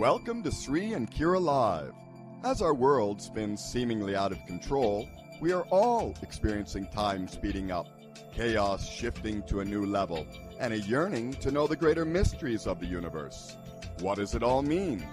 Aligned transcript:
Welcome 0.00 0.42
to 0.44 0.50
Sri 0.50 0.94
and 0.94 1.10
Kira 1.10 1.38
Live. 1.38 1.92
As 2.42 2.62
our 2.62 2.72
world 2.72 3.20
spins 3.20 3.62
seemingly 3.62 4.16
out 4.16 4.32
of 4.32 4.46
control, 4.46 5.06
we 5.42 5.52
are 5.52 5.64
all 5.64 6.14
experiencing 6.22 6.86
time 6.86 7.28
speeding 7.28 7.70
up, 7.70 7.86
chaos 8.32 8.88
shifting 8.88 9.42
to 9.42 9.60
a 9.60 9.64
new 9.66 9.84
level, 9.84 10.26
and 10.58 10.72
a 10.72 10.80
yearning 10.80 11.34
to 11.34 11.50
know 11.50 11.66
the 11.66 11.76
greater 11.76 12.06
mysteries 12.06 12.66
of 12.66 12.80
the 12.80 12.86
universe. 12.86 13.58
What 13.98 14.16
does 14.16 14.34
it 14.34 14.42
all 14.42 14.62
mean? 14.62 15.06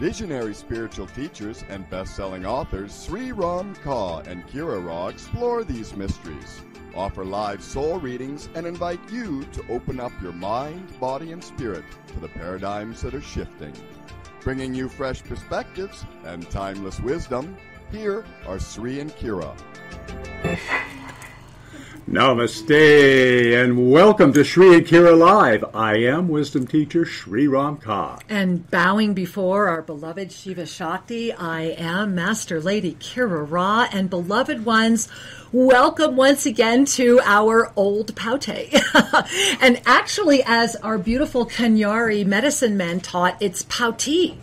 Visionary 0.00 0.54
spiritual 0.54 1.06
teachers 1.06 1.62
and 1.68 1.88
best-selling 1.88 2.44
authors 2.44 3.06
Sri 3.06 3.30
Ram 3.30 3.76
Kaa 3.76 4.22
and 4.26 4.44
Kira 4.48 4.84
Raa 4.84 5.06
explore 5.06 5.62
these 5.62 5.94
mysteries, 5.94 6.64
offer 6.96 7.24
live 7.24 7.62
soul 7.62 8.00
readings, 8.00 8.48
and 8.56 8.66
invite 8.66 8.98
you 9.08 9.44
to 9.52 9.64
open 9.68 10.00
up 10.00 10.10
your 10.20 10.32
mind, 10.32 10.98
body, 10.98 11.30
and 11.30 11.44
spirit 11.44 11.84
to 12.08 12.18
the 12.18 12.26
paradigms 12.26 13.00
that 13.02 13.14
are 13.14 13.20
shifting. 13.20 13.72
Bringing 14.46 14.76
you 14.76 14.88
fresh 14.88 15.24
perspectives 15.24 16.04
and 16.24 16.48
timeless 16.52 17.00
wisdom, 17.00 17.56
here 17.90 18.24
are 18.46 18.60
Sri 18.60 19.00
and 19.00 19.10
Kira. 19.10 19.52
Namaste 22.08 23.60
and 23.60 23.90
welcome 23.90 24.32
to 24.32 24.44
Sri 24.44 24.76
Akira 24.76 25.16
Live. 25.16 25.64
I 25.74 25.96
am 25.96 26.28
wisdom 26.28 26.64
teacher 26.64 27.04
Sri 27.04 27.48
Ram 27.48 27.78
Kaa. 27.78 28.20
And 28.28 28.70
bowing 28.70 29.12
before 29.12 29.66
our 29.66 29.82
beloved 29.82 30.30
Shiva 30.30 30.66
Shakti, 30.66 31.32
I 31.32 31.62
am 31.62 32.14
Master 32.14 32.60
Lady 32.60 32.94
Kira 33.00 33.44
Raa. 33.50 33.88
And 33.92 34.08
beloved 34.08 34.64
ones, 34.64 35.08
welcome 35.50 36.14
once 36.14 36.46
again 36.46 36.84
to 36.84 37.18
our 37.24 37.72
old 37.74 38.14
Paute. 38.14 38.72
and 39.60 39.82
actually, 39.84 40.44
as 40.46 40.76
our 40.76 40.98
beautiful 40.98 41.44
Cañari 41.44 42.24
medicine 42.24 42.76
men 42.76 43.00
taught, 43.00 43.36
it's 43.42 43.64
Pauti 43.64 44.36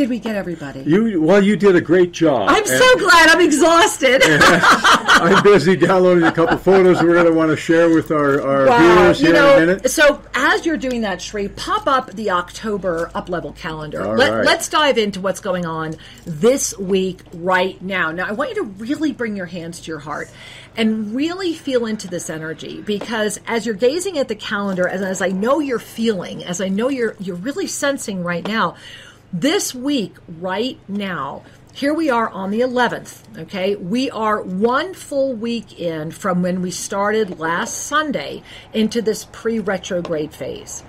did 0.00 0.08
we 0.08 0.18
get 0.18 0.34
everybody? 0.34 0.80
You 0.80 1.20
well, 1.20 1.44
you 1.44 1.56
did 1.56 1.76
a 1.76 1.80
great 1.82 2.12
job. 2.12 2.48
I'm 2.48 2.64
so 2.64 2.98
glad. 2.98 3.28
I'm 3.28 3.42
exhausted. 3.42 4.22
I'm 4.24 5.42
busy 5.42 5.76
downloading 5.76 6.24
a 6.24 6.32
couple 6.32 6.56
photos 6.56 7.02
we're 7.02 7.12
going 7.12 7.26
to 7.26 7.34
want 7.34 7.50
to 7.50 7.56
share 7.56 7.90
with 7.90 8.10
our, 8.10 8.40
our 8.40 8.66
Wow, 8.66 8.78
viewers 8.78 9.20
you 9.20 9.26
here 9.26 9.34
know, 9.34 9.56
in 9.58 9.62
a 9.62 9.66
minute. 9.66 9.90
so 9.90 10.22
as 10.34 10.64
you're 10.64 10.78
doing 10.78 11.02
that, 11.02 11.20
Shri, 11.20 11.48
pop 11.48 11.86
up 11.86 12.12
the 12.12 12.30
October 12.30 13.10
up 13.14 13.28
level 13.28 13.52
calendar. 13.52 14.02
All 14.02 14.14
Let, 14.14 14.32
right. 14.32 14.46
Let's 14.46 14.70
dive 14.70 14.96
into 14.96 15.20
what's 15.20 15.40
going 15.40 15.66
on 15.66 15.96
this 16.24 16.76
week 16.78 17.20
right 17.34 17.80
now. 17.82 18.10
Now, 18.10 18.26
I 18.26 18.32
want 18.32 18.50
you 18.50 18.56
to 18.56 18.62
really 18.62 19.12
bring 19.12 19.36
your 19.36 19.46
hands 19.46 19.80
to 19.80 19.88
your 19.88 19.98
heart 19.98 20.30
and 20.78 21.14
really 21.14 21.52
feel 21.52 21.84
into 21.84 22.08
this 22.08 22.30
energy 22.30 22.80
because 22.80 23.38
as 23.46 23.66
you're 23.66 23.74
gazing 23.74 24.16
at 24.16 24.28
the 24.28 24.34
calendar, 24.34 24.86
and 24.86 25.04
as 25.04 25.20
I 25.20 25.28
know 25.28 25.58
you're 25.58 25.78
feeling, 25.78 26.42
as 26.42 26.62
I 26.62 26.68
know 26.68 26.88
you're 26.88 27.16
you're 27.20 27.36
really 27.36 27.66
sensing 27.66 28.24
right 28.24 28.46
now, 28.46 28.76
this 29.32 29.72
week 29.72 30.16
right 30.40 30.80
now 30.88 31.40
here 31.72 31.94
we 31.94 32.10
are 32.10 32.28
on 32.30 32.50
the 32.50 32.60
11th 32.60 33.22
okay 33.38 33.76
we 33.76 34.10
are 34.10 34.42
one 34.42 34.92
full 34.92 35.32
week 35.34 35.78
in 35.78 36.10
from 36.10 36.42
when 36.42 36.60
we 36.60 36.70
started 36.70 37.38
last 37.38 37.84
sunday 37.86 38.42
into 38.72 39.00
this 39.00 39.26
pre-retrograde 39.30 40.34
phase 40.34 40.82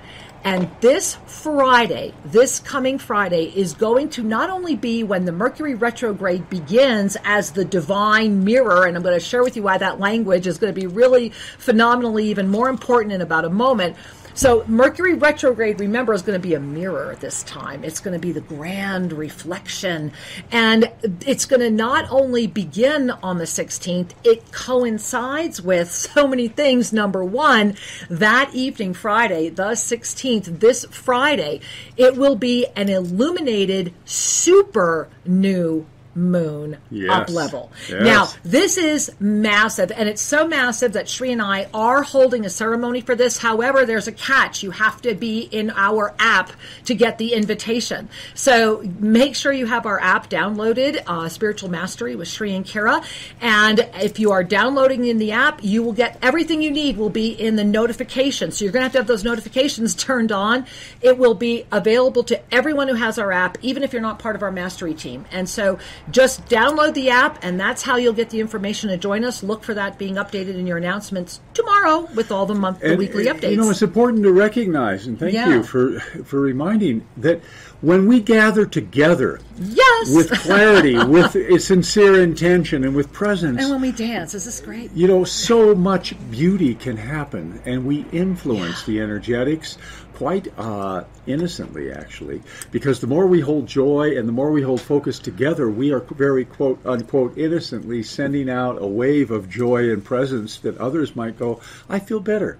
and 0.43 0.71
this 0.81 1.17
Friday, 1.27 2.15
this 2.25 2.59
coming 2.59 2.97
Friday, 2.97 3.53
is 3.55 3.75
going 3.75 4.09
to 4.11 4.23
not 4.23 4.49
only 4.49 4.75
be 4.75 5.03
when 5.03 5.25
the 5.25 5.31
Mercury 5.31 5.75
retrograde 5.75 6.49
begins 6.49 7.15
as 7.23 7.51
the 7.51 7.63
divine 7.63 8.43
mirror, 8.43 8.85
and 8.85 8.97
I'm 8.97 9.03
going 9.03 9.13
to 9.13 9.23
share 9.23 9.43
with 9.43 9.55
you 9.55 9.61
why 9.61 9.77
that 9.77 9.99
language 9.99 10.47
is 10.47 10.57
going 10.57 10.73
to 10.73 10.79
be 10.79 10.87
really 10.87 11.29
phenomenally 11.29 12.25
even 12.29 12.47
more 12.47 12.69
important 12.69 13.13
in 13.13 13.21
about 13.21 13.45
a 13.45 13.51
moment. 13.51 13.95
So, 14.41 14.65
Mercury 14.65 15.13
retrograde, 15.13 15.79
remember, 15.79 16.13
is 16.13 16.23
going 16.23 16.35
to 16.35 16.41
be 16.41 16.55
a 16.55 16.59
mirror 16.59 17.15
this 17.19 17.43
time. 17.43 17.83
It's 17.83 17.99
going 17.99 18.15
to 18.15 18.19
be 18.19 18.31
the 18.31 18.41
grand 18.41 19.13
reflection. 19.13 20.13
And 20.51 20.91
it's 21.27 21.45
going 21.45 21.59
to 21.59 21.69
not 21.69 22.09
only 22.09 22.47
begin 22.47 23.11
on 23.11 23.37
the 23.37 23.43
16th, 23.43 24.13
it 24.23 24.51
coincides 24.51 25.61
with 25.61 25.91
so 25.91 26.27
many 26.27 26.47
things. 26.47 26.91
Number 26.91 27.23
one, 27.23 27.75
that 28.09 28.49
evening, 28.55 28.95
Friday, 28.95 29.49
the 29.49 29.73
16th, 29.73 30.59
this 30.59 30.85
Friday, 30.85 31.61
it 31.95 32.17
will 32.17 32.35
be 32.35 32.65
an 32.75 32.89
illuminated 32.89 33.93
super 34.05 35.07
new 35.23 35.85
moon 36.15 36.77
Yes. 36.89 37.09
up 37.11 37.29
level. 37.29 37.71
Yes. 37.89 38.01
Now, 38.03 38.29
this 38.43 38.77
is 38.77 39.11
massive, 39.19 39.91
and 39.91 40.09
it's 40.09 40.21
so 40.21 40.47
massive 40.47 40.93
that 40.93 41.07
Shri 41.07 41.31
and 41.31 41.41
I 41.41 41.67
are 41.73 42.03
holding 42.03 42.45
a 42.45 42.49
ceremony 42.49 43.01
for 43.01 43.15
this. 43.15 43.37
However, 43.37 43.85
there's 43.85 44.07
a 44.07 44.11
catch. 44.11 44.63
You 44.63 44.71
have 44.71 45.01
to 45.03 45.15
be 45.15 45.41
in 45.41 45.71
our 45.71 46.13
app 46.19 46.51
to 46.85 46.95
get 46.95 47.17
the 47.17 47.33
invitation. 47.33 48.09
So 48.33 48.83
make 48.99 49.35
sure 49.35 49.53
you 49.53 49.65
have 49.67 49.85
our 49.85 49.99
app 49.99 50.29
downloaded, 50.29 51.01
uh, 51.07 51.29
Spiritual 51.29 51.69
Mastery 51.69 52.15
with 52.15 52.27
Shri 52.27 52.55
and 52.55 52.65
Kira. 52.65 53.03
And 53.39 53.87
if 53.95 54.19
you 54.19 54.31
are 54.31 54.43
downloading 54.43 55.05
in 55.05 55.17
the 55.17 55.31
app, 55.31 55.63
you 55.63 55.83
will 55.83 55.93
get 55.93 56.17
everything 56.21 56.61
you 56.61 56.71
need 56.71 56.97
will 56.97 57.09
be 57.09 57.29
in 57.29 57.55
the 57.55 57.63
notifications. 57.63 58.57
So 58.57 58.65
you're 58.65 58.71
going 58.73 58.81
to 58.81 58.85
have 58.85 58.91
to 58.93 58.97
have 58.99 59.07
those 59.07 59.23
notifications 59.23 59.95
turned 59.95 60.31
on. 60.31 60.65
It 61.01 61.17
will 61.17 61.33
be 61.35 61.65
available 61.71 62.23
to 62.25 62.41
everyone 62.53 62.87
who 62.87 62.95
has 62.95 63.17
our 63.17 63.31
app, 63.31 63.57
even 63.61 63.83
if 63.83 63.93
you're 63.93 64.01
not 64.01 64.19
part 64.19 64.35
of 64.35 64.43
our 64.43 64.51
mastery 64.51 64.93
team. 64.93 65.25
And 65.31 65.47
so 65.49 65.79
just 66.09 66.45
download 66.47 66.93
the 66.93 67.09
app, 67.09 67.39
and 67.43 67.59
that's 67.59 67.83
how 67.83 67.97
you'll 67.97 68.13
get 68.13 68.29
the 68.29 68.39
information 68.39 68.89
to 68.89 68.97
join 68.97 69.23
us. 69.23 69.43
Look 69.43 69.63
for 69.63 69.73
that 69.73 69.97
being 69.97 70.15
updated 70.15 70.55
in 70.55 70.65
your 70.65 70.77
announcements 70.77 71.39
tomorrow 71.53 72.07
with 72.15 72.31
all 72.31 72.45
the 72.45 72.55
month, 72.55 72.79
the 72.79 72.95
weekly 72.95 73.27
uh, 73.29 73.33
updates. 73.33 73.51
You 73.51 73.57
know, 73.57 73.69
it's 73.69 73.81
important 73.81 74.23
to 74.23 74.31
recognize, 74.31 75.07
and 75.07 75.19
thank 75.19 75.33
Yeah. 75.33 75.49
you 75.49 75.63
for 75.63 75.99
for 75.99 76.39
reminding 76.39 77.05
that 77.17 77.41
when 77.81 78.07
we 78.07 78.19
gather 78.19 78.65
together 78.65 79.39
yes. 79.59 80.13
with 80.13 80.31
clarity, 80.31 80.97
with 81.03 81.35
a 81.35 81.59
sincere 81.59 82.21
intention, 82.21 82.83
and 82.83 82.95
with 82.95 83.11
presence, 83.11 83.61
and 83.61 83.71
when 83.71 83.81
we 83.81 83.91
dance, 83.91 84.31
this 84.33 84.45
is 84.45 84.59
this 84.59 84.65
great? 84.65 84.91
you 84.93 85.07
know, 85.07 85.23
so 85.23 85.73
much 85.75 86.15
beauty 86.31 86.75
can 86.75 86.97
happen, 86.97 87.61
and 87.65 87.85
we 87.85 88.05
influence 88.11 88.83
the 88.85 88.99
energetics 89.01 89.77
quite 90.21 90.47
uh, 90.55 91.03
innocently, 91.25 91.91
actually, 91.91 92.43
because 92.69 92.99
the 92.99 93.07
more 93.07 93.25
we 93.25 93.39
hold 93.39 93.65
joy 93.65 94.15
and 94.15 94.27
the 94.27 94.31
more 94.31 94.51
we 94.51 94.61
hold 94.61 94.79
focus 94.79 95.17
together, 95.17 95.67
we 95.67 95.91
are 95.91 95.99
very 95.99 96.45
quote 96.45 96.79
unquote 96.85 97.35
innocently 97.39 98.03
sending 98.03 98.47
out 98.47 98.79
a 98.79 98.85
wave 98.85 99.31
of 99.31 99.49
joy 99.49 99.89
and 99.91 100.05
presence 100.05 100.59
that 100.59 100.77
others 100.77 101.15
might 101.15 101.39
go, 101.39 101.59
I 101.89 101.97
feel 101.97 102.19
better. 102.19 102.59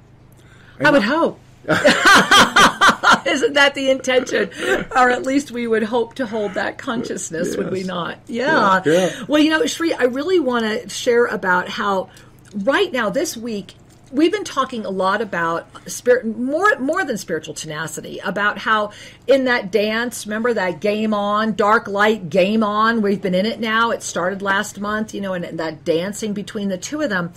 And 0.79 0.87
I 0.87 0.91
would 0.91 1.03
hope. 1.03 1.39
Isn't 3.27 3.53
that 3.53 3.73
the 3.75 3.91
intention? 3.91 4.49
or 4.95 5.11
at 5.11 5.21
least 5.21 5.51
we 5.51 5.67
would 5.67 5.83
hope 5.83 6.15
to 6.15 6.25
hold 6.25 6.55
that 6.55 6.79
consciousness, 6.79 7.49
yes. 7.49 7.57
would 7.57 7.69
we 7.69 7.83
not? 7.83 8.17
Yeah. 8.25 8.81
Yeah, 8.83 8.91
yeah. 8.91 9.23
Well, 9.27 9.39
you 9.39 9.51
know, 9.51 9.67
Shri, 9.67 9.93
I 9.93 10.05
really 10.05 10.39
want 10.39 10.65
to 10.65 10.89
share 10.89 11.27
about 11.27 11.69
how 11.69 12.09
right 12.55 12.91
now, 12.91 13.11
this 13.11 13.37
week, 13.37 13.75
we've 14.11 14.31
been 14.31 14.43
talking 14.43 14.85
a 14.85 14.89
lot 14.89 15.21
about 15.21 15.67
spirit 15.89 16.25
more 16.25 16.77
more 16.79 17.03
than 17.05 17.17
spiritual 17.17 17.53
tenacity 17.53 18.19
about 18.19 18.57
how 18.57 18.91
in 19.27 19.45
that 19.45 19.71
dance 19.71 20.25
remember 20.25 20.53
that 20.53 20.79
game 20.79 21.13
on 21.13 21.53
dark 21.53 21.87
light 21.87 22.29
game 22.29 22.63
on 22.63 23.01
we've 23.01 23.21
been 23.21 23.35
in 23.35 23.45
it 23.45 23.59
now 23.59 23.91
it 23.91 24.03
started 24.03 24.41
last 24.41 24.79
month 24.79 25.13
you 25.13 25.21
know 25.21 25.33
and 25.33 25.59
that 25.59 25.83
dancing 25.83 26.33
between 26.33 26.69
the 26.69 26.77
two 26.77 27.01
of 27.01 27.09
them 27.09 27.31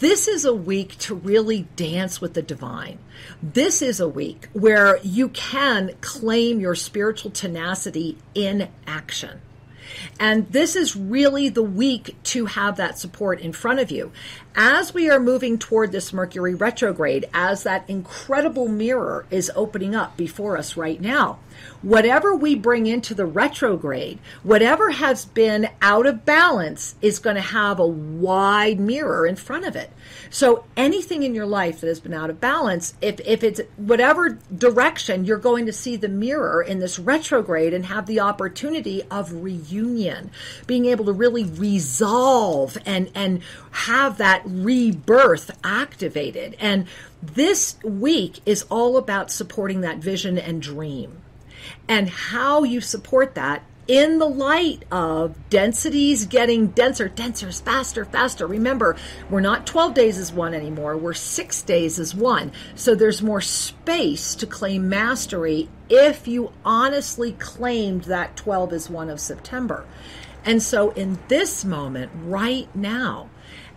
this 0.00 0.26
is 0.26 0.46
a 0.46 0.54
week 0.54 0.96
to 1.00 1.14
really 1.14 1.66
dance 1.76 2.18
with 2.18 2.32
the 2.32 2.40
divine. 2.40 2.98
This 3.42 3.82
is 3.82 4.00
a 4.00 4.08
week 4.08 4.48
where 4.54 4.98
you 5.02 5.28
can 5.28 5.90
claim 6.00 6.60
your 6.60 6.74
spiritual 6.74 7.30
tenacity 7.30 8.16
in 8.34 8.68
action. 8.86 9.42
And 10.18 10.50
this 10.52 10.76
is 10.76 10.96
really 10.96 11.48
the 11.48 11.62
week 11.62 12.16
to 12.24 12.46
have 12.46 12.76
that 12.76 12.98
support 12.98 13.40
in 13.40 13.52
front 13.52 13.80
of 13.80 13.90
you. 13.90 14.12
As 14.54 14.92
we 14.92 15.08
are 15.08 15.18
moving 15.18 15.58
toward 15.58 15.92
this 15.92 16.12
Mercury 16.12 16.54
retrograde, 16.54 17.28
as 17.32 17.62
that 17.62 17.88
incredible 17.88 18.68
mirror 18.68 19.24
is 19.30 19.50
opening 19.56 19.94
up 19.94 20.16
before 20.16 20.58
us 20.58 20.76
right 20.76 21.00
now, 21.00 21.38
whatever 21.80 22.34
we 22.34 22.54
bring 22.54 22.86
into 22.86 23.14
the 23.14 23.26
retrograde, 23.26 24.18
whatever 24.42 24.90
has 24.90 25.24
been 25.24 25.68
out 25.80 26.06
of 26.06 26.24
balance 26.24 26.94
is 27.00 27.18
going 27.18 27.36
to 27.36 27.42
have 27.42 27.78
a 27.78 27.86
wide 27.86 28.78
mirror 28.78 29.26
in 29.26 29.36
front 29.36 29.64
of 29.64 29.74
it. 29.74 29.90
So 30.32 30.64
anything 30.78 31.24
in 31.24 31.34
your 31.34 31.44
life 31.44 31.82
that 31.82 31.88
has 31.88 32.00
been 32.00 32.14
out 32.14 32.30
of 32.30 32.40
balance, 32.40 32.94
if, 33.02 33.20
if 33.20 33.44
it's 33.44 33.60
whatever 33.76 34.38
direction, 34.56 35.26
you're 35.26 35.36
going 35.36 35.66
to 35.66 35.74
see 35.74 35.96
the 35.96 36.08
mirror 36.08 36.62
in 36.62 36.78
this 36.78 36.98
retrograde 36.98 37.74
and 37.74 37.84
have 37.84 38.06
the 38.06 38.20
opportunity 38.20 39.02
of 39.10 39.30
reunion, 39.30 40.30
being 40.66 40.86
able 40.86 41.04
to 41.04 41.12
really 41.12 41.44
resolve 41.44 42.78
and, 42.86 43.10
and 43.14 43.42
have 43.72 44.16
that 44.16 44.40
rebirth 44.46 45.50
activated. 45.62 46.56
And 46.58 46.86
this 47.20 47.76
week 47.84 48.40
is 48.46 48.62
all 48.70 48.96
about 48.96 49.30
supporting 49.30 49.82
that 49.82 49.98
vision 49.98 50.38
and 50.38 50.62
dream 50.62 51.20
and 51.86 52.08
how 52.08 52.64
you 52.64 52.80
support 52.80 53.34
that 53.34 53.64
in 53.88 54.18
the 54.18 54.28
light 54.28 54.84
of 54.92 55.36
densities 55.50 56.26
getting 56.26 56.68
denser, 56.68 57.08
denser, 57.08 57.50
faster, 57.50 58.04
faster. 58.04 58.46
Remember, 58.46 58.96
we're 59.28 59.40
not 59.40 59.66
12 59.66 59.94
days 59.94 60.18
as 60.18 60.32
one 60.32 60.54
anymore, 60.54 60.96
we're 60.96 61.14
six 61.14 61.62
days 61.62 61.98
as 61.98 62.14
one. 62.14 62.52
So 62.74 62.94
there's 62.94 63.22
more 63.22 63.40
space 63.40 64.34
to 64.36 64.46
claim 64.46 64.88
mastery 64.88 65.68
if 65.88 66.28
you 66.28 66.52
honestly 66.64 67.32
claimed 67.32 68.04
that 68.04 68.36
12 68.36 68.72
is 68.72 68.90
one 68.90 69.10
of 69.10 69.20
September. 69.20 69.84
And 70.44 70.62
so 70.62 70.90
in 70.90 71.18
this 71.28 71.64
moment, 71.64 72.10
right 72.24 72.74
now, 72.74 73.28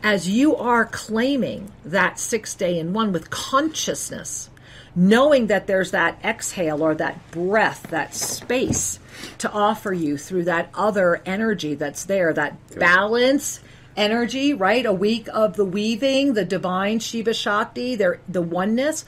as 0.04 0.30
you 0.30 0.56
are 0.56 0.86
claiming 0.86 1.72
that 1.84 2.20
six 2.20 2.54
day 2.54 2.78
in 2.80 2.94
one 2.94 3.12
with 3.12 3.30
consciousness, 3.30 4.50
knowing 4.96 5.48
that 5.48 5.68
there's 5.68 5.92
that 5.92 6.18
exhale 6.24 6.82
or 6.82 6.96
that 6.96 7.32
breath, 7.32 7.84
that 7.90 8.16
space 8.16 9.00
to 9.38 9.52
offer 9.52 9.92
you 9.92 10.18
through 10.18 10.46
that 10.46 10.70
other 10.74 11.22
energy 11.26 11.76
that's 11.76 12.06
there, 12.06 12.34
that 12.34 12.58
balance 12.78 13.60
energy, 13.98 14.54
right? 14.54 14.86
A 14.86 14.94
week 14.94 15.28
of 15.34 15.56
the 15.56 15.66
weaving, 15.66 16.34
the 16.34 16.46
divine 16.46 17.00
Shiva 17.00 17.34
Shakti, 17.34 17.96
the 17.96 18.42
oneness. 18.42 19.06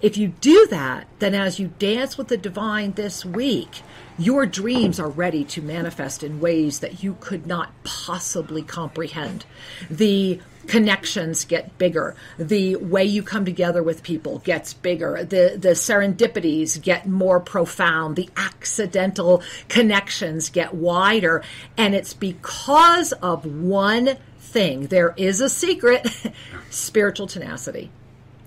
If 0.00 0.16
you 0.16 0.28
do 0.28 0.66
that, 0.70 1.06
then 1.20 1.34
as 1.34 1.60
you 1.60 1.72
dance 1.78 2.18
with 2.18 2.28
the 2.28 2.36
divine 2.36 2.92
this 2.92 3.24
week, 3.24 3.82
your 4.18 4.46
dreams 4.46 4.98
are 4.98 5.08
ready 5.08 5.44
to 5.44 5.62
manifest 5.62 6.22
in 6.22 6.40
ways 6.40 6.80
that 6.80 7.02
you 7.02 7.16
could 7.20 7.46
not 7.46 7.72
possibly 7.84 8.62
comprehend. 8.62 9.44
The 9.88 10.40
connections 10.66 11.44
get 11.44 11.76
bigger. 11.78 12.14
The 12.38 12.76
way 12.76 13.04
you 13.04 13.22
come 13.22 13.44
together 13.44 13.82
with 13.82 14.02
people 14.02 14.38
gets 14.38 14.72
bigger. 14.72 15.24
The, 15.24 15.56
the 15.58 15.70
serendipities 15.70 16.80
get 16.80 17.06
more 17.06 17.40
profound. 17.40 18.16
The 18.16 18.28
accidental 18.36 19.42
connections 19.68 20.50
get 20.50 20.74
wider. 20.74 21.42
And 21.76 21.94
it's 21.94 22.14
because 22.14 23.12
of 23.12 23.44
one 23.44 24.16
thing. 24.38 24.86
There 24.86 25.14
is 25.16 25.40
a 25.40 25.48
secret 25.48 26.06
spiritual 26.70 27.26
tenacity 27.26 27.90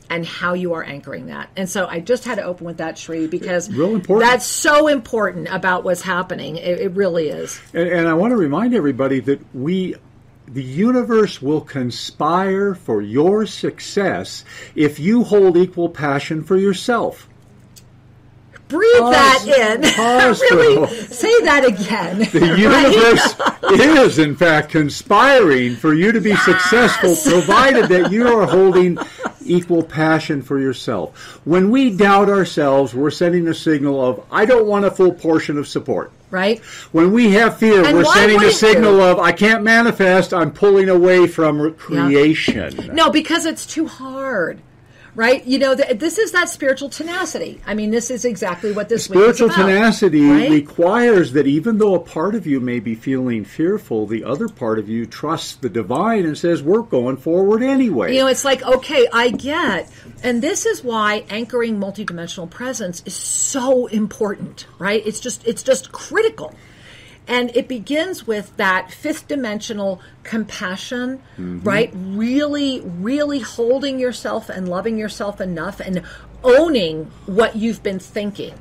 and 0.09 0.25
how 0.25 0.53
you 0.53 0.73
are 0.73 0.83
anchoring 0.83 1.27
that. 1.27 1.50
And 1.56 1.69
so 1.69 1.88
I 1.88 2.00
just 2.00 2.25
had 2.25 2.35
to 2.35 2.44
open 2.44 2.65
with 2.65 2.77
that, 2.77 2.97
Shri, 2.97 3.27
because 3.27 3.68
that's 3.68 4.45
so 4.45 4.88
important 4.88 5.47
about 5.50 5.83
what's 5.83 6.01
happening. 6.01 6.57
It, 6.57 6.79
it 6.79 6.91
really 6.91 7.29
is. 7.29 7.59
And, 7.73 7.89
and, 7.89 8.07
I 8.07 8.13
want 8.13 8.31
to 8.31 8.38
remind 8.38 8.73
everybody 8.75 9.19
that 9.21 9.41
we 9.56 9.95
the 10.47 10.63
universe 10.63 11.42
will 11.42 11.62
conspire 11.62 12.75
for 12.75 13.01
your 13.01 13.45
success 13.45 14.45
if 14.75 15.00
you 15.00 15.24
hold 15.24 15.57
equal 15.57 15.89
passion 15.89 16.44
for 16.44 16.57
yourself. 16.57 17.27
Breathe 18.68 18.97
pause, 18.97 19.13
that 19.13 19.77
in. 19.77 19.81
Pause 19.95 20.42
really 20.51 20.88
say 20.88 21.42
that 21.42 21.65
again. 21.65 22.19
The 22.19 22.57
universe 23.77 24.09
is, 24.13 24.19
in 24.19 24.36
fact, 24.36 24.69
conspiring 24.69 25.75
for 25.75 25.94
you 25.94 26.12
to 26.12 26.19
be 26.19 26.30
yes! 26.30 26.45
successful, 26.45 27.15
provided 27.31 27.89
that 27.89 28.12
you 28.12 28.27
are 28.27 28.47
holding 28.47 28.97
equal 29.45 29.83
passion 29.83 30.42
for 30.42 30.59
yourself. 30.59 31.39
When 31.45 31.69
we 31.69 31.95
doubt 31.95 32.30
ourselves, 32.30 32.95
we're 32.95 33.12
sending 33.12 33.47
a 33.47 33.53
signal 33.53 34.03
of, 34.03 34.25
I 34.31 34.45
don't 34.45 34.65
want 34.65 34.86
a 34.86 34.92
full 34.92 35.13
portion 35.13 35.59
of 35.59 35.68
support 35.68 36.12
right? 36.35 36.59
When 36.91 37.13
we 37.13 37.31
have 37.31 37.57
fear, 37.57 37.85
and 37.85 37.97
we're 37.97 38.03
sending 38.05 38.43
a 38.43 38.51
signal 38.51 38.97
you? 38.97 39.03
of 39.03 39.19
I 39.19 39.31
can't 39.31 39.63
manifest. 39.63 40.33
I'm 40.33 40.51
pulling 40.51 40.89
away 40.89 41.27
from 41.27 41.73
creation. 41.75 42.75
Yeah. 42.77 42.93
No, 42.93 43.09
because 43.09 43.45
it's 43.45 43.65
too 43.65 43.87
hard. 43.87 44.59
Right, 45.15 45.45
you 45.45 45.59
know, 45.59 45.75
th- 45.75 45.97
this 45.97 46.17
is 46.17 46.33
that 46.33 46.50
spiritual 46.50 46.89
tenacity. 46.89 47.62
I 47.65 47.73
mean, 47.73 47.89
this 47.89 48.11
is 48.11 48.25
exactly 48.25 48.73
what 48.73 48.90
this 48.90 49.06
spiritual 49.06 49.49
tenacity 49.49 50.30
right? 50.30 50.51
requires 50.51 51.31
that 51.33 51.47
even 51.47 51.78
though 51.78 51.95
a 51.95 51.99
part 51.99 52.35
of 52.35 52.45
you 52.45 52.59
may 52.59 52.81
be 52.81 52.95
feeling 52.95 53.45
fearful, 53.45 54.07
the 54.07 54.25
other 54.25 54.49
part 54.49 54.78
of 54.78 54.90
you 54.90 55.06
trusts 55.06 55.56
the 55.56 55.69
divine 55.69 56.25
and 56.25 56.37
says, 56.37 56.61
"We're 56.61 56.81
going 56.81 57.16
forward 57.16 57.63
anyway." 57.63 58.13
You 58.13 58.21
know, 58.21 58.28
it's 58.28 58.44
like, 58.44 58.61
okay, 58.63 59.07
I 59.13 59.30
get 59.30 59.90
and 60.25 60.42
this 60.42 60.66
is 60.66 60.83
why 60.83 61.23
anchoring 61.30 61.80
multidimensional 61.80 62.49
presence 62.49 63.04
is 63.06 63.13
so 63.13 63.85
important, 63.85 64.66
right? 64.80 65.06
It's 65.06 65.19
just 65.19 65.45
it's 65.45 65.61
just 65.61 65.92
critical. 65.92 66.56
And 67.27 67.55
it 67.55 67.67
begins 67.67 68.27
with 68.27 68.55
that 68.57 68.91
fifth 68.91 69.27
dimensional 69.27 70.01
compassion, 70.23 71.17
mm-hmm. 71.37 71.61
right? 71.61 71.91
Really, 71.94 72.81
really 72.81 73.39
holding 73.39 73.99
yourself 73.99 74.49
and 74.49 74.69
loving 74.69 74.97
yourself 74.97 75.41
enough 75.41 75.79
and 75.79 76.03
owning 76.44 77.11
what 77.25 77.55
you've 77.55 77.81
been 77.81 77.99
thinking, 77.99 78.53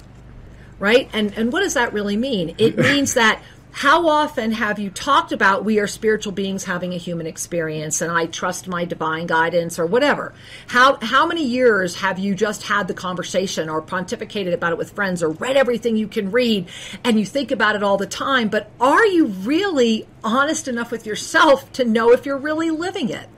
right? 0.79 1.11
And 1.13 1.33
and 1.37 1.53
what 1.53 1.61
does 1.61 1.75
that 1.75 1.93
really 1.93 2.17
mean? 2.17 2.55
It 2.59 2.79
means 2.91 3.15
that 3.15 3.43
how 3.75 4.09
often 4.09 4.53
have 4.53 4.79
you 4.79 4.89
talked 4.89 5.33
about 5.33 5.65
we 5.65 5.81
are 5.81 5.89
spiritual 5.89 6.31
beings 6.31 6.63
having 6.63 6.95
a 6.95 6.97
human 6.97 7.27
experience 7.27 8.01
and 8.01 8.13
I 8.13 8.27
trust 8.27 8.69
my 8.69 8.85
divine 8.85 9.27
guidance 9.27 9.81
or 9.81 9.87
whatever? 9.87 10.33
How 10.69 10.97
how 11.03 11.27
many 11.27 11.45
years 11.45 11.97
have 11.97 12.21
you 12.21 12.37
just 12.37 12.63
had 12.63 12.87
the 12.87 12.95
conversation 12.95 13.69
or 13.69 13.83
pontificated 13.83 14.55
about 14.55 14.71
it 14.71 14.79
with 14.79 14.93
friends 14.93 15.25
or 15.25 15.31
read 15.31 15.57
everything 15.57 15.97
you 15.97 16.07
can 16.07 16.31
read 16.31 16.69
and 17.03 17.19
you 17.19 17.27
think 17.27 17.51
about 17.51 17.75
it 17.75 17.83
all 17.83 17.97
the 17.97 18.07
time, 18.07 18.49
but 18.49 18.71
are 18.81 19.05
you 19.07 19.27
really 19.27 20.07
honest 20.23 20.69
enough 20.69 20.93
with 20.93 21.05
yourself 21.05 21.73
to 21.73 21.85
know 21.85 22.13
if 22.13 22.25
you're 22.25 22.39
really 22.39 22.71
living 22.71 23.09
it? 23.09 23.29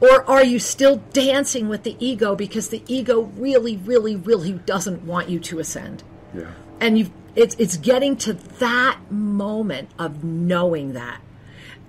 Or 0.00 0.22
are 0.30 0.44
you 0.44 0.60
still 0.60 0.98
dancing 1.12 1.68
with 1.68 1.82
the 1.82 1.96
ego 1.98 2.36
because 2.36 2.68
the 2.68 2.84
ego 2.86 3.22
really, 3.36 3.76
really, 3.78 4.14
really 4.14 4.52
doesn't 4.52 5.02
want 5.02 5.28
you 5.28 5.40
to 5.40 5.58
ascend? 5.58 6.04
Yeah. 6.32 6.52
And 6.80 6.96
you've 6.96 7.10
it's 7.34 7.54
it's 7.58 7.76
getting 7.76 8.16
to 8.18 8.34
that 8.34 8.98
moment 9.10 9.90
of 9.98 10.24
knowing 10.24 10.92
that. 10.94 11.20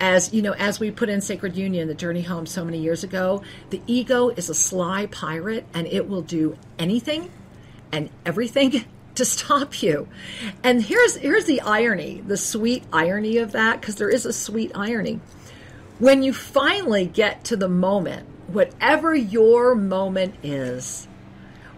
As 0.00 0.32
you 0.32 0.42
know 0.42 0.52
as 0.52 0.80
we 0.80 0.90
put 0.90 1.08
in 1.08 1.20
sacred 1.20 1.56
union 1.56 1.88
the 1.88 1.94
journey 1.94 2.22
home 2.22 2.46
so 2.46 2.64
many 2.64 2.78
years 2.78 3.04
ago 3.04 3.42
the 3.68 3.82
ego 3.86 4.30
is 4.30 4.48
a 4.48 4.54
sly 4.54 5.06
pirate 5.06 5.66
and 5.74 5.86
it 5.86 6.08
will 6.08 6.22
do 6.22 6.56
anything 6.78 7.30
and 7.92 8.08
everything 8.24 8.84
to 9.16 9.24
stop 9.24 9.82
you. 9.82 10.08
And 10.62 10.82
here's 10.82 11.16
here's 11.16 11.44
the 11.44 11.60
irony 11.60 12.22
the 12.26 12.36
sweet 12.36 12.84
irony 12.92 13.38
of 13.38 13.52
that 13.52 13.80
because 13.80 13.96
there 13.96 14.10
is 14.10 14.24
a 14.24 14.32
sweet 14.32 14.72
irony. 14.74 15.20
When 15.98 16.22
you 16.22 16.32
finally 16.32 17.04
get 17.04 17.44
to 17.44 17.56
the 17.56 17.68
moment 17.68 18.26
whatever 18.52 19.14
your 19.14 19.74
moment 19.74 20.34
is 20.42 21.06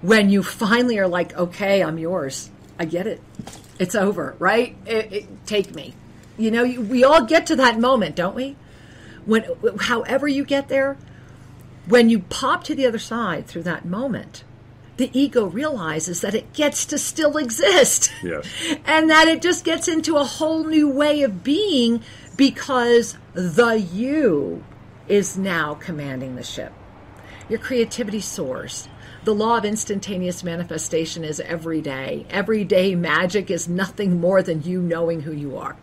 when 0.01 0.31
you 0.31 0.43
finally 0.43 0.99
are 0.99 1.09
like 1.09 1.37
okay 1.37 1.83
i'm 1.83 1.99
yours 1.99 2.51
i 2.83 2.85
get 2.85 3.07
it 3.07 3.21
it's 3.83 3.97
over, 3.97 4.37
right? 4.39 4.77
It, 4.87 5.13
it, 5.13 5.47
take 5.47 5.75
me. 5.75 5.95
You 6.39 6.53
know, 6.53 6.63
we 6.63 7.03
all 7.03 7.25
get 7.25 7.47
to 7.47 7.57
that 7.57 7.81
moment, 7.81 8.15
don't 8.15 8.37
we? 8.37 8.57
When, 9.25 9.45
however 9.81 10.29
you 10.29 10.45
get 10.45 10.69
there, 10.69 10.97
when 11.87 12.09
you 12.09 12.21
pop 12.21 12.63
to 12.65 12.77
the 12.77 12.87
other 12.87 13.01
side 13.01 13.47
through 13.47 13.65
that 13.65 13.85
moment, 13.85 14.45
the 14.99 15.11
ego 15.19 15.47
realizes 15.47 16.21
that 16.21 16.35
it 16.35 16.53
gets 16.53 16.87
to 16.87 16.99
still 16.99 17.37
exist. 17.37 18.13
Yes. 18.23 18.47
and 18.87 19.11
that 19.11 19.27
it 19.27 19.43
just 19.43 19.65
gets 19.65 19.89
into 19.89 20.17
a 20.17 20.25
whole 20.25 20.65
new 20.65 20.89
way 20.89 21.23
of 21.23 21.43
being 21.43 22.03
because 22.37 23.17
the 23.35 23.81
you 23.81 24.63
is 25.09 25.37
now 25.37 25.75
commanding 25.75 26.37
the 26.37 26.45
ship. 26.45 26.73
Your 27.49 27.59
creativity 27.59 28.21
soars. 28.21 28.89
The 29.25 29.35
law 29.35 29.57
of 29.57 29.65
instantaneous 29.65 30.43
manifestation 30.43 31.23
is 31.23 31.39
every 31.39 31.81
day. 31.81 32.27
Everyday 32.29 32.97
magic 32.97 33.53
is 33.53 33.69
nothing 33.69 34.21
more 34.21 34.43
than 34.43 34.65
you 34.65 34.83
knowing 34.83 35.21
who 35.21 35.33
you 35.33 35.57
are. 35.57 35.77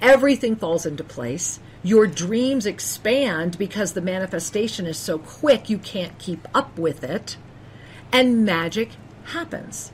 Everything 0.00 0.56
falls 0.56 0.86
into 0.86 1.04
place. 1.04 1.60
Your 1.82 2.06
dreams 2.06 2.64
expand 2.64 3.58
because 3.58 3.92
the 3.92 4.00
manifestation 4.00 4.86
is 4.86 4.96
so 4.96 5.18
quick 5.18 5.68
you 5.68 5.76
can't 5.76 6.18
keep 6.18 6.48
up 6.54 6.78
with 6.78 7.04
it. 7.04 7.36
And 8.10 8.46
magic 8.46 8.92
happens. 9.24 9.92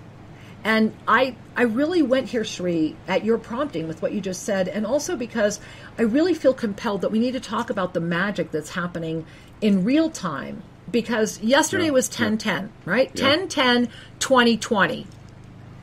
And 0.63 0.95
I, 1.09 1.35
I 1.57 1.63
really 1.63 2.03
went 2.03 2.29
here, 2.29 2.45
Sri, 2.45 2.95
at 3.09 3.25
your 3.25 3.39
prompting 3.39 3.89
with 3.89 4.01
what 4.01 4.13
you 4.13 4.21
just 4.21 4.45
said, 4.45 4.69
and 4.69 4.87
also 4.87 5.17
because 5.17 5.59
I 5.99 6.03
really 6.03 6.35
feel 6.35 6.55
compelled 6.55 7.01
that 7.01 7.11
we 7.11 7.19
need 7.19 7.33
to 7.33 7.41
talk 7.41 7.69
about 7.69 7.95
the 7.95 8.01
magic 8.01 8.53
that's 8.53 8.71
happening 8.71 9.27
in 9.61 9.85
real 9.85 10.09
time. 10.09 10.63
Because 10.91 11.41
yesterday 11.43 11.87
Yeah, 11.87 11.91
was 11.93 12.09
1010, 12.09 12.71
right? 12.85 13.11
Yeah. 13.15 13.25
1010 13.29 13.89
2020, 14.19 15.07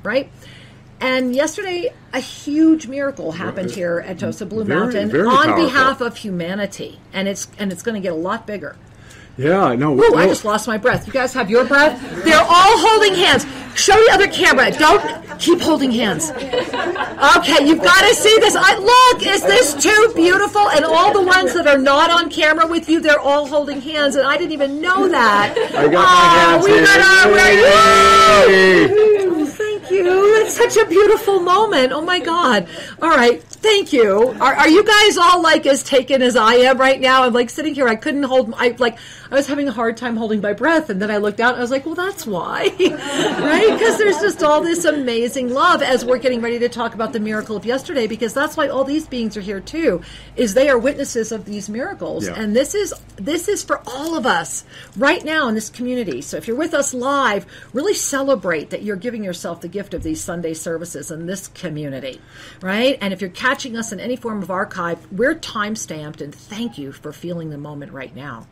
right? 0.04 0.30
And 1.02 1.36
yesterday, 1.36 1.94
a 2.14 2.20
huge 2.20 2.88
miracle 2.88 3.34
happened 3.34 3.72
here 3.72 4.04
at 4.06 4.18
Tosa 4.18 4.46
Blue 4.46 4.64
Very- 4.64 4.80
Mountain 4.80 5.10
very 5.12 5.28
on 5.28 5.46
powerful. 5.46 5.66
behalf 5.66 6.02
of 6.02 6.18
humanity, 6.18 7.00
and 7.14 7.28
it's 7.28 7.48
and 7.60 7.72
it's 7.72 7.84
going 7.84 7.96
to 7.96 8.02
get 8.02 8.14
a 8.14 8.16
lot 8.16 8.48
bigger. 8.48 8.78
Yeah, 9.38 9.76
no. 9.76 10.00
Ooh, 10.00 10.16
I 10.16 10.28
just 10.28 10.46
lost 10.46 10.68
my 10.68 10.78
breath. 10.78 11.08
You 11.08 11.14
guys 11.14 11.34
have 11.34 11.50
your 11.50 11.66
breath? 11.66 12.00
They're 12.24 12.40
all 12.40 12.78
holding 12.80 13.16
hands. 13.16 13.46
Show 13.76 13.94
the 13.94 14.12
other 14.14 14.28
camera. 14.28 14.72
Don't 14.72 15.40
keep 15.40 15.60
holding 15.60 15.92
hands. 15.92 16.32
Okay, 16.32 17.68
you've 17.68 17.82
got 17.82 18.08
to 18.08 18.16
see 18.16 18.38
this. 18.40 18.56
I, 18.58 18.78
look, 18.78 19.28
is 19.28 19.42
this 19.42 19.74
too 19.74 20.14
beautiful? 20.16 20.70
And 20.70 20.86
all 20.86 21.12
the 21.14 21.22
ones 21.22 21.54
that 21.54 21.68
are 21.68 21.78
not 21.78 22.10
on 22.10 22.30
camera 22.30 22.66
with 22.66 22.88
you, 22.88 23.02
they're 23.02 23.20
all 23.20 23.46
holding 23.46 23.82
hands, 23.82 24.16
and 24.16 24.26
I 24.26 24.38
didn't 24.38 24.54
even 24.54 24.82
know 24.82 25.10
that. 25.10 25.54
I 25.76 25.88
got 25.88 25.92
my 25.92 26.00
oh, 26.00 26.40
hands 26.40 26.66
we 26.66 26.72
got 26.80 27.00
our! 27.02 27.26
Oh, 29.38 29.46
thank 29.46 29.92
you. 29.92 30.36
It's 30.38 30.56
such 30.56 30.78
a 30.78 30.86
beautiful 30.88 31.42
moment. 31.42 31.92
Oh 31.92 32.02
my 32.02 32.20
God. 32.20 32.68
All 33.02 33.10
right. 33.10 33.44
Thank 33.66 33.94
you. 33.94 34.30
Are, 34.40 34.54
are 34.54 34.70
you 34.70 34.84
guys 34.84 35.18
all 35.18 35.42
like 35.42 35.66
as 35.66 35.82
taken 35.82 36.22
as 36.22 36.36
I 36.36 36.54
am 36.54 36.78
right 36.78 37.02
now? 37.02 37.24
I'm 37.24 37.34
like 37.34 37.50
sitting 37.50 37.74
here. 37.74 37.88
I 37.88 37.96
couldn't 37.96 38.22
hold. 38.22 38.54
I 38.56 38.76
like. 38.78 39.00
I 39.32 39.34
was 39.34 39.48
having 39.48 39.68
a 39.68 39.72
hard 39.72 39.98
time 39.98 40.16
holding 40.16 40.40
my 40.40 40.54
breath, 40.54 40.92
and 40.92 41.02
then 41.02 41.10
I 41.10 41.18
looked 41.18 41.40
out. 41.40 41.56
I 41.56 41.60
was 41.60 41.72
like, 41.72 41.84
well, 41.84 41.96
that's 41.96 42.28
why, 42.28 42.66
right? 42.80 43.70
Because 43.74 43.98
there's 43.98 44.20
just 44.20 44.44
all 44.44 44.62
this 44.62 44.86
amazing 44.86 45.50
love 45.52 45.82
as 45.82 46.06
we're 46.06 46.20
getting 46.20 46.42
ready 46.42 46.60
to 46.60 46.70
talk 46.70 46.94
about 46.94 47.12
the 47.12 47.20
miracle 47.20 47.58
of 47.58 47.66
yesterday. 47.66 48.06
Because 48.06 48.36
that's 48.36 48.56
why 48.56 48.68
all 48.68 48.84
these 48.84 49.08
beings 49.08 49.36
are 49.36 49.42
here 49.42 49.60
too. 49.60 50.04
Is 50.36 50.54
they 50.54 50.70
are 50.70 50.78
witnesses 50.78 51.32
of 51.32 51.46
these 51.46 51.68
miracles, 51.68 52.28
Yeah. 52.28 52.36
and 52.40 52.56
this 52.56 52.76
is 52.76 52.94
this 53.16 53.48
is 53.48 53.64
for 53.64 53.82
all 53.88 54.16
of 54.16 54.28
us 54.28 54.64
right 54.96 55.26
now 55.26 55.48
in 55.48 55.56
this 55.56 55.70
community. 55.70 56.22
So 56.22 56.38
if 56.38 56.48
you're 56.48 56.56
with 56.56 56.76
us 56.76 56.94
live, 56.94 57.48
really 57.74 57.96
celebrate 57.96 58.70
that 58.70 58.84
you're 58.84 58.96
giving 58.96 59.24
yourself 59.24 59.62
the 59.62 59.68
gift 59.70 59.96
of 59.96 60.04
these 60.04 60.22
Sunday 60.22 60.54
services 60.54 61.10
in 61.10 61.26
this 61.26 61.48
community, 61.48 62.22
right? 62.62 62.98
And 63.02 63.12
if 63.12 63.22
you're 63.22 63.30
catching 63.32 63.55
us 63.78 63.92
in 63.94 64.00
any 64.00 64.16
form 64.18 64.44
of 64.44 64.52
archive, 64.52 65.00
we're 65.12 65.34
time 65.34 65.76
stamped, 65.76 66.22
and 66.22 66.36
thank 66.36 66.78
you 66.78 66.92
for 66.92 67.14
feeling 67.14 67.50
the 67.52 67.58
moment 67.58 67.94
right 67.94 68.14
now. 68.14 68.48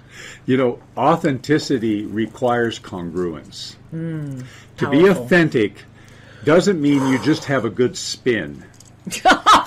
You 0.46 0.56
know, 0.56 0.80
authenticity 0.96 2.06
requires 2.06 2.80
congruence. 2.80 3.74
Hmm, 3.90 4.42
to 4.78 4.90
be 4.90 5.08
authentic 5.08 5.84
doesn't 6.46 6.82
mean 6.82 7.06
you 7.08 7.20
just 7.20 7.46
have 7.46 7.66
a 7.66 7.70
good 7.70 7.98
spin. 7.98 8.64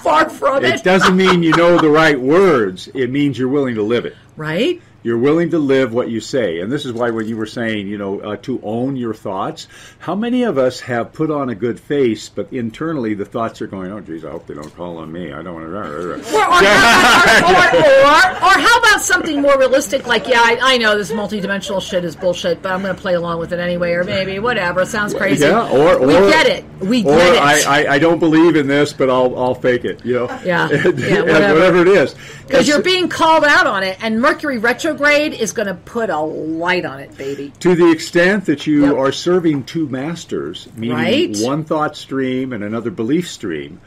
Far 0.01 0.31
from 0.31 0.65
It 0.65 0.77
it, 0.77 0.85
doesn't 0.85 1.17
mean 1.17 1.43
you 1.43 1.53
know 1.53 1.79
the 1.79 1.91
right 1.91 2.19
words. 2.19 2.89
It 2.95 3.11
means 3.11 3.39
you're 3.39 3.49
willing 3.49 3.75
to 3.75 3.83
live 3.83 4.07
it. 4.07 4.17
right? 4.37 4.81
You're 5.07 5.19
willing 5.19 5.51
to 5.51 5.61
live 5.61 5.95
what 5.95 6.11
you 6.11 6.19
say. 6.19 6.59
And 6.59 6.73
this 6.73 6.85
is 6.85 6.93
why 6.93 7.11
when 7.11 7.29
you 7.29 7.37
were 7.37 7.47
saying, 7.47 7.87
you 7.87 7.97
know, 7.97 8.19
uh, 8.19 8.37
to 8.39 8.61
own 8.65 8.97
your 8.97 9.15
thoughts, 9.15 9.69
how 10.01 10.17
many 10.17 10.43
of 10.43 10.59
us 10.59 10.81
have 10.81 11.13
put 11.13 11.31
on 11.31 11.49
a 11.49 11.55
good 11.55 11.79
face, 11.79 12.29
but 12.29 12.53
internally 12.53 13.15
the 13.15 13.25
thoughts 13.25 13.63
are 13.63 13.69
going, 13.69 13.93
oh, 13.93 14.01
geez, 14.01 14.25
I 14.25 14.33
hope 14.33 14.49
they 14.49 14.55
don't 14.55 14.75
call 14.75 14.99
on 14.99 15.13
me. 15.13 15.33
I 15.33 15.43
don't 15.43 15.55
want 15.55 15.67
to. 15.67 15.77
Or, 15.77 16.15
or, 16.15 16.19
how, 16.19 16.51
or, 17.47 17.79
or, 17.79 18.59
or 18.59 18.59
how 18.61 18.79
about 18.81 19.01
something 19.01 19.41
more 19.41 19.57
realistic, 19.57 20.09
like, 20.09 20.27
yeah, 20.27 20.41
I, 20.41 20.59
I 20.61 20.79
know 20.79 20.99
this 20.99 21.13
multidimensional 21.13 21.81
shit 21.81 22.05
is 22.05 22.17
bullshit, 22.17 22.61
but 22.61 22.73
I'm 22.73 22.83
going 22.83 22.97
to 22.97 23.01
play 23.01 23.15
along 23.15 23.39
with 23.39 23.53
it 23.53 23.61
anyway, 23.61 23.93
or 23.93 24.03
maybe 24.03 24.41
whatever. 24.41 24.81
It 24.81 24.87
sounds 24.89 25.15
crazy. 25.15 25.45
Yeah, 25.47 25.71
or, 25.71 26.01
or 26.01 26.07
we 26.09 26.15
get 26.15 26.47
it. 26.47 26.65
We 26.81 27.05
or 27.05 27.17
get 27.17 27.37
it. 27.37 27.41
I, 27.41 27.85
I, 27.85 27.95
I 27.95 27.99
don't 28.01 28.19
believe 28.19 28.57
in 28.57 28.67
this, 28.67 28.93
but 28.93 29.09
I'll 29.09 29.39
I'll 29.39 29.55
fake 29.55 29.85
it. 29.85 30.05
You 30.05 30.15
know. 30.15 30.41
Yeah, 30.45 30.69
And- 30.73 30.99
yeah, 30.99 31.21
whatever. 31.21 31.55
whatever 31.55 31.79
it 31.83 31.89
is. 31.89 32.15
Because 32.47 32.69
you're 32.69 32.83
being 32.83 33.09
called 33.09 33.45
out 33.45 33.67
on 33.67 33.83
it, 33.83 33.99
and 34.03 34.21
Mercury 34.21 34.59
retrograde 35.01 35.35
is 35.41 35.53
going 35.53 35.69
to 35.69 35.75
put 35.75 36.11
a 36.11 36.19
light 36.21 36.85
on 36.85 37.01
it, 37.01 37.17
baby. 37.17 37.53
To 37.61 37.75
the 37.75 37.91
extent 37.91 38.47
that 38.47 38.67
you 38.67 38.87
Yep. 38.87 38.95
are 38.97 39.13
serving 39.13 39.65
two 39.65 39.89
masters, 39.89 40.69
meaning 40.77 40.97
Right. 40.97 41.37
one 41.39 41.65
thought 41.65 41.97
stream 41.97 42.53
and 42.53 42.63
another 42.65 42.91
belief 42.91 43.29
stream, 43.31 43.81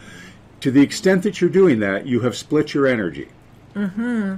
to 0.61 0.71
the 0.71 0.81
extent 0.81 1.23
that 1.23 1.41
you're 1.41 1.49
doing 1.49 1.79
that, 1.79 2.05
you 2.05 2.21
have 2.21 2.35
split 2.35 2.73
your 2.73 2.87
energy. 2.87 3.27
Mm-hmm. 3.75 4.35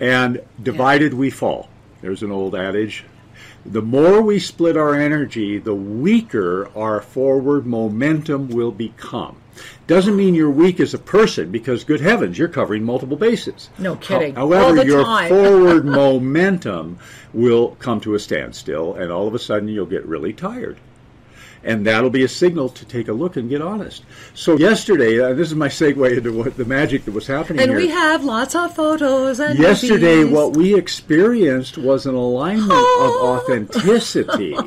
And 0.00 0.40
divided 0.62 1.14
we 1.14 1.30
fall. 1.30 1.68
There's 2.00 2.22
an 2.22 2.30
old 2.30 2.54
adage. 2.54 3.04
The 3.66 3.82
more 3.82 4.22
we 4.22 4.38
split 4.38 4.76
our 4.76 4.94
energy, 4.94 5.58
the 5.58 5.74
weaker 5.74 6.70
our 6.76 7.00
forward 7.00 7.66
momentum 7.66 8.48
will 8.48 8.70
become. 8.70 9.36
Doesn't 9.86 10.16
mean 10.16 10.34
you're 10.34 10.50
weak 10.50 10.80
as 10.80 10.92
a 10.94 10.98
person, 10.98 11.50
because 11.50 11.84
good 11.84 12.00
heavens, 12.00 12.38
you're 12.38 12.48
covering 12.48 12.84
multiple 12.84 13.16
bases. 13.16 13.70
No 13.78 13.96
kidding. 13.96 14.34
How- 14.34 14.48
however, 14.50 14.84
your 14.84 15.04
forward 15.28 15.84
momentum 15.84 16.98
will 17.32 17.76
come 17.78 18.00
to 18.00 18.14
a 18.14 18.18
standstill, 18.18 18.94
and 18.94 19.10
all 19.12 19.26
of 19.26 19.34
a 19.34 19.38
sudden 19.38 19.68
you'll 19.68 19.86
get 19.86 20.04
really 20.06 20.32
tired. 20.32 20.76
And 21.64 21.84
that'll 21.86 22.08
be 22.10 22.22
a 22.22 22.28
signal 22.28 22.68
to 22.68 22.84
take 22.84 23.08
a 23.08 23.12
look 23.12 23.36
and 23.36 23.50
get 23.50 23.60
honest. 23.60 24.04
So 24.32 24.56
yesterday, 24.56 25.18
uh, 25.20 25.34
this 25.34 25.48
is 25.48 25.56
my 25.56 25.66
segue 25.68 26.16
into 26.16 26.32
what 26.32 26.56
the 26.56 26.64
magic 26.64 27.04
that 27.04 27.12
was 27.12 27.26
happening 27.26 27.60
And 27.60 27.70
here. 27.72 27.78
we 27.80 27.88
have 27.88 28.22
lots 28.24 28.54
of 28.54 28.76
photos 28.76 29.40
and 29.40 29.58
yesterday, 29.58 30.18
movies. 30.18 30.32
what 30.34 30.56
we 30.56 30.76
experienced 30.76 31.76
was 31.76 32.06
an 32.06 32.14
alignment 32.14 32.70
Oh. 32.72 33.42
of 33.50 33.50
authenticity. 33.50 34.56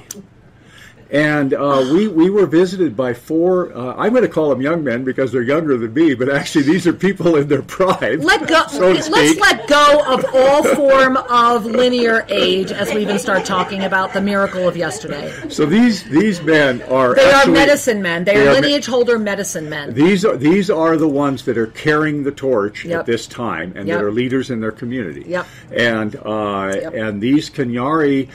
And 1.11 1.53
uh, 1.53 1.85
we, 1.91 2.07
we 2.07 2.29
were 2.29 2.45
visited 2.45 2.95
by 2.95 3.13
four, 3.13 3.75
uh, 3.75 3.95
I'm 3.97 4.11
going 4.13 4.23
to 4.23 4.29
call 4.29 4.49
them 4.49 4.61
young 4.61 4.81
men 4.81 5.03
because 5.03 5.29
they're 5.33 5.41
younger 5.41 5.77
than 5.77 5.93
me, 5.93 6.13
but 6.13 6.29
actually 6.29 6.63
these 6.63 6.87
are 6.87 6.93
people 6.93 7.35
in 7.35 7.49
their 7.49 7.61
prime. 7.63 8.21
Let 8.21 8.47
go, 8.47 8.65
so 8.69 8.91
let's 8.91 9.09
let 9.09 9.67
go 9.67 10.03
of 10.07 10.25
all 10.33 10.63
form 10.73 11.17
of 11.17 11.65
linear 11.65 12.25
age 12.29 12.71
as 12.71 12.93
we 12.93 13.01
even 13.01 13.19
start 13.19 13.43
talking 13.43 13.83
about 13.83 14.13
the 14.13 14.21
miracle 14.21 14.69
of 14.69 14.77
yesterday. 14.77 15.33
So 15.49 15.65
these 15.65 16.03
these 16.05 16.41
men 16.43 16.81
are 16.83 17.13
They 17.13 17.29
actually, 17.29 17.51
are 17.51 17.55
medicine 17.55 18.01
men. 18.01 18.23
They, 18.23 18.35
they 18.35 18.47
are 18.47 18.51
are 18.51 18.55
me- 18.55 18.67
lineage 18.67 18.85
holder 18.85 19.19
medicine 19.19 19.69
men. 19.69 19.93
These 19.93 20.23
are 20.23 20.37
these 20.37 20.69
are 20.69 20.95
the 20.95 21.09
ones 21.09 21.43
that 21.43 21.57
are 21.57 21.67
carrying 21.67 22.23
the 22.23 22.31
torch 22.31 22.85
Yep. 22.85 22.99
at 23.01 23.05
this 23.05 23.27
time, 23.27 23.73
and 23.75 23.85
Yep. 23.85 23.97
that 23.99 24.05
are 24.05 24.11
leaders 24.13 24.49
in 24.49 24.61
their 24.61 24.71
community. 24.71 25.25
Yep. 25.27 25.45
And 25.75 26.15
uh, 26.15 26.71
Yep. 26.73 26.93
and 26.93 27.21
these 27.21 27.49
Cañari 27.49 28.29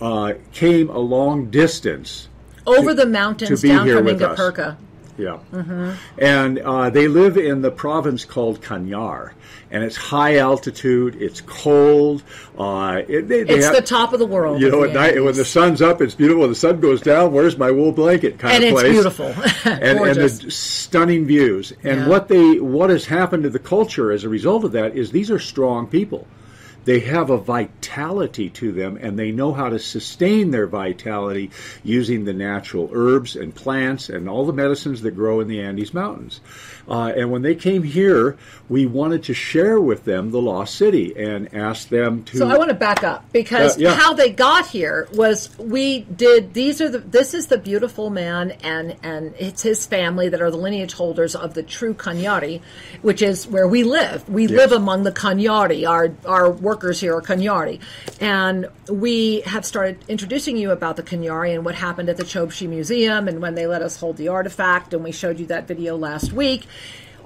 uh, 0.00 0.34
came 0.52 0.88
a 0.90 0.98
long 0.98 1.50
distance. 1.50 2.28
Over 2.66 2.94
the 2.94 3.06
mountains 3.06 3.60
be 3.62 3.68
down 3.68 3.86
here 3.86 3.98
from. 3.98 4.06
Ingapirca. 4.06 4.76
Yeah. 5.16 5.38
Mm-hmm. 5.52 5.92
And 6.18 6.58
uh, 6.58 6.90
they 6.90 7.06
live 7.06 7.36
in 7.36 7.62
the 7.62 7.70
province 7.70 8.24
called 8.24 8.60
Cañar, 8.62 9.32
and 9.70 9.84
it's 9.84 9.94
high 9.94 10.38
altitude. 10.38 11.14
It's 11.22 11.40
cold. 11.42 12.24
Uh, 12.58 13.02
it, 13.06 13.28
they, 13.28 13.44
they 13.44 13.54
It's 13.54 13.66
have- 13.66 13.76
the 13.76 13.82
top 13.82 14.12
of 14.12 14.18
the 14.18 14.26
world. 14.26 14.60
You 14.60 14.72
know, 14.72 14.82
at 14.82 14.92
night 14.92 15.22
when 15.22 15.34
the 15.36 15.44
sun's 15.44 15.80
up, 15.80 16.00
it's 16.02 16.16
beautiful. 16.16 16.40
When 16.40 16.48
the 16.50 16.56
sun 16.56 16.80
goes 16.80 17.00
down, 17.00 17.32
where's 17.32 17.56
my 17.56 17.70
wool 17.70 17.92
blanket 17.92 18.40
kind 18.40 18.56
And 18.56 18.64
of 18.64 18.70
it's 18.72 18.80
place? 18.80 18.92
beautiful. 18.92 19.26
and, 19.72 19.98
and 20.00 20.16
the 20.16 20.50
stunning 20.50 21.26
views. 21.26 21.72
And 21.84 22.00
Yeah. 22.00 22.08
what 22.08 22.26
they 22.26 22.58
what 22.58 22.90
has 22.90 23.04
happened 23.04 23.44
to 23.44 23.50
the 23.50 23.60
culture 23.60 24.10
as 24.10 24.24
a 24.24 24.28
result 24.28 24.64
of 24.64 24.72
that 24.72 24.96
is 24.96 25.12
these 25.12 25.30
are 25.30 25.38
strong 25.38 25.86
people. 25.86 26.26
They 26.84 27.00
have 27.00 27.30
a 27.30 27.38
vitality 27.38 28.50
to 28.50 28.72
them 28.72 28.96
and 29.00 29.18
they 29.18 29.32
know 29.32 29.52
how 29.52 29.68
to 29.68 29.78
sustain 29.78 30.50
their 30.50 30.66
vitality 30.66 31.50
using 31.82 32.24
the 32.24 32.32
natural 32.34 32.90
herbs 32.92 33.36
and 33.36 33.54
plants 33.54 34.08
and 34.08 34.28
all 34.28 34.44
the 34.44 34.52
medicines 34.52 35.02
that 35.02 35.12
grow 35.12 35.40
in 35.40 35.48
the 35.48 35.60
Andes 35.60 35.94
Mountains. 35.94 36.40
Uh, 36.86 37.12
and 37.16 37.30
when 37.30 37.42
they 37.42 37.54
came 37.54 37.82
here, 37.82 38.36
we 38.68 38.86
wanted 38.86 39.22
to 39.24 39.34
share 39.34 39.80
with 39.80 40.04
them 40.04 40.30
the 40.30 40.40
lost 40.40 40.74
city 40.74 41.14
and 41.16 41.54
ask 41.54 41.88
them 41.88 42.22
to. 42.24 42.38
So 42.38 42.48
I 42.48 42.58
want 42.58 42.68
to 42.68 42.74
back 42.74 43.02
up 43.02 43.24
because 43.32 43.76
Uh, 43.76 43.80
yeah. 43.80 43.94
how 43.94 44.12
they 44.12 44.30
got 44.30 44.66
here 44.66 45.08
was 45.14 45.48
we 45.58 46.00
did. 46.00 46.52
These 46.52 46.80
are 46.82 46.88
the. 46.90 46.98
This 46.98 47.32
is 47.32 47.46
the 47.46 47.58
beautiful 47.58 48.10
man 48.10 48.52
and 48.62 48.96
and 49.02 49.34
it's 49.38 49.62
his 49.62 49.86
family 49.86 50.28
that 50.28 50.42
are 50.42 50.50
the 50.50 50.58
lineage 50.58 50.92
holders 50.92 51.34
of 51.34 51.54
the 51.54 51.62
true 51.62 51.94
Cañari, 51.94 52.60
which 53.00 53.22
is 53.22 53.46
where 53.46 53.66
we 53.66 53.82
live. 53.84 54.28
We 54.28 54.46
live 54.46 54.72
among 54.72 55.04
the 55.04 55.12
Cañari. 55.12 55.88
Our 55.88 56.12
our 56.26 56.50
workers 56.74 57.00
here 57.00 57.14
are 57.16 57.22
Cañari, 57.22 57.78
and 58.20 58.66
we 58.90 59.42
have 59.42 59.64
started 59.64 59.96
introducing 60.08 60.56
you 60.56 60.72
about 60.72 60.96
the 60.96 61.04
Cañari 61.04 61.54
and 61.54 61.64
what 61.64 61.76
happened 61.76 62.08
at 62.08 62.16
the 62.16 62.24
Chobshi 62.24 62.68
Museum 62.68 63.28
and 63.28 63.40
when 63.40 63.54
they 63.54 63.68
let 63.68 63.80
us 63.80 63.96
hold 63.96 64.16
the 64.16 64.26
artifact 64.26 64.92
and 64.92 65.04
we 65.04 65.12
showed 65.12 65.38
you 65.38 65.46
that 65.46 65.68
video 65.68 65.96
last 65.96 66.32
week. 66.32 66.66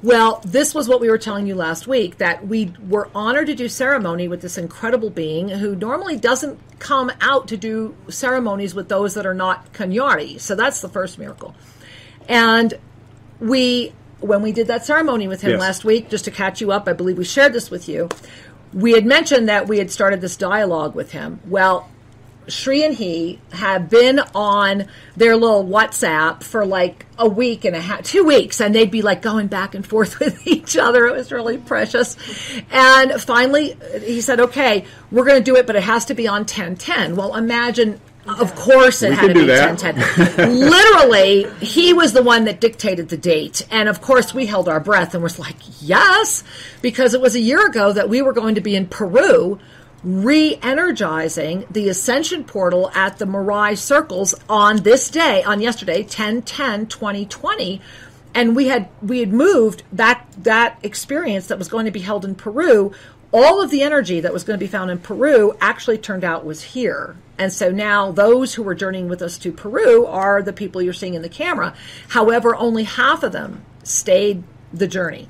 Well, 0.02 0.42
this 0.44 0.74
was 0.74 0.86
what 0.86 1.00
we 1.00 1.08
were 1.08 1.16
telling 1.16 1.46
you 1.46 1.54
last 1.54 1.86
week 1.86 2.18
that 2.18 2.46
we 2.46 2.74
were 2.86 3.08
honored 3.14 3.46
to 3.46 3.54
do 3.54 3.70
ceremony 3.70 4.28
with 4.28 4.42
this 4.42 4.58
incredible 4.58 5.08
being 5.08 5.48
who 5.48 5.74
normally 5.74 6.18
doesn't 6.18 6.60
come 6.78 7.10
out 7.22 7.48
to 7.48 7.56
do 7.56 7.96
ceremonies 8.10 8.74
with 8.74 8.90
those 8.90 9.14
that 9.14 9.24
are 9.24 9.34
not 9.34 9.72
Cañari. 9.72 10.38
So 10.38 10.54
that's 10.54 10.82
the 10.82 10.90
first 10.90 11.18
miracle. 11.18 11.54
And 12.28 12.74
we, 13.40 13.94
when 14.20 14.42
we 14.42 14.52
did 14.52 14.66
that 14.68 14.84
ceremony 14.84 15.26
with 15.26 15.40
him 15.40 15.52
Yes. 15.52 15.60
last 15.60 15.84
week, 15.84 16.10
just 16.10 16.26
to 16.26 16.30
catch 16.30 16.60
you 16.60 16.70
up, 16.70 16.86
I 16.86 16.92
believe 16.92 17.18
we 17.18 17.24
shared 17.24 17.52
this 17.52 17.68
with 17.70 17.88
you. 17.88 18.08
We 18.72 18.92
had 18.92 19.06
mentioned 19.06 19.48
that 19.48 19.68
we 19.68 19.78
had 19.78 19.90
started 19.90 20.20
this 20.20 20.36
dialogue 20.36 20.94
with 20.94 21.12
him. 21.12 21.40
Well, 21.46 21.88
Shri 22.48 22.82
and 22.82 22.94
he 22.94 23.38
have 23.52 23.90
been 23.90 24.20
on 24.34 24.86
their 25.16 25.36
little 25.36 25.64
WhatsApp 25.64 26.42
for 26.42 26.64
like 26.64 27.06
a 27.18 27.28
week 27.28 27.64
and 27.64 27.76
a 27.76 27.80
half, 27.80 28.02
two 28.02 28.24
weeks, 28.24 28.60
and 28.60 28.74
they'd 28.74 28.90
be 28.90 29.02
like 29.02 29.22
going 29.22 29.48
back 29.48 29.74
and 29.74 29.86
forth 29.86 30.18
with 30.20 30.46
each 30.46 30.76
other. 30.76 31.06
It 31.06 31.14
was 31.14 31.30
really 31.30 31.58
precious. 31.58 32.16
And 32.70 33.20
finally, 33.20 33.76
he 34.02 34.20
said, 34.20 34.40
"Okay, 34.40 34.84
we're 35.10 35.24
going 35.24 35.42
to 35.42 35.44
do 35.44 35.56
it, 35.56 35.66
but 35.66 35.76
it 35.76 35.82
has 35.82 36.06
to 36.06 36.14
be 36.14 36.26
on 36.26 36.46
ten 36.46 36.76
ten." 36.76 37.16
Well, 37.16 37.34
imagine. 37.36 38.00
Of 38.28 38.54
course, 38.54 39.02
it 39.02 39.10
We 39.10 39.16
had 39.16 39.20
can 39.20 39.28
to 39.28 39.34
do 39.34 39.40
be 39.40 39.46
that. 39.46 39.78
10 39.78 40.60
Literally, 40.60 41.46
he 41.60 41.92
was 41.92 42.12
the 42.12 42.22
one 42.22 42.44
that 42.44 42.60
dictated 42.60 43.08
the 43.08 43.16
date. 43.16 43.66
And 43.70 43.88
of 43.88 44.00
course, 44.00 44.34
we 44.34 44.46
held 44.46 44.68
our 44.68 44.80
breath 44.80 45.14
and 45.14 45.22
was 45.22 45.38
like, 45.38 45.56
yes, 45.80 46.44
because 46.82 47.14
it 47.14 47.20
was 47.20 47.34
a 47.34 47.40
year 47.40 47.66
ago 47.66 47.92
that 47.92 48.08
we 48.08 48.22
were 48.22 48.32
going 48.32 48.54
to 48.56 48.60
be 48.60 48.76
in 48.76 48.86
Peru 48.86 49.58
re 50.04 50.58
energizing 50.62 51.66
the 51.70 51.88
Ascension 51.88 52.44
portal 52.44 52.90
at 52.94 53.18
the 53.18 53.26
Mirage 53.26 53.78
Circles 53.78 54.34
on 54.48 54.76
this 54.78 55.10
day, 55.10 55.42
on 55.42 55.60
yesterday, 55.60 56.02
10 56.02 56.42
10 56.42 56.86
2020. 56.86 57.80
And 58.34 58.54
we 58.54 58.68
had 58.68 58.88
we 59.02 59.20
had 59.20 59.32
moved 59.32 59.82
that 59.92 60.26
that 60.38 60.78
experience 60.82 61.46
that 61.48 61.58
was 61.58 61.68
going 61.68 61.86
to 61.86 61.90
be 61.90 62.00
held 62.00 62.24
in 62.24 62.34
Peru 62.34 62.92
all 63.32 63.60
of 63.60 63.70
the 63.70 63.82
energy 63.82 64.20
that 64.20 64.32
was 64.32 64.44
going 64.44 64.58
to 64.58 64.64
be 64.64 64.70
found 64.70 64.90
in 64.90 64.98
Peru 64.98 65.56
actually 65.60 65.98
turned 65.98 66.24
out 66.24 66.44
was 66.44 66.62
here. 66.62 67.16
And 67.38 67.52
so 67.52 67.70
now 67.70 68.10
those 68.10 68.54
who 68.54 68.62
were 68.62 68.74
journeying 68.74 69.08
with 69.08 69.22
us 69.22 69.38
to 69.38 69.52
Peru 69.52 70.06
are 70.06 70.42
the 70.42 70.52
people 70.52 70.82
you're 70.82 70.92
seeing 70.92 71.14
in 71.14 71.22
the 71.22 71.28
camera. 71.28 71.74
However, 72.08 72.56
only 72.56 72.84
half 72.84 73.22
of 73.22 73.32
them 73.32 73.64
stayed 73.84 74.42
the 74.72 74.88
journey. 74.88 75.28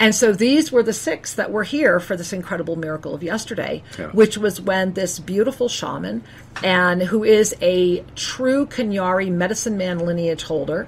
And 0.00 0.14
so 0.14 0.32
these 0.32 0.70
were 0.70 0.82
the 0.84 0.92
six 0.92 1.34
that 1.34 1.50
were 1.50 1.64
here 1.64 1.98
for 1.98 2.16
this 2.16 2.32
incredible 2.32 2.76
miracle 2.76 3.14
of 3.14 3.22
yesterday, 3.22 3.82
Yeah. 3.98 4.06
which 4.08 4.38
was 4.38 4.60
when 4.60 4.92
this 4.92 5.18
beautiful 5.18 5.68
shaman, 5.68 6.22
and 6.62 7.02
who 7.02 7.24
is 7.24 7.54
a 7.60 8.04
true 8.14 8.66
Cañari 8.66 9.30
medicine 9.30 9.76
man 9.76 9.98
lineage 9.98 10.44
holder, 10.44 10.86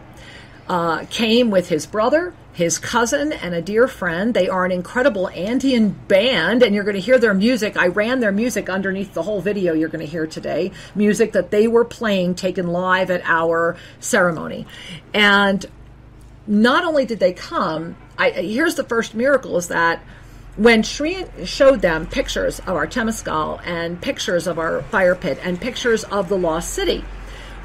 uh, 0.69 1.05
came 1.11 1.51
with 1.51 1.69
his 1.69 1.87
brother, 1.87 2.33
his 2.53 2.79
cousin, 2.79 3.33
and 3.33 3.55
a 3.55 3.63
dear 3.63 3.87
friend. 3.87 4.35
They 4.35 4.49
are 4.49 4.65
an 4.65 4.73
incredible 4.73 5.29
Andean 5.29 5.91
band, 6.09 6.63
and 6.63 6.75
you're 6.75 6.85
going 6.85 6.95
to 6.95 7.01
hear 7.01 7.19
their 7.19 7.35
music. 7.35 7.77
I 7.77 7.87
ran 7.87 8.21
their 8.21 8.33
music 8.33 8.69
underneath 8.69 9.15
the 9.15 9.23
whole 9.23 9.41
video 9.41 9.73
you're 9.73 9.89
going 9.89 10.05
to 10.05 10.11
hear 10.11 10.27
today. 10.27 10.73
Music 10.95 11.33
that 11.33 11.51
they 11.51 11.69
were 11.69 11.85
playing, 11.85 12.35
taken 12.35 12.69
live 12.69 13.11
at 13.11 13.23
our 13.25 13.77
ceremony. 14.01 14.67
And 15.15 15.65
not 16.47 16.85
only 16.85 17.07
did 17.07 17.21
they 17.21 17.33
come, 17.33 17.97
I, 18.19 18.31
here's 18.31 18.75
the 18.75 18.85
first 18.85 19.15
miracle 19.15 19.57
is 19.57 19.69
that 19.69 20.03
when 20.57 20.83
Shri 20.83 21.25
showed 21.45 21.81
them 21.81 22.07
pictures 22.07 22.59
of 22.61 22.71
our 22.71 22.87
Temescal 22.87 23.65
and 23.65 24.01
pictures 24.03 24.47
of 24.47 24.59
our 24.59 24.83
fire 24.83 25.15
pit 25.15 25.39
and 25.43 25.61
pictures 25.61 26.05
of 26.05 26.29
the 26.29 26.37
lost 26.37 26.75
city, 26.75 27.05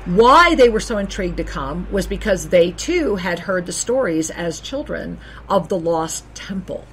why 0.06 0.56
they 0.56 0.70
were 0.70 0.80
so 0.80 0.98
intrigued 0.98 1.38
to 1.38 1.44
come 1.44 1.88
was 1.92 2.08
because 2.08 2.50
they 2.50 2.72
too 2.72 3.16
had 3.16 3.40
heard 3.40 3.66
the 3.66 3.72
stories 3.72 4.30
as 4.30 4.60
children 4.60 5.20
of 5.50 5.70
the 5.70 5.78
lost 5.78 6.26
temple. 6.36 6.86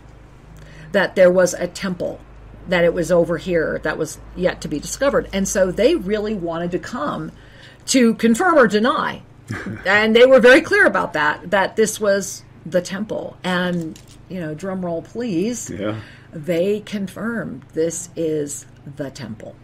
That 0.92 1.14
there 1.16 1.30
was 1.30 1.54
a 1.54 1.66
temple, 1.66 2.20
that 2.68 2.84
it 2.84 2.92
was 2.92 3.10
over 3.10 3.38
here, 3.38 3.80
that 3.82 3.96
was 3.98 4.18
yet 4.36 4.60
to 4.62 4.68
be 4.68 4.78
discovered. 4.78 5.28
And 5.32 5.48
so 5.48 5.70
they 5.70 5.94
really 5.94 6.34
wanted 6.34 6.70
to 6.72 6.78
come 6.78 7.32
to 7.86 8.14
confirm 8.14 8.56
or 8.56 8.66
deny. 8.66 9.22
and 9.86 10.14
they 10.14 10.26
were 10.26 10.40
very 10.40 10.60
clear 10.60 10.86
about 10.86 11.14
that, 11.14 11.50
that 11.50 11.76
this 11.76 11.98
was 12.00 12.44
the 12.64 12.80
temple. 12.80 13.36
And, 13.42 13.98
you 14.28 14.40
know, 14.40 14.54
drum 14.54 14.84
roll 14.84 15.02
please 15.02 15.70
Yeah. 15.70 16.00
they 16.32 16.80
confirmed 16.80 17.62
this 17.74 18.08
is 18.16 18.66
the 18.96 19.10
temple 19.10 19.54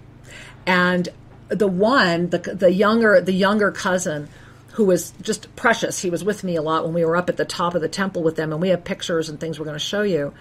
and 0.66 1.08
the 1.48 1.68
one 1.68 2.30
the, 2.30 2.38
the 2.38 2.72
younger 2.72 3.20
the 3.20 3.32
younger 3.32 3.70
cousin 3.70 4.28
who 4.72 4.84
was 4.84 5.12
just 5.22 5.54
precious. 5.56 6.00
He 6.00 6.10
was 6.10 6.22
with 6.22 6.44
me 6.44 6.54
a 6.54 6.62
lot 6.62 6.84
when 6.84 6.94
we 6.94 7.04
were 7.04 7.16
up 7.16 7.28
at 7.28 7.36
the 7.36 7.44
top 7.44 7.74
of 7.74 7.80
the 7.80 7.88
temple 7.88 8.22
with 8.22 8.36
them 8.36 8.52
and 8.52 8.62
we 8.62 8.68
have 8.68 8.84
pictures 8.84 9.28
and 9.28 9.40
things 9.40 9.58
we're 9.58 9.64
going 9.64 9.74
to 9.74 9.80
show 9.80 10.02
you. 10.02 10.32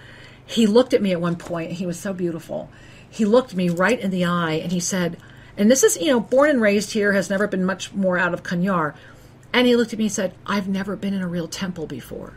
He 0.46 0.66
looked 0.66 0.94
at 0.94 1.02
me 1.02 1.12
at 1.12 1.20
one 1.20 1.36
point 1.36 1.72
he 1.72 1.86
was 1.86 1.98
so 1.98 2.12
beautiful. 2.12 2.70
He 3.10 3.24
looked 3.24 3.54
me 3.54 3.68
right 3.68 3.98
in 3.98 4.10
the 4.10 4.24
eye 4.24 4.52
and 4.52 4.70
he 4.70 4.80
said 4.80 5.16
and 5.56 5.70
this 5.70 5.82
is 5.82 5.96
you 5.96 6.06
know 6.06 6.20
born 6.20 6.50
and 6.50 6.60
raised 6.60 6.92
here 6.92 7.12
has 7.12 7.28
never 7.28 7.46
been 7.46 7.64
much 7.64 7.92
more 7.92 8.16
out 8.16 8.32
of 8.32 8.42
Cañar 8.42 8.94
and 9.52 9.66
he 9.66 9.74
looked 9.74 9.92
at 9.92 9.98
me 9.98 10.04
and 10.04 10.12
said 10.12 10.34
i've 10.46 10.68
never 10.68 10.94
been 10.94 11.14
in 11.14 11.22
a 11.22 11.28
real 11.28 11.48
temple 11.48 11.86
before. 11.86 12.34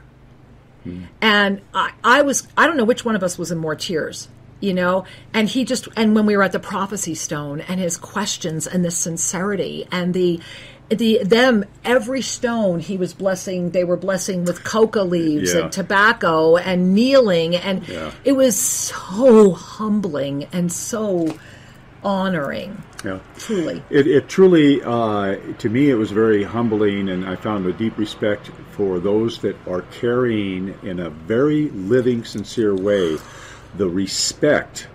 Hmm. 0.83 1.03
And 1.21 1.61
I, 1.73 1.91
I 2.03 2.21
was 2.23 2.47
I 2.57 2.65
don't 2.65 2.77
know 2.77 2.83
which 2.83 3.05
one 3.05 3.15
of 3.15 3.23
us 3.23 3.37
was 3.37 3.51
in 3.51 3.57
more 3.57 3.75
tears, 3.75 4.27
you 4.61 4.73
know. 4.73 5.03
And 5.33 5.49
he 5.49 5.65
just 5.65 5.87
and 5.97 6.15
when 6.15 6.25
we 6.25 6.37
were 6.37 6.43
at 6.43 6.51
the 6.53 6.59
prophecy 6.59 7.15
stone 7.15 7.59
and 7.61 7.79
his 7.79 7.97
questions 7.97 8.67
and 8.67 8.85
the 8.85 8.91
sincerity 8.91 9.87
and 9.91 10.13
the 10.13 10.39
the 10.89 11.23
them 11.23 11.63
every 11.85 12.21
stone 12.21 12.81
he 12.81 12.97
was 12.97 13.13
blessing 13.13 13.69
they 13.69 13.85
were 13.85 13.95
blessing 13.95 14.43
with 14.43 14.61
coca 14.65 15.01
leaves 15.01 15.53
Yeah. 15.53 15.61
and 15.61 15.71
tobacco 15.71 16.57
and 16.57 16.93
kneeling 16.93 17.55
and 17.55 17.87
Yeah. 17.87 18.11
it 18.25 18.33
was 18.33 18.59
so 18.59 19.51
humbling 19.53 20.47
and 20.51 20.69
so 20.69 21.33
honoring 22.03 22.81
Yeah. 23.05 23.19
truly 23.37 23.81
It, 23.89 24.07
it 24.07 24.27
truly, 24.27 24.81
uh, 24.83 25.37
to 25.59 25.69
me, 25.69 25.89
it 25.89 25.95
was 25.95 26.11
very 26.11 26.43
humbling, 26.43 27.09
and 27.09 27.25
I 27.25 27.35
found 27.35 27.65
a 27.67 27.73
deep 27.73 27.97
respect 27.97 28.49
for 28.71 28.99
those 28.99 29.39
that 29.39 29.55
are 29.67 29.83
carrying, 30.01 30.73
in 30.83 30.99
a 30.99 31.09
very 31.09 31.69
living, 31.69 32.23
sincere 32.25 32.75
way, 32.75 33.17
the 33.77 33.89
respect 33.89 34.87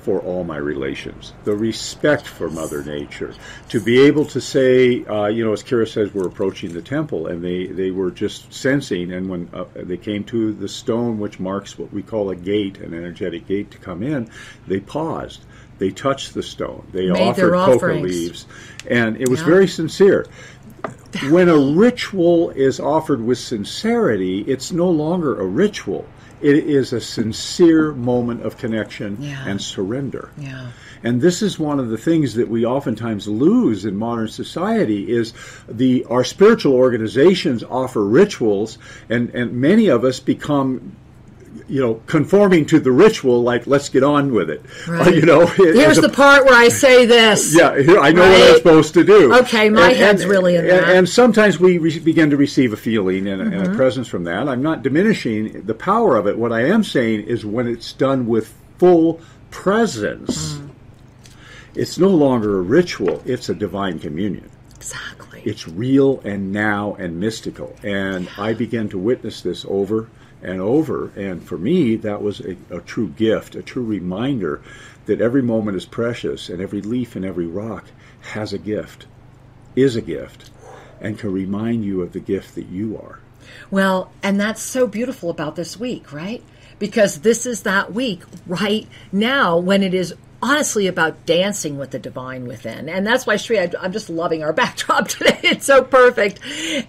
for 0.00 0.20
all 0.20 0.42
my 0.44 0.56
relations, 0.56 1.34
the 1.44 1.54
respect 1.54 2.26
for 2.26 2.48
Mother 2.48 2.82
Nature. 2.82 3.34
To 3.70 3.80
be 3.80 4.00
able 4.02 4.24
to 4.26 4.40
say, 4.40 5.04
uh, 5.04 5.26
you 5.26 5.44
know, 5.44 5.52
as 5.52 5.62
Kira 5.62 5.86
says, 5.86 6.14
we're 6.14 6.26
approaching 6.26 6.72
the 6.72 6.80
temple, 6.80 7.26
and 7.26 7.44
they, 7.44 7.66
they 7.66 7.90
were 7.90 8.10
just 8.10 8.52
sensing, 8.52 9.12
and 9.12 9.28
when 9.28 9.50
uh, 9.52 9.64
they 9.74 9.98
came 9.98 10.24
to 10.24 10.52
the 10.54 10.68
stone, 10.68 11.18
which 11.18 11.38
marks 11.38 11.78
what 11.78 11.92
we 11.92 12.02
call 12.02 12.30
a 12.30 12.36
gate, 12.36 12.78
an 12.78 12.94
energetic 12.94 13.46
gate 13.46 13.70
to 13.72 13.78
come 13.78 14.02
in, 14.02 14.30
they 14.66 14.80
paused. 14.80 15.42
They 15.78 15.90
touched 15.90 16.34
the 16.34 16.42
stone. 16.42 16.86
They 16.92 17.10
Made 17.10 17.20
offered 17.20 17.52
coca 17.52 17.92
leaves, 17.92 18.46
and 18.88 19.20
it 19.20 19.28
was 19.28 19.40
Yeah. 19.40 19.46
very 19.46 19.68
sincere. 19.68 20.26
When 21.30 21.48
a 21.48 21.58
ritual 21.58 22.50
is 22.50 22.80
offered 22.80 23.22
with 23.22 23.38
sincerity, 23.38 24.40
it's 24.42 24.72
no 24.72 24.88
longer 24.90 25.38
a 25.38 25.44
ritual. 25.44 26.06
It 26.40 26.56
is 26.56 26.92
a 26.92 27.00
sincere 27.00 27.92
moment 27.92 28.42
of 28.44 28.56
connection 28.58 29.18
Yeah. 29.20 29.44
and 29.46 29.60
surrender. 29.60 30.30
yeah 30.38 30.68
And 31.02 31.20
this 31.20 31.42
is 31.42 31.58
one 31.58 31.78
of 31.80 31.90
the 31.90 31.98
things 31.98 32.34
that 32.34 32.48
we 32.48 32.64
oftentimes 32.64 33.28
lose 33.28 33.84
in 33.84 33.96
modern 33.96 34.28
society 34.28 35.10
is 35.12 35.32
the 35.68 36.04
our 36.10 36.24
spiritual 36.24 36.74
organizations 36.74 37.62
offer 37.64 38.04
rituals 38.04 38.78
and, 39.08 39.30
and 39.34 39.52
many 39.52 39.88
of 39.88 40.04
us 40.04 40.18
become 40.20 40.92
you 41.68 41.80
know 41.80 41.94
conforming 42.06 42.64
to 42.64 42.80
the 42.80 42.90
ritual 42.90 43.42
like 43.42 43.66
let's 43.66 43.88
get 43.90 44.02
on 44.02 44.32
with 44.32 44.48
it 44.48 44.62
Right. 44.88 45.14
you 45.14 45.22
know 45.22 45.46
here's 45.46 45.98
as 45.98 46.00
the 46.00 46.08
part 46.08 46.44
where 46.46 46.54
i 46.54 46.68
say 46.68 47.04
this 47.04 47.54
yeah, 47.58 47.76
here, 47.80 47.98
I 47.98 48.10
know 48.10 48.22
what 48.28 48.50
I'm 48.50 48.56
supposed 48.56 48.94
to 48.94 49.04
do. 49.04 49.34
Okay, 49.40 49.68
my 49.68 49.92
head's 49.92 50.24
really 50.24 50.54
in 50.56 50.62
and, 50.62 50.70
that. 50.70 50.88
And 50.96 51.08
sometimes 51.08 51.58
we 51.60 51.76
re- 51.78 51.98
begin 51.98 52.30
to 52.30 52.36
receive 52.36 52.72
a 52.72 52.76
feeling 52.76 53.26
and, 53.28 53.42
a- 53.42 53.44
Mm-hmm. 53.44 53.72
a 53.72 53.76
presence 53.76 54.08
from 54.08 54.24
that. 54.24 54.48
I'm 54.48 54.62
not 54.62 54.82
diminishing 54.82 55.62
the 55.62 55.74
power 55.74 56.16
of 56.16 56.26
it. 56.26 56.38
What 56.38 56.52
I 56.52 56.64
am 56.66 56.82
saying 56.84 57.22
is 57.26 57.44
when 57.44 57.66
it's 57.66 57.92
done 57.92 58.26
with 58.26 58.52
full 58.78 59.20
presence, 59.50 60.58
it's 61.74 61.98
no 61.98 62.08
longer 62.08 62.58
a 62.58 62.62
ritual, 62.62 63.22
it's 63.24 63.48
a 63.48 63.54
divine 63.54 63.98
communion. 63.98 64.50
Exactly. 64.76 65.42
It's 65.44 65.66
real 65.68 66.20
and 66.24 66.52
now 66.52 66.94
and 66.98 67.18
mystical. 67.20 67.74
And 67.82 68.28
I 68.38 68.54
began 68.54 68.88
to 68.90 68.98
witness 68.98 69.40
this 69.42 69.64
over 69.68 70.08
and 70.42 70.60
over. 70.60 71.10
And 71.16 71.42
for 71.42 71.58
me, 71.58 71.96
that 71.96 72.22
was 72.22 72.40
a, 72.40 72.56
a 72.70 72.80
true 72.80 73.08
gift, 73.08 73.54
a 73.54 73.62
true 73.62 73.84
reminder 73.84 74.60
that 75.06 75.20
every 75.20 75.42
moment 75.42 75.76
is 75.76 75.86
precious 75.86 76.48
and 76.48 76.60
every 76.60 76.80
leaf 76.80 77.16
and 77.16 77.24
every 77.24 77.46
rock 77.46 77.86
has 78.32 78.52
a 78.52 78.58
gift, 78.58 79.06
is 79.74 79.96
a 79.96 80.02
gift, 80.02 80.50
and 81.00 81.18
can 81.18 81.32
remind 81.32 81.84
you 81.84 82.02
of 82.02 82.12
the 82.12 82.20
gift 82.20 82.54
that 82.54 82.66
you 82.66 82.96
are. 82.98 83.20
Well, 83.70 84.12
and 84.22 84.38
that's 84.38 84.60
so 84.60 84.86
beautiful 84.86 85.30
about 85.30 85.56
this 85.56 85.78
week, 85.78 86.12
right? 86.12 86.42
Because 86.78 87.20
this 87.20 87.46
is 87.46 87.62
that 87.62 87.92
week 87.92 88.22
right 88.46 88.86
now 89.10 89.58
when 89.58 89.82
it 89.82 89.94
is 89.94 90.14
honestly 90.40 90.86
about 90.86 91.26
dancing 91.26 91.78
with 91.78 91.90
the 91.90 91.98
divine 91.98 92.46
within. 92.46 92.88
And 92.88 93.06
that's 93.06 93.26
why, 93.26 93.36
Sri, 93.36 93.58
I, 93.58 93.70
I'm 93.80 93.92
just 93.92 94.08
loving 94.10 94.42
our 94.42 94.52
backdrop 94.54 95.08
today. 95.08 95.38
It's 95.42 95.66
so 95.66 95.82
perfect. 95.82 96.40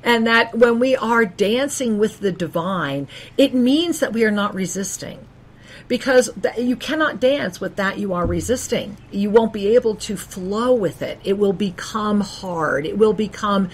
And 0.03 0.27
that 0.27 0.55
when 0.55 0.79
we 0.79 0.95
are 0.95 1.25
dancing 1.25 1.97
with 1.97 2.19
the 2.19 2.31
divine, 2.31 3.07
it 3.37 3.53
means 3.53 3.99
that 3.99 4.13
we 4.13 4.23
are 4.25 4.31
not 4.31 4.53
resisting. 4.53 5.25
Because 5.87 6.29
you 6.55 6.75
cannot 6.75 7.19
dance 7.19 7.59
with 7.59 7.75
that 7.77 7.97
you 7.97 8.13
are 8.13 8.25
resisting. 8.27 8.97
You 9.11 9.31
won't 9.31 9.51
be 9.53 9.73
able 9.73 9.95
to 9.95 10.15
flow 10.17 10.71
with 10.73 11.01
it. 11.01 11.19
It 11.23 11.39
will 11.39 11.53
become 11.53 12.21
hard. 12.21 12.85
It 12.85 12.97
will 12.99 13.13
become, 13.13 13.69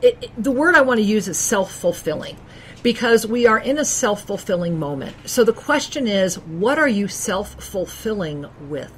it, 0.00 0.16
it- 0.22 0.30
the 0.42 0.52
word 0.52 0.76
I 0.76 0.82
want 0.82 0.98
to 0.98 1.04
use 1.04 1.26
is 1.26 1.36
self 1.36 1.72
fulfilling 1.72 2.36
because 2.84 3.26
we 3.26 3.44
are 3.46 3.58
in 3.58 3.76
a 3.78 3.84
self 3.84 4.22
fulfilling 4.22 4.78
moment. 4.78 5.16
So 5.28 5.42
the 5.42 5.52
question 5.52 6.06
is, 6.06 6.38
what 6.38 6.78
are 6.78 6.88
you 6.88 7.08
self 7.08 7.54
fulfilling 7.62 8.46
with? 8.68 8.92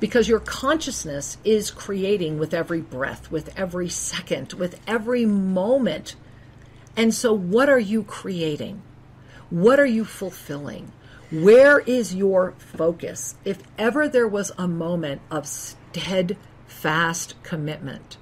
Because 0.00 0.28
your 0.28 0.40
consciousness 0.40 1.38
is 1.44 1.70
creating 1.70 2.38
with 2.38 2.52
every 2.52 2.80
breath, 2.80 3.30
with 3.30 3.56
every 3.58 3.88
second, 3.88 4.52
with 4.54 4.80
every 4.86 5.24
moment. 5.24 6.16
And 6.96 7.14
so, 7.14 7.32
what 7.32 7.68
are 7.68 7.78
you 7.78 8.02
creating? 8.02 8.82
What 9.50 9.78
are 9.78 9.86
you 9.86 10.04
fulfilling? 10.04 10.92
Where 11.30 11.80
is 11.80 12.14
your 12.14 12.54
focus? 12.58 13.34
If 13.44 13.62
ever 13.78 14.08
there 14.08 14.28
was 14.28 14.52
a 14.58 14.68
moment 14.68 15.22
of 15.30 15.46
steadfast 15.46 17.34
commitment, 17.42 18.16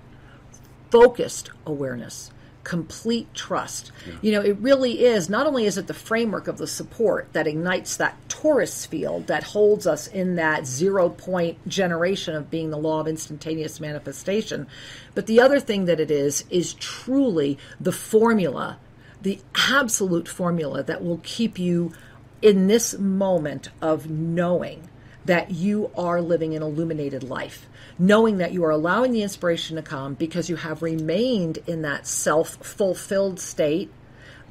focused 0.90 1.50
awareness, 1.66 2.30
complete 2.64 3.32
trust. 3.34 3.92
You 4.20 4.32
know, 4.32 4.40
it 4.40 4.56
really 4.58 5.04
is, 5.04 5.28
not 5.28 5.46
only 5.46 5.66
is 5.66 5.78
it 5.78 5.86
the 5.86 5.94
framework 5.94 6.48
of 6.48 6.58
the 6.58 6.66
support 6.66 7.32
that 7.32 7.46
ignites 7.46 7.96
that 7.96 8.16
torus 8.28 8.86
field 8.86 9.26
that 9.26 9.42
holds 9.42 9.86
us 9.86 10.06
in 10.06 10.36
that 10.36 10.66
zero 10.66 11.08
point 11.08 11.66
generation 11.68 12.34
of 12.34 12.50
being 12.50 12.70
the 12.70 12.76
law 12.76 13.00
of 13.00 13.08
instantaneous 13.08 13.80
manifestation, 13.80 14.66
but 15.14 15.26
the 15.26 15.40
other 15.40 15.60
thing 15.60 15.86
that 15.86 16.00
it 16.00 16.10
is, 16.10 16.44
is 16.50 16.74
truly 16.74 17.58
the 17.80 17.92
formula, 17.92 18.78
the 19.22 19.38
absolute 19.54 20.28
formula 20.28 20.82
that 20.82 21.04
will 21.04 21.20
keep 21.22 21.58
you 21.58 21.92
in 22.40 22.66
this 22.66 22.98
moment 22.98 23.68
of 23.80 24.10
knowing 24.10 24.88
that 25.24 25.50
you 25.50 25.90
are 25.96 26.20
living 26.20 26.54
an 26.54 26.62
illuminated 26.62 27.22
life, 27.22 27.66
knowing 27.98 28.38
that 28.38 28.52
you 28.52 28.64
are 28.64 28.70
allowing 28.70 29.12
the 29.12 29.22
inspiration 29.22 29.76
to 29.76 29.82
come 29.82 30.14
because 30.14 30.48
you 30.48 30.56
have 30.56 30.82
remained 30.82 31.58
in 31.66 31.82
that 31.82 32.06
self 32.06 32.56
fulfilled 32.56 33.38
state 33.38 33.90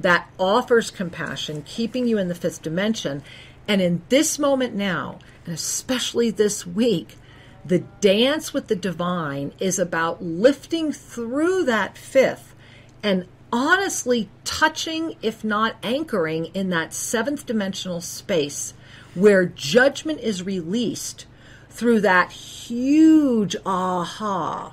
that 0.00 0.28
offers 0.38 0.90
compassion, 0.90 1.62
keeping 1.62 2.06
you 2.06 2.18
in 2.18 2.28
the 2.28 2.34
fifth 2.34 2.62
dimension. 2.62 3.22
And 3.68 3.80
in 3.80 4.02
this 4.08 4.38
moment 4.38 4.74
now, 4.74 5.18
and 5.44 5.54
especially 5.54 6.30
this 6.30 6.66
week, 6.66 7.16
the 7.64 7.80
dance 8.00 8.52
with 8.52 8.66
the 8.66 8.76
divine 8.76 9.52
is 9.60 9.78
about 9.78 10.22
lifting 10.22 10.90
through 10.92 11.64
that 11.64 11.96
fifth 11.96 12.54
and 13.02 13.26
honestly 13.52 14.28
touching, 14.44 15.16
if 15.22 15.44
not 15.44 15.76
anchoring, 15.82 16.46
in 16.46 16.70
that 16.70 16.92
seventh 16.92 17.46
dimensional 17.46 18.00
space 18.00 18.74
where 19.14 19.46
judgment 19.46 20.20
is 20.20 20.42
released 20.42 21.26
through 21.70 22.00
that 22.00 22.32
huge 22.32 23.56
aha 23.64 24.72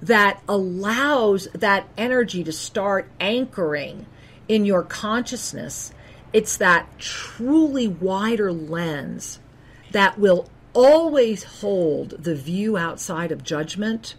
that 0.00 0.42
allows 0.48 1.46
that 1.52 1.88
energy 1.96 2.42
to 2.42 2.52
start 2.52 3.08
anchoring 3.20 4.06
in 4.48 4.64
your 4.64 4.82
consciousness. 4.82 5.92
It's 6.32 6.56
that 6.56 6.98
truly 6.98 7.86
wider 7.86 8.52
lens 8.52 9.38
that 9.92 10.18
will 10.18 10.48
always 10.74 11.44
hold 11.44 12.10
the 12.10 12.34
view 12.34 12.76
outside 12.76 13.30
of 13.30 13.44
judgment 13.44 14.14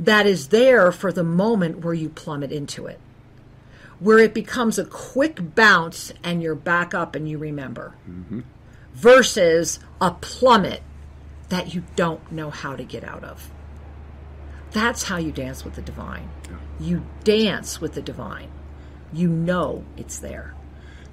that 0.00 0.26
is 0.26 0.48
there 0.48 0.90
for 0.90 1.12
the 1.12 1.22
moment 1.22 1.84
where 1.84 1.94
you 1.94 2.08
plummet 2.08 2.50
into 2.50 2.86
it, 2.86 2.98
where 4.00 4.18
it 4.18 4.34
becomes 4.34 4.78
a 4.78 4.84
quick 4.84 5.54
bounce 5.54 6.12
and 6.24 6.42
you're 6.42 6.54
back 6.54 6.94
up 6.94 7.14
and 7.14 7.28
you 7.28 7.38
remember, 7.38 7.94
mm-hmm. 8.08 8.40
Versus 8.94 9.78
a 10.00 10.12
plummet 10.12 10.82
that 11.48 11.74
you 11.74 11.84
don't 11.96 12.32
know 12.32 12.50
how 12.50 12.76
to 12.76 12.84
get 12.84 13.04
out 13.04 13.24
of. 13.24 13.50
That's 14.72 15.04
how 15.04 15.18
you 15.18 15.30
dance 15.30 15.64
with 15.64 15.74
the 15.74 15.82
divine. 15.82 16.30
You 16.80 17.04
dance 17.22 17.80
with 17.80 17.94
the 17.94 18.02
divine. 18.02 18.50
You 19.12 19.28
know 19.28 19.84
it's 19.96 20.18
there. 20.18 20.53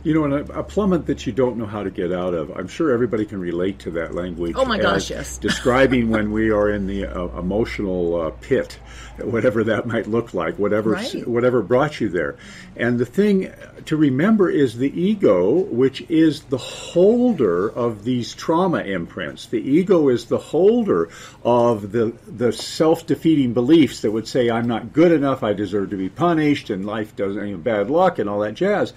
You 0.03 0.13
know, 0.15 0.23
and 0.25 0.33
a, 0.49 0.59
a 0.59 0.63
plummet 0.63 1.05
that 1.07 1.27
you 1.27 1.31
don't 1.31 1.57
know 1.57 1.65
how 1.65 1.83
to 1.83 1.91
get 1.91 2.11
out 2.11 2.33
of. 2.33 2.49
I'm 2.57 2.67
sure 2.67 2.91
everybody 2.91 3.25
can 3.25 3.39
relate 3.39 3.79
to 3.79 3.91
that 3.91 4.15
language. 4.15 4.55
Oh 4.57 4.65
my 4.65 4.79
gosh, 4.79 5.11
yes. 5.11 5.37
describing 5.49 6.09
when 6.09 6.31
we 6.31 6.49
are 6.51 6.69
in 6.69 6.87
the 6.87 7.05
uh, 7.05 7.27
emotional 7.37 8.19
uh, 8.19 8.29
pit, 8.41 8.79
whatever 9.19 9.63
that 9.65 9.85
might 9.85 10.07
look 10.07 10.33
like, 10.33 10.57
whatever 10.57 10.91
Right. 10.91 11.27
whatever 11.27 11.61
brought 11.61 12.01
you 12.01 12.09
there. 12.09 12.35
And 12.75 12.97
the 12.97 13.05
thing 13.05 13.51
to 13.85 13.95
remember 13.95 14.49
is 14.49 14.75
the 14.77 14.89
ego, 14.99 15.51
which 15.51 16.01
is 16.09 16.41
the 16.43 16.57
holder 16.57 17.69
of 17.69 18.03
these 18.03 18.33
trauma 18.33 18.79
imprints. 18.79 19.45
The 19.47 19.61
ego 19.61 20.09
is 20.09 20.25
the 20.25 20.37
holder 20.39 21.09
of 21.43 21.91
the 21.91 22.13
the 22.27 22.51
self 22.51 23.05
defeating 23.05 23.53
beliefs 23.53 24.01
that 24.01 24.11
would 24.11 24.27
say 24.27 24.49
I'm 24.49 24.67
not 24.67 24.93
good 24.93 25.11
enough, 25.11 25.43
I 25.43 25.53
deserve 25.53 25.91
to 25.91 25.97
be 25.97 26.09
punished, 26.09 26.69
and 26.69 26.85
life 26.85 27.15
doesn't 27.15 27.45
you 27.47 27.53
know, 27.53 27.61
bad 27.61 27.89
luck 27.91 28.17
and 28.19 28.29
all 28.29 28.39
that 28.39 28.55
jazz. 28.55 28.93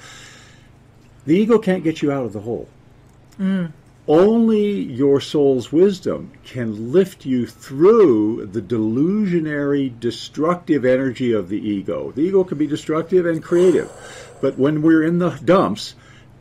The 1.26 1.36
ego 1.36 1.58
can't 1.58 1.84
get 1.84 2.02
you 2.02 2.12
out 2.12 2.24
of 2.24 2.32
the 2.32 2.40
hole. 2.40 2.68
Mm. 3.38 3.72
Only 4.06 4.70
your 4.70 5.18
soul's 5.20 5.72
wisdom 5.72 6.32
can 6.44 6.92
lift 6.92 7.24
you 7.24 7.46
through 7.46 8.46
the 8.46 8.60
delusionary, 8.60 9.98
destructive 9.98 10.84
energy 10.84 11.32
of 11.32 11.48
the 11.48 11.58
ego. 11.58 12.12
The 12.12 12.20
ego 12.20 12.44
can 12.44 12.58
be 12.58 12.66
destructive 12.66 13.24
and 13.24 13.42
creative, 13.42 13.90
but 14.42 14.58
when 14.58 14.82
we're 14.82 15.02
in 15.02 15.20
the 15.20 15.30
dumps, 15.30 15.94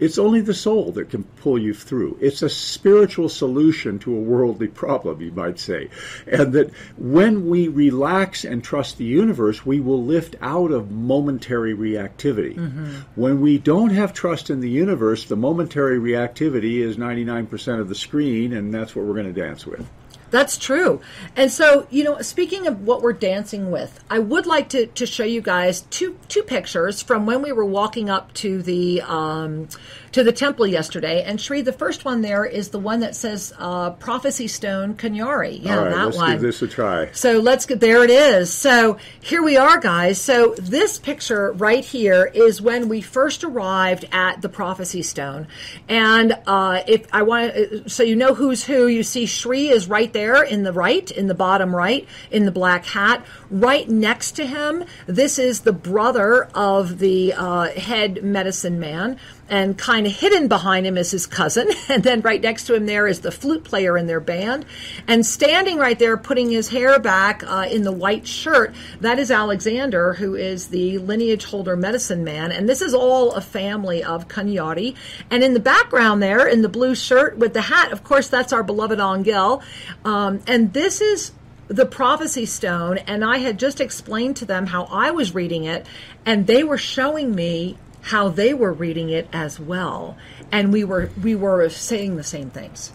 it's 0.04 0.18
only 0.18 0.42
the 0.42 0.54
soul 0.54 0.92
that 0.92 1.10
can 1.10 1.24
pull 1.24 1.58
you 1.58 1.74
through. 1.74 2.18
It's 2.20 2.42
a 2.42 2.50
spiritual 2.50 3.30
solution 3.30 4.00
to 4.00 4.14
a 4.14 4.20
worldly 4.20 4.68
problem, 4.68 5.22
you 5.22 5.32
might 5.32 5.60
say. 5.60 5.90
And 6.28 6.52
that 6.54 6.72
when 6.98 7.48
we 7.48 7.70
relax 7.70 8.44
and 8.44 8.62
trust 8.62 8.98
the 8.98 9.06
universe, 9.06 9.66
we 9.66 9.80
will 9.80 10.04
lift 10.04 10.36
out 10.42 10.72
of 10.72 10.92
momentary 10.92 11.74
reactivity. 11.74 12.56
Mm-hmm. 12.56 12.96
When 13.16 13.40
we 13.40 13.58
don't 13.58 13.92
have 13.92 14.14
trust 14.14 14.50
in 14.50 14.60
the 14.60 14.70
universe, 14.70 15.24
the 15.24 15.38
momentary 15.38 16.00
reactivity 16.00 16.80
is 16.80 16.98
99% 16.98 17.80
of 17.80 17.88
the 17.88 17.96
screen, 17.96 18.52
and 18.52 18.74
that's 18.74 18.94
what 18.94 19.06
we're 19.06 19.14
going 19.14 19.34
to 19.34 19.42
dance 19.42 19.66
with. 19.66 19.90
That's 20.34 20.58
true. 20.58 21.00
And 21.36 21.52
so, 21.52 21.86
you 21.92 22.04
know, 22.04 22.20
speaking 22.24 22.66
of 22.66 22.82
what 22.88 23.04
we're 23.04 23.14
dancing 23.14 23.70
with, 23.70 24.04
I 24.10 24.18
would 24.18 24.48
like 24.48 24.70
to, 24.70 24.88
to 24.88 25.06
show 25.06 25.24
you 25.24 25.42
guys 25.42 25.82
two 25.92 26.18
two 26.28 26.42
pictures 26.42 27.04
from 27.04 27.28
when 27.28 27.44
we 27.44 27.52
were 27.52 27.64
walking 27.64 28.10
up 28.10 28.34
to 28.34 28.64
the 28.64 29.04
um, 29.04 29.68
to 30.14 30.24
the 30.24 30.32
temple 30.32 30.66
yesterday. 30.66 31.22
And 31.22 31.40
Shri, 31.40 31.62
the 31.62 31.72
first 31.72 32.04
one 32.04 32.22
there 32.22 32.46
is 32.46 32.70
the 32.70 32.80
one 32.80 33.02
that 33.02 33.16
says 33.16 33.54
uh, 33.60 33.92
Prophecy 33.92 34.48
Stone 34.48 34.96
Cañari. 34.96 35.62
Yeah, 35.62 35.78
All 35.78 35.84
right, 35.84 35.92
that 35.92 36.06
let's 36.06 36.18
one. 36.18 36.32
give 36.32 36.42
this 36.42 36.62
a 36.64 36.68
try. 36.68 37.12
So 37.12 37.38
let's 37.38 37.68
get 37.68 37.80
there. 37.80 38.04
It 38.04 38.10
is. 38.10 38.52
So 38.52 38.98
here 39.22 39.44
we 39.44 39.56
are, 39.58 39.80
guys. 39.80 40.20
So 40.20 40.56
this 40.58 40.98
picture 40.98 41.52
right 41.52 41.86
here 41.86 42.26
is 42.26 42.60
when 42.60 42.90
we 42.90 43.02
first 43.02 43.44
arrived 43.44 44.06
at 44.12 44.42
the 44.42 44.50
Prophecy 44.50 45.04
Stone, 45.04 45.46
and 45.88 46.36
uh, 46.48 46.82
if 46.88 47.06
I 47.14 47.22
want, 47.22 47.92
so 47.92 48.02
you 48.02 48.16
know 48.16 48.34
who's 48.34 48.64
who. 48.64 48.88
You 48.88 49.04
see, 49.04 49.28
Shri 49.28 49.68
is 49.68 49.88
right 49.88 50.12
there 50.12 50.23
in 50.32 50.64
the 50.64 50.72
right, 50.72 51.10
in 51.12 51.28
the 51.28 51.34
bottom 51.34 51.76
right, 51.76 52.08
in 52.32 52.46
the 52.46 52.52
black 52.52 52.86
hat. 52.86 53.26
Right 53.50 53.90
next 53.90 54.32
to 54.34 54.46
him, 54.46 54.86
this 55.06 55.38
is 55.38 55.62
the 55.62 55.74
brother 55.74 56.46
of 56.54 57.00
the 57.00 57.34
uh, 57.34 57.70
head 57.72 58.24
medicine 58.24 58.80
man. 58.80 59.20
And 59.54 59.78
kind 59.78 60.08
of 60.08 60.14
hidden 60.14 60.48
behind 60.48 60.88
him 60.88 60.98
is 60.98 61.12
his 61.12 61.28
cousin. 61.28 61.70
And 61.94 62.02
then 62.02 62.22
right 62.22 62.42
next 62.42 62.64
to 62.64 62.74
him 62.74 62.88
there 62.88 63.06
is 63.06 63.20
the 63.20 63.32
flute 63.32 63.64
player 63.64 63.96
in 63.96 64.08
their 64.08 64.20
band. 64.20 64.66
And 65.08 65.24
standing 65.24 65.78
right 65.78 66.00
there, 66.00 66.18
putting 66.18 66.50
his 66.50 66.70
hair 66.70 66.98
back 67.00 67.44
uh, 67.44 67.68
in 67.70 67.84
the 67.84 67.92
white 67.92 68.26
shirt, 68.26 68.74
that 69.02 69.20
is 69.20 69.30
Alexander, 69.30 70.14
who 70.14 70.34
is 70.34 70.70
the 70.70 70.98
lineage 70.98 71.46
holder 71.46 71.76
medicine 71.76 72.24
man. 72.24 72.52
And 72.52 72.68
this 72.68 72.82
is 72.82 72.96
all 72.96 73.34
a 73.34 73.42
family 73.42 74.04
of 74.04 74.28
Cañari. 74.28 74.96
And 75.30 75.44
in 75.44 75.54
the 75.54 75.60
background 75.60 76.24
there, 76.24 76.48
in 76.48 76.64
the 76.64 76.70
blue 76.70 76.96
shirt 76.96 77.38
with 77.38 77.54
the 77.54 77.62
hat, 77.62 77.92
of 77.92 78.04
course, 78.04 78.30
that's 78.30 78.54
our 78.54 78.64
beloved 78.64 79.00
Angel. 79.00 79.62
Um, 80.04 80.42
and 80.48 80.74
this 80.74 81.00
is 81.00 81.32
the 81.68 81.86
prophecy 81.86 82.48
stone 82.48 82.98
and 82.98 83.24
I 83.24 83.38
had 83.38 83.60
just 83.60 83.80
explained 83.80 84.36
to 84.38 84.46
them 84.46 84.66
how 84.66 84.84
I 84.86 85.12
was 85.12 85.34
reading 85.34 85.64
it 85.64 85.86
and 86.26 86.46
they 86.46 86.64
were 86.64 86.78
showing 86.78 87.34
me 87.34 87.78
how 88.04 88.30
they 88.30 88.54
were 88.54 88.74
reading 88.74 89.10
it 89.10 89.28
as 89.34 89.60
well. 89.60 90.18
And 90.52 90.72
we 90.72 90.84
were 90.84 91.10
we 91.22 91.36
were 91.36 91.68
saying 91.70 92.18
the 92.18 92.24
same 92.24 92.50
things 92.50 92.92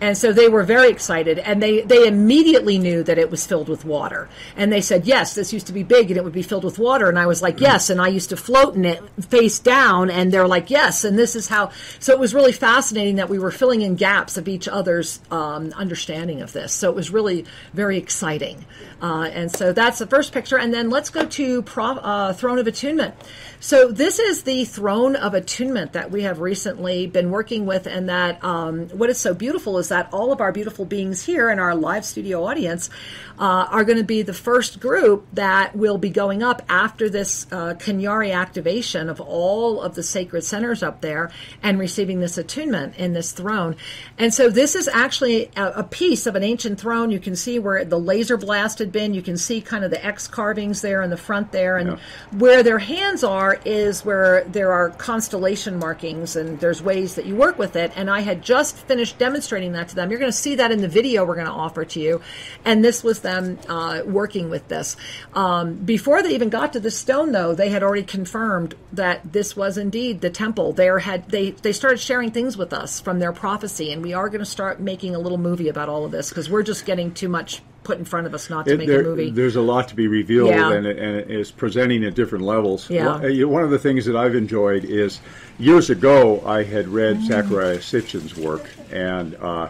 and 0.00 0.16
so 0.16 0.32
they 0.32 0.48
were 0.48 0.62
very 0.62 0.90
excited 0.90 1.38
and 1.38 1.62
they 1.62 1.82
they 1.82 2.06
immediately 2.06 2.78
knew 2.78 3.02
that 3.02 3.18
it 3.18 3.30
was 3.30 3.46
filled 3.46 3.68
with 3.68 3.84
water. 3.84 4.28
And 4.56 4.72
they 4.72 4.80
said 4.80 5.06
yes 5.06 5.34
this 5.34 5.52
used 5.52 5.66
to 5.68 5.72
be 5.72 5.82
big 5.82 6.10
and 6.10 6.16
it 6.16 6.24
would 6.24 6.32
be 6.32 6.42
filled 6.42 6.64
with 6.64 6.78
water. 6.78 7.08
And 7.08 7.18
i 7.18 7.26
was 7.26 7.42
like 7.42 7.60
yes. 7.60 7.90
And 7.90 8.00
i 8.00 8.08
used 8.08 8.30
to 8.30 8.36
float 8.36 8.74
in 8.74 8.84
it 8.84 9.02
face 9.24 9.58
down 9.58 10.10
and 10.10 10.32
they're 10.32 10.46
like 10.46 10.70
yes. 10.70 11.04
And 11.04 11.18
this 11.18 11.34
is 11.34 11.48
how 11.48 11.70
so 11.98 12.12
it 12.12 12.18
was 12.18 12.34
really 12.34 12.52
fascinating 12.52 13.16
that 13.16 13.28
we 13.28 13.38
were 13.38 13.50
filling 13.50 13.82
in 13.82 13.96
gaps 13.96 14.36
of 14.36 14.48
each 14.48 14.68
other's 14.68 15.20
um, 15.30 15.72
understanding 15.74 16.42
of 16.42 16.52
this. 16.52 16.72
So 16.72 16.90
it 16.90 16.94
was 16.94 17.10
really 17.10 17.44
very 17.72 17.98
exciting. 17.98 18.64
Uh, 19.00 19.30
and 19.32 19.50
so 19.50 19.72
that's 19.72 19.98
the 19.98 20.06
first 20.06 20.32
picture. 20.32 20.58
And 20.58 20.74
then 20.74 20.90
let's 20.90 21.10
go 21.10 21.24
to 21.24 21.62
Pro, 21.62 21.84
uh, 21.84 22.32
throne 22.32 22.58
of 22.58 22.66
attunement. 22.66 23.14
So 23.60 23.90
this 23.90 24.18
is 24.18 24.42
the 24.42 24.64
throne 24.64 25.16
of 25.16 25.34
attunement 25.34 25.92
that 25.92 26.10
we 26.10 26.22
have 26.22 26.40
recently 26.40 27.06
been 27.06 27.30
working 27.30 27.66
with 27.66 27.86
and 27.86 28.08
that 28.08 28.42
um, 28.44 28.88
what 28.90 29.10
is 29.10 29.18
so 29.18 29.34
beautiful 29.34 29.78
is 29.78 29.87
that 29.88 30.08
all 30.12 30.32
of 30.32 30.40
our 30.40 30.52
beautiful 30.52 30.84
beings 30.84 31.24
here 31.24 31.50
in 31.50 31.58
our 31.58 31.74
live 31.74 32.04
studio 32.04 32.44
audience 32.44 32.90
uh, 33.38 33.66
are 33.70 33.84
going 33.84 33.98
to 33.98 34.04
be 34.04 34.22
the 34.22 34.34
first 34.34 34.80
group 34.80 35.26
that 35.32 35.74
will 35.76 35.98
be 35.98 36.10
going 36.10 36.42
up 36.42 36.62
after 36.68 37.08
this 37.08 37.46
uh, 37.52 37.74
Cañari 37.74 38.34
activation 38.34 39.08
of 39.08 39.20
all 39.20 39.80
of 39.80 39.94
the 39.94 40.02
sacred 40.02 40.42
centers 40.42 40.82
up 40.82 41.00
there 41.00 41.30
and 41.62 41.78
receiving 41.78 42.20
this 42.20 42.36
attunement 42.38 42.96
in 42.96 43.12
this 43.12 43.32
throne. 43.32 43.76
And 44.18 44.34
so 44.34 44.50
this 44.50 44.74
is 44.74 44.88
actually 44.88 45.50
a, 45.56 45.66
a 45.76 45.84
piece 45.84 46.26
of 46.26 46.34
an 46.34 46.42
ancient 46.42 46.80
throne. 46.80 47.10
You 47.10 47.20
can 47.20 47.36
see 47.36 47.58
where 47.58 47.84
the 47.84 47.98
laser 47.98 48.36
blast 48.36 48.78
had 48.80 48.90
been. 48.90 49.14
You 49.14 49.22
can 49.22 49.36
see 49.36 49.60
kind 49.60 49.84
of 49.84 49.90
the 49.90 50.04
X 50.04 50.26
carvings 50.26 50.80
there 50.80 51.02
in 51.02 51.10
the 51.10 51.16
front 51.16 51.52
there. 51.52 51.76
And 51.76 51.88
Yeah. 51.90 51.98
where 52.38 52.62
their 52.62 52.78
hands 52.78 53.22
are 53.24 53.58
is 53.64 54.04
where 54.04 54.44
there 54.44 54.72
are 54.72 54.90
constellation 54.90 55.78
markings 55.78 56.36
and 56.36 56.58
there's 56.60 56.82
ways 56.82 57.14
that 57.14 57.24
you 57.26 57.36
work 57.36 57.58
with 57.58 57.76
it. 57.76 57.92
And 57.96 58.10
I 58.10 58.20
had 58.20 58.42
just 58.42 58.76
finished 58.76 59.18
demonstrating 59.18 59.72
that 59.78 59.88
to 59.88 59.94
them. 59.94 60.10
You're 60.10 60.18
going 60.20 60.30
to 60.30 60.36
see 60.36 60.56
that 60.56 60.70
in 60.70 60.80
the 60.80 60.88
video 60.88 61.24
we're 61.24 61.34
going 61.36 61.46
to 61.46 61.52
offer 61.52 61.84
to 61.84 62.00
you. 62.00 62.20
And 62.64 62.84
this 62.84 63.02
was 63.02 63.20
them 63.20 63.58
uh, 63.68 64.02
working 64.04 64.50
with 64.50 64.68
this. 64.68 64.96
Um, 65.34 65.74
before 65.76 66.22
they 66.22 66.34
even 66.34 66.48
got 66.50 66.72
to 66.74 66.80
the 66.80 66.90
stone, 66.90 67.32
though, 67.32 67.54
they 67.54 67.70
had 67.70 67.82
already 67.82 68.02
confirmed 68.02 68.74
that 68.92 69.32
this 69.32 69.56
was 69.56 69.78
indeed 69.78 70.20
the 70.20 70.30
temple. 70.30 70.72
They 70.72 70.86
had 71.00 71.28
they 71.30 71.50
they 71.52 71.72
started 71.72 71.98
sharing 72.00 72.30
things 72.30 72.56
with 72.56 72.72
us 72.72 73.00
from 73.00 73.18
their 73.18 73.32
prophecy, 73.32 73.92
and 73.92 74.02
we 74.02 74.12
are 74.14 74.28
going 74.28 74.40
to 74.40 74.46
start 74.46 74.80
making 74.80 75.14
a 75.14 75.18
little 75.18 75.38
movie 75.38 75.68
about 75.68 75.88
all 75.88 76.04
of 76.04 76.10
this 76.10 76.28
because 76.30 76.50
we're 76.50 76.62
just 76.62 76.84
getting 76.86 77.12
too 77.14 77.28
much 77.28 77.62
put 77.84 77.98
in 77.98 78.04
front 78.04 78.26
of 78.26 78.34
us 78.34 78.50
not 78.50 78.66
to 78.66 78.72
It- 78.74 78.78
make 78.78 78.88
there- 78.88 79.00
a 79.00 79.04
movie. 79.04 79.30
There's 79.30 79.56
a 79.56 79.62
lot 79.62 79.88
to 79.88 79.94
be 79.94 80.08
revealed, 80.08 80.50
Yeah. 80.50 80.72
and, 80.72 80.86
it, 80.86 80.98
and 80.98 81.16
it 81.16 81.30
is 81.30 81.50
presenting 81.50 82.04
at 82.04 82.14
different 82.14 82.44
levels. 82.44 82.90
Yeah. 82.90 83.20
One, 83.20 83.32
you 83.34 83.42
know, 83.46 83.48
one 83.52 83.62
of 83.62 83.70
the 83.70 83.78
things 83.78 84.04
that 84.06 84.16
I've 84.16 84.34
enjoyed 84.34 84.84
is 84.84 85.20
years 85.58 85.90
ago 85.90 86.42
I 86.46 86.62
had 86.62 86.88
read. 86.88 87.18
Zecharia 87.18 87.78
Sitchin's 87.82 88.36
work, 88.36 88.68
and 88.90 89.34
uh, 89.36 89.68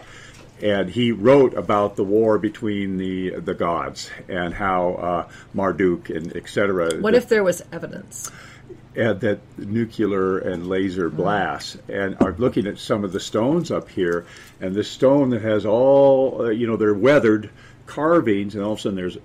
and 0.61 0.89
he 0.89 1.11
wrote 1.11 1.53
about 1.53 1.95
the 1.95 2.03
war 2.03 2.37
between 2.37 2.97
the 2.97 3.31
the 3.31 3.53
gods 3.53 4.09
and 4.27 4.53
how 4.53 4.93
uh, 4.93 5.29
Marduk 5.53 6.09
and 6.09 6.35
etc. 6.35 6.97
What 6.99 7.15
if 7.15 7.27
there 7.27 7.43
was 7.43 7.61
evidence? 7.71 8.31
at 8.95 9.21
that 9.21 9.39
nuclear 9.57 10.39
and 10.39 10.67
laser 10.67 11.09
blasts 11.09 11.77
and 11.87 12.17
are 12.21 12.33
looking 12.33 12.65
at 12.65 12.79
some 12.79 13.03
of 13.03 13.11
the 13.11 13.19
stones 13.19 13.69
up 13.69 13.87
here 13.87 14.25
and 14.59 14.73
this 14.73 14.89
stone 14.89 15.29
that 15.29 15.43
has 15.43 15.63
all 15.63 16.41
uh, 16.41 16.49
you 16.49 16.65
know 16.65 16.75
they're 16.75 16.93
weathered 16.93 17.51
carvings 17.85 18.55
and 18.55 18.63
all 18.63 18.73
of 18.73 18.79
a 18.79 18.81
sudden 18.81 18.95
there's 18.95 19.15
a 19.15 19.21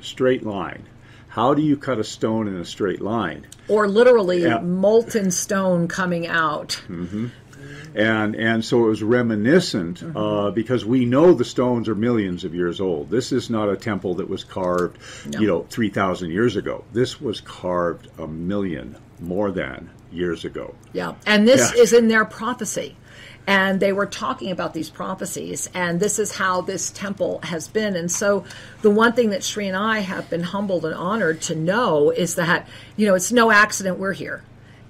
straight 0.00 0.44
line 0.44 0.84
how 1.28 1.54
do 1.54 1.62
you 1.62 1.76
cut 1.76 1.98
a 1.98 2.04
stone 2.04 2.48
in 2.48 2.56
a 2.56 2.64
straight 2.64 3.00
line 3.00 3.46
Or 3.68 3.86
literally 3.88 4.42
Yeah. 4.42 4.60
molten 4.60 5.30
stone 5.30 5.86
coming 5.88 6.26
out. 6.26 6.80
and 7.94 8.34
and 8.36 8.64
so 8.64 8.84
it 8.84 8.88
was 8.88 9.02
reminiscent 9.02 10.02
uh, 10.14 10.50
because 10.50 10.84
we 10.84 11.04
know 11.04 11.34
the 11.34 11.44
stones 11.44 11.88
are 11.88 11.94
millions 11.94 12.44
of 12.44 12.54
years 12.54 12.80
old. 12.80 13.10
This 13.10 13.32
is 13.32 13.50
not 13.50 13.68
a 13.68 13.76
temple 13.76 14.14
that 14.16 14.28
was 14.28 14.44
carved, 14.44 14.98
No. 15.26 15.40
you 15.40 15.46
know, 15.46 15.66
three 15.68 15.90
thousand 15.90 16.30
years 16.30 16.56
ago. 16.56 16.84
This 16.92 17.20
was 17.20 17.40
carved 17.40 18.08
a 18.18 18.26
million 18.26 18.96
more 19.20 19.50
than 19.50 19.90
years 20.12 20.44
ago. 20.44 20.74
Yeah. 20.92 21.14
And 21.26 21.46
this 21.46 21.72
Yeah. 21.74 21.82
is 21.82 21.92
in 21.92 22.08
their 22.08 22.24
prophecy. 22.24 22.96
And 23.48 23.80
they 23.80 23.94
were 23.94 24.04
talking 24.04 24.50
about 24.50 24.74
these 24.74 24.90
prophecies, 24.90 25.70
and 25.72 25.98
this 25.98 26.18
is 26.18 26.36
how 26.36 26.60
this 26.60 26.90
temple 26.90 27.40
has 27.44 27.66
been. 27.66 27.96
And 27.96 28.12
so, 28.12 28.44
the 28.82 28.90
one 28.90 29.14
thing 29.14 29.30
that 29.30 29.42
Sri 29.42 29.66
and 29.66 29.74
I 29.74 30.00
have 30.00 30.28
been 30.28 30.42
humbled 30.42 30.84
and 30.84 30.94
honored 30.94 31.40
to 31.42 31.54
know 31.54 32.10
is 32.10 32.34
that, 32.34 32.68
you 32.98 33.06
know, 33.06 33.14
it's 33.14 33.32
no 33.32 33.50
accident 33.50 33.98
we're 33.98 34.12
here. 34.12 34.42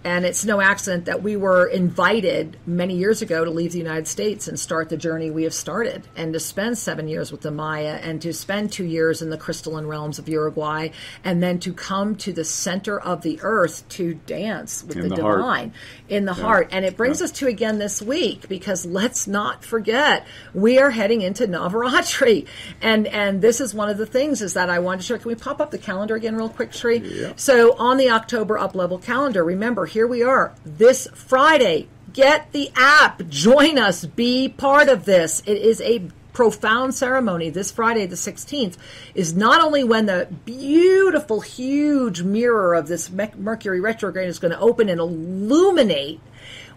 And 0.04 0.24
it's 0.24 0.44
no 0.44 0.60
accident 0.60 1.06
that 1.06 1.22
we 1.22 1.36
were 1.36 1.66
invited 1.66 2.56
many 2.66 2.96
years 2.96 3.20
ago 3.20 3.44
to 3.44 3.50
leave 3.50 3.72
the 3.72 3.78
United 3.78 4.06
States 4.06 4.46
and 4.48 4.58
start 4.58 4.88
the 4.88 4.96
journey 4.96 5.30
we 5.30 5.42
have 5.42 5.54
started, 5.54 6.06
and 6.16 6.32
to 6.32 6.40
spend 6.40 6.78
seven 6.78 7.08
years 7.08 7.32
with 7.32 7.40
the 7.40 7.50
Maya, 7.50 7.98
and 8.02 8.22
to 8.22 8.32
spend 8.32 8.72
two 8.72 8.84
years 8.84 9.22
in 9.22 9.30
the 9.30 9.36
crystalline 9.36 9.86
realms 9.86 10.18
of 10.18 10.28
Uruguay, 10.28 10.90
and 11.24 11.42
then 11.42 11.58
to 11.60 11.72
come 11.72 12.14
to 12.16 12.32
the 12.32 12.44
center 12.44 13.00
of 13.00 13.22
the 13.22 13.40
earth 13.42 13.88
to 13.90 14.14
dance 14.14 14.84
with 14.84 14.96
In 14.96 15.02
the, 15.02 15.08
the 15.08 15.16
divine 15.16 15.72
in 16.08 16.24
the 16.24 16.34
heart. 16.34 16.68
And 16.72 16.84
it 16.84 16.96
brings 16.96 17.20
us 17.20 17.32
to 17.32 17.46
again 17.46 17.78
this 17.78 18.00
week 18.00 18.48
because 18.48 18.86
let's 18.86 19.26
not 19.26 19.64
forget 19.64 20.26
we 20.54 20.78
are 20.78 20.90
heading 20.90 21.22
into 21.22 21.46
Navaratri. 21.46 22.46
And 22.80 23.06
and 23.06 23.42
this 23.42 23.60
is 23.60 23.74
one 23.74 23.88
of 23.88 23.98
the 23.98 24.06
things 24.06 24.42
is 24.42 24.54
that 24.54 24.70
I 24.70 24.78
wanted 24.78 24.98
to 24.98 25.06
share. 25.06 25.18
Can 25.18 25.28
we 25.28 25.34
pop 25.34 25.60
up 25.60 25.70
the 25.70 25.78
calendar 25.78 26.14
again 26.14 26.36
real 26.36 26.48
quick, 26.48 26.72
Sri? 26.72 26.98
Yeah. 26.98 27.32
So 27.36 27.76
on 27.76 27.96
the 27.96 28.10
October 28.10 28.58
up 28.58 28.74
level 28.74 28.98
calendar, 28.98 29.44
remember 29.44 29.86
here 29.86 29.97
we 30.06 30.22
are 30.22 30.52
this 30.64 31.08
Friday. 31.14 31.88
Get 32.12 32.52
the 32.52 32.70
app, 32.74 33.26
join 33.28 33.78
us, 33.78 34.04
be 34.04 34.48
part 34.48 34.88
of 34.88 35.04
this. 35.04 35.42
It 35.46 35.58
is 35.58 35.80
a 35.80 36.08
profound 36.32 36.94
ceremony 36.94 37.50
this 37.50 37.72
Friday, 37.72 38.06
the 38.06 38.14
16th, 38.14 38.76
is 39.14 39.34
not 39.34 39.60
only 39.60 39.82
when 39.82 40.06
the 40.06 40.28
beautiful, 40.44 41.40
huge 41.40 42.22
mirror 42.22 42.74
of 42.74 42.86
this 42.86 43.10
Mercury 43.10 43.80
retrograde 43.80 44.28
is 44.28 44.38
going 44.38 44.52
to 44.52 44.60
open 44.60 44.88
and 44.88 45.00
illuminate. 45.00 46.20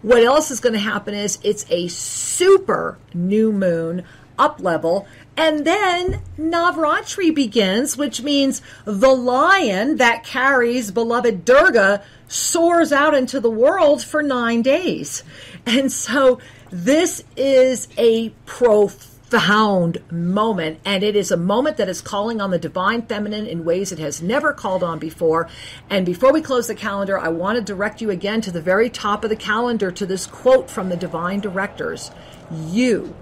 What 0.02 0.24
else 0.24 0.50
is 0.50 0.58
going 0.58 0.72
to 0.72 0.80
happen 0.80 1.14
is 1.14 1.38
it's 1.44 1.64
a 1.70 1.86
super 1.86 2.98
new 3.14 3.52
moon 3.52 4.04
up 4.36 4.60
level. 4.60 5.06
And 5.36 5.66
then 5.66 6.20
Navratri 6.38 7.34
begins, 7.34 7.96
which 7.96 8.22
means 8.22 8.60
the 8.84 9.14
lion 9.14 9.96
that 9.96 10.24
carries 10.24 10.90
beloved 10.90 11.44
Durga 11.44 12.02
soars 12.28 12.92
out 12.92 13.14
into 13.14 13.40
the 13.40 13.50
world 13.50 14.02
for 14.02 14.22
nine 14.22 14.62
days. 14.62 15.22
And 15.64 15.90
so 15.90 16.38
this 16.70 17.24
is 17.36 17.88
a 17.96 18.30
profound 18.44 20.02
moment, 20.10 20.80
and 20.84 21.02
it 21.02 21.16
is 21.16 21.30
a 21.30 21.36
moment 21.38 21.78
that 21.78 21.88
is 21.88 22.02
calling 22.02 22.40
on 22.40 22.50
the 22.50 22.58
divine 22.58 23.02
feminine 23.02 23.46
in 23.46 23.64
ways 23.64 23.90
it 23.90 23.98
has 23.98 24.20
never 24.20 24.52
called 24.52 24.82
on 24.82 24.98
before. 24.98 25.48
And 25.88 26.04
before 26.04 26.32
we 26.32 26.42
close 26.42 26.66
the 26.66 26.74
calendar, 26.74 27.18
I 27.18 27.28
want 27.28 27.56
to 27.56 27.64
direct 27.64 28.02
you 28.02 28.10
again 28.10 28.42
to 28.42 28.50
the 28.50 28.60
very 28.60 28.90
top 28.90 29.24
of 29.24 29.30
the 29.30 29.36
calendar 29.36 29.90
to 29.92 30.04
this 30.04 30.26
quote 30.26 30.68
from 30.68 30.90
the 30.90 30.96
divine 30.96 31.40
directors 31.40 32.10
You 32.50 33.14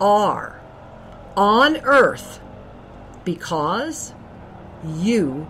are 0.00 0.57
on 1.38 1.76
earth 1.84 2.40
because 3.24 4.12
you 4.84 5.46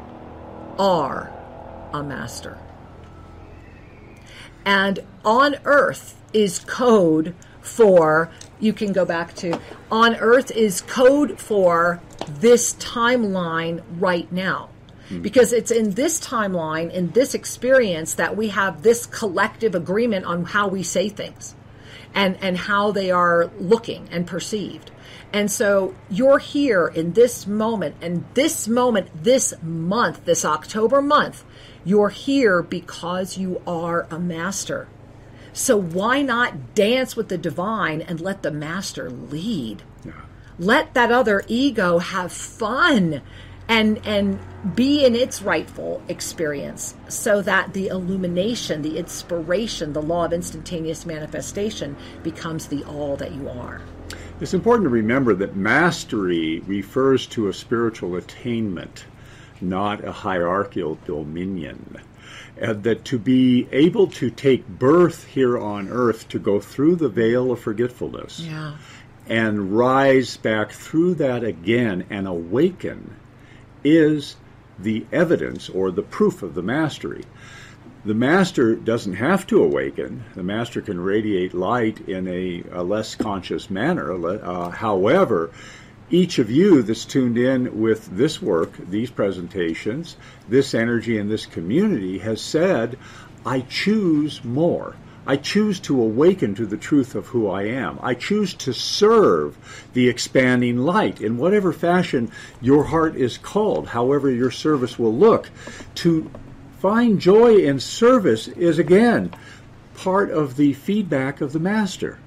are 0.78 1.32
a 1.94 2.02
master. 2.02 2.58
And 4.66 5.00
on 5.24 5.56
earth 5.64 6.20
is 6.34 6.58
code 6.58 7.34
for, 7.62 8.30
you 8.60 8.74
can 8.74 8.92
go 8.92 9.06
back 9.06 9.34
to, 9.36 9.58
on 9.90 10.14
earth 10.16 10.50
is 10.50 10.82
code 10.82 11.40
for 11.40 12.02
this 12.28 12.74
timeline 12.74 13.82
right 13.98 14.30
now. 14.30 14.68
Hmm. 15.08 15.22
Because 15.22 15.54
it's 15.54 15.70
in 15.70 15.92
this 15.92 16.20
timeline, 16.20 16.92
in 16.92 17.12
this 17.12 17.34
experience, 17.34 18.12
that 18.16 18.36
we 18.36 18.48
have 18.48 18.82
this 18.82 19.06
collective 19.06 19.74
agreement 19.74 20.26
on 20.26 20.44
how 20.44 20.68
we 20.68 20.82
say 20.82 21.08
things 21.08 21.54
and, 22.14 22.36
and 22.42 22.58
how 22.58 22.92
they 22.92 23.10
are 23.10 23.50
looking 23.58 24.06
and 24.10 24.26
perceived. 24.26 24.90
And 25.32 25.50
so 25.50 25.94
you're 26.10 26.38
here 26.38 26.86
in 26.86 27.12
this 27.12 27.46
moment, 27.46 27.96
and 28.00 28.24
this 28.34 28.66
moment, 28.66 29.08
this 29.22 29.52
month, 29.62 30.24
this 30.24 30.44
October 30.44 31.02
month, 31.02 31.44
you're 31.84 32.08
here 32.08 32.62
because 32.62 33.36
you 33.36 33.60
are 33.66 34.06
a 34.10 34.18
master. 34.18 34.88
So 35.52 35.76
why 35.76 36.22
not 36.22 36.74
dance 36.74 37.16
with 37.16 37.28
the 37.28 37.38
divine 37.38 38.00
and 38.00 38.20
let 38.20 38.42
the 38.42 38.50
master 38.50 39.10
lead? 39.10 39.82
Yeah. 40.04 40.12
Let 40.58 40.94
that 40.94 41.12
other 41.12 41.42
ego 41.46 41.98
have 41.98 42.32
fun 42.32 43.22
and 43.68 44.00
and 44.06 44.38
be 44.74 45.04
in 45.04 45.14
its 45.14 45.42
rightful 45.42 46.02
experience 46.08 46.94
so 47.08 47.42
that 47.42 47.74
the 47.74 47.88
illumination, 47.88 48.82
the 48.82 48.96
inspiration, 48.96 49.92
the 49.92 50.02
law 50.02 50.24
of 50.24 50.32
instantaneous 50.32 51.04
manifestation 51.04 51.96
becomes 52.22 52.68
the 52.68 52.82
all 52.84 53.16
that 53.16 53.32
you 53.32 53.48
are. 53.48 53.82
It's 54.40 54.54
important 54.54 54.84
to 54.84 54.90
remember 54.90 55.34
that 55.34 55.56
mastery 55.56 56.60
refers 56.60 57.26
to 57.28 57.48
a 57.48 57.52
spiritual 57.52 58.14
attainment, 58.14 59.04
not 59.60 60.04
a 60.04 60.12
hierarchical 60.12 60.96
dominion. 61.04 61.96
And 62.56 62.84
that 62.84 63.04
to 63.06 63.18
be 63.18 63.66
able 63.72 64.06
to 64.08 64.30
take 64.30 64.66
birth 64.68 65.24
here 65.24 65.58
on 65.58 65.88
earth, 65.88 66.28
to 66.28 66.38
go 66.38 66.60
through 66.60 66.96
the 66.96 67.08
veil 67.08 67.50
of 67.50 67.58
forgetfulness, 67.60 68.40
Yeah. 68.40 68.74
and 69.28 69.76
rise 69.76 70.36
back 70.36 70.70
through 70.70 71.14
that 71.14 71.42
again 71.42 72.04
and 72.08 72.26
awaken 72.28 73.14
is 73.84 74.36
the 74.78 75.04
evidence 75.12 75.68
or 75.68 75.90
the 75.90 76.02
proof 76.02 76.42
of 76.44 76.54
the 76.54 76.62
mastery. 76.62 77.24
The 78.04 78.14
master 78.14 78.76
doesn't 78.76 79.14
have 79.14 79.46
to 79.48 79.62
awaken. 79.62 80.24
The 80.34 80.42
master 80.42 80.80
can 80.80 81.00
radiate 81.00 81.52
light 81.52 82.08
in 82.08 82.28
a, 82.28 82.62
a 82.70 82.82
less 82.82 83.16
conscious 83.16 83.70
manner. 83.70 84.12
Uh, 84.12 84.70
however, 84.70 85.50
each 86.10 86.38
of 86.38 86.50
you 86.50 86.82
that's 86.82 87.04
tuned 87.04 87.36
in 87.36 87.80
with 87.80 88.08
this 88.16 88.40
work, 88.40 88.72
these 88.88 89.10
presentations, 89.10 90.16
this 90.48 90.74
energy, 90.74 91.18
and 91.18 91.30
this 91.30 91.44
community 91.44 92.18
has 92.18 92.40
said, 92.40 92.98
I 93.44 93.60
choose 93.62 94.42
more. 94.44 94.94
I 95.26 95.36
choose 95.36 95.78
to 95.80 96.00
awaken 96.00 96.54
to 96.54 96.64
the 96.64 96.78
truth 96.78 97.14
of 97.14 97.26
who 97.26 97.50
I 97.50 97.64
am. 97.64 97.98
I 98.00 98.14
choose 98.14 98.54
to 98.54 98.72
serve 98.72 99.58
the 99.92 100.08
expanding 100.08 100.78
light 100.78 101.20
in 101.20 101.36
whatever 101.36 101.72
fashion 101.74 102.30
your 102.62 102.84
heart 102.84 103.14
is 103.16 103.36
called, 103.36 103.88
however 103.88 104.30
your 104.30 104.50
service 104.50 104.98
will 104.98 105.14
look. 105.14 105.50
To 105.96 106.30
find 106.78 107.20
joy 107.20 107.56
in 107.56 107.80
service 107.80 108.48
is 108.48 108.78
again 108.78 109.32
part 109.94 110.30
of 110.30 110.56
the 110.56 110.72
feedback 110.74 111.40
of 111.40 111.52
the 111.52 111.58
master. 111.58 112.18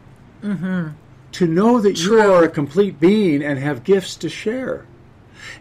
Mm-hmm. 0.43 0.89
To 1.33 1.47
know 1.47 1.79
that 1.79 2.03
you 2.03 2.19
are 2.19 2.43
a 2.43 2.49
complete 2.49 2.99
being 2.99 3.41
and 3.41 3.57
have 3.57 3.85
gifts 3.85 4.15
to 4.17 4.29
share. 4.29 4.85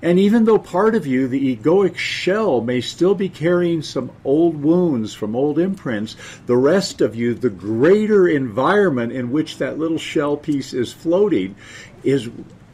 And 0.02 0.18
even 0.18 0.44
though 0.44 0.58
part 0.58 0.94
of 0.94 1.06
you, 1.06 1.28
the 1.28 1.56
egoic 1.56 1.96
shell, 1.96 2.60
may 2.60 2.80
still 2.80 3.14
be 3.14 3.28
carrying 3.28 3.82
some 3.82 4.10
old 4.24 4.62
wounds 4.62 5.14
from 5.14 5.36
old 5.36 5.58
imprints, 5.58 6.16
the 6.46 6.56
rest 6.56 7.00
of 7.00 7.14
you, 7.14 7.34
the 7.34 7.50
greater 7.50 8.28
environment 8.28 9.12
in 9.12 9.30
which 9.30 9.58
that 9.58 9.78
little 9.78 9.98
shell 9.98 10.36
piece 10.36 10.74
is 10.74 10.92
floating, 10.92 11.54
is 12.02 12.28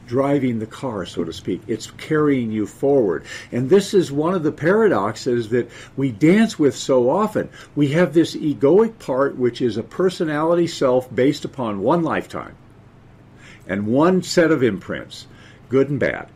driving 0.06 0.58
the 0.58 0.66
car, 0.66 1.04
so 1.04 1.24
to 1.24 1.32
speak. 1.32 1.60
It's 1.66 1.90
carrying 1.92 2.52
you 2.52 2.66
forward. 2.66 3.24
And 3.52 3.68
this 3.68 3.92
is 3.92 4.12
one 4.12 4.34
of 4.34 4.42
the 4.42 4.52
paradoxes 4.52 5.48
that 5.50 5.70
we 5.96 6.12
dance 6.12 6.58
with 6.58 6.76
so 6.76 7.10
often. 7.10 7.48
We 7.74 7.88
have 7.88 8.14
this 8.14 8.36
egoic 8.36 8.98
part, 8.98 9.36
which 9.36 9.60
is 9.60 9.76
a 9.76 9.82
personality 9.82 10.66
self 10.66 11.12
based 11.14 11.44
upon 11.44 11.80
one 11.80 12.02
lifetime 12.02 12.54
and 13.66 13.86
one 13.86 14.22
set 14.22 14.50
of 14.50 14.62
imprints, 14.62 15.26
good 15.68 15.90
and 15.90 15.98
bad. 15.98 16.28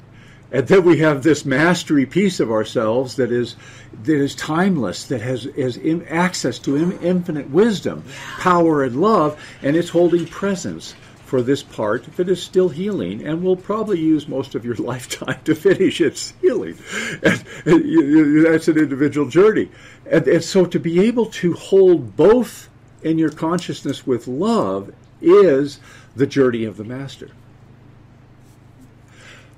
And 0.52 0.66
then 0.66 0.82
we 0.82 0.98
have 0.98 1.22
this 1.22 1.44
mastery 1.44 2.06
piece 2.06 2.40
of 2.40 2.50
ourselves 2.50 3.14
that 3.16 3.30
is 3.30 3.54
that 4.02 4.16
is 4.16 4.34
timeless, 4.34 5.04
that 5.04 5.20
has, 5.20 5.44
has 5.56 5.76
in, 5.76 6.06
access 6.08 6.58
to 6.60 6.74
in, 6.74 6.98
infinite 7.00 7.50
wisdom, 7.50 8.02
power, 8.38 8.82
and 8.82 9.00
love, 9.00 9.40
and 9.62 9.76
it's 9.76 9.90
holding 9.90 10.26
presence 10.26 10.94
for 11.30 11.42
this 11.42 11.62
part 11.62 12.16
that 12.16 12.28
is 12.28 12.42
still 12.42 12.70
healing 12.70 13.24
and 13.24 13.40
will 13.40 13.56
probably 13.56 14.00
use 14.00 14.26
most 14.26 14.56
of 14.56 14.64
your 14.64 14.74
lifetime 14.92 15.38
to 15.44 15.54
finish 15.54 16.00
its 16.00 16.34
healing. 16.40 16.76
And, 17.22 17.44
and 17.64 18.46
that's 18.46 18.66
an 18.66 18.76
individual 18.76 19.28
journey. 19.28 19.70
And, 20.10 20.26
and 20.26 20.42
so 20.42 20.66
to 20.66 20.80
be 20.80 20.98
able 21.06 21.26
to 21.26 21.52
hold 21.52 22.16
both 22.16 22.68
in 23.02 23.16
your 23.16 23.30
consciousness 23.30 24.04
with 24.04 24.26
love 24.26 24.92
is 25.22 25.78
the 26.16 26.26
journey 26.26 26.64
of 26.64 26.76
the 26.76 26.84
master. 26.84 27.30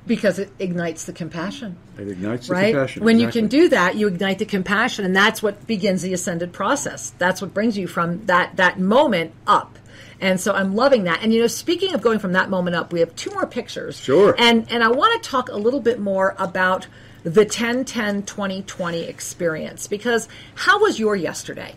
Because 0.07 0.39
it 0.39 0.53
ignites 0.59 1.05
the 1.05 1.15
compassion. 1.15 1.79
It 1.97 2.09
ignites 2.09 2.51
right? 2.51 2.67
the 2.67 2.73
compassion. 2.73 3.05
When 3.05 3.17
exactly. 3.17 3.41
you 3.41 3.49
can 3.49 3.49
do 3.49 3.69
that, 3.71 3.95
you 3.95 4.09
ignite 4.09 4.41
the 4.41 4.45
compassion, 4.45 5.07
and 5.07 5.17
that's 5.17 5.43
what 5.43 5.67
begins 5.67 6.03
the 6.03 6.13
ascended 6.13 6.53
process. 6.53 7.15
That's 7.17 7.41
what 7.41 7.55
brings 7.55 7.79
you 7.79 7.87
from 7.87 8.27
that 8.27 8.57
that 8.57 8.79
moment 8.79 9.33
up. 9.47 9.79
And 10.23 10.41
so 10.41 10.53
I'm 10.53 10.75
loving 10.77 11.05
that. 11.05 11.21
And 11.23 11.35
you 11.35 11.41
know, 11.41 11.49
speaking 11.49 11.95
of 11.95 12.01
going 12.01 12.21
from 12.21 12.33
that 12.33 12.49
moment 12.49 12.77
up, 12.77 12.93
we 12.93 13.01
have 13.01 13.15
two 13.17 13.31
more 13.33 13.47
pictures. 13.47 13.99
Sure. 13.99 14.35
And 14.39 14.71
and 14.71 14.83
I 14.83 14.89
want 14.89 15.21
to 15.23 15.29
talk 15.29 15.51
a 15.51 15.57
little 15.57 15.81
bit 15.81 15.99
more 15.99 16.35
about 16.39 16.87
the 17.25 17.45
10 17.45 17.85
10 17.85 18.23
2020 18.23 19.03
experience 19.03 19.87
because 19.89 20.29
how 20.55 20.81
was 20.81 20.99
your 20.99 21.17
yesterday? 21.17 21.75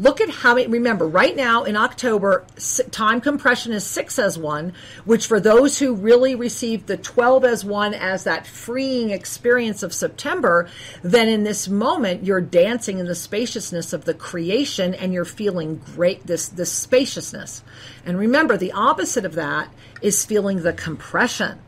Look 0.00 0.20
at 0.20 0.30
how 0.30 0.54
many, 0.54 0.68
remember, 0.68 1.08
right 1.08 1.34
now 1.34 1.64
in 1.64 1.76
October, 1.76 2.46
time 2.92 3.20
compression 3.20 3.72
is 3.72 3.84
6 3.84 4.18
as 4.20 4.38
1, 4.38 4.72
which 5.04 5.26
for 5.26 5.40
those 5.40 5.80
who 5.80 5.94
really 5.94 6.36
received 6.36 6.86
the 6.86 6.96
12 6.96 7.44
as 7.44 7.64
1 7.64 7.94
as 7.94 8.22
that 8.22 8.46
freeing 8.46 9.10
experience 9.10 9.82
of 9.82 9.92
September, 9.92 10.68
then 11.02 11.28
in 11.28 11.42
this 11.42 11.66
moment, 11.66 12.24
you're 12.24 12.40
dancing 12.40 13.00
in 13.00 13.06
the 13.06 13.14
spaciousness 13.16 13.92
of 13.92 14.04
the 14.04 14.14
creation 14.14 14.94
and 14.94 15.12
you're 15.12 15.24
feeling 15.24 15.80
great, 15.96 16.24
this, 16.26 16.46
this 16.46 16.70
spaciousness. 16.70 17.64
And 18.06 18.16
remember, 18.16 18.56
the 18.56 18.72
opposite 18.72 19.24
of 19.24 19.34
that 19.34 19.68
is 20.00 20.24
feeling 20.24 20.62
the 20.62 20.72
compression 20.72 21.58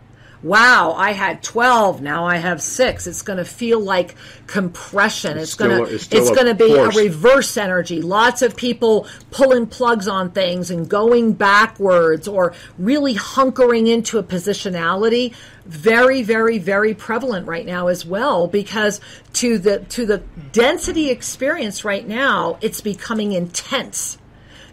wow, 0.42 0.92
I 0.92 1.12
had 1.12 1.42
12, 1.42 2.00
now 2.00 2.24
I 2.24 2.36
have 2.36 2.62
6. 2.62 3.06
It's 3.06 3.22
going 3.22 3.36
to 3.38 3.44
feel 3.44 3.80
like 3.80 4.14
compression. 4.46 5.36
It's, 5.36 5.54
going 5.54 5.70
to 5.70 5.82
it's, 5.84 6.04
it's 6.04 6.04
still 6.04 6.32
a 6.32 6.34
going 6.34 6.46
to 6.46 6.54
be 6.54 6.74
force. 6.74 6.96
a 6.96 7.00
reverse 7.00 7.56
energy. 7.56 8.00
Lots 8.00 8.42
of 8.42 8.56
people 8.56 9.06
pulling 9.30 9.66
plugs 9.66 10.08
on 10.08 10.30
things 10.30 10.70
and 10.70 10.88
going 10.88 11.34
backwards 11.34 12.26
or 12.26 12.54
really 12.78 13.14
hunkering 13.14 13.88
into 13.88 14.18
a 14.18 14.22
positionality. 14.22 15.34
Very, 15.66 16.22
very, 16.22 16.58
very 16.58 16.94
prevalent 16.94 17.46
right 17.46 17.66
now 17.66 17.88
as 17.88 18.06
well 18.06 18.46
because 18.46 19.00
to 19.34 19.58
the 19.58 19.80
to 19.80 20.06
the 20.06 20.18
density 20.52 21.10
experience 21.10 21.84
right 21.84 22.06
now, 22.06 22.58
it's 22.60 22.80
becoming 22.80 23.32
intense 23.32 24.18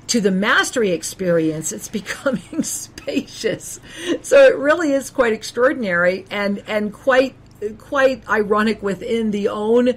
to 0.08 0.22
the 0.22 0.32
mastery 0.32 0.92
experience, 0.92 1.72
it's 1.72 1.90
becoming 1.90 2.64
So 4.22 4.46
it 4.46 4.56
really 4.58 4.92
is 4.92 5.10
quite 5.10 5.34
extraordinary 5.34 6.26
and 6.30 6.64
and 6.68 6.94
quite 6.94 7.36
quite 7.78 8.28
ironic 8.30 8.84
within 8.84 9.32
the 9.32 9.48
own. 9.50 9.94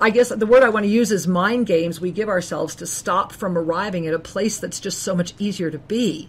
I 0.00 0.10
guess 0.10 0.30
the 0.30 0.46
word 0.46 0.62
I 0.62 0.70
want 0.70 0.84
to 0.84 0.90
use 0.90 1.12
is 1.12 1.26
mind 1.26 1.66
games 1.66 2.00
we 2.00 2.10
give 2.10 2.28
ourselves 2.28 2.74
to 2.76 2.86
stop 2.86 3.32
from 3.32 3.58
arriving 3.58 4.06
at 4.06 4.14
a 4.14 4.18
place 4.18 4.58
that's 4.58 4.80
just 4.80 5.02
so 5.02 5.14
much 5.14 5.34
easier 5.38 5.70
to 5.70 5.78
be. 5.78 6.28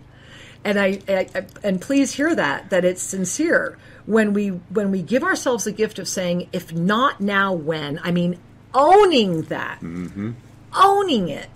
And 0.63 0.77
I, 0.79 0.99
I 1.07 1.27
I- 1.35 1.45
and 1.63 1.79
please 1.81 2.13
hear 2.13 2.35
that 2.35 2.69
that 2.69 2.83
it's 2.85 3.01
sincere. 3.01 3.77
When 4.05 4.33
we 4.33 4.49
when 4.49 4.91
we 4.91 5.01
give 5.01 5.23
ourselves 5.23 5.63
the 5.63 5.71
gift 5.71 5.99
of 5.99 6.07
saying 6.07 6.49
if 6.51 6.73
not 6.73 7.21
now 7.21 7.53
when 7.53 7.99
I 8.03 8.11
mean 8.11 8.37
owning 8.73 9.43
that. 9.43 9.79
Mm-hmm. 9.81 10.31
Owning 10.73 11.29
it. 11.29 11.49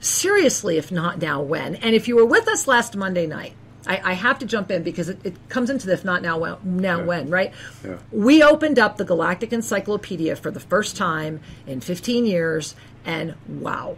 Seriously 0.00 0.78
if 0.78 0.90
not 0.90 1.20
now 1.20 1.40
when. 1.42 1.76
And 1.76 1.94
if 1.94 2.08
you 2.08 2.16
were 2.16 2.26
with 2.26 2.48
us 2.48 2.66
last 2.66 2.96
monday 2.96 3.26
night 3.26 3.54
i, 3.86 4.00
I 4.04 4.12
have 4.14 4.38
to 4.40 4.46
jump 4.46 4.70
in 4.70 4.82
because 4.82 5.08
it, 5.08 5.18
it 5.24 5.48
comes 5.48 5.70
into 5.70 5.86
the 5.86 5.92
if 5.92 6.04
not 6.04 6.22
now 6.22 6.38
when, 6.38 6.56
now 6.64 7.04
when 7.04 7.30
right? 7.30 7.52
Yeah. 7.84 7.98
we 8.10 8.42
opened 8.42 8.78
up 8.78 8.96
the 8.96 9.04
galactic 9.04 9.52
encyclopedia 9.52 10.36
for 10.36 10.50
the 10.50 10.60
first 10.60 10.96
time 10.96 11.40
in 11.66 11.80
15 11.80 12.24
years 12.26 12.74
and 13.04 13.34
wow. 13.48 13.96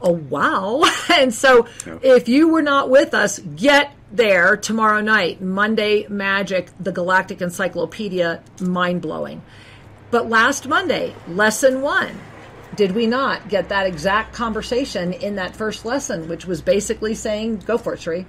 Oh 0.00 0.12
wow. 0.12 0.82
And 1.10 1.32
so 1.32 1.66
Yeah. 1.86 1.98
if 2.02 2.28
you 2.28 2.48
were 2.48 2.62
not 2.62 2.90
with 2.90 3.14
us 3.14 3.38
get 3.38 3.92
there 4.12 4.56
tomorrow 4.56 5.00
night. 5.00 5.40
Monday 5.40 6.06
magic 6.08 6.70
the 6.78 6.92
galactic 6.92 7.40
encyclopedia 7.40 8.42
mind-blowing. 8.60 9.42
But 10.10 10.28
last 10.28 10.66
monday 10.68 11.14
lesson 11.28 11.80
one. 11.80 12.10
Did 12.76 12.92
we 12.92 13.06
not 13.06 13.48
get 13.48 13.68
that 13.68 13.86
exact 13.86 14.32
conversation 14.34 15.12
in 15.12 15.36
that 15.36 15.54
first 15.54 15.84
lesson 15.84 16.28
which 16.28 16.44
was 16.44 16.60
basically 16.60 17.14
saying 17.14 17.58
go 17.66 17.78
for 17.78 17.94
it 17.94 18.00
Sri. 18.00 18.26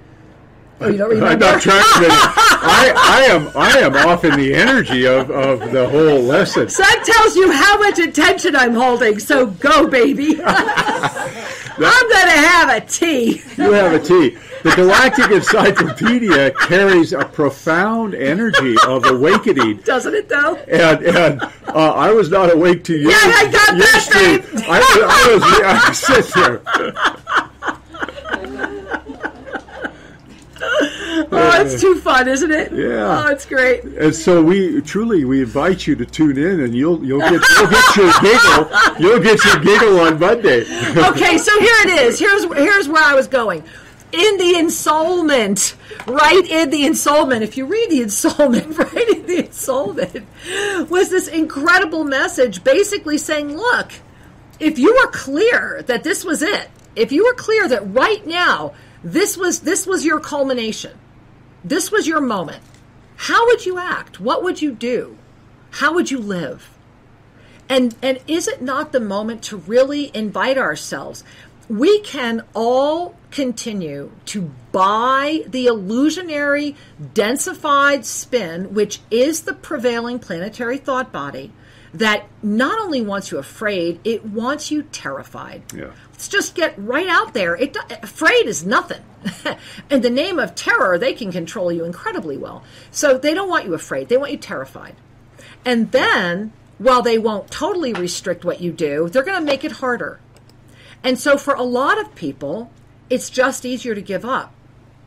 Oh 0.80 0.88
you 0.88 0.98
don't 0.98 1.10
I'm 1.12 1.16
remember 1.20 1.44
not 1.46 1.62
transmitting. 1.62 2.10
I, 2.10 2.92
I 2.96 3.22
am 3.30 3.48
I 3.56 3.78
am 3.78 3.94
off 4.08 4.24
in 4.24 4.36
the 4.38 4.54
energy 4.54 5.06
of, 5.06 5.30
of 5.30 5.70
the 5.72 5.88
whole 5.88 6.20
lesson. 6.20 6.66
that 6.66 7.02
tells 7.06 7.34
you 7.36 7.50
how 7.50 7.78
much 7.78 7.98
attention 7.98 8.54
i'm 8.56 8.74
holding 8.74 9.18
so 9.18 9.46
go 9.46 9.86
baby 9.86 10.36
i'm 10.44 12.10
gonna 12.10 12.30
have 12.30 12.70
a 12.70 12.80
tea 12.86 13.42
You 13.56 13.72
have 13.72 13.92
a 13.92 13.98
tea. 14.00 14.36
The 14.62 14.74
Galactic 14.74 15.30
Encyclopedia 15.30 16.50
carries 16.52 17.12
a 17.12 17.24
profound 17.24 18.14
energy 18.16 18.74
of 18.84 19.04
awakening. 19.06 19.76
doesn't 19.78 20.12
it 20.14 20.28
though 20.28 20.56
And, 20.56 21.04
and 21.04 21.42
uh, 21.68 21.92
I 21.94 22.10
was 22.10 22.30
not 22.30 22.52
awake 22.52 22.82
to 22.84 22.96
you. 22.96 23.10
Yeah, 23.10 23.16
I 23.16 23.44
got 23.44 23.78
that. 23.78 24.42
I, 24.68 24.78
I 25.06 25.34
was 25.34 25.42
I 25.62 25.92
sit 25.92 26.34
there. 26.34 26.60
Oh, 31.32 31.60
it's 31.60 31.80
too 31.80 31.96
fun, 32.00 32.28
isn't 32.28 32.50
it? 32.50 32.72
Yeah. 32.72 33.24
Oh, 33.24 33.30
it's 33.30 33.46
great. 33.46 33.84
And 33.84 34.14
so 34.14 34.42
we 34.42 34.80
truly 34.82 35.24
we 35.24 35.40
invite 35.42 35.86
you 35.86 35.96
to 35.96 36.06
tune 36.06 36.38
in, 36.38 36.60
and 36.60 36.74
you'll 36.74 37.04
you'll 37.04 37.20
get 37.20 37.42
you'll 37.56 37.70
get 37.70 37.96
your 37.96 38.12
giggle 38.20 39.00
you'll 39.00 39.22
get 39.22 39.44
your 39.44 39.58
giggle 39.60 40.00
on 40.00 40.18
Monday. 40.18 40.64
Okay, 41.16 41.38
so 41.38 41.58
here 41.60 41.74
it 41.84 41.90
is. 42.00 42.18
Here's 42.18 42.44
here's 42.54 42.88
where 42.88 43.02
I 43.02 43.14
was 43.14 43.28
going. 43.28 43.62
In 44.12 44.38
the 44.38 44.54
ensoulment, 44.54 45.74
right 46.06 46.48
in 46.48 46.70
the 46.70 46.84
ensoulment, 46.84 47.42
if 47.42 47.56
you 47.56 47.66
read 47.66 47.90
the 47.90 48.00
ensoulment, 48.00 48.78
right 48.94 49.08
in 49.08 49.26
the 49.26 49.42
ensoulment, 49.42 50.88
was 50.88 51.10
this 51.10 51.28
incredible 51.28 52.04
message 52.04 52.62
basically 52.64 53.18
saying, 53.18 53.56
look, 53.56 53.92
if 54.60 54.78
you 54.78 54.94
were 54.94 55.10
clear 55.10 55.82
that 55.86 56.04
this 56.04 56.24
was 56.24 56.42
it, 56.42 56.68
if 56.94 57.12
you 57.12 57.24
were 57.24 57.34
clear 57.34 57.68
that 57.68 57.82
right 57.92 58.26
now 58.26 58.72
this 59.04 59.36
was 59.36 59.60
this 59.60 59.86
was 59.86 60.04
your 60.04 60.20
culmination, 60.20 60.92
this 61.66 61.90
was 61.90 62.06
your 62.06 62.20
moment, 62.20 62.62
how 63.16 63.46
would 63.46 63.66
you 63.66 63.78
act? 63.78 64.20
What 64.20 64.44
would 64.44 64.62
you 64.62 64.70
do? 64.72 65.18
How 65.72 65.92
would 65.94 66.10
you 66.10 66.18
live? 66.18 66.70
And 67.68 67.94
and 68.00 68.20
is 68.28 68.46
it 68.46 68.62
not 68.62 68.92
the 68.92 69.00
moment 69.00 69.42
to 69.44 69.56
really 69.56 70.10
invite 70.14 70.56
ourselves? 70.56 71.24
We 71.68 72.00
can 72.02 72.44
all 72.54 73.16
continue 73.32 74.12
to 74.26 74.52
buy 74.70 75.42
the 75.48 75.66
illusionary 75.66 76.76
densified 77.02 78.04
spin, 78.04 78.72
which 78.72 79.00
is 79.10 79.42
the 79.42 79.52
prevailing 79.52 80.20
planetary 80.20 80.78
thought 80.78 81.10
body, 81.10 81.50
that 81.92 82.26
not 82.40 82.78
only 82.78 83.02
wants 83.02 83.32
you 83.32 83.38
afraid, 83.38 83.98
it 84.04 84.24
wants 84.24 84.70
you 84.70 84.84
terrified. 84.84 85.62
Yeah. 85.74 85.90
Let's 86.16 86.28
just 86.28 86.54
get 86.54 86.72
right 86.78 87.08
out 87.08 87.34
there. 87.34 87.54
It 87.56 87.76
afraid 88.02 88.46
is 88.46 88.64
nothing. 88.64 89.02
In 89.90 90.00
the 90.00 90.08
name 90.08 90.38
of 90.38 90.54
terror, 90.54 90.96
they 90.96 91.12
can 91.12 91.30
control 91.30 91.70
you 91.70 91.84
incredibly 91.84 92.38
well. 92.38 92.64
So 92.90 93.18
they 93.18 93.34
don't 93.34 93.50
want 93.50 93.66
you 93.66 93.74
afraid. 93.74 94.08
They 94.08 94.16
want 94.16 94.32
you 94.32 94.38
terrified. 94.38 94.94
And 95.62 95.92
then, 95.92 96.54
while 96.78 97.02
they 97.02 97.18
won't 97.18 97.50
totally 97.50 97.92
restrict 97.92 98.46
what 98.46 98.62
you 98.62 98.72
do, 98.72 99.10
they're 99.10 99.22
going 99.22 99.38
to 99.38 99.44
make 99.44 99.62
it 99.62 99.72
harder. 99.72 100.18
And 101.04 101.18
so, 101.18 101.36
for 101.36 101.52
a 101.52 101.62
lot 101.62 102.00
of 102.00 102.14
people, 102.14 102.70
it's 103.10 103.28
just 103.28 103.66
easier 103.66 103.94
to 103.94 104.00
give 104.00 104.24
up. 104.24 104.54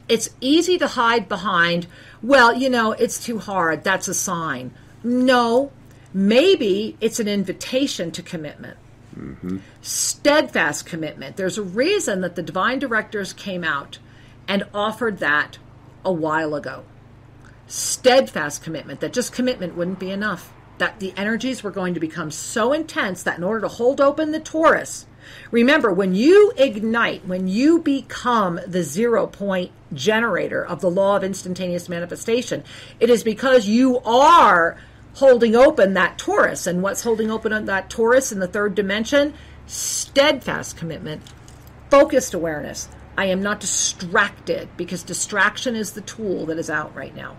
It's 0.08 0.30
easy 0.40 0.78
to 0.78 0.88
hide 0.90 1.28
behind, 1.28 1.88
well, 2.22 2.54
you 2.54 2.70
know, 2.70 2.92
it's 2.92 3.26
too 3.26 3.40
hard. 3.40 3.84
That's 3.84 4.08
a 4.08 4.14
sign. 4.14 4.76
No, 5.04 5.72
maybe 6.14 6.98
it's 7.02 7.20
an 7.20 7.28
invitation 7.28 8.12
to 8.12 8.22
commitment. 8.22 8.78
Steadfast 9.82 10.86
commitment. 10.86 11.38
There's 11.38 11.58
a 11.58 11.64
reason 11.64 12.22
that 12.22 12.36
the 12.36 12.44
divine 12.44 12.80
directors 12.80 13.34
came 13.34 13.64
out 13.64 14.00
and 14.48 14.64
offered 14.74 15.20
that 15.20 15.58
a 16.04 16.12
while 16.12 16.56
ago 16.56 16.84
steadfast 17.70 18.64
commitment 18.64 19.00
that 19.00 19.14
just 19.14 19.32
commitment 19.32 19.76
wouldn't 19.76 20.00
be 20.00 20.10
enough 20.10 20.52
that 20.80 21.00
the 21.00 21.14
energies 21.16 21.62
were 21.62 21.70
going 21.70 21.94
to 21.94 22.00
become 22.00 22.32
so 22.32 22.74
intense 22.74 23.22
that 23.22 23.38
in 23.38 23.44
order 23.44 23.62
to 23.62 23.68
hold 23.68 24.02
open 24.02 24.32
the 24.32 24.40
torus 24.40 25.06
remember 25.52 25.94
when 25.94 26.16
you 26.16 26.52
ignite 26.58 27.24
when 27.28 27.48
you 27.48 27.80
become 27.80 28.60
the 28.66 28.82
zero 28.82 29.28
point 29.28 29.72
generator 29.94 30.66
of 30.66 30.82
the 30.82 30.90
law 30.90 31.16
of 31.16 31.24
instantaneous 31.24 31.88
manifestation 31.88 32.64
it 33.00 33.08
is 33.08 33.24
because 33.24 33.68
you 33.68 34.00
are 34.00 34.76
holding 35.16 35.56
open 35.56 35.94
that 35.96 36.18
torus 36.18 36.68
and 36.68 36.82
what's 36.82 37.04
holding 37.04 37.30
open 37.32 37.66
that 37.66 37.90
torus 37.90 38.32
in 38.32 38.40
the 38.40 38.48
third 38.48 38.76
dimension? 38.76 39.34
Steadfast 39.66 40.78
commitment 40.78 41.22
focused 41.90 42.34
awareness. 42.34 42.88
I 43.18 43.26
am 43.26 43.42
not 43.42 43.60
distracted 43.60 44.70
because 44.78 45.04
distraction 45.04 45.76
is 45.76 45.92
the 45.92 46.02
tool 46.02 46.46
that 46.46 46.58
is 46.58 46.70
out 46.70 46.96
right 46.96 47.16
now. 47.16 47.36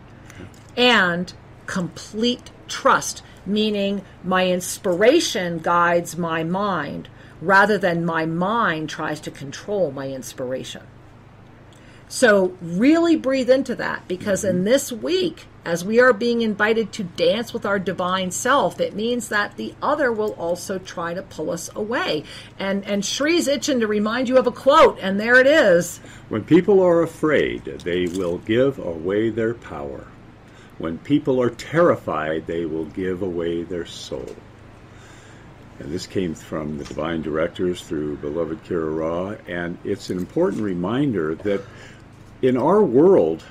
And 0.77 1.33
complete 1.67 2.51
trust, 2.69 3.23
meaning 3.47 4.05
my 4.23 4.47
inspiration 4.49 5.59
guides 5.59 6.17
my 6.17 6.45
mind 6.45 7.09
rather 7.41 7.79
than 7.79 8.05
my 8.05 8.27
mind 8.27 8.91
tries 8.91 9.21
to 9.21 9.31
control 9.31 9.91
my 9.91 10.09
inspiration. 10.09 10.83
So, 12.09 12.57
really 12.61 13.17
breathe 13.17 13.49
into 13.49 13.77
that 13.77 14.09
because 14.09 14.45
in 14.45 14.57
mm-hmm. 14.57 14.65
this 14.65 14.91
week, 14.91 15.47
as 15.65 15.85
we 15.85 16.01
are 16.01 16.13
being 16.13 16.41
invited 16.41 16.93
to 16.93 17.05
dance 17.05 17.53
with 17.53 17.67
our 17.67 17.79
divine 17.79 18.31
self, 18.31 18.81
it 18.81 18.95
means 18.95 19.29
that 19.29 19.57
the 19.57 19.75
other 19.83 20.11
will 20.11 20.33
also 20.33 20.79
try 20.79 21.13
to 21.13 21.23
pull 21.23 21.51
us 21.51 21.71
away. 21.75 22.25
And 22.59 22.85
and 22.85 23.03
Sri's 23.03 23.47
itching 23.47 23.81
to 23.81 23.87
remind 23.87 24.29
you 24.29 24.39
of 24.39 24.47
a 24.47 24.53
quote, 24.53 24.99
and 25.01 25.21
there 25.21 25.39
it 25.39 25.47
is. 25.47 25.99
When 26.29 26.45
people 26.45 26.83
are 26.83 27.03
afraid, 27.03 27.65
they 27.65 28.07
will 28.07 28.39
give 28.39 28.79
away 28.79 29.31
their 29.31 29.55
power. 29.55 30.07
When 30.79 30.97
people 30.99 31.43
are 31.43 31.51
terrified, 31.51 32.47
they 32.47 32.65
will 32.65 32.87
give 32.87 33.21
away 33.21 33.63
their 33.63 33.85
soul. 33.85 34.35
And 35.79 35.93
this 35.93 36.07
came 36.07 36.35
from 36.35 36.79
the 36.79 36.85
divine 36.85 37.21
directors 37.21 37.83
through 37.83 38.17
beloved 38.17 38.65
Kira 38.65 38.97
Raa, 38.97 39.39
and 39.47 39.77
it's 39.85 40.09
an 40.09 40.19
important 40.19 40.63
reminder 40.63 41.35
that 41.37 41.63
in 42.43 42.57
our 42.57 42.83
world 42.83 43.45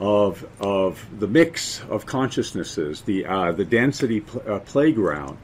of 0.00 0.46
of 0.60 1.04
the 1.20 1.28
mix 1.28 1.82
of 1.90 2.06
consciousnesses, 2.06 3.02
the 3.02 3.26
uh, 3.26 3.52
the 3.52 3.64
density 3.64 4.20
pl- 4.20 4.42
uh, 4.46 4.58
playground, 4.60 5.36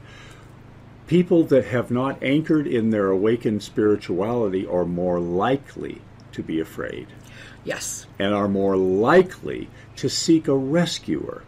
people 1.07 1.43
that 1.45 1.65
have 1.65 1.91
not 1.91 2.21
anchored 2.23 2.67
in 2.67 2.89
their 2.89 3.07
awakened 3.09 3.61
spirituality 3.63 4.65
are 4.65 4.85
more 4.85 5.19
likely 5.19 6.01
to 6.31 6.41
be 6.43 6.59
afraid 6.59 7.07
Yes. 7.63 8.05
and 8.19 8.33
are 8.33 8.47
more 8.47 8.75
likely 8.75 9.69
to 9.97 10.09
seek 10.09 10.47
a 10.47 10.55
rescuer. 10.55 11.43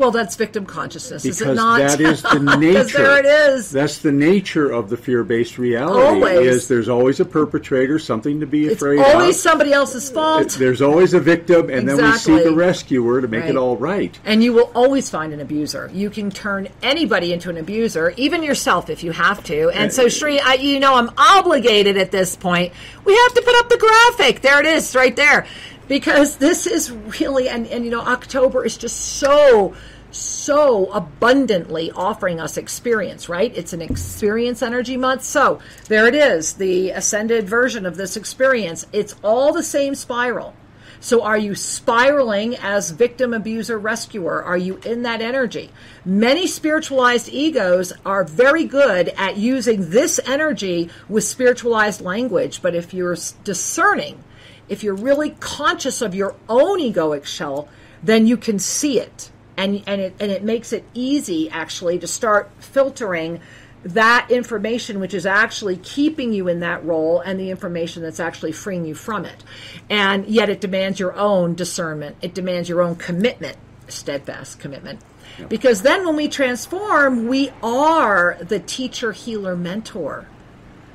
Well, 0.00 0.10
that's 0.10 0.34
victim 0.34 0.64
consciousness, 0.64 1.26
is 1.26 1.42
it 1.42 1.44
Because 1.44 1.56
not? 1.56 1.78
that 1.78 2.00
is 2.00 2.22
the 2.22 2.38
nature. 2.56 2.84
there 2.96 3.18
it 3.18 3.26
is. 3.26 3.70
That's 3.70 3.98
the 3.98 4.10
nature 4.10 4.70
of 4.72 4.88
the 4.88 4.96
fear-based 4.96 5.58
reality. 5.58 6.00
Always. 6.02 6.46
Is 6.46 6.68
there's 6.68 6.88
always 6.88 7.20
a 7.20 7.26
perpetrator, 7.26 7.98
something 7.98 8.40
to 8.40 8.46
be 8.46 8.64
It's 8.68 8.76
afraid 8.76 8.98
It's 9.00 9.10
always 9.14 9.36
of. 9.36 9.42
somebody 9.42 9.74
else's 9.74 10.10
fault. 10.10 10.52
There's 10.58 10.80
always 10.80 11.12
a 11.12 11.20
victim, 11.20 11.68
and 11.68 11.86
then 11.86 11.98
we 12.02 12.12
seek 12.16 12.46
a 12.46 12.50
rescuer 12.50 13.20
to 13.20 13.28
make 13.28 13.42
Right. 13.42 13.50
it 13.50 13.56
all 13.58 13.76
right. 13.76 14.18
And 14.24 14.42
you 14.42 14.54
will 14.54 14.70
always 14.74 15.10
find 15.10 15.34
an 15.34 15.40
abuser. 15.40 15.90
You 15.92 16.08
can 16.08 16.30
turn 16.30 16.68
anybody 16.82 17.34
into 17.34 17.50
an 17.50 17.58
abuser, 17.58 18.14
even 18.16 18.42
yourself 18.42 18.88
if 18.88 19.04
you 19.04 19.12
have 19.12 19.44
to. 19.44 19.68
And 19.68 19.92
so, 19.92 20.08
Sri, 20.08 20.40
I, 20.40 20.54
you 20.54 20.80
know, 20.80 20.94
I'm 20.94 21.10
obligated 21.18 21.98
at 21.98 22.10
this 22.10 22.36
point. 22.36 22.72
We 23.04 23.14
have 23.14 23.34
to 23.34 23.42
put 23.42 23.54
up 23.56 23.68
the 23.68 23.76
graphic. 23.76 24.40
There 24.40 24.60
it 24.60 24.66
is, 24.66 24.94
right 24.96 25.14
there. 25.14 25.46
Because 25.90 26.36
this 26.36 26.68
is 26.68 26.92
really, 26.92 27.48
and, 27.48 27.66
and 27.66 27.84
you 27.84 27.90
know, 27.90 28.02
October 28.02 28.64
is 28.64 28.78
just 28.78 28.96
so, 28.96 29.74
so 30.12 30.86
abundantly 30.92 31.90
offering 31.90 32.38
us 32.38 32.56
experience, 32.56 33.28
right? 33.28 33.52
It's 33.56 33.72
an 33.72 33.82
experience 33.82 34.62
energy 34.62 34.96
month. 34.96 35.24
So 35.24 35.58
there 35.88 36.06
it 36.06 36.14
is, 36.14 36.54
the 36.54 36.90
ascended 36.90 37.48
version 37.48 37.86
of 37.86 37.96
this 37.96 38.16
experience. 38.16 38.86
It's 38.92 39.16
all 39.24 39.52
the 39.52 39.64
same 39.64 39.96
spiral. 39.96 40.54
So 41.00 41.24
are 41.24 41.36
you 41.36 41.56
spiraling 41.56 42.54
as 42.54 42.92
victim, 42.92 43.34
abuser, 43.34 43.76
rescuer? 43.76 44.44
Are 44.44 44.56
you 44.56 44.76
in 44.84 45.02
that 45.02 45.20
energy? 45.20 45.72
Many 46.04 46.46
spiritualized 46.46 47.28
egos 47.28 47.92
are 48.06 48.22
very 48.22 48.62
good 48.62 49.08
at 49.16 49.38
using 49.38 49.90
this 49.90 50.20
energy 50.24 50.88
with 51.08 51.24
spiritualized 51.24 52.00
language, 52.00 52.62
but 52.62 52.76
if 52.76 52.94
you're 52.94 53.16
discerning, 53.42 54.22
if 54.70 54.82
you're 54.82 54.94
really 54.94 55.30
conscious 55.40 56.00
of 56.00 56.14
your 56.14 56.34
own 56.48 56.78
egoic 56.78 57.26
shell, 57.26 57.68
then 58.02 58.26
you 58.26 58.38
can 58.38 58.58
see 58.58 58.98
it. 58.98 59.30
And, 59.58 59.82
and, 59.86 60.00
it, 60.00 60.14
and 60.18 60.30
it 60.30 60.42
makes 60.42 60.72
it 60.72 60.84
easy 60.94 61.50
actually 61.50 61.98
to 61.98 62.06
start 62.06 62.50
filtering 62.60 63.40
that 63.82 64.30
information 64.30 65.00
which 65.00 65.14
is 65.14 65.26
actually 65.26 65.76
keeping 65.78 66.32
you 66.32 66.48
in 66.48 66.60
that 66.60 66.84
role 66.84 67.20
and 67.20 67.40
the 67.40 67.50
information 67.50 68.02
that's 68.02 68.20
actually 68.20 68.52
freeing 68.52 68.84
you 68.84 68.94
from 68.94 69.24
it. 69.24 69.42
And 69.88 70.26
yet 70.26 70.48
it 70.48 70.60
demands 70.60 71.00
your 71.00 71.14
own 71.14 71.54
discernment, 71.54 72.16
it 72.22 72.32
demands 72.32 72.68
your 72.68 72.80
own 72.80 72.96
commitment, 72.96 73.56
steadfast 73.88 74.60
commitment. 74.60 75.00
Because 75.48 75.82
then 75.82 76.06
when 76.06 76.16
we 76.16 76.28
transform, 76.28 77.26
we 77.26 77.50
are 77.62 78.36
the 78.40 78.60
teacher, 78.60 79.12
healer, 79.12 79.56
mentor. 79.56 80.26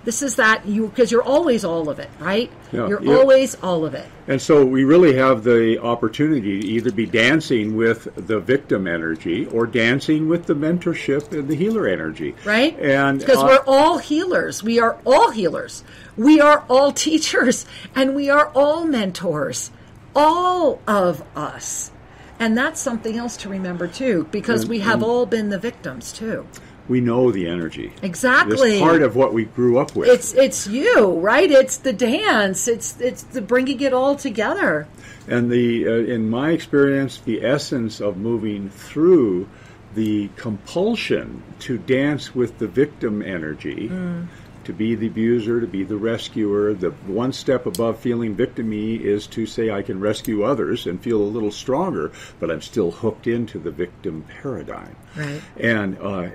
This 0.05 0.21
is 0.21 0.35
that 0.35 0.67
you, 0.67 0.87
because 0.87 1.11
you're 1.11 1.23
always 1.23 1.65
all 1.65 1.89
of 1.89 1.97
it, 1.97 2.09
right? 2.19 2.51
Yeah, 2.71 2.87
you're 2.87 3.03
yeah. 3.03 3.15
always 3.15 3.55
all 3.55 3.85
of 3.85 3.95
it. 3.95 4.07
And 4.27 4.39
so 4.39 4.63
we 4.63 4.83
really 4.83 5.15
have 5.15 5.43
the 5.43 5.79
opportunity 5.79 6.61
to 6.61 6.67
either 6.67 6.91
be 6.91 7.07
dancing 7.07 7.75
with 7.75 8.07
the 8.15 8.39
victim 8.39 8.85
energy 8.85 9.47
or 9.47 9.65
dancing 9.65 10.29
with 10.29 10.45
the 10.45 10.53
mentorship 10.53 11.31
and 11.31 11.47
the 11.47 11.55
healer 11.55 11.87
energy. 11.87 12.35
right? 12.45 12.79
And 12.79 13.19
because 13.19 13.39
uh, 13.39 13.47
we're 13.47 13.63
all 13.65 13.97
healers, 13.97 14.61
we 14.61 14.79
are 14.79 14.99
all 15.05 15.31
healers, 15.31 15.83
we 16.15 16.39
are 16.39 16.63
all 16.69 16.91
teachers, 17.07 17.65
and 17.95 18.15
we 18.15 18.29
are 18.29 18.49
all 18.49 18.85
mentors, 18.85 19.71
all 20.15 20.79
of 20.87 21.23
us. 21.35 21.91
And 22.39 22.57
that's 22.57 22.79
something 22.79 23.17
else 23.17 23.37
to 23.37 23.49
remember 23.49 23.87
too, 23.87 24.27
because 24.31 24.67
we 24.67 24.79
have 24.79 25.01
all 25.01 25.25
been 25.25 25.49
the 25.49 25.57
victims 25.57 26.11
too. 26.11 26.45
We 26.87 27.01
know 27.01 27.31
the 27.31 27.47
energy. 27.47 27.91
Exactly. 28.01 28.73
It's 28.73 28.81
part 28.81 29.01
of 29.01 29.15
what 29.15 29.33
we 29.33 29.45
grew 29.45 29.79
up 29.79 29.95
with. 29.95 30.09
It's 30.09 30.33
it's 30.33 30.67
you, 30.67 31.19
right? 31.19 31.49
It's 31.49 31.77
the 31.77 31.93
dance. 31.93 32.67
It's 32.67 32.99
it's 32.99 33.23
the 33.23 33.41
bringing 33.41 33.81
it 33.81 33.93
all 33.93 34.15
together. 34.15 34.87
And 35.27 35.49
the, 35.49 35.87
uh, 35.87 35.91
in 35.91 36.29
my 36.29 36.51
experience, 36.51 37.17
the 37.17 37.43
essence 37.43 37.99
of 37.99 38.17
moving 38.17 38.69
through 38.69 39.49
the 39.95 40.29
compulsion 40.35 41.41
to 41.59 41.77
dance 41.77 42.35
with 42.35 42.59
the 42.59 42.67
victim 42.67 43.21
energy, 43.21 43.89
mm. 43.89 44.27
to 44.65 44.73
be 44.73 44.93
the 44.93 45.07
abuser, 45.07 45.61
to 45.61 45.67
be 45.67 45.83
the 45.83 45.95
rescuer, 45.95 46.73
the 46.73 46.91
one 47.07 47.31
step 47.31 47.65
above 47.65 47.97
feeling 47.99 48.35
victimy 48.35 48.99
is 48.99 49.25
to 49.27 49.45
say 49.45 49.71
I 49.71 49.81
can 49.81 49.99
rescue 49.99 50.43
others 50.43 50.85
and 50.85 51.01
feel 51.01 51.21
a 51.21 51.23
little 51.23 51.51
stronger, 51.51 52.11
but 52.39 52.51
I'm 52.51 52.61
still 52.61 52.91
hooked 52.91 53.25
into 53.25 53.57
the 53.57 53.71
victim 53.71 54.25
paradigm. 54.41 54.95
Right. 55.15 55.41
And 55.57 55.97
uh, 55.99 56.29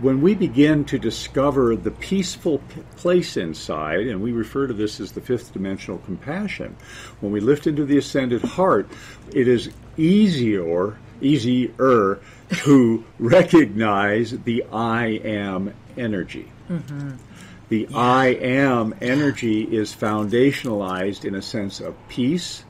when 0.00 0.20
we 0.20 0.34
begin 0.34 0.84
to 0.84 0.98
discover 0.98 1.74
the 1.74 1.90
peaceful 1.90 2.58
p- 2.58 2.82
place 2.96 3.36
inside, 3.36 4.06
and 4.06 4.22
we 4.22 4.30
refer 4.30 4.66
to 4.66 4.72
this 4.72 5.00
as 5.00 5.12
the 5.12 5.20
fifth 5.20 5.52
dimensional 5.52 5.98
compassion, 5.98 6.76
when 7.20 7.32
we 7.32 7.40
lift 7.40 7.66
into 7.66 7.84
the 7.84 7.98
ascended 7.98 8.42
heart, 8.42 8.88
it 9.32 9.48
is 9.48 9.70
easier, 9.96 10.96
easier 11.20 12.20
to 12.50 13.04
recognize 13.18 14.30
the 14.30 14.64
I 14.72 15.06
am 15.06 15.74
energy. 15.96 16.48
Mm-hmm. 16.68 17.10
The 17.68 17.88
yeah. 17.90 17.98
I 17.98 18.26
am 18.26 18.94
energy 19.00 19.62
is 19.62 19.94
foundationalized 19.94 21.24
in 21.24 21.34
a 21.34 21.42
sense 21.42 21.80
of 21.80 21.96
peace, 22.08 22.64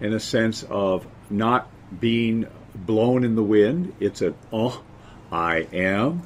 in 0.00 0.14
a 0.14 0.20
sense 0.20 0.62
of 0.64 1.06
not 1.28 1.68
being 2.00 2.46
blown 2.74 3.24
in 3.24 3.36
the 3.36 3.42
wind. 3.42 3.94
It's 4.00 4.22
a 4.22 4.34
oh, 4.52 4.82
I 5.30 5.68
am 5.72 6.22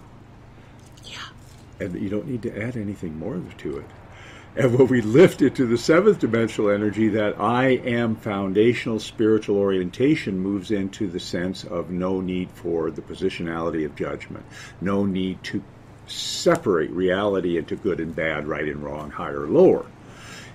and 1.81 2.01
you 2.01 2.09
don't 2.09 2.27
need 2.27 2.43
to 2.43 2.63
add 2.63 2.77
anything 2.77 3.19
more 3.19 3.41
to 3.59 3.79
it. 3.79 3.87
And 4.57 4.79
when 4.79 4.89
we 4.89 5.03
lift 5.03 5.43
it 5.43 5.55
to 5.57 5.67
the 5.67 5.77
seventh 5.77 6.21
dimensional 6.21 6.71
energy, 6.71 7.09
that 7.11 7.39
I 7.39 7.69
am 7.69 8.17
foundational 8.17 8.99
spiritual 8.99 9.59
orientation 9.59 10.39
moves 10.39 10.71
into 10.71 11.09
the 11.09 11.21
sense 11.21 11.65
of 11.65 11.91
no 11.91 12.23
need 12.23 12.49
for 12.51 12.91
the 12.91 13.03
positionality 13.03 13.85
of 13.85 13.95
judgment, 13.95 14.47
no 14.81 15.05
need 15.05 15.43
to 15.45 15.63
separate 16.07 16.91
reality 16.91 17.59
into 17.59 17.77
good 17.77 18.01
and 18.01 18.17
bad, 18.17 18.47
right 18.47 18.67
and 18.67 18.83
wrong, 18.83 19.11
higher 19.11 19.43
or 19.43 19.49
lower. 19.49 19.85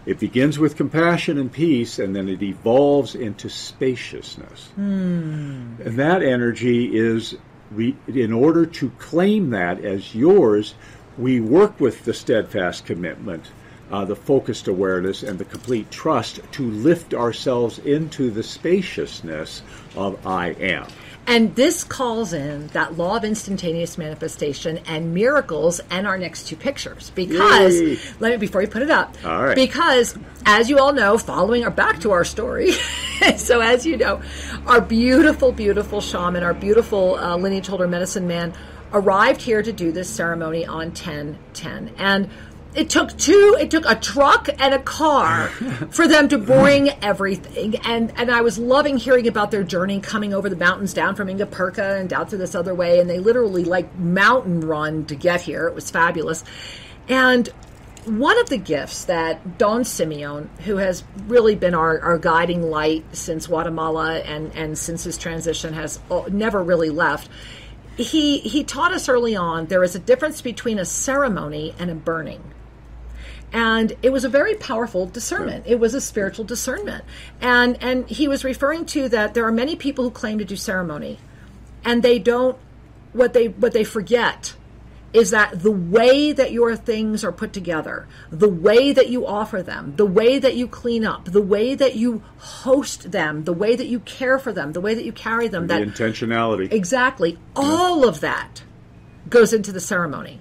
It 0.07 0.19
begins 0.19 0.57
with 0.57 0.78
compassion 0.78 1.38
and 1.38 1.51
peace, 1.51 1.99
and 1.99 2.15
then 2.15 2.28
it 2.28 2.41
evolves 2.41 3.13
into 3.13 3.49
spaciousness. 3.49 4.69
Mm. 4.80 5.80
And 5.80 5.99
that 5.99 6.24
energy 6.24 6.97
is, 6.97 7.36
in 7.78 8.34
order 8.34 8.65
to 8.65 8.89
claim 8.97 9.51
that 9.51 9.84
as 9.86 10.15
yours, 10.15 10.74
we 11.22 11.39
work 11.39 11.80
with 11.80 12.03
the 12.03 12.13
steadfast 12.13 12.86
commitment, 12.86 13.51
uh, 13.91 14.03
the 14.03 14.15
focused 14.15 14.67
awareness, 14.67 15.22
and 15.22 15.38
the 15.38 15.45
complete 15.45 15.89
trust 15.91 16.39
to 16.51 16.63
lift 16.63 17.13
ourselves 17.13 17.78
into 17.80 18.32
the 18.32 18.41
spaciousness 18.41 19.61
of 19.95 20.26
I 20.26 20.49
am. 20.53 20.88
And 21.28 21.55
this 21.55 21.84
calls 21.84 22.34
in 22.34 22.67
that 22.69 22.97
law 22.97 23.17
of 23.17 23.24
instantaneous 23.24 23.95
manifestation 23.97 24.80
and 24.88 25.13
miracles 25.13 25.80
and 25.91 26.07
our 26.07 26.17
next 26.17 26.47
two 26.47 26.55
pictures. 26.55 27.11
Because 27.11 27.80
Yay. 27.80 27.99
let 28.19 28.32
me 28.32 28.38
before 28.38 28.63
you 28.63 28.67
put 28.67 28.82
it 28.82 28.89
up. 28.89 29.15
All 29.24 29.43
right. 29.43 29.55
Because 29.55 30.17
as 30.47 30.67
you 30.67 30.80
all 30.80 30.93
know, 30.93 31.19
following 31.19 31.63
our 31.63 31.69
back 31.69 31.99
to 32.01 32.11
our 32.11 32.26
story. 32.26 32.72
so 33.38 33.61
as 33.61 33.86
you 33.86 33.97
know, 33.97 34.19
our 34.65 34.82
beautiful, 34.82 35.51
beautiful 35.51 36.01
shaman, 36.01 36.41
our 36.41 36.55
beautiful 36.55 37.15
uh, 37.15 37.38
lineage 37.38 37.67
holder 37.67 37.88
medicine 37.88 38.28
man 38.28 38.51
arrived 38.93 39.41
here 39.41 39.61
to 39.61 39.71
do 39.71 39.91
this 39.91 40.09
ceremony 40.09 40.65
on 40.65 40.87
1010. 40.87 41.93
And 41.97 42.29
it 42.73 42.89
took 42.89 43.17
two 43.17 43.57
it 43.59 43.69
took 43.69 43.83
a 43.85 43.95
truck 43.95 44.47
and 44.59 44.73
a 44.73 44.79
car 44.79 45.47
for 45.91 46.07
them 46.07 46.29
to 46.29 46.37
bring 46.37 46.89
everything. 47.03 47.75
And 47.83 48.13
and 48.17 48.31
i 48.31 48.41
was 48.41 48.57
loving 48.57 48.97
hearing 48.97 49.27
about 49.27 49.51
their 49.51 49.63
journey 49.63 49.99
coming 49.99 50.33
over 50.33 50.49
the 50.49 50.55
mountains 50.55 50.93
down 50.93 51.15
from 51.15 51.27
Ingapirca 51.27 51.99
and 51.99 52.09
down 52.09 52.27
through 52.27 52.39
this 52.39 52.55
other 52.55 52.73
way. 52.73 52.99
And 52.99 53.09
they 53.09 53.19
literally 53.19 53.65
like 53.65 53.93
mountain 53.97 54.61
run 54.61 55.05
to 55.05 55.15
get 55.15 55.41
here. 55.41 55.67
It 55.67 55.75
was 55.75 55.91
fabulous. 55.91 56.43
And 57.09 57.49
one 58.05 58.39
of 58.39 58.49
the 58.49 58.57
gifts 58.57 59.05
that 59.05 59.57
Don 59.57 59.83
Simeon, 59.83 60.49
who 60.65 60.77
has 60.77 61.03
really 61.27 61.55
been 61.55 61.75
our, 61.75 61.99
our 61.99 62.17
guiding 62.17 62.63
light 62.63 63.05
since 63.11 63.47
Guatemala 63.47 64.19
and, 64.19 64.55
and 64.55 64.77
since 64.77 65.03
his 65.03 65.17
transition, 65.17 65.73
has 65.73 65.99
uh, 66.09 66.23
never 66.31 66.63
really 66.63 66.89
left, 66.89 67.29
he 68.02 68.39
he 68.39 68.64
taught 68.64 68.93
us 68.93 69.08
early 69.10 69.36
on 69.36 69.68
there 69.68 69.84
is 69.84 69.95
a 69.95 69.99
difference 69.99 70.41
between 70.41 70.80
a 70.80 70.86
ceremony 70.86 71.74
and 71.80 71.89
a 71.89 71.95
burning. 71.95 72.43
And 73.54 73.93
it 74.02 74.12
was 74.12 74.24
a 74.24 74.30
very 74.30 74.56
powerful 74.56 75.06
discernment. 75.06 75.66
It 75.68 75.78
was 75.80 75.93
a 75.93 76.02
spiritual 76.02 76.45
discernment. 76.45 77.04
And 77.41 77.82
and 77.82 78.10
he 78.10 78.28
was 78.28 78.43
referring 78.43 78.86
to 78.88 79.10
that 79.10 79.34
there 79.34 79.45
are 79.45 79.52
many 79.52 79.76
people 79.76 80.04
who 80.04 80.12
claim 80.12 80.38
to 80.39 80.45
do 80.45 80.56
ceremony 80.56 81.20
and 81.84 82.04
they 82.04 82.20
don't 82.20 82.58
what 83.14 83.34
they 83.34 83.47
what 83.47 83.74
they 83.74 83.84
forget 83.84 84.54
is 85.14 85.32
that 85.32 85.62
the 85.62 85.72
way 85.72 86.32
that 86.32 86.51
your 86.51 86.76
things 86.76 87.24
are 87.24 87.32
put 87.32 87.51
together, 87.51 88.07
the 88.30 88.47
way 88.47 88.93
that 88.93 89.09
you 89.09 89.26
offer 89.26 89.62
them, 89.62 89.93
the 89.97 90.05
way 90.05 90.39
that 90.39 90.55
you 90.55 90.68
clean 90.68 91.05
up, 91.05 91.26
the 91.26 91.41
way 91.41 91.76
that 91.76 91.95
you 91.95 92.24
host 92.38 93.12
them, 93.12 93.43
the 93.43 93.53
way 93.53 93.76
that 93.76 93.88
you 93.88 93.99
care 93.99 94.39
for 94.39 94.53
them, 94.53 94.72
the 94.72 94.82
way 94.82 94.93
that 94.93 95.03
you 95.03 95.12
carry 95.12 95.47
them, 95.47 95.68
the 95.68 95.74
that 95.74 95.88
intentionality. 95.88 96.72
Exactly. 96.72 97.38
All 97.55 98.07
of 98.07 98.22
that 98.22 98.64
goes 99.30 99.53
into 99.53 99.72
the 99.72 99.82
ceremony. 99.82 100.39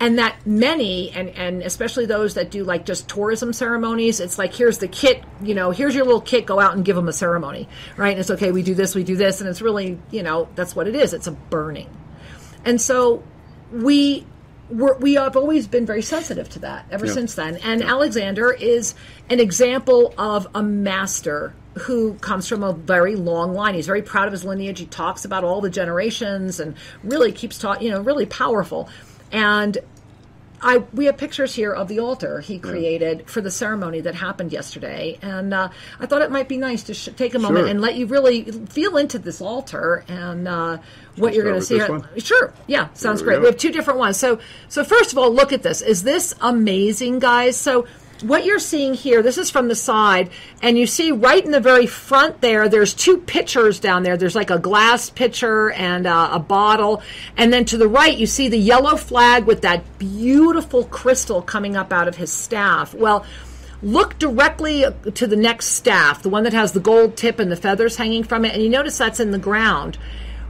And 0.00 0.18
that 0.18 0.46
many, 0.46 1.10
and, 1.10 1.28
and 1.30 1.60
especially 1.60 2.06
those 2.06 2.34
that 2.34 2.52
do 2.52 2.62
like 2.62 2.86
just 2.86 3.08
tourism 3.08 3.52
ceremonies, 3.52 4.20
it's 4.20 4.38
like, 4.38 4.54
here's 4.54 4.78
the 4.78 4.86
kit, 4.86 5.24
you 5.42 5.54
know, 5.54 5.72
here's 5.72 5.94
your 5.94 6.04
little 6.04 6.20
kit, 6.20 6.46
go 6.46 6.60
out 6.60 6.76
and 6.76 6.84
give 6.84 6.94
them 6.94 7.08
a 7.08 7.12
ceremony, 7.12 7.68
right? 7.96 8.12
And 8.12 8.20
it's 8.20 8.30
okay, 8.30 8.52
we 8.52 8.62
do 8.62 8.76
this, 8.76 8.94
we 8.94 9.02
do 9.02 9.16
this, 9.16 9.40
and 9.40 9.50
it's 9.50 9.60
really, 9.60 9.98
you 10.12 10.22
know, 10.22 10.48
that's 10.54 10.76
what 10.76 10.86
it 10.86 10.94
is. 10.94 11.12
It's 11.12 11.26
a 11.26 11.32
burning. 11.32 11.90
And 12.64 12.80
so 12.80 13.24
we 13.72 14.26
we're, 14.70 14.96
we 14.98 15.14
have 15.14 15.36
always 15.36 15.66
been 15.66 15.86
very 15.86 16.02
sensitive 16.02 16.48
to 16.50 16.58
that 16.60 16.86
ever 16.90 17.06
yeah. 17.06 17.12
since 17.12 17.34
then. 17.34 17.56
And 17.58 17.80
yeah. 17.80 17.90
Alexander 17.90 18.52
is 18.52 18.94
an 19.30 19.40
example 19.40 20.12
of 20.18 20.46
a 20.54 20.62
master 20.62 21.54
who 21.78 22.14
comes 22.14 22.48
from 22.48 22.62
a 22.62 22.72
very 22.72 23.14
long 23.14 23.54
line. 23.54 23.74
He's 23.74 23.86
very 23.86 24.02
proud 24.02 24.26
of 24.26 24.32
his 24.32 24.44
lineage. 24.44 24.78
He 24.78 24.86
talks 24.86 25.24
about 25.24 25.44
all 25.44 25.60
the 25.60 25.70
generations 25.70 26.60
and 26.60 26.74
really 27.02 27.32
keeps 27.32 27.58
talking, 27.58 27.86
you 27.86 27.92
know, 27.92 28.00
really 28.00 28.26
powerful. 28.26 28.88
And 29.32 29.78
I 30.60 30.78
we 30.92 31.06
have 31.06 31.16
pictures 31.16 31.54
here 31.54 31.72
of 31.72 31.88
the 31.88 32.00
altar 32.00 32.40
he 32.40 32.58
created 32.58 33.20
yeah. 33.20 33.26
for 33.26 33.40
the 33.40 33.50
ceremony 33.50 34.00
that 34.00 34.14
happened 34.14 34.52
yesterday, 34.52 35.18
and 35.22 35.54
uh, 35.54 35.68
I 36.00 36.06
thought 36.06 36.22
it 36.22 36.30
might 36.30 36.48
be 36.48 36.56
nice 36.56 36.82
to 36.84 36.94
sh- 36.94 37.10
take 37.16 37.34
a 37.34 37.38
moment 37.38 37.64
sure. 37.64 37.68
and 37.68 37.80
let 37.80 37.96
you 37.96 38.06
really 38.06 38.42
feel 38.42 38.96
into 38.96 39.18
this 39.18 39.40
altar 39.40 40.04
and 40.08 40.48
uh, 40.48 40.78
what 41.16 41.34
you're 41.34 41.44
going 41.44 41.60
to 41.60 41.64
see. 41.64 41.80
Sure, 42.20 42.52
yeah, 42.66 42.88
sounds 42.94 43.22
great. 43.22 43.36
We, 43.36 43.42
we 43.42 43.46
have 43.46 43.56
two 43.56 43.72
different 43.72 43.98
ones. 43.98 44.16
So, 44.16 44.40
so 44.68 44.84
first 44.84 45.12
of 45.12 45.18
all, 45.18 45.32
look 45.32 45.52
at 45.52 45.62
this. 45.62 45.80
Is 45.80 46.02
this 46.02 46.34
amazing, 46.40 47.20
guys? 47.20 47.56
So 47.56 47.86
what 48.22 48.44
you're 48.44 48.58
seeing 48.58 48.94
here, 48.94 49.22
this 49.22 49.38
is 49.38 49.50
from 49.50 49.68
the 49.68 49.74
side, 49.74 50.30
and 50.62 50.78
you 50.78 50.86
see 50.86 51.12
right 51.12 51.44
in 51.44 51.50
the 51.50 51.60
very 51.60 51.86
front 51.86 52.40
there, 52.40 52.68
there's 52.68 52.94
two 52.94 53.18
pitchers 53.18 53.80
down 53.80 54.02
there. 54.02 54.16
There's 54.16 54.34
like 54.34 54.50
a 54.50 54.58
glass 54.58 55.10
pitcher 55.10 55.70
and 55.70 56.06
uh, 56.06 56.30
a 56.32 56.38
bottle. 56.38 57.02
And 57.36 57.52
then 57.52 57.64
to 57.66 57.76
the 57.76 57.88
right, 57.88 58.16
you 58.16 58.26
see 58.26 58.48
the 58.48 58.58
yellow 58.58 58.96
flag 58.96 59.44
with 59.44 59.62
that 59.62 59.98
beautiful 59.98 60.84
crystal 60.84 61.42
coming 61.42 61.76
up 61.76 61.92
out 61.92 62.08
of 62.08 62.16
his 62.16 62.32
staff. 62.32 62.94
Well, 62.94 63.24
look 63.82 64.18
directly 64.18 64.84
to 65.14 65.26
the 65.26 65.36
next 65.36 65.66
staff, 65.66 66.22
the 66.22 66.28
one 66.28 66.44
that 66.44 66.52
has 66.52 66.72
the 66.72 66.80
gold 66.80 67.16
tip 67.16 67.38
and 67.38 67.50
the 67.50 67.56
feathers 67.56 67.96
hanging 67.96 68.24
from 68.24 68.44
it, 68.44 68.52
and 68.52 68.62
you 68.62 68.68
notice 68.68 68.98
that's 68.98 69.20
in 69.20 69.30
the 69.30 69.38
ground. 69.38 69.98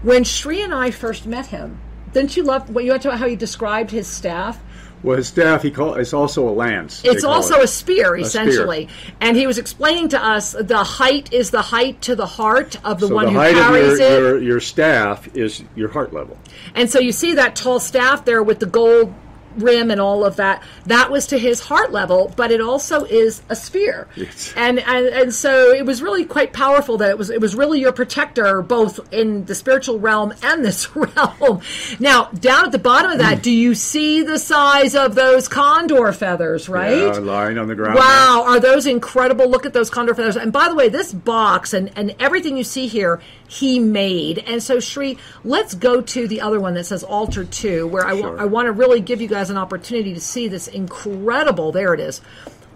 When 0.02 0.24
Sri 0.24 0.62
and 0.62 0.72
I 0.72 0.90
first 0.90 1.26
met 1.26 1.46
him, 1.46 1.80
didn't 2.12 2.36
you 2.36 2.42
love 2.42 2.70
what 2.70 2.84
you 2.84 2.92
went 2.92 3.02
to 3.02 3.16
how 3.16 3.28
he 3.28 3.36
described 3.36 3.90
his 3.90 4.06
staff? 4.06 4.58
Well, 5.02 5.16
his 5.16 5.28
staff, 5.28 5.62
he 5.62 5.70
call 5.70 5.94
it's 5.94 6.12
also 6.12 6.48
a 6.48 6.50
lance. 6.50 7.02
It's 7.04 7.24
also 7.24 7.58
it. 7.58 7.64
a 7.64 7.68
spear, 7.68 8.16
essentially. 8.16 8.84
A 8.84 8.88
spear. 8.88 9.14
And 9.20 9.36
he 9.36 9.46
was 9.46 9.58
explaining 9.58 10.08
to 10.10 10.24
us 10.24 10.52
the 10.52 10.82
height 10.82 11.32
is 11.32 11.50
the 11.50 11.62
height 11.62 12.02
to 12.02 12.16
the 12.16 12.26
heart 12.26 12.76
of 12.84 13.00
the 13.00 13.08
so 13.08 13.14
one 13.14 13.26
the 13.26 13.32
who 13.32 13.38
carries 13.38 13.98
your, 14.00 14.08
it. 14.08 14.20
Your, 14.20 14.38
your 14.38 14.60
staff 14.60 15.36
is 15.36 15.62
your 15.76 15.88
heart 15.88 16.12
level. 16.12 16.36
And 16.74 16.90
so 16.90 16.98
you 16.98 17.12
see 17.12 17.34
that 17.34 17.54
tall 17.54 17.80
staff 17.80 18.24
there 18.24 18.42
with 18.42 18.58
the 18.58 18.66
gold 18.66 19.14
rim 19.62 19.90
and 19.90 20.00
all 20.00 20.24
of 20.24 20.36
that. 20.36 20.62
That 20.86 21.10
was 21.10 21.26
to 21.28 21.38
his 21.38 21.60
heart 21.60 21.92
level, 21.92 22.32
but 22.36 22.50
it 22.50 22.60
also 22.60 23.04
is 23.04 23.42
a 23.48 23.56
sphere. 23.56 24.08
Yes. 24.16 24.52
And, 24.56 24.78
and 24.80 25.06
and 25.06 25.34
so 25.34 25.70
it 25.72 25.86
was 25.86 26.02
really 26.02 26.24
quite 26.24 26.52
powerful 26.52 26.98
that 26.98 27.10
it 27.10 27.18
was 27.18 27.30
it 27.30 27.40
was 27.40 27.54
really 27.54 27.80
your 27.80 27.92
protector 27.92 28.62
both 28.62 29.00
in 29.12 29.44
the 29.46 29.54
spiritual 29.54 29.98
realm 29.98 30.32
and 30.42 30.64
this 30.64 30.94
realm. 30.96 31.60
Now, 31.98 32.24
down 32.26 32.66
at 32.66 32.72
the 32.72 32.78
bottom 32.78 33.10
of 33.10 33.18
that, 33.18 33.42
do 33.42 33.50
you 33.50 33.74
see 33.74 34.22
the 34.22 34.38
size 34.38 34.94
of 34.94 35.14
those 35.14 35.48
condor 35.48 36.12
feathers, 36.12 36.68
right? 36.68 36.98
Yeah, 36.98 37.12
lying 37.20 37.58
on 37.58 37.68
the 37.68 37.74
ground. 37.74 37.96
Wow, 37.96 38.44
are 38.46 38.60
those 38.60 38.86
incredible? 38.86 39.48
Look 39.48 39.66
at 39.66 39.72
those 39.72 39.90
condor 39.90 40.14
feathers. 40.14 40.36
And 40.36 40.52
by 40.52 40.68
the 40.68 40.74
way, 40.74 40.88
this 40.88 41.12
box 41.12 41.72
and, 41.72 41.90
and 41.96 42.14
everything 42.20 42.56
you 42.56 42.64
see 42.64 42.86
here, 42.86 43.20
he 43.48 43.78
made. 43.78 44.38
And 44.38 44.62
so, 44.62 44.78
Sri, 44.80 45.16
let's 45.44 45.74
go 45.74 46.00
to 46.02 46.28
the 46.28 46.40
other 46.42 46.60
one 46.60 46.74
that 46.74 46.84
says 46.84 47.02
Altar 47.02 47.44
2, 47.44 47.86
where 47.86 48.06
I, 48.06 48.18
Sure. 48.18 48.40
I 48.40 48.46
want 48.46 48.66
to 48.66 48.72
really 48.72 49.00
give 49.00 49.20
you 49.20 49.28
guys 49.28 49.47
an 49.50 49.56
opportunity 49.56 50.14
to 50.14 50.20
see 50.20 50.48
this 50.48 50.68
incredible. 50.68 51.72
There 51.72 51.94
it 51.94 52.00
is. 52.00 52.20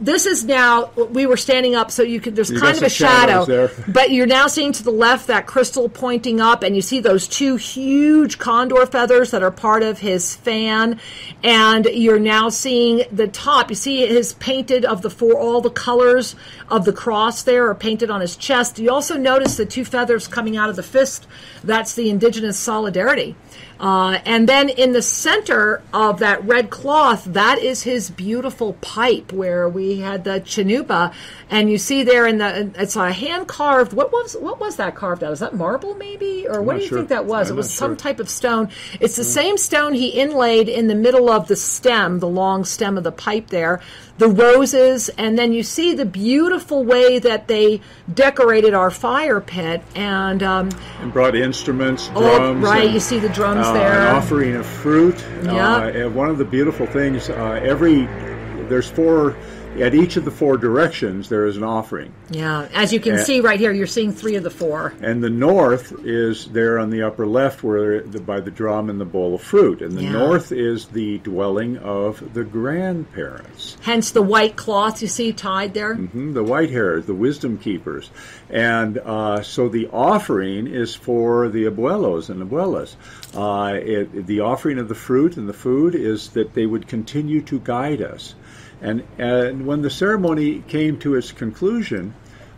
This 0.00 0.26
is 0.26 0.44
now, 0.44 0.90
we 0.96 1.26
were 1.26 1.36
standing 1.36 1.76
up, 1.76 1.92
so 1.92 2.02
you 2.02 2.18
could, 2.18 2.34
there's 2.34 2.50
You 2.50 2.58
kind 2.58 2.76
of 2.76 2.82
a 2.82 2.88
shadow. 2.88 3.68
But 3.88 4.10
you're 4.10 4.26
now 4.26 4.48
seeing 4.48 4.72
to 4.72 4.82
the 4.82 4.90
left 4.90 5.28
that 5.28 5.46
crystal 5.46 5.88
pointing 5.88 6.40
up, 6.40 6.64
and 6.64 6.74
you 6.74 6.82
see 6.82 6.98
those 6.98 7.28
two 7.28 7.54
huge 7.54 8.38
condor 8.38 8.84
feathers 8.86 9.30
that 9.30 9.44
are 9.44 9.52
part 9.52 9.84
of 9.84 10.00
his 10.00 10.34
fan. 10.34 10.98
And 11.44 11.84
you're 11.84 12.18
now 12.18 12.48
seeing 12.48 13.04
the 13.12 13.28
top. 13.28 13.70
You 13.70 13.76
see 13.76 14.04
his 14.04 14.32
painted 14.34 14.84
of 14.84 15.02
the 15.02 15.10
four, 15.10 15.38
all 15.38 15.60
the 15.60 15.70
colors 15.70 16.34
of 16.68 16.84
the 16.84 16.92
cross 16.92 17.44
there 17.44 17.68
are 17.68 17.74
painted 17.74 18.10
on 18.10 18.20
his 18.20 18.34
chest. 18.36 18.80
You 18.80 18.90
also 18.90 19.16
notice 19.16 19.56
the 19.56 19.66
two 19.66 19.84
feathers 19.84 20.26
coming 20.26 20.56
out 20.56 20.68
of 20.68 20.74
the 20.74 20.82
fist. 20.82 21.28
That's 21.62 21.94
the 21.94 22.10
indigenous 22.10 22.58
solidarity. 22.58 23.36
Uh, 23.80 24.18
and 24.24 24.48
then 24.48 24.68
in 24.68 24.92
the 24.92 25.02
center 25.02 25.82
of 25.92 26.20
that 26.20 26.44
red 26.44 26.70
cloth, 26.70 27.24
that 27.24 27.58
is 27.58 27.82
his 27.82 28.10
beautiful 28.10 28.74
pipe 28.74 29.32
where 29.32 29.68
we 29.68 29.98
had 29.98 30.24
the 30.24 30.40
chanupa. 30.40 31.12
And 31.50 31.70
you 31.70 31.78
see 31.78 32.02
there 32.02 32.26
in 32.26 32.38
the, 32.38 32.70
it's 32.76 32.96
a 32.96 33.12
hand 33.12 33.48
carved, 33.48 33.92
what 33.92 34.12
was, 34.12 34.34
what 34.34 34.60
was 34.60 34.76
that 34.76 34.94
carved 34.94 35.24
out? 35.24 35.32
Is 35.32 35.40
that 35.40 35.54
marble 35.54 35.94
maybe? 35.94 36.46
Or 36.48 36.62
what 36.62 36.76
do 36.76 36.82
you 36.82 36.88
sure. 36.88 36.98
think 36.98 37.08
that 37.08 37.24
was? 37.24 37.50
I'm 37.50 37.54
it 37.54 37.58
was 37.58 37.72
some 37.72 37.90
sure. 37.90 37.96
type 37.96 38.20
of 38.20 38.30
stone. 38.30 38.70
It's 39.00 39.16
the 39.16 39.24
same 39.24 39.58
stone 39.58 39.94
he 39.94 40.08
inlaid 40.08 40.68
in 40.68 40.86
the 40.86 40.94
middle 40.94 41.30
of 41.30 41.48
the 41.48 41.56
stem, 41.56 42.20
the 42.20 42.28
long 42.28 42.64
stem 42.64 42.96
of 42.96 43.04
the 43.04 43.12
pipe 43.12 43.48
there, 43.48 43.80
the 44.18 44.28
roses, 44.28 45.08
and 45.10 45.38
then 45.38 45.52
you 45.52 45.62
see 45.62 45.94
the 45.94 46.04
beautiful 46.04 46.84
way 46.84 47.18
that 47.18 47.48
they 47.48 47.80
decorated 48.12 48.74
our 48.74 48.90
fire 48.90 49.40
pit. 49.40 49.82
And, 49.94 50.42
um, 50.42 50.70
And 51.00 51.12
brought 51.12 51.34
instruments, 51.34 52.10
oh, 52.14 52.20
drums. 52.20 52.64
right, 52.64 52.84
and, 52.84 52.94
you 52.94 53.00
see 53.00 53.18
the 53.18 53.28
drums 53.30 53.66
uh, 53.66 53.71
there. 53.74 54.08
An 54.08 54.16
offering 54.16 54.54
of 54.56 54.66
fruit. 54.66 55.24
Yeah. 55.42 55.76
Uh, 55.76 55.88
and 55.88 56.14
one 56.14 56.30
of 56.30 56.38
the 56.38 56.44
beautiful 56.44 56.86
things, 56.86 57.28
uh, 57.30 57.60
every 57.62 58.06
there's 58.68 58.88
four 58.88 59.36
at 59.80 59.94
each 59.94 60.16
of 60.16 60.24
the 60.24 60.30
four 60.30 60.56
directions 60.56 61.28
there 61.28 61.46
is 61.46 61.56
an 61.56 61.64
offering. 61.64 62.12
Yeah, 62.30 62.68
as 62.74 62.92
you 62.92 63.00
can 63.00 63.14
Uh, 63.14 63.18
see 63.18 63.40
right 63.40 63.58
here, 63.58 63.72
you're 63.72 63.86
seeing 63.86 64.12
three 64.12 64.34
of 64.36 64.42
the 64.42 64.50
four. 64.50 64.92
And 65.00 65.22
the 65.22 65.30
north 65.30 65.94
is 66.04 66.46
there 66.52 66.78
on 66.78 66.90
the 66.90 67.02
upper 67.02 67.26
left, 67.26 67.62
where 67.64 68.00
the, 68.02 68.20
by 68.20 68.40
the 68.40 68.50
drum 68.50 68.90
and 68.90 69.00
the 69.00 69.04
bowl 69.04 69.34
of 69.34 69.40
fruit. 69.42 69.80
And 69.80 69.96
the 69.96 70.02
Yeah. 70.02 70.12
north 70.12 70.52
is 70.52 70.86
the 70.86 71.18
dwelling 71.18 71.78
of 71.78 72.22
the 72.34 72.44
grandparents. 72.44 73.76
Hence 73.82 74.10
the 74.10 74.22
white 74.22 74.56
cloth 74.56 75.00
you 75.02 75.08
see 75.08 75.32
tied 75.32 75.74
there. 75.74 75.94
Mhm, 75.94 76.34
the 76.34 76.44
white 76.44 76.70
hairs, 76.70 77.06
the 77.06 77.14
wisdom 77.14 77.56
keepers. 77.58 78.10
And 78.50 78.98
uh, 78.98 79.42
so 79.42 79.68
the 79.68 79.88
offering 79.92 80.66
is 80.66 80.94
for 80.94 81.48
the 81.48 81.64
abuelos 81.64 82.28
and 82.28 82.42
abuelas. 82.42 82.94
Uh, 83.34 83.74
it, 83.76 84.26
the 84.26 84.40
offering 84.40 84.78
of 84.78 84.88
the 84.88 84.94
fruit 84.94 85.36
and 85.36 85.48
the 85.48 85.52
food 85.54 85.94
is 85.94 86.28
that 86.30 86.54
they 86.54 86.66
would 86.66 86.86
continue 86.86 87.40
to 87.42 87.58
guide 87.60 88.02
us. 88.02 88.34
And, 88.82 89.04
and 89.16 89.66
when 89.66 89.80
the 89.80 89.90
ceremony 89.90 90.62
came 90.66 90.98
to 91.00 91.14
its 91.14 91.32
conclusion, 91.32 92.14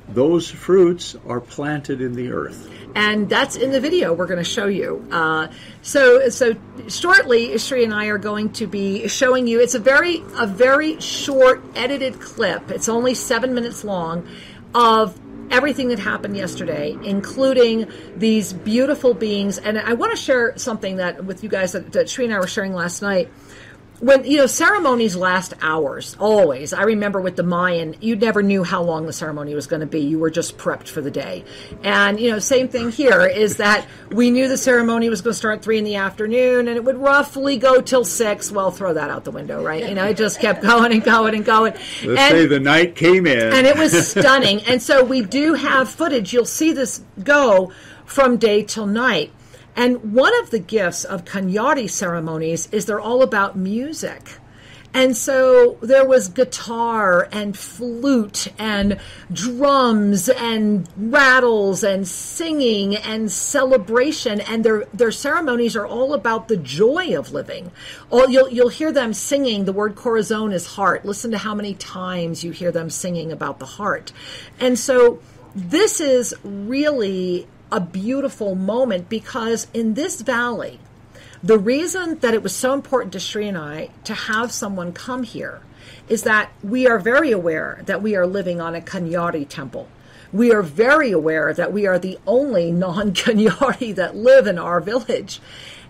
those 0.08 0.50
fruits 0.50 1.16
are 1.28 1.40
planted 1.40 2.00
in 2.00 2.14
the 2.14 2.32
earth. 2.32 2.70
and 2.94 3.28
that's 3.28 3.56
in 3.56 3.70
the 3.72 3.80
video 3.80 4.12
we're 4.12 4.26
going 4.26 4.38
to 4.38 4.44
show 4.44 4.66
you. 4.66 5.06
Uh, 5.10 5.48
so, 5.82 6.28
so 6.28 6.54
shortly, 6.88 7.56
Sri 7.58 7.84
and 7.84 7.92
I 7.92 8.06
are 8.06 8.18
going 8.18 8.52
to 8.54 8.66
be 8.66 9.08
showing 9.08 9.46
you. 9.46 9.60
It's 9.60 9.74
a 9.74 9.78
very, 9.78 10.22
a 10.38 10.46
very 10.46 11.00
short 11.00 11.62
edited 11.74 12.20
clip. 12.20 12.70
It's 12.70 12.88
only 12.88 13.14
seven 13.14 13.54
minutes 13.54 13.84
long 13.84 14.28
of 14.74 15.18
everything 15.50 15.88
that 15.88 15.98
happened 15.98 16.36
yesterday, 16.36 16.96
including 17.02 17.90
these 18.16 18.52
beautiful 18.52 19.14
beings. 19.14 19.58
And 19.58 19.78
I 19.78 19.94
want 19.94 20.12
to 20.12 20.16
share 20.16 20.56
something 20.56 20.96
that 20.96 21.24
with 21.24 21.42
you 21.42 21.48
guys 21.48 21.72
that, 21.72 21.92
that 21.92 22.08
Sri 22.08 22.24
and 22.24 22.34
I 22.34 22.38
were 22.38 22.46
sharing 22.46 22.72
last 22.72 23.02
night 23.02 23.28
when 24.04 24.24
you 24.24 24.36
know 24.36 24.46
ceremonies 24.46 25.16
last 25.16 25.54
hours 25.62 26.16
always 26.20 26.72
i 26.72 26.82
remember 26.82 27.20
with 27.20 27.36
the 27.36 27.42
mayan 27.42 27.94
you 28.00 28.14
never 28.16 28.42
knew 28.42 28.62
how 28.62 28.82
long 28.82 29.06
the 29.06 29.12
ceremony 29.12 29.54
was 29.54 29.66
going 29.66 29.80
to 29.80 29.86
be 29.86 30.00
you 30.00 30.18
were 30.18 30.30
just 30.30 30.58
prepped 30.58 30.88
for 30.88 31.00
the 31.00 31.10
day 31.10 31.44
and 31.82 32.20
you 32.20 32.30
know 32.30 32.38
same 32.38 32.68
thing 32.68 32.90
here 32.90 33.26
is 33.26 33.56
that 33.56 33.86
we 34.10 34.30
knew 34.30 34.48
the 34.48 34.56
ceremony 34.56 35.08
was 35.08 35.22
going 35.22 35.32
to 35.32 35.38
start 35.38 35.62
three 35.62 35.78
in 35.78 35.84
the 35.84 35.96
afternoon 35.96 36.68
and 36.68 36.76
it 36.76 36.84
would 36.84 36.96
roughly 36.96 37.56
go 37.56 37.80
till 37.80 38.04
six 38.04 38.52
well 38.52 38.70
throw 38.70 38.92
that 38.92 39.10
out 39.10 39.24
the 39.24 39.30
window 39.30 39.62
right 39.62 39.88
you 39.88 39.94
know 39.94 40.04
it 40.04 40.16
just 40.16 40.40
kept 40.40 40.62
going 40.74 40.92
and 40.92 41.02
going 41.04 41.34
and 41.34 41.44
going 41.44 41.72
Let's 41.72 42.04
and, 42.04 42.30
say 42.32 42.46
the 42.46 42.60
night 42.60 42.96
came 42.96 43.26
in. 43.26 43.52
and 43.52 43.66
it 43.66 43.76
was 43.76 44.08
stunning. 44.10 44.60
And 44.62 44.82
so 44.82 45.04
we 45.04 45.22
do 45.22 45.54
have 45.54 45.88
footage. 45.88 46.32
You'll 46.32 46.44
see 46.44 46.72
this 46.72 47.02
go 47.22 47.72
from 48.04 48.36
day 48.36 48.62
till 48.62 48.86
night. 48.86 49.32
And 49.76 50.12
one 50.12 50.38
of 50.40 50.50
the 50.50 50.58
gifts 50.58 51.04
of 51.04 51.24
Cañari 51.24 51.90
ceremonies 51.90 52.68
is 52.70 52.86
they're 52.86 53.00
all 53.00 53.22
about 53.22 53.56
music. 53.56 54.38
And 54.94 55.16
so 55.16 55.76
there 55.82 56.06
was 56.06 56.28
guitar 56.28 57.28
and 57.32 57.58
flute 57.58 58.46
and 58.60 59.00
drums 59.32 60.28
and 60.28 60.88
rattles 60.96 61.82
and 61.82 62.06
singing 62.06 62.94
and 62.94 63.30
celebration 63.30 64.40
and 64.40 64.64
their 64.64 64.84
their 64.94 65.10
ceremonies 65.10 65.74
are 65.74 65.84
all 65.84 66.14
about 66.14 66.46
the 66.46 66.56
joy 66.56 67.18
of 67.18 67.32
living. 67.32 67.72
All 68.08 68.30
you'll 68.30 68.48
you'll 68.48 68.68
hear 68.68 68.92
them 68.92 69.12
singing 69.12 69.64
the 69.64 69.72
word 69.72 69.96
corazon 69.96 70.52
is 70.52 70.64
heart. 70.64 71.04
Listen 71.04 71.32
to 71.32 71.38
how 71.38 71.56
many 71.56 71.74
times 71.74 72.44
you 72.44 72.52
hear 72.52 72.70
them 72.70 72.88
singing 72.88 73.32
about 73.32 73.58
the 73.58 73.66
heart. 73.66 74.12
And 74.60 74.78
so 74.78 75.18
this 75.56 76.00
is 76.00 76.32
really 76.44 77.48
a 77.70 77.80
beautiful 77.80 78.54
moment 78.54 79.08
because 79.08 79.66
in 79.72 79.94
this 79.94 80.20
valley 80.20 80.78
the 81.44 81.58
reason 81.58 82.18
that 82.20 82.32
it 82.32 82.42
was 82.42 82.54
so 82.54 82.72
important 82.72 83.12
to 83.12 83.20
Sri 83.20 83.46
and 83.46 83.58
I 83.58 83.90
to 84.04 84.14
have 84.14 84.50
someone 84.50 84.94
come 84.94 85.24
here 85.24 85.60
is 86.08 86.22
that 86.22 86.50
we 86.62 86.86
are 86.86 86.98
very 86.98 87.32
aware 87.32 87.82
that 87.84 88.00
we 88.00 88.16
are 88.16 88.26
living 88.26 88.62
on 88.62 88.74
a 88.74 88.80
Cañari 88.80 89.46
temple. 89.46 89.86
We 90.32 90.52
are 90.52 90.62
very 90.62 91.12
aware 91.12 91.52
that 91.52 91.70
we 91.70 91.86
are 91.86 91.98
the 91.98 92.18
only 92.26 92.72
non 92.86 93.12
Cañari 93.12 93.94
that 93.94 94.16
live 94.16 94.46
in 94.46 94.58
our 94.58 94.80
village. 94.80 95.38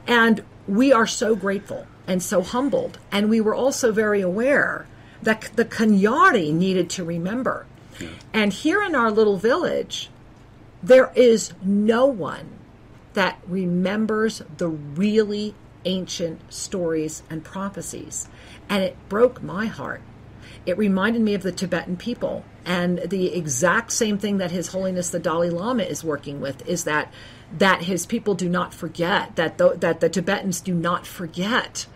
And 0.08 0.42
we 0.66 0.92
are 0.92 1.06
so 1.06 1.36
grateful 1.36 1.86
and 2.08 2.20
so 2.20 2.42
humbled. 2.42 2.98
And 3.12 3.30
we 3.30 3.40
were 3.40 3.54
also 3.54 3.92
very 3.92 4.22
aware 4.22 4.86
that 5.22 5.50
the 5.54 5.64
Cañari 5.64 6.52
needed 6.52 6.90
to 6.90 7.04
remember. 7.04 7.66
And 8.32 8.52
here 8.52 8.82
in 8.82 8.96
our 8.96 9.12
little 9.12 9.36
village, 9.36 10.10
there 10.84 11.10
is 11.14 11.52
no 11.62 12.04
one 12.04 12.58
that 13.14 13.40
remembers 13.46 14.42
the 14.58 14.68
really 14.68 15.54
ancient 15.84 16.52
stories 16.52 17.22
and 17.30 17.42
prophecies. 17.42 18.28
And 18.68 18.82
it 18.82 18.96
broke 19.08 19.42
my 19.42 19.66
heart. 19.66 20.02
It 20.66 20.76
reminded 20.76 21.22
me 21.22 21.34
of 21.34 21.42
the 21.42 21.52
Tibetan 21.52 21.96
people. 21.96 22.44
And 22.64 22.98
the 22.98 23.34
exact 23.34 23.92
same 23.92 24.18
thing 24.18 24.38
that 24.38 24.50
His 24.50 24.68
Holiness 24.68 25.10
the 25.10 25.18
Dalai 25.18 25.50
Lama 25.50 25.84
is 25.84 26.04
working 26.04 26.40
with 26.40 26.66
is 26.68 26.84
that 26.84 27.12
that 27.58 27.82
his 27.82 28.04
people 28.04 28.34
do 28.34 28.48
not 28.48 28.74
forget, 28.74 29.36
that 29.36 29.58
the, 29.58 29.74
that 29.76 30.00
the 30.00 30.08
Tibetans 30.08 30.60
do 30.60 30.74
not 30.74 31.06
forget. 31.06 31.86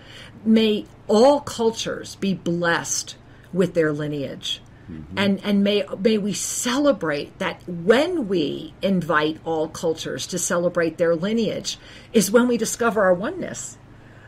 May 0.44 0.86
all 1.08 1.40
cultures 1.40 2.14
be 2.16 2.32
blessed 2.32 3.16
with 3.52 3.74
their 3.74 3.92
lineage. 3.92 4.60
Mm-hmm. 4.90 5.18
And 5.18 5.40
and 5.44 5.62
may 5.62 5.84
may 5.98 6.18
we 6.18 6.32
celebrate 6.32 7.38
that 7.38 7.62
when 7.68 8.28
we 8.28 8.74
invite 8.80 9.38
all 9.44 9.68
cultures 9.68 10.26
to 10.28 10.38
celebrate 10.38 10.96
their 10.96 11.14
lineage 11.14 11.78
is 12.12 12.30
when 12.30 12.48
we 12.48 12.56
discover 12.56 13.02
our 13.02 13.14
oneness. 13.14 13.76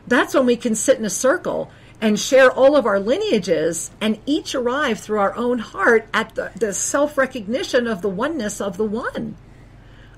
That's 0.07 0.33
when 0.33 0.45
we 0.45 0.55
can 0.55 0.75
sit 0.75 0.99
in 0.99 1.05
a 1.05 1.09
circle 1.09 1.71
and 1.99 2.19
share 2.19 2.51
all 2.51 2.75
of 2.75 2.85
our 2.85 2.99
lineages 2.99 3.91
and 4.01 4.19
each 4.25 4.55
arrive 4.55 4.99
through 4.99 5.19
our 5.19 5.35
own 5.35 5.59
heart 5.59 6.07
at 6.13 6.35
the, 6.35 6.51
the 6.55 6.73
self 6.73 7.17
recognition 7.17 7.87
of 7.87 8.01
the 8.01 8.09
oneness 8.09 8.59
of 8.59 8.77
the 8.77 8.85
one. 8.85 9.37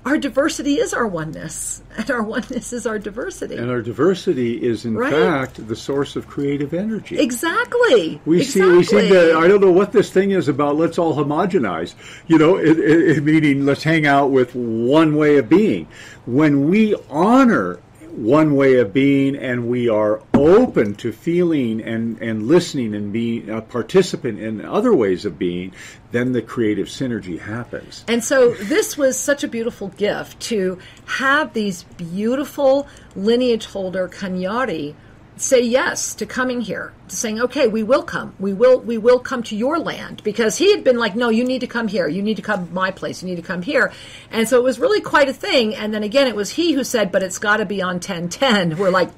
Our 0.04 0.18
diversity 0.18 0.74
is 0.74 0.92
our 0.92 1.06
oneness, 1.06 1.82
and 1.96 2.10
our 2.10 2.22
oneness 2.22 2.74
is 2.74 2.86
our 2.86 2.98
diversity. 2.98 3.56
and 3.56 3.70
our 3.70 3.80
diversity 3.80 4.62
is, 4.62 4.84
in 4.84 4.96
Right. 4.96 5.10
fact, 5.10 5.66
the 5.66 5.74
source 5.76 6.14
of 6.14 6.26
creative 6.28 6.74
energy. 6.74 7.18
exactly. 7.18 8.20
We 8.26 8.42
see, 8.44 8.60
we 8.60 8.80
Exactly. 8.80 9.08
to. 9.08 9.38
I 9.38 9.48
don't 9.48 9.62
know 9.62 9.72
what 9.72 9.92
this 9.92 10.10
thing 10.10 10.32
is 10.32 10.46
about. 10.48 10.76
Let's 10.76 10.98
all 10.98 11.16
homogenize. 11.16 11.94
You 12.26 12.36
know, 12.38 12.56
it, 12.56 12.78
it, 12.78 13.16
it- 13.18 13.24
meaning 13.24 13.64
let's 13.64 13.82
hang 13.82 14.06
out 14.06 14.30
with 14.30 14.54
one 14.54 15.16
way 15.16 15.38
of 15.38 15.48
being. 15.48 15.86
When 16.26 16.68
we 16.68 16.94
honor 17.08 17.78
one 18.16 18.54
way 18.54 18.76
of 18.76 18.92
being 18.92 19.36
and 19.36 19.68
we 19.68 19.88
are 19.88 20.22
open 20.34 20.94
to 20.94 21.12
feeling 21.12 21.80
and, 21.82 22.20
and 22.20 22.46
listening 22.46 22.94
and 22.94 23.12
being 23.12 23.50
a 23.50 23.60
participant 23.60 24.38
in 24.38 24.64
other 24.64 24.94
ways 24.94 25.24
of 25.24 25.38
being, 25.38 25.72
then 26.12 26.32
the 26.32 26.42
creative 26.42 26.86
synergy 26.86 27.38
happens. 27.38 28.04
And 28.06 28.22
so 28.22 28.52
this 28.54 28.96
was 28.96 29.18
such 29.18 29.42
a 29.42 29.48
beautiful 29.48 29.88
gift 29.88 30.38
to 30.42 30.78
have 31.06 31.52
these 31.52 31.82
beautiful 31.82 32.86
lineage 33.16 33.66
holder 33.66 34.08
Cañari 34.08 34.94
say 35.36 35.60
yes 35.60 36.14
to 36.14 36.26
coming 36.26 36.60
here 36.60 36.92
to 37.08 37.16
saying 37.16 37.40
okay 37.40 37.66
we 37.66 37.82
will 37.82 38.02
come. 38.02 38.34
We 38.38 38.52
will 38.52 38.80
we 38.80 38.98
will 38.98 39.18
come 39.18 39.42
to 39.44 39.56
your 39.56 39.78
land. 39.78 40.22
Because 40.22 40.56
he 40.58 40.70
had 40.70 40.84
been 40.84 40.98
like 40.98 41.16
no 41.16 41.28
you 41.28 41.44
need 41.44 41.60
to 41.60 41.66
come 41.66 41.88
here. 41.88 42.08
You 42.08 42.22
need 42.22 42.36
to 42.36 42.42
come 42.42 42.66
to 42.68 42.72
my 42.72 42.90
place. 42.90 43.22
You 43.22 43.28
need 43.28 43.36
to 43.36 43.42
come 43.42 43.62
here. 43.62 43.92
And 44.30 44.48
so 44.48 44.58
it 44.58 44.64
was 44.64 44.78
really 44.78 45.00
quite 45.00 45.28
a 45.28 45.32
thing. 45.32 45.74
And 45.74 45.92
then 45.92 46.02
again 46.02 46.28
it 46.28 46.36
was 46.36 46.50
he 46.50 46.72
who 46.72 46.84
said 46.84 47.10
but 47.10 47.22
it's 47.22 47.38
got 47.38 47.58
to 47.58 47.64
be 47.66 47.82
on 47.82 47.94
1010 47.94 48.76
we're 48.78 48.90
like 48.90 49.10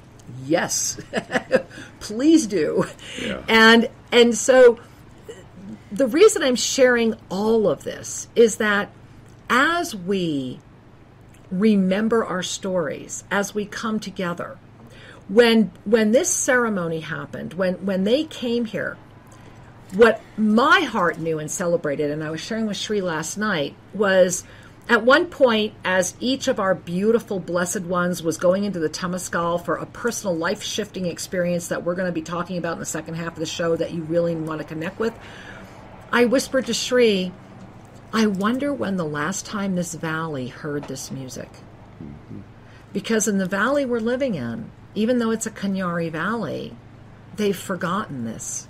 yes. 0.45 0.99
Please 1.99 2.47
do. 2.47 2.85
Yeah. 3.21 3.43
and 3.47 3.89
and 4.11 4.35
so 4.35 4.79
the 5.91 6.07
reason 6.07 6.43
i'm 6.43 6.55
sharing 6.55 7.15
all 7.29 7.67
of 7.69 7.83
this 7.83 8.27
is 8.35 8.57
that 8.57 8.89
as 9.49 9.95
we 9.95 10.59
remember 11.49 12.25
our 12.25 12.43
stories 12.43 13.23
as 13.31 13.55
we 13.55 13.65
come 13.65 13.99
together 13.99 14.57
when 15.29 15.71
when 15.83 16.11
this 16.11 16.33
ceremony 16.33 17.01
happened 17.01 17.53
when 17.53 17.73
when 17.85 18.03
they 18.03 18.23
came 18.23 18.65
here 18.65 18.97
what 19.93 20.21
my 20.37 20.81
heart 20.81 21.17
knew 21.17 21.39
and 21.39 21.51
celebrated 21.51 22.11
and 22.11 22.23
i 22.23 22.29
was 22.29 22.41
sharing 22.41 22.65
with 22.65 22.77
Sri 22.77 23.01
last 23.01 23.37
night 23.37 23.75
was 23.93 24.43
at 24.89 25.03
one 25.03 25.25
point 25.25 25.73
as 25.83 26.15
each 26.21 26.47
of 26.47 26.59
our 26.59 26.73
beautiful 26.73 27.39
blessed 27.39 27.81
ones 27.81 28.23
was 28.23 28.37
going 28.37 28.63
into 28.63 28.79
the 28.79 28.87
Temescal 28.87 29.63
for 29.63 29.75
a 29.75 29.85
personal 29.85 30.33
life 30.33 30.63
shifting 30.63 31.05
experience 31.05 31.67
that 31.67 31.83
we're 31.83 31.95
going 31.95 32.07
to 32.07 32.13
be 32.13 32.21
talking 32.21 32.57
about 32.57 32.73
in 32.73 32.79
the 32.79 32.85
second 32.85 33.15
half 33.15 33.33
of 33.33 33.39
the 33.39 33.45
show 33.45 33.75
that 33.75 33.91
you 33.91 34.03
really 34.03 34.33
want 34.33 34.61
to 34.61 34.67
connect 34.67 34.97
with 34.97 35.13
i 36.11 36.23
whispered 36.23 36.65
to 36.65 36.73
Sri 36.73 37.33
i 38.13 38.25
wonder 38.25 38.73
when 38.73 38.95
the 38.95 39.05
last 39.05 39.45
time 39.45 39.75
this 39.75 39.93
valley 39.93 40.47
heard 40.47 40.85
this 40.85 41.11
music. 41.11 41.49
Mm-hmm. 42.01 42.39
Because 42.93 43.27
in 43.27 43.37
the 43.37 43.45
valley 43.45 43.85
we're 43.85 43.99
living 43.99 44.35
in, 44.35 44.71
even 44.97 45.19
though 45.19 45.29
it's 45.29 45.45
a 45.45 45.51
Cañari 45.51 46.11
valley, 46.11 46.75
they've 47.35 47.55
forgotten 47.55 48.25
this. 48.25 48.67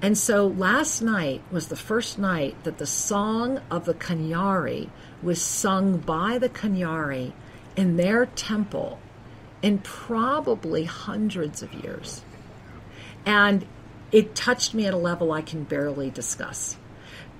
And 0.00 0.16
so 0.16 0.46
last 0.46 1.02
night 1.02 1.42
was 1.50 1.68
the 1.68 1.76
first 1.76 2.18
night 2.18 2.64
that 2.64 2.78
the 2.78 2.86
song 2.86 3.60
of 3.70 3.84
the 3.84 3.92
Cañari 3.92 4.88
was 5.22 5.42
sung 5.42 5.98
by 5.98 6.38
the 6.38 6.48
Cañari 6.48 7.34
in 7.76 7.98
their 7.98 8.24
temple 8.24 8.98
in 9.60 9.80
probably 9.80 10.84
hundreds 10.84 11.62
of 11.62 11.74
years. 11.74 12.22
And 13.26 13.66
it 14.12 14.34
touched 14.34 14.72
me 14.72 14.86
at 14.86 14.94
a 14.94 14.96
level 14.96 15.30
I 15.30 15.42
can 15.42 15.64
barely 15.64 16.08
discuss. 16.08 16.78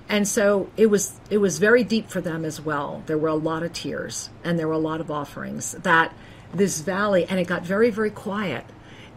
And 0.07 0.27
so 0.27 0.69
it 0.77 0.91
was 0.91 1.19
it 1.31 1.39
was 1.39 1.57
very 1.57 1.83
deep 1.83 2.11
for 2.11 2.21
them 2.21 2.45
as 2.45 2.61
well. 2.61 3.01
There 3.07 3.17
were 3.17 3.29
a 3.29 3.33
lot 3.33 3.63
of 3.63 3.73
tears 3.73 4.29
and 4.43 4.59
there 4.59 4.67
were 4.67 4.75
a 4.75 4.77
lot 4.91 5.01
of 5.01 5.09
offerings 5.09 5.71
that 5.71 6.13
this 6.53 6.81
valley 6.81 7.25
and 7.25 7.39
it 7.39 7.47
got 7.47 7.63
very 7.63 7.89
very 7.89 8.11
quiet 8.11 8.65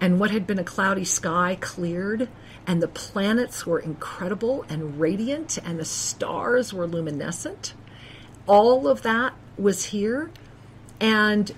and 0.00 0.20
what 0.20 0.30
had 0.30 0.46
been 0.46 0.58
a 0.58 0.64
cloudy 0.64 1.04
sky 1.04 1.56
cleared 1.60 2.28
and 2.66 2.82
the 2.82 2.88
planets 2.88 3.66
were 3.66 3.78
incredible 3.78 4.64
and 4.68 4.98
radiant 4.98 5.58
and 5.64 5.78
the 5.78 5.84
stars 5.84 6.72
were 6.72 6.86
luminescent. 6.86 7.74
All 8.46 8.88
of 8.88 9.02
that 9.02 9.34
was 9.56 9.86
here 9.86 10.30
and 11.00 11.50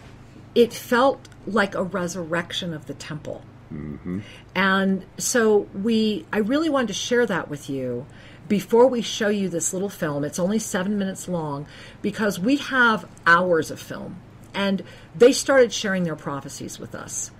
it 0.54 0.72
felt 0.72 1.28
like 1.46 1.74
a 1.74 1.82
resurrection 1.82 2.72
of 2.74 2.86
the 2.86 2.94
temple. 2.94 3.42
Mm-hmm. 3.72 4.20
And 4.54 5.04
so 5.18 5.68
we 5.74 6.26
I 6.32 6.38
really 6.38 6.68
wanted 6.68 6.88
to 6.88 6.94
share 6.94 7.26
that 7.26 7.48
with 7.48 7.68
you 7.68 8.06
before 8.48 8.86
we 8.86 9.02
show 9.02 9.28
you 9.28 9.48
this 9.48 9.72
little 9.72 9.88
film. 9.88 10.24
It's 10.24 10.38
only 10.38 10.60
7 10.60 10.96
minutes 10.96 11.26
long 11.28 11.66
because 12.00 12.38
we 12.38 12.56
have 12.56 13.08
hours 13.26 13.70
of 13.70 13.80
film. 13.80 14.20
And 14.56 14.82
they 15.14 15.32
started 15.32 15.72
sharing 15.72 16.02
their 16.02 16.16
prophecies 16.16 16.78
with 16.80 16.94
us. 16.94 17.30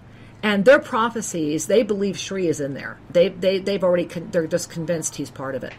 And 0.43 0.65
their 0.65 0.79
prophecies, 0.79 1.67
they 1.67 1.83
believe 1.83 2.19
Sri 2.19 2.47
is 2.47 2.61
in 2.61 2.75
there. 2.75 2.99
They 3.11 3.31
they 3.31 3.59
they've 3.59 3.83
already 3.83 4.05
con- 4.05 4.29
they're 4.31 4.47
just 4.47 4.71
convinced 4.71 5.17
he's 5.17 5.31
part 5.31 5.55
of 5.57 5.65
it. 5.65 5.75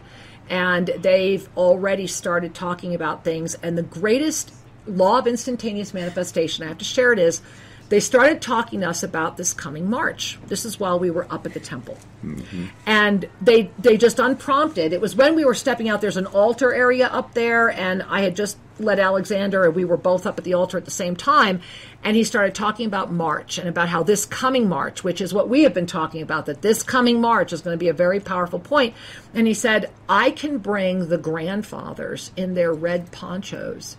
And 0.50 0.88
they've 0.98 1.48
already 1.56 2.06
started 2.06 2.54
talking 2.54 2.94
about 2.94 3.24
things 3.24 3.54
and 3.62 3.78
the 3.78 3.82
greatest 3.82 4.52
law 4.86 5.18
of 5.18 5.26
instantaneous 5.26 5.94
manifestation, 5.94 6.64
I 6.64 6.68
have 6.68 6.78
to 6.78 6.84
share 6.84 7.12
it 7.12 7.18
is 7.18 7.40
they 7.88 8.00
started 8.00 8.42
talking 8.42 8.80
to 8.80 8.88
us 8.88 9.02
about 9.02 9.36
this 9.36 9.54
coming 9.54 9.88
March. 9.88 10.38
This 10.46 10.64
is 10.64 10.78
while 10.78 10.98
we 10.98 11.10
were 11.10 11.26
up 11.30 11.46
at 11.46 11.54
the 11.54 11.60
temple. 11.60 11.96
Mm-hmm. 12.22 12.66
And 12.86 13.28
they 13.40 13.70
they 13.78 13.96
just 13.96 14.18
unprompted. 14.18 14.92
It 14.92 15.00
was 15.00 15.16
when 15.16 15.34
we 15.34 15.44
were 15.44 15.54
stepping 15.54 15.88
out. 15.88 16.00
There's 16.00 16.18
an 16.18 16.26
altar 16.26 16.74
area 16.74 17.06
up 17.06 17.32
there, 17.34 17.70
and 17.70 18.02
I 18.02 18.20
had 18.20 18.36
just 18.36 18.58
led 18.78 18.98
Alexander, 18.98 19.64
and 19.64 19.74
we 19.74 19.84
were 19.84 19.96
both 19.96 20.26
up 20.26 20.38
at 20.38 20.44
the 20.44 20.54
altar 20.54 20.76
at 20.76 20.84
the 20.84 20.90
same 20.90 21.16
time. 21.16 21.60
And 22.04 22.14
he 22.14 22.24
started 22.24 22.54
talking 22.54 22.86
about 22.86 23.10
March 23.10 23.58
and 23.58 23.68
about 23.68 23.88
how 23.88 24.02
this 24.02 24.26
coming 24.26 24.68
March, 24.68 25.02
which 25.02 25.20
is 25.20 25.32
what 25.32 25.48
we 25.48 25.62
have 25.62 25.74
been 25.74 25.86
talking 25.86 26.20
about, 26.20 26.46
that 26.46 26.62
this 26.62 26.82
coming 26.82 27.20
March 27.20 27.52
is 27.52 27.62
going 27.62 27.74
to 27.74 27.78
be 27.78 27.88
a 27.88 27.94
very 27.94 28.20
powerful 28.20 28.60
point. 28.60 28.94
And 29.34 29.46
he 29.46 29.54
said, 29.54 29.90
I 30.08 30.30
can 30.30 30.58
bring 30.58 31.08
the 31.08 31.18
grandfathers 31.18 32.32
in 32.36 32.54
their 32.54 32.72
red 32.72 33.10
ponchos 33.10 33.96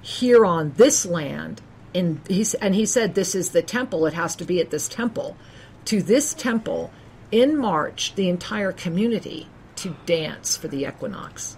here 0.00 0.46
on 0.46 0.72
this 0.76 1.04
land 1.04 1.60
in 1.98 2.20
he's 2.28 2.54
and 2.54 2.74
he 2.74 2.86
said 2.86 3.14
this 3.14 3.34
is 3.34 3.50
the 3.50 3.62
temple. 3.62 4.06
It 4.06 4.14
has 4.14 4.36
to 4.36 4.44
be 4.44 4.60
at 4.60 4.70
this 4.70 4.88
temple. 4.88 5.36
To 5.86 6.02
this 6.02 6.32
temple 6.32 6.90
in 7.30 7.56
march 7.56 8.14
the 8.14 8.28
entire 8.28 8.72
community 8.72 9.48
to 9.76 9.96
dance 10.06 10.56
for 10.56 10.68
the 10.68 10.86
equinox. 10.86 11.56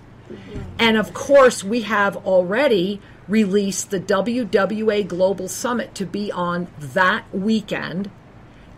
And 0.78 0.96
of 0.96 1.12
course 1.12 1.62
we 1.62 1.82
have 1.82 2.16
already 2.18 3.00
released 3.28 3.90
the 3.90 4.00
wwa 4.00 5.06
global 5.06 5.48
summit 5.48 5.94
to 5.96 6.06
be 6.06 6.32
on 6.32 6.68
that 6.78 7.24
weekend. 7.32 8.10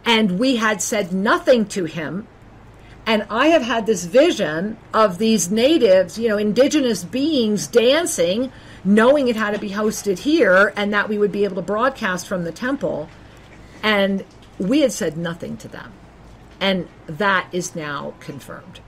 And 0.04 0.38
we 0.38 0.56
had 0.56 0.82
said 0.82 1.12
nothing 1.12 1.66
to 1.68 1.84
him. 1.84 2.26
And 3.06 3.26
I 3.30 3.48
have 3.48 3.62
had 3.62 3.86
this 3.86 4.04
vision 4.04 4.76
of 4.94 5.18
these 5.18 5.50
natives, 5.50 6.18
you 6.18 6.28
know, 6.28 6.38
indigenous 6.38 7.02
beings 7.04 7.66
dancing, 7.66 8.52
knowing 8.84 9.28
it 9.28 9.36
had 9.36 9.52
to 9.52 9.58
be 9.58 9.70
hosted 9.70 10.18
here 10.18 10.72
and 10.76 10.92
that 10.92 11.08
we 11.08 11.18
would 11.18 11.32
be 11.32 11.44
able 11.44 11.56
to 11.56 11.62
broadcast 11.62 12.26
from 12.26 12.44
the 12.44 12.52
temple. 12.52 13.08
And 13.82 14.24
we 14.58 14.80
had 14.80 14.92
said 14.92 15.16
nothing 15.16 15.56
to 15.58 15.68
them. 15.68 15.92
And 16.60 16.88
that 17.06 17.48
is 17.52 17.74
now 17.74 18.14
confirmed. 18.20 18.80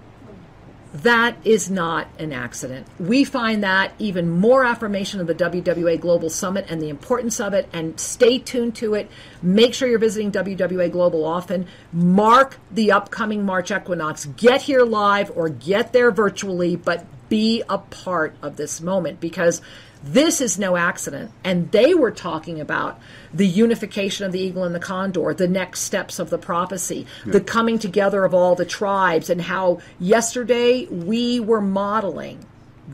That 0.93 1.37
is 1.43 1.69
not 1.69 2.07
an 2.21 2.33
accident. 2.33 2.87
We 3.01 3.25
find 3.25 3.65
that 3.65 3.95
even 3.99 4.31
more 4.31 4.65
affirmation 4.65 5.21
of 5.21 5.27
the 5.27 5.35
WWA 5.35 6.01
Global 6.01 6.31
Summit 6.31 6.67
and 6.69 6.81
the 6.81 6.89
importance 6.89 7.41
of 7.41 7.53
it. 7.53 7.69
And 7.73 7.99
stay 7.99 8.39
tuned 8.39 8.77
to 8.77 8.95
it. 8.95 9.11
Make 9.43 9.75
sure 9.75 9.89
you're 9.89 9.99
visiting 9.99 10.31
WWA 10.31 10.93
Global 10.93 11.25
often. 11.25 11.67
Mark 11.93 12.61
the 12.71 12.93
upcoming 12.93 13.45
March 13.45 13.73
equinox. 13.73 14.27
Get 14.27 14.63
here 14.63 14.85
live 14.85 15.33
or 15.35 15.49
get 15.49 15.93
there 15.93 16.13
virtually, 16.13 16.77
but 16.77 17.05
be 17.29 17.63
a 17.69 17.79
part 17.79 18.35
of 18.43 18.57
this 18.57 18.81
moment 18.81 19.21
because 19.21 19.61
this 20.03 20.41
is 20.41 20.59
no 20.59 20.77
accident. 20.77 21.31
And 21.43 21.71
they 21.73 21.95
were 21.95 22.11
talking 22.11 22.61
about 22.61 23.01
the 23.33 23.47
unification 23.47 24.27
of 24.27 24.33
the 24.33 24.41
eagle 24.41 24.65
and 24.65 24.75
the 24.75 24.81
condor, 24.81 25.33
the 25.33 25.49
next 25.49 25.81
steps 25.81 26.19
of 26.19 26.31
the 26.31 26.39
prophecy, 26.39 27.07
the 27.25 27.41
coming 27.41 27.79
together 27.79 28.25
of 28.25 28.35
all 28.35 28.55
the 28.55 28.67
tribes, 28.67 29.31
and 29.31 29.43
how 29.43 29.81
yesterday 29.99 30.87
we 30.87 31.41
were 31.41 31.63
modeling 31.63 32.45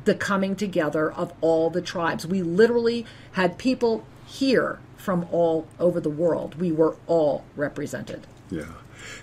the 0.04 0.14
coming 0.14 0.54
together 0.54 1.10
of 1.10 1.32
all 1.40 1.68
the 1.68 1.82
tribes. 1.82 2.26
We 2.26 2.42
literally 2.42 3.04
had 3.32 3.58
people 3.58 4.04
here 4.26 4.78
from 4.96 5.26
all 5.32 5.66
over 5.80 6.00
the 6.00 6.10
world. 6.10 6.54
We 6.60 6.70
were 6.70 6.96
all 7.06 7.44
represented. 7.56 8.26
Yeah. 8.50 8.66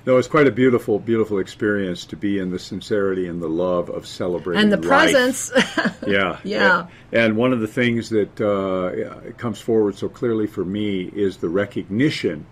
No, 0.08 0.18
it's 0.18 0.30
quite 0.30 0.47
a 0.47 0.51
beautiful, 0.51 0.99
beautiful 0.99 1.38
experience 1.38 2.05
to 2.05 2.16
be 2.16 2.39
in 2.39 2.49
the 2.49 2.60
sincerity 2.60 3.28
and 3.28 3.41
the 3.41 3.49
love 3.49 3.89
of 3.89 4.08
celebrating 4.08 4.64
And 4.64 4.72
the 4.72 4.78
life. 4.78 5.12
presence. 5.12 5.51
Yeah, 6.08 6.39
Yeah. 6.45 6.88
And 7.12 7.36
one 7.36 7.51
of 7.51 7.60
the 7.60 7.68
things 7.68 8.08
that 8.12 8.39
uh, 8.39 9.32
comes 9.34 9.60
forward 9.60 9.97
so 9.97 10.08
clearly 10.08 10.47
for 10.47 10.64
me 10.64 11.12
is 11.14 11.36
the 11.36 11.49
recognition 11.49 12.45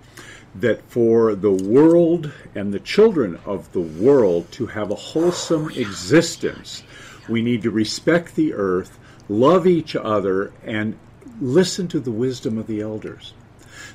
that 0.55 0.81
for 0.89 1.33
the 1.33 1.51
world 1.51 2.29
and 2.55 2.73
the 2.73 2.79
children 2.81 3.39
of 3.45 3.71
the 3.71 3.79
world 3.79 4.51
to 4.51 4.65
have 4.65 4.91
a 4.91 4.95
wholesome 4.95 5.69
existence, 5.69 6.83
we 7.29 7.41
need 7.41 7.61
to 7.61 7.71
respect 7.71 8.35
the 8.35 8.53
earth, 8.53 8.99
love 9.29 9.65
each 9.65 9.95
other, 9.95 10.51
and 10.65 10.97
listen 11.39 11.87
to 11.87 12.01
the 12.01 12.11
wisdom 12.11 12.57
of 12.57 12.67
the 12.67 12.81
elders. 12.81 13.33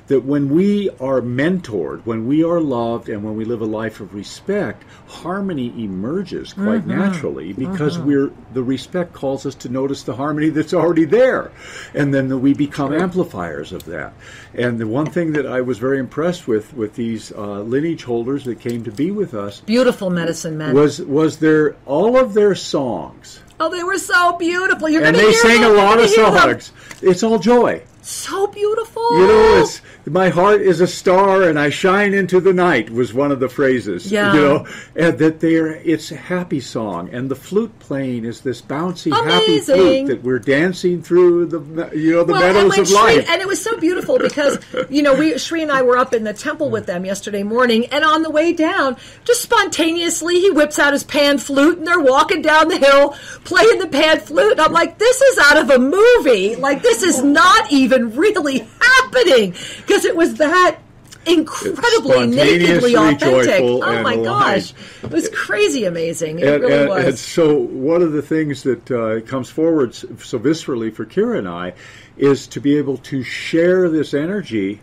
That 0.07 0.23
when 0.23 0.49
we 0.49 0.89
are 0.99 1.21
mentored, 1.21 2.05
when 2.05 2.27
we 2.27 2.43
are 2.43 2.59
loved, 2.59 3.09
and 3.09 3.23
when 3.23 3.35
we 3.35 3.45
live 3.45 3.61
a 3.61 3.65
life 3.65 3.99
of 3.99 4.13
respect, 4.13 4.83
harmony 5.07 5.67
emerges 5.83 6.53
quite 6.53 6.85
naturally 6.85 7.53
because 7.53 7.97
we're 7.97 8.31
the 8.53 8.63
respect 8.63 9.13
calls 9.13 9.45
us 9.45 9.55
to 9.55 9.69
notice 9.69 10.03
the 10.03 10.15
harmony 10.15 10.49
that's 10.49 10.73
already 10.73 11.05
there, 11.05 11.51
and 11.93 12.13
then 12.13 12.41
we 12.41 12.53
become 12.53 12.93
amplifiers 12.93 13.71
of 13.71 13.85
that. 13.85 14.13
And 14.53 14.79
the 14.79 14.87
one 14.87 15.05
thing 15.05 15.33
that 15.33 15.45
I 15.45 15.61
was 15.61 15.79
very 15.79 15.99
impressed 15.99 16.47
with 16.47 16.73
with 16.73 16.95
these 16.95 17.31
uh, 17.31 17.61
lineage 17.61 18.03
holders 18.03 18.45
that 18.45 18.59
came 18.59 18.83
to 18.83 18.91
be 18.91 19.11
with 19.11 19.33
us 19.33 19.61
Beautiful 19.61 20.09
medicine 20.09 20.57
men. 20.57 20.73
was 20.73 21.01
was 21.01 21.37
their 21.39 21.75
all 21.85 22.17
of 22.17 22.33
their 22.33 22.55
songs, 22.55 23.39
oh, 23.61 23.69
they 23.69 23.83
were 23.83 23.97
so 23.97 24.37
beautiful. 24.37 24.89
You're 24.89 25.03
and 25.03 25.15
they 25.15 25.33
sang 25.33 25.59
a 25.59 25.61
them. 25.61 25.75
You're 25.75 25.77
lot 25.77 25.99
of 25.99 26.09
hear 26.09 26.31
them. 26.31 26.59
songs. 26.59 26.71
It's 27.01 27.23
all 27.23 27.39
joy. 27.39 27.83
So 28.03 28.47
beautiful. 28.47 29.03
You 29.19 29.27
know, 29.27 29.61
it's 29.61 29.81
my 30.07 30.29
heart 30.29 30.61
is 30.61 30.81
a 30.81 30.87
star 30.87 31.43
and 31.43 31.59
I 31.59 31.69
shine 31.69 32.15
into 32.15 32.39
the 32.39 32.51
night 32.51 32.89
was 32.89 33.13
one 33.13 33.31
of 33.31 33.39
the 33.39 33.47
phrases. 33.47 34.11
Yeah. 34.11 34.33
You 34.33 34.41
know, 34.41 34.67
and 34.95 35.19
that 35.19 35.39
they're 35.39 35.67
it's 35.75 36.11
a 36.11 36.15
happy 36.15 36.59
song, 36.61 37.09
and 37.13 37.29
the 37.29 37.35
flute 37.35 37.77
playing 37.79 38.25
is 38.25 38.41
this 38.41 38.59
bouncy, 38.61 39.11
happy 39.13 39.59
flute 39.59 40.07
that 40.07 40.23
we're 40.23 40.39
dancing 40.39 41.03
through 41.03 41.45
the 41.45 41.91
you 41.95 42.13
know 42.13 42.23
the 42.23 42.33
Well, 42.33 42.41
meadows 42.53 42.77
of 42.79 42.87
Sri- 42.87 42.95
life. 42.95 43.29
and 43.29 43.39
it 43.39 43.47
was 43.47 43.61
so 43.63 43.77
beautiful 43.77 44.17
because 44.17 44.57
you 44.89 45.03
know 45.03 45.13
we 45.13 45.37
Sri 45.37 45.61
and 45.61 45.71
I 45.71 45.83
were 45.83 45.97
up 45.97 46.13
in 46.13 46.23
the 46.23 46.33
temple 46.33 46.71
with 46.71 46.87
them 46.87 47.05
yesterday 47.05 47.43
morning, 47.43 47.85
and 47.87 48.03
on 48.03 48.23
the 48.23 48.31
way 48.31 48.51
down, 48.53 48.97
just 49.25 49.41
spontaneously, 49.43 50.39
he 50.39 50.49
whips 50.49 50.79
out 50.79 50.93
his 50.93 51.03
pan 51.03 51.37
flute, 51.37 51.77
and 51.77 51.85
they're 51.85 51.99
walking 51.99 52.41
down 52.41 52.67
the 52.67 52.77
hill 52.79 53.15
playing 53.43 53.77
the 53.77 53.87
pan 53.87 54.19
flute. 54.21 54.53
And 54.53 54.61
I'm 54.61 54.73
like, 54.73 54.97
this 54.97 55.21
is 55.21 55.37
out 55.37 55.57
of 55.57 55.69
a 55.69 55.77
movie. 55.77 56.55
Like 56.55 56.81
this 56.81 57.03
is 57.03 57.23
not 57.23 57.71
even 57.71 57.90
really 57.99 58.59
happening 58.79 59.51
because 59.77 60.05
it 60.05 60.15
was 60.15 60.35
that. 60.35 60.79
Incredibly, 61.23 62.25
nakedly 62.25 62.95
authentic. 62.95 63.61
Oh 63.61 63.83
and 63.83 64.01
my 64.01 64.15
gosh, 64.15 64.71
alive. 64.71 64.99
it 65.03 65.11
was 65.11 65.29
crazy 65.29 65.85
amazing. 65.85 66.39
It 66.39 66.47
and, 66.47 66.63
really 66.63 66.79
and- 66.79 66.89
was. 66.89 67.05
and 67.05 67.17
so 67.19 67.59
one 67.59 68.01
of 68.01 68.11
the 68.13 68.23
things 68.23 68.63
that 68.63 68.89
uh, 68.89 69.21
comes 69.29 69.47
forward 69.47 69.93
so 69.93 70.07
viscerally 70.39 70.91
for 70.91 71.05
Kira 71.05 71.37
and 71.37 71.47
I 71.47 71.73
is 72.17 72.47
to 72.47 72.59
be 72.59 72.75
able 72.75 72.97
to 72.97 73.21
share 73.21 73.87
this 73.87 74.15
energy. 74.15 74.81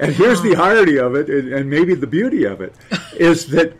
And 0.00 0.12
here's 0.12 0.42
the 0.42 0.56
irony 0.56 0.96
of 0.96 1.14
it, 1.14 1.28
and, 1.30 1.52
and 1.52 1.70
maybe 1.70 1.94
the 1.94 2.06
beauty 2.08 2.44
of 2.44 2.60
it, 2.60 2.74
is 3.16 3.46
that 3.48 3.72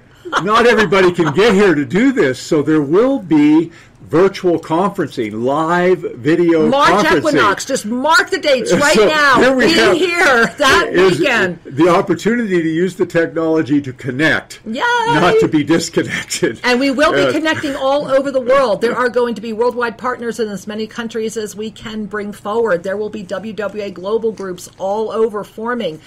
not 0.44 0.66
everybody 0.66 1.10
can 1.10 1.34
get 1.34 1.54
here 1.54 1.74
to 1.74 1.84
do 1.84 2.12
this. 2.12 2.38
So 2.38 2.62
there 2.62 2.82
will 2.82 3.18
be 3.18 3.72
virtual 4.10 4.58
conferencing, 4.58 5.42
live 5.44 6.00
video 6.16 6.68
March. 6.68 7.06
Equinox. 7.16 7.64
Just 7.64 7.86
mark 7.86 8.28
the 8.30 8.38
dates 8.38 8.72
right 8.72 8.96
So 8.96 9.06
now. 9.06 9.36
here 9.38 9.54
we 9.54 9.66
Be 9.66 9.98
here 9.98 10.46
that 10.58 10.90
weekend. 10.92 11.60
The 11.64 11.88
opportunity 11.88 12.60
to 12.60 12.68
use 12.68 12.96
the 12.96 13.06
technology 13.06 13.80
to 13.80 13.92
connect, 13.92 14.60
Yay! 14.66 14.80
not 14.80 15.38
to 15.40 15.46
be 15.48 15.62
disconnected. 15.62 16.60
And 16.64 16.80
we 16.80 16.90
will 16.90 17.12
be 17.12 17.20
Uh, 17.22 17.32
connecting 17.32 17.76
all 17.76 18.08
over 18.08 18.32
the 18.32 18.40
world. 18.40 18.80
There 18.80 18.96
are 18.96 19.08
going 19.08 19.36
to 19.36 19.40
be 19.40 19.52
worldwide 19.52 19.96
partners 19.96 20.40
in 20.40 20.48
as 20.48 20.66
many 20.66 20.88
countries 20.88 21.36
as 21.36 21.54
we 21.54 21.70
can 21.70 22.06
bring 22.06 22.32
forward. 22.32 22.82
There 22.82 22.96
will 22.96 23.10
be 23.10 23.22
WWA 23.22 23.90
global 23.94 24.32
groups 24.32 24.68
all 24.78 25.12
over 25.12 25.44
forming. 25.44 26.00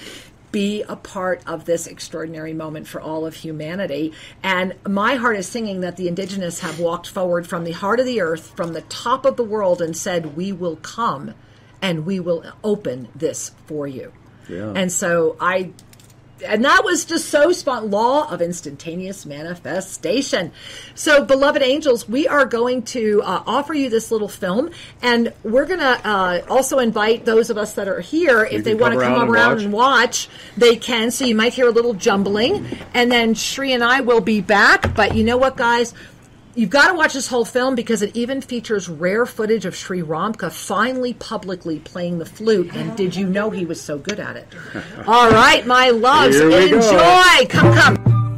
Be 0.53 0.83
a 0.83 0.95
part 0.95 1.41
of 1.45 1.65
this 1.65 1.85
extraordinary 1.87 2.53
moment 2.53 2.87
for 2.87 3.01
all 3.01 3.25
of 3.25 3.35
humanity. 3.35 4.13
And 4.41 4.75
my 4.87 5.15
heart 5.15 5.35
is 5.35 5.47
singing 5.47 5.81
that 5.81 5.97
the 5.97 6.07
indigenous 6.07 6.61
have 6.61 6.79
walked 6.79 7.09
forward 7.09 7.45
from 7.45 7.65
the 7.65 7.73
heart 7.73 7.99
of 7.99 8.05
the 8.05 8.21
earth, 8.21 8.53
from 8.55 8.71
the 8.71 8.81
top 8.81 9.25
of 9.25 9.35
the 9.35 9.43
world, 9.43 9.81
and 9.81 9.97
said, 9.97 10.37
We 10.37 10.53
will 10.53 10.77
come 10.77 11.33
and 11.81 12.05
we 12.05 12.21
will 12.21 12.45
open 12.63 13.09
this 13.13 13.51
for 13.65 13.85
you. 13.85 14.13
Yeah. 14.47 14.73
And 14.75 14.91
so 14.91 15.35
I 15.41 15.71
and 16.45 16.65
that 16.65 16.83
was 16.83 17.05
just 17.05 17.29
so 17.29 17.51
spot 17.51 17.87
law 17.87 18.29
of 18.29 18.41
instantaneous 18.41 19.25
manifestation. 19.25 20.51
So, 20.95 21.23
beloved 21.23 21.61
angels, 21.61 22.07
we 22.07 22.27
are 22.27 22.45
going 22.45 22.83
to 22.83 23.21
uh, 23.23 23.43
offer 23.45 23.73
you 23.73 23.89
this 23.89 24.11
little 24.11 24.27
film, 24.27 24.71
and 25.01 25.33
we're 25.43 25.65
going 25.65 25.79
to 25.79 26.07
uh, 26.07 26.41
also 26.49 26.79
invite 26.79 27.25
those 27.25 27.49
of 27.49 27.57
us 27.57 27.73
that 27.73 27.87
are 27.87 28.01
here, 28.01 28.45
if 28.45 28.63
they 28.63 28.75
want 28.75 28.93
to 28.93 28.99
come 28.99 29.13
around 29.13 29.29
around 29.29 29.51
and 29.53 29.63
and 29.63 29.73
watch, 29.73 30.29
they 30.57 30.75
can. 30.75 31.11
So 31.11 31.25
you 31.25 31.35
might 31.35 31.53
hear 31.53 31.67
a 31.67 31.71
little 31.71 31.93
jumbling, 31.93 32.65
and 32.93 33.11
then 33.11 33.35
Sri 33.35 33.73
and 33.73 33.83
I 33.83 34.01
will 34.01 34.21
be 34.21 34.41
back. 34.41 34.95
But 34.95 35.15
you 35.15 35.23
know 35.23 35.37
what, 35.37 35.57
guys? 35.57 35.93
You've 36.55 36.69
got 36.69 36.89
to 36.89 36.93
watch 36.93 37.13
this 37.13 37.27
whole 37.27 37.45
film 37.45 37.73
because 37.73 38.03
it 38.03 38.15
even 38.15 38.39
features 38.39 38.87
rare 38.87 39.25
footage 39.25 39.65
of 39.65 39.75
Sri 39.75 40.03
Ram 40.03 40.33
Kaa 40.33 40.49
finally 40.49 41.15
publicly 41.15 41.79
playing 41.79 42.19
the 42.19 42.25
flute. 42.25 42.75
And 42.75 42.95
did 42.95 43.15
you 43.15 43.27
know 43.27 43.49
he 43.49 43.65
was 43.65 43.81
so 43.81 43.97
good 43.97 44.19
at 44.19 44.35
it? 44.35 44.47
All 45.07 45.31
right, 45.31 45.65
my 45.65 45.89
loves, 45.89 46.35
we 46.39 46.49
go. 46.49 46.77
enjoy. 46.77 47.47
Come, 47.49 47.73
come. 47.73 48.32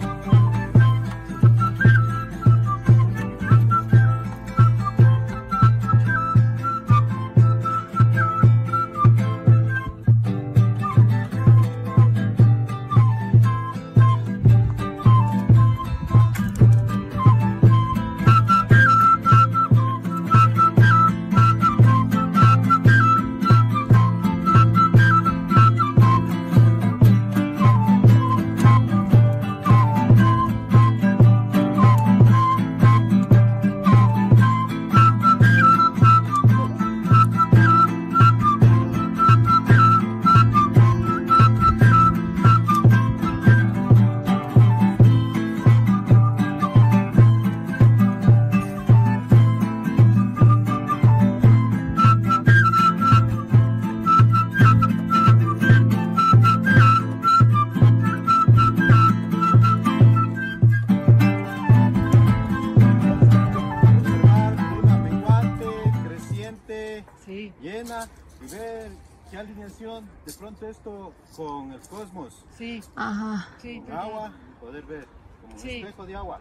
Alineación 69.46 70.10
de 70.26 70.34
pronto 70.34 70.68
esto 70.68 71.14
con 71.36 71.72
el 71.72 71.80
cosmos, 71.82 72.44
Sí, 72.58 72.82
Ajá. 72.96 73.48
sí, 73.62 73.82
con 73.82 73.94
agua, 73.96 74.34
poder 74.60 74.84
ver 74.86 75.08
como 75.42 75.54
un 75.54 75.60
Sí. 75.60 75.70
espejo 75.78 76.06
de 76.06 76.16
agua. 76.16 76.40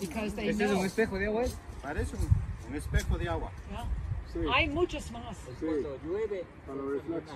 because 0.00 0.34
they 0.34 0.48
¿Este 0.48 0.64
es 0.64 0.70
un 0.70 0.84
espejo 0.86 1.18
de 1.18 1.26
agua? 1.26 1.42
Parece 1.82 2.16
un, 2.16 2.28
un 2.70 2.74
espejo 2.76 3.18
de 3.18 3.28
agua. 3.28 3.50
Hay 4.54 4.68
muchos 4.70 5.10
más. 5.12 5.36
Cuando 5.60 5.98
llueve. 6.04 6.44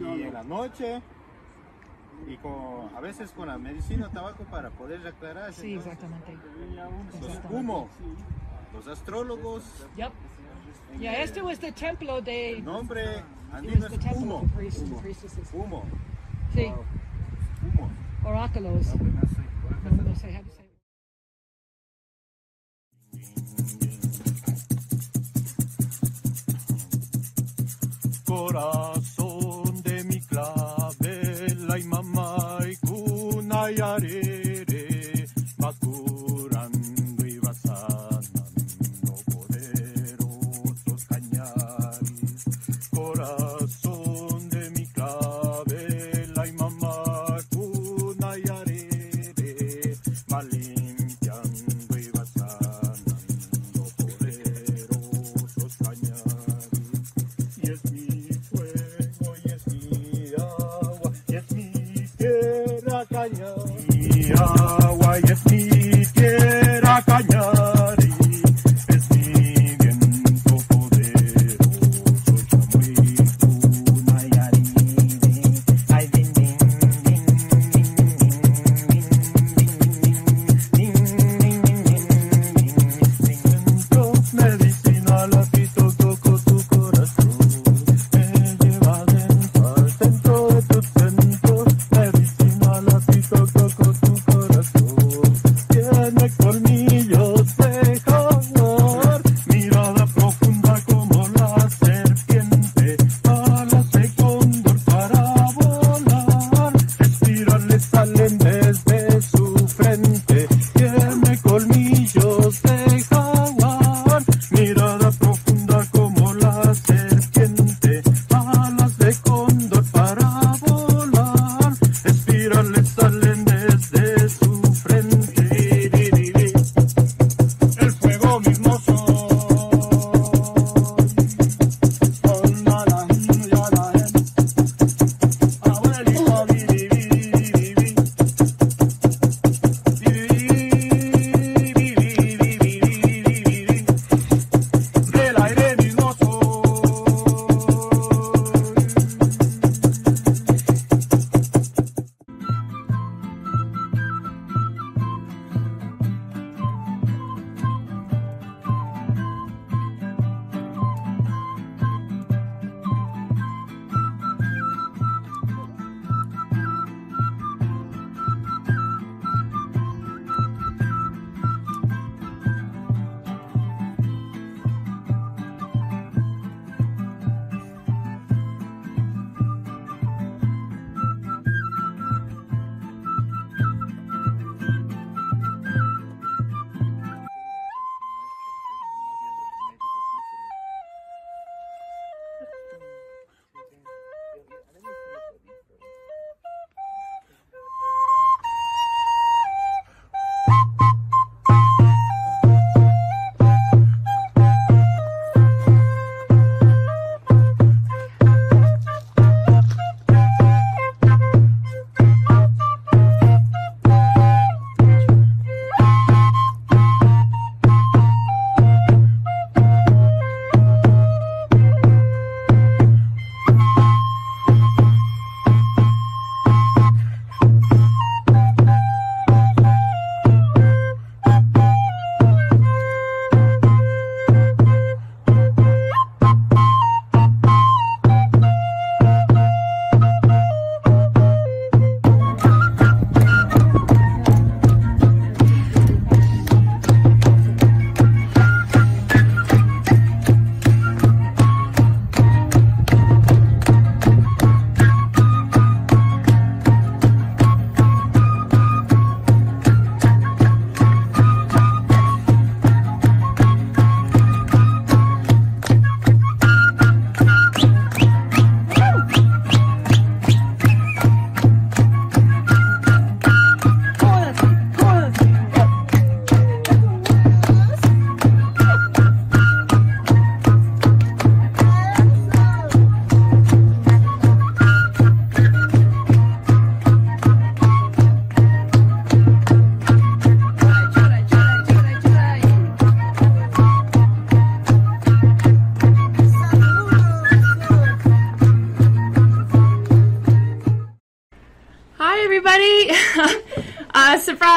Y 0.01 0.23
en 0.23 0.33
la 0.33 0.43
noche 0.43 1.03
y 2.27 2.37
con, 2.39 2.89
a 2.97 3.01
veces 3.01 3.31
con 3.33 3.49
la 3.49 3.59
medicina 3.59 4.09
tabaco 4.11 4.45
para 4.45 4.71
poder 4.71 5.07
aclarar. 5.07 5.53
Sí, 5.53 5.75
exactamente. 5.75 6.35
Los 7.21 7.39
humo, 7.51 7.89
los 8.75 8.87
astrólogos, 8.89 9.65
Yep. 9.97 10.13
Yeah, 10.99 11.13
este 11.23 11.43
was 11.43 11.59
the 11.59 11.73
templo 11.73 12.21
de. 12.23 12.55
el 12.59 12.65
nombre 12.65 13.03
It 13.19 13.23
andino 13.53 13.81
was 13.83 13.89
the 13.91 13.97
es 13.97 14.05
temple 14.05 14.23
humo. 14.23 14.43
of 14.43 14.49
the 14.51 14.57
priests 14.57 14.81
and 14.83 15.01
priestesses. 15.01 15.51
Humo, 15.53 15.85
Sí, 16.55 16.73
humo. 17.63 17.91
oráculos. 18.25 18.87
No, 18.95 19.91
no 20.03 20.15
sé 20.15 20.33
how 20.35 20.43
to 20.43 20.51
say 20.51 20.65
it. 20.65 21.87
corazón 28.25 29.16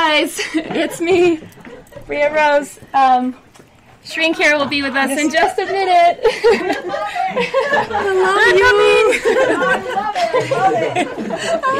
guys, 0.09 0.41
it's 0.55 0.99
me, 0.99 1.39
Bria 2.07 2.33
Rose. 2.33 2.79
Um, 2.95 3.37
Shrink 4.03 4.37
here 4.37 4.57
will 4.57 4.65
be 4.65 4.81
with 4.81 4.95
us 4.95 5.11
in 5.11 5.29
just 5.29 5.59
a 5.59 5.65
minute. 5.67 6.19
I 7.91 8.03
love 8.25 8.57
you. 8.89 9.19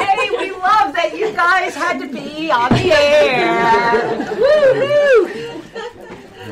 Hey, 0.05 0.29
we 0.29 0.51
love 0.51 0.93
that 0.93 1.17
you 1.17 1.33
guys 1.33 1.73
had 1.73 1.97
to 2.01 2.07
be 2.07 2.51
on 2.51 2.69
the 2.69 2.91
air. 2.91 4.05
Woo-hoo. 4.35 5.25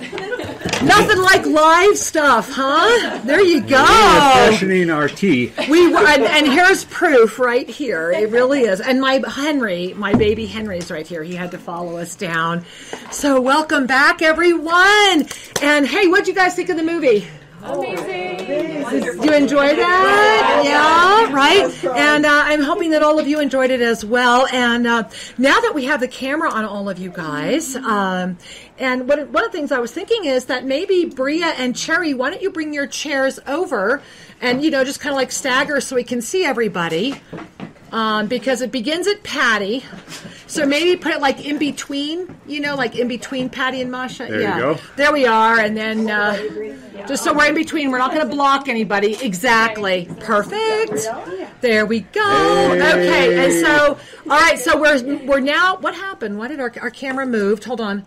Nothing 0.83 1.21
like 1.21 1.47
live 1.47 1.97
stuff, 1.99 2.51
huh? 2.51 3.21
There 3.25 3.41
you 3.43 3.61
go. 3.61 3.85
freshening 3.85 4.91
our 4.91 5.09
tea. 5.09 5.53
We 5.69 5.89
were, 5.89 6.07
and, 6.07 6.23
and 6.25 6.47
here's 6.47 6.85
proof 6.85 7.39
right 7.39 7.69
here. 7.69 8.11
It 8.13 8.31
really 8.31 8.63
is. 8.63 8.81
And 8.81 9.01
my 9.01 9.23
Henry, 9.27 9.95
my 9.95 10.15
baby 10.15 10.47
Henry's 10.47 10.91
right 10.91 11.07
here. 11.07 11.23
He 11.23 11.35
had 11.35 11.51
to 11.53 11.59
follow 11.59 11.97
us 11.99 12.17
down. 12.17 12.65
So 13.11 13.41
welcome 13.41 13.87
back, 13.87 14.23
everyone. 14.23 15.27
And 15.63 15.87
hey, 15.87 16.09
what'd 16.09 16.29
you 16.29 16.35
guys 16.35 16.55
think 16.55 16.69
of 16.69 16.77
the 16.77 16.83
movie? 16.83 17.29
Amazing. 17.65 19.25
You 19.25 19.33
enjoyed 19.33 19.79
that? 19.79 20.63
Yeah, 20.65 21.33
right. 21.33 21.85
And 21.97 22.27
uh, 22.27 22.43
I'm 22.45 22.63
hoping 22.63 22.91
that 22.91 23.03
all 23.03 23.19
of 23.19 23.27
you 23.27 23.41
enjoyed 23.41 23.71
it 23.71 23.81
as 23.81 24.05
well. 24.05 24.47
And 24.53 24.87
uh, 24.87 25.09
now 25.39 25.59
that 25.61 25.73
we 25.75 25.87
have 25.87 26.01
the 26.01 26.09
camera 26.09 26.51
on 26.51 26.65
all 26.65 26.89
of 26.89 26.99
you 26.99 27.11
guys, 27.11 27.75
um, 27.77 28.37
and 28.79 29.09
what, 29.09 29.29
one 29.29 29.45
of 29.45 29.53
the 29.53 29.57
things 29.57 29.73
I 29.73 29.79
was 29.79 29.93
thinking 29.93 30.27
is 30.27 30.47
that 30.47 30.65
maybe 30.65 31.07
Bria 31.07 31.47
and 31.57 31.75
Cherry, 31.75 32.13
why 32.13 32.31
don't 32.31 32.43
you 32.43 32.51
bring 32.51 32.75
your 32.75 32.87
chairs 32.87 33.41
over 33.47 34.03
and 34.41 34.63
you 34.63 34.71
know 34.71 34.85
just 34.85 35.01
kind 35.01 35.13
of 35.13 35.17
like 35.17 35.33
stagger 35.33 35.81
so 35.81 35.97
we 35.97 36.05
can 36.05 36.21
see 36.21 36.45
everybody. 36.45 37.15
Um, 37.93 38.27
because 38.27 38.61
it 38.61 38.73
begins 38.73 39.07
at 39.07 39.23
Patty, 39.23 39.85
so 40.47 40.67
maybe 40.67 40.97
put 41.01 41.13
it 41.13 41.21
like 41.21 41.45
in 41.45 41.59
between, 41.59 42.35
you 42.47 42.61
know, 42.61 42.75
like 42.77 42.97
in 42.97 43.09
between 43.09 43.49
Patty 43.49 43.81
and 43.81 43.91
Masha. 43.91 44.27
There 44.27 44.41
you 44.41 44.47
go. 44.47 44.79
there 44.97 45.13
we 45.13 45.27
are, 45.27 45.59
and 45.59 45.77
then 45.77 46.11
uh, 46.11 46.37
just 47.07 47.25
so 47.25 47.33
we're 47.33 47.49
in 47.49 47.55
between, 47.55 47.91
we're 47.91 47.99
not 47.99 48.13
going 48.13 48.29
to 48.29 48.35
block 48.35 48.69
anybody. 48.69 49.17
Exactly, 49.23 50.09
perfect. 50.21 51.07
There 51.61 51.87
we 51.87 52.01
go. 52.01 52.73
Okay, 52.73 53.45
and 53.45 53.53
so 53.53 53.99
all 54.31 54.39
right, 54.39 54.59
so 54.59 54.79
we're 54.79 55.25
we're 55.25 55.41
now. 55.41 55.77
What 55.77 55.95
happened? 55.95 56.39
Why 56.39 56.49
did 56.49 56.61
our 56.61 56.73
our 56.81 56.91
camera 56.91 57.27
moved? 57.27 57.65
Hold 57.65 57.81
on. 57.81 58.07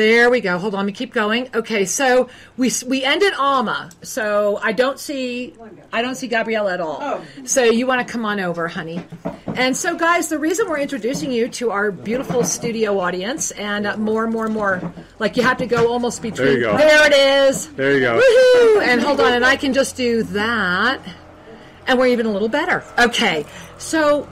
There 0.00 0.30
we 0.30 0.40
go. 0.40 0.56
Hold 0.56 0.72
on, 0.72 0.78
let 0.78 0.86
me 0.86 0.92
keep 0.92 1.12
going. 1.12 1.50
Okay, 1.54 1.84
so 1.84 2.30
we 2.56 2.72
we 2.86 3.04
ended 3.04 3.34
Alma. 3.34 3.90
So 4.00 4.58
I 4.62 4.72
don't 4.72 4.98
see 4.98 5.52
I 5.92 6.00
don't 6.00 6.14
see 6.14 6.26
Gabrielle 6.26 6.68
at 6.68 6.80
all. 6.80 7.00
Oh. 7.02 7.24
So 7.44 7.64
you 7.64 7.86
want 7.86 8.06
to 8.06 8.10
come 8.10 8.24
on 8.24 8.40
over, 8.40 8.66
honey. 8.66 9.04
And 9.48 9.76
so, 9.76 9.96
guys, 9.96 10.30
the 10.30 10.38
reason 10.38 10.70
we're 10.70 10.78
introducing 10.78 11.30
you 11.30 11.48
to 11.50 11.70
our 11.70 11.90
beautiful 11.90 12.44
studio 12.44 12.98
audience 12.98 13.50
and 13.50 13.86
uh, 13.86 13.98
more, 13.98 14.24
and 14.24 14.32
more, 14.32 14.46
and 14.46 14.54
more, 14.54 14.90
like 15.18 15.36
you 15.36 15.42
have 15.42 15.58
to 15.58 15.66
go 15.66 15.92
almost 15.92 16.22
between. 16.22 16.46
There 16.46 16.56
you 16.56 16.60
go. 16.62 16.78
There 16.78 17.06
it 17.06 17.12
is. 17.12 17.68
There 17.72 17.92
you 17.92 18.00
go. 18.00 18.18
Woohoo! 18.18 18.82
And 18.82 19.02
hold 19.02 19.20
on, 19.20 19.34
and 19.34 19.44
I 19.44 19.56
can 19.56 19.74
just 19.74 19.96
do 19.96 20.22
that, 20.22 20.98
and 21.86 21.98
we're 21.98 22.06
even 22.06 22.24
a 22.24 22.32
little 22.32 22.48
better. 22.48 22.82
Okay, 22.98 23.44
so 23.76 24.26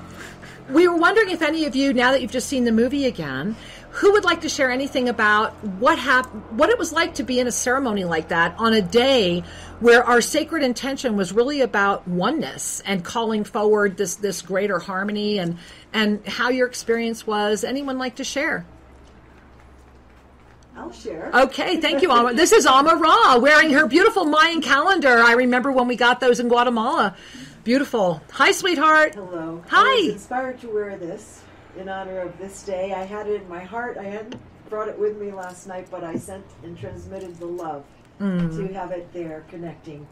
we 0.71 0.89
were 0.89 0.97
wondering 0.97 1.29
if 1.29 1.43
any 1.43 1.66
of 1.66 1.77
you, 1.77 1.93
now 1.93 2.12
that 2.12 2.23
you've 2.23 2.33
just 2.33 2.49
seen 2.49 2.64
the 2.64 2.73
movie 2.73 3.05
again, 3.05 3.55
who 3.99 4.12
would 4.12 4.24
like 4.24 4.42
to 4.42 4.49
share 4.49 4.70
anything 4.70 5.09
about 5.09 5.53
what 5.64 5.99
hap- 5.99 6.32
what 6.53 6.70
it 6.70 6.78
was 6.78 6.92
like 6.92 7.14
to 7.14 7.24
be 7.24 7.40
in 7.40 7.49
a 7.49 7.53
ceremony 7.53 8.05
like 8.05 8.28
that 8.28 8.55
on 8.57 8.72
a 8.72 8.80
day 8.80 9.42
where 9.80 10.05
our 10.05 10.20
sacred 10.20 10.62
intention 10.62 11.16
was 11.16 11.32
really 11.32 11.62
about 11.62 12.07
oneness 12.07 12.80
and 12.86 13.05
calling 13.05 13.42
forward 13.42 13.96
this 13.96 14.14
this 14.16 14.40
greater 14.40 14.78
harmony 14.78 15.38
and 15.38 15.59
and 15.92 16.24
how 16.26 16.49
your 16.49 16.68
experience 16.68 17.26
was. 17.26 17.64
Anyone 17.64 17.99
like 17.99 18.16
to 18.16 18.24
share? 18.24 18.64
I'll 20.76 20.92
share. 20.92 21.32
Okay, 21.34 21.78
thank 21.78 22.01
you, 22.03 22.12
Alma. 22.12 22.34
This 22.34 22.53
is 22.53 22.66
Alma 22.66 22.94
Ra 22.94 23.38
wearing 23.38 23.72
her 23.72 23.88
beautiful 23.88 24.24
Mayan 24.24 24.62
calendar. 24.62 25.18
I 25.18 25.32
remember 25.32 25.72
when 25.72 25.88
we 25.88 25.96
got 25.96 26.20
those 26.20 26.38
in 26.38 26.46
Guatemala. 26.46 27.16
Beautiful. 27.64 28.22
Hi, 28.30 28.53
sweetheart. 28.53 29.16
Hello. 29.16 29.64
Hi. 29.70 29.80
I 29.80 30.03
was 30.07 30.14
inspired 30.14 30.61
to 30.61 30.68
wear 30.68 30.96
this 30.96 31.42
in 31.77 31.89
honor 31.89 32.21
of 32.21 32.39
this 32.39 32.62
day. 32.62 32.93
I 32.93 33.05
had 33.05 33.27
it 33.27 33.43
in 33.43 33.49
my 33.49 33.64
heart. 33.64 33.97
I 33.99 34.05
hadn't 34.05 34.37
brought 34.69 34.89
it 34.89 34.99
with 34.99 35.19
me 35.19 35.33
last 35.33 35.66
night, 35.66 35.89
but 35.91 36.05
I 36.05 36.16
sent 36.16 36.45
and 36.62 36.79
transmitted 36.79 37.39
the 37.39 37.47
love 37.47 37.85
mm. 38.21 38.57
to 38.57 38.73
have 38.75 38.93
it 38.93 39.12
there 39.12 39.45
connecting. 39.49 40.07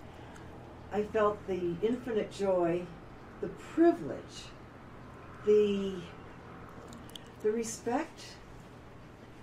I 0.93 1.03
felt 1.03 1.45
the 1.47 1.75
infinite 1.83 2.31
joy, 2.31 2.87
the 3.41 3.49
privilege, 3.49 4.45
the 5.45 5.95
the 7.43 7.53
respect, 7.53 8.25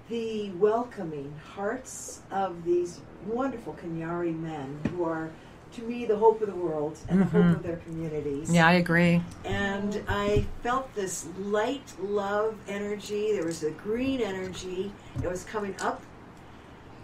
the 0.10 0.52
welcoming 0.52 1.34
hearts 1.56 2.22
of 2.32 2.64
these 2.66 3.02
wonderful 3.26 3.74
Cañari 3.74 4.38
men 4.38 4.80
who 4.90 5.04
are 5.06 5.32
to 5.74 5.82
me 5.82 6.06
the 6.06 6.16
hope 6.16 6.42
of 6.42 6.48
the 6.48 6.56
world 6.56 6.98
and 7.10 7.22
the 7.22 7.26
hope 7.26 7.36
of 7.36 7.42
mm-hmm. 7.42 7.68
their 7.68 7.78
communities. 7.78 8.52
Yeah, 8.52 8.68
I 8.68 8.74
agree. 8.74 9.22
And 9.46 10.04
I 10.08 10.46
felt 10.62 10.94
this 10.96 11.28
light 11.40 11.94
love 12.02 12.56
energy. 12.68 13.34
There 13.34 13.46
was 13.46 13.64
a 13.64 13.72
green 13.72 14.22
energy 14.22 14.92
that 15.18 15.30
was 15.30 15.44
coming 15.44 15.76
up 15.80 16.02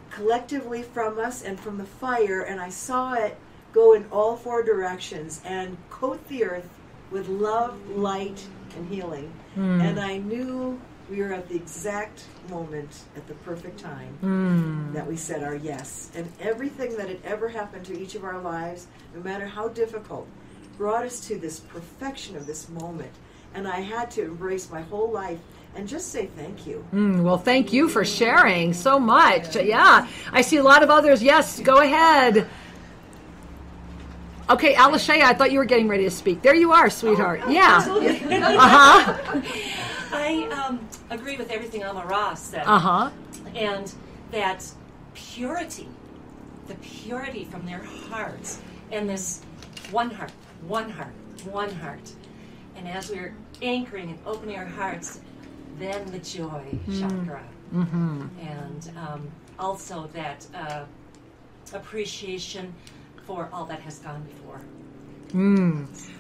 collectively 0.09 0.83
from 0.83 1.19
us 1.19 1.43
and 1.43 1.59
from 1.59 1.77
the 1.77 1.85
fire, 1.85 2.41
and 2.41 2.59
I 2.59 2.69
saw 2.69 3.13
it 3.13 3.37
go 3.71 3.93
in 3.93 4.05
all 4.11 4.35
four 4.35 4.63
directions 4.63 5.41
and 5.45 5.77
coat 5.89 6.27
the 6.27 6.43
earth 6.43 6.69
with 7.11 7.27
love, 7.27 7.77
light, 7.91 8.47
and 8.75 8.87
healing. 8.89 9.31
Hmm. 9.55 9.81
And 9.81 9.99
I 9.99 10.17
knew 10.17 10.79
we 11.09 11.21
are 11.21 11.33
at 11.33 11.49
the 11.49 11.55
exact 11.55 12.23
moment, 12.49 13.03
at 13.15 13.27
the 13.27 13.33
perfect 13.35 13.79
time, 13.79 14.89
that 14.93 15.05
we 15.05 15.15
said 15.15 15.43
our 15.43 15.55
yes. 15.55 16.11
And 16.15 16.31
everything 16.39 16.95
that 16.97 17.07
had 17.07 17.19
ever 17.23 17.49
happened 17.49 17.85
to 17.85 17.99
each 17.99 18.15
of 18.15 18.23
our 18.23 18.39
lives, 18.39 18.87
no 19.15 19.21
matter 19.21 19.47
how 19.47 19.69
difficult, 19.69 20.27
brought 20.77 21.05
us 21.05 21.19
to 21.27 21.37
this 21.37 21.59
perfection 21.59 22.35
of 22.35 22.45
this 22.45 22.69
moment. 22.69 23.11
And 23.53 23.67
I 23.67 23.79
had 23.79 24.11
to 24.11 24.23
embrace 24.23 24.69
my 24.69 24.81
whole 24.81 25.11
life 25.11 25.39
and 25.75 25.87
just 25.87 26.11
say 26.11 26.27
thank 26.35 26.67
you. 26.67 26.85
Mm, 26.93 27.23
well, 27.23 27.37
thank 27.37 27.73
you 27.73 27.89
for 27.89 28.05
sharing 28.05 28.73
so 28.73 28.99
much. 28.99 29.55
Yeah, 29.55 30.07
I 30.31 30.41
see 30.41 30.57
a 30.57 30.63
lot 30.63 30.83
of 30.83 30.89
others. 30.89 31.21
Yes, 31.21 31.59
go 31.59 31.79
ahead. 31.81 32.47
Okay, 34.49 34.73
Alashaya, 34.73 35.21
I 35.23 35.33
thought 35.33 35.51
you 35.51 35.59
were 35.59 35.65
getting 35.65 35.87
ready 35.87 36.05
to 36.05 36.11
speak. 36.11 36.41
There 36.41 36.55
you 36.55 36.71
are, 36.71 36.89
sweetheart. 36.89 37.41
yeah. 37.49 37.77
Uh 37.87 38.57
huh. 38.59 39.41
I 40.11 40.47
um, 40.47 40.87
agree 41.09 41.37
with 41.37 41.51
everything 41.51 41.83
Alma 41.83 42.05
Ross 42.05 42.41
said. 42.41 42.63
Uh 42.65 42.79
huh. 42.79 43.09
And 43.55 43.91
that 44.31 44.65
purity, 45.13 45.87
the 46.67 46.75
purity 46.75 47.45
from 47.45 47.65
their 47.65 47.83
hearts, 47.83 48.61
and 48.91 49.09
this 49.09 49.41
one 49.91 50.11
heart, 50.11 50.31
one 50.67 50.89
heart, 50.89 51.13
one 51.45 51.73
heart. 51.75 52.11
And 52.75 52.87
as 52.87 53.09
we're 53.09 53.33
anchoring 53.61 54.09
and 54.09 54.19
opening 54.25 54.57
our 54.57 54.65
hearts, 54.65 55.19
then 55.77 56.09
the 56.11 56.19
joy 56.19 56.63
chakra. 56.99 57.43
Mm-hmm. 57.73 58.27
And 58.41 58.91
um, 58.97 59.31
also 59.57 60.09
that 60.13 60.45
uh, 60.55 60.85
appreciation 61.73 62.73
for 63.25 63.49
all 63.53 63.65
that 63.65 63.79
has 63.81 63.99
gone 63.99 64.23
before. 64.23 64.61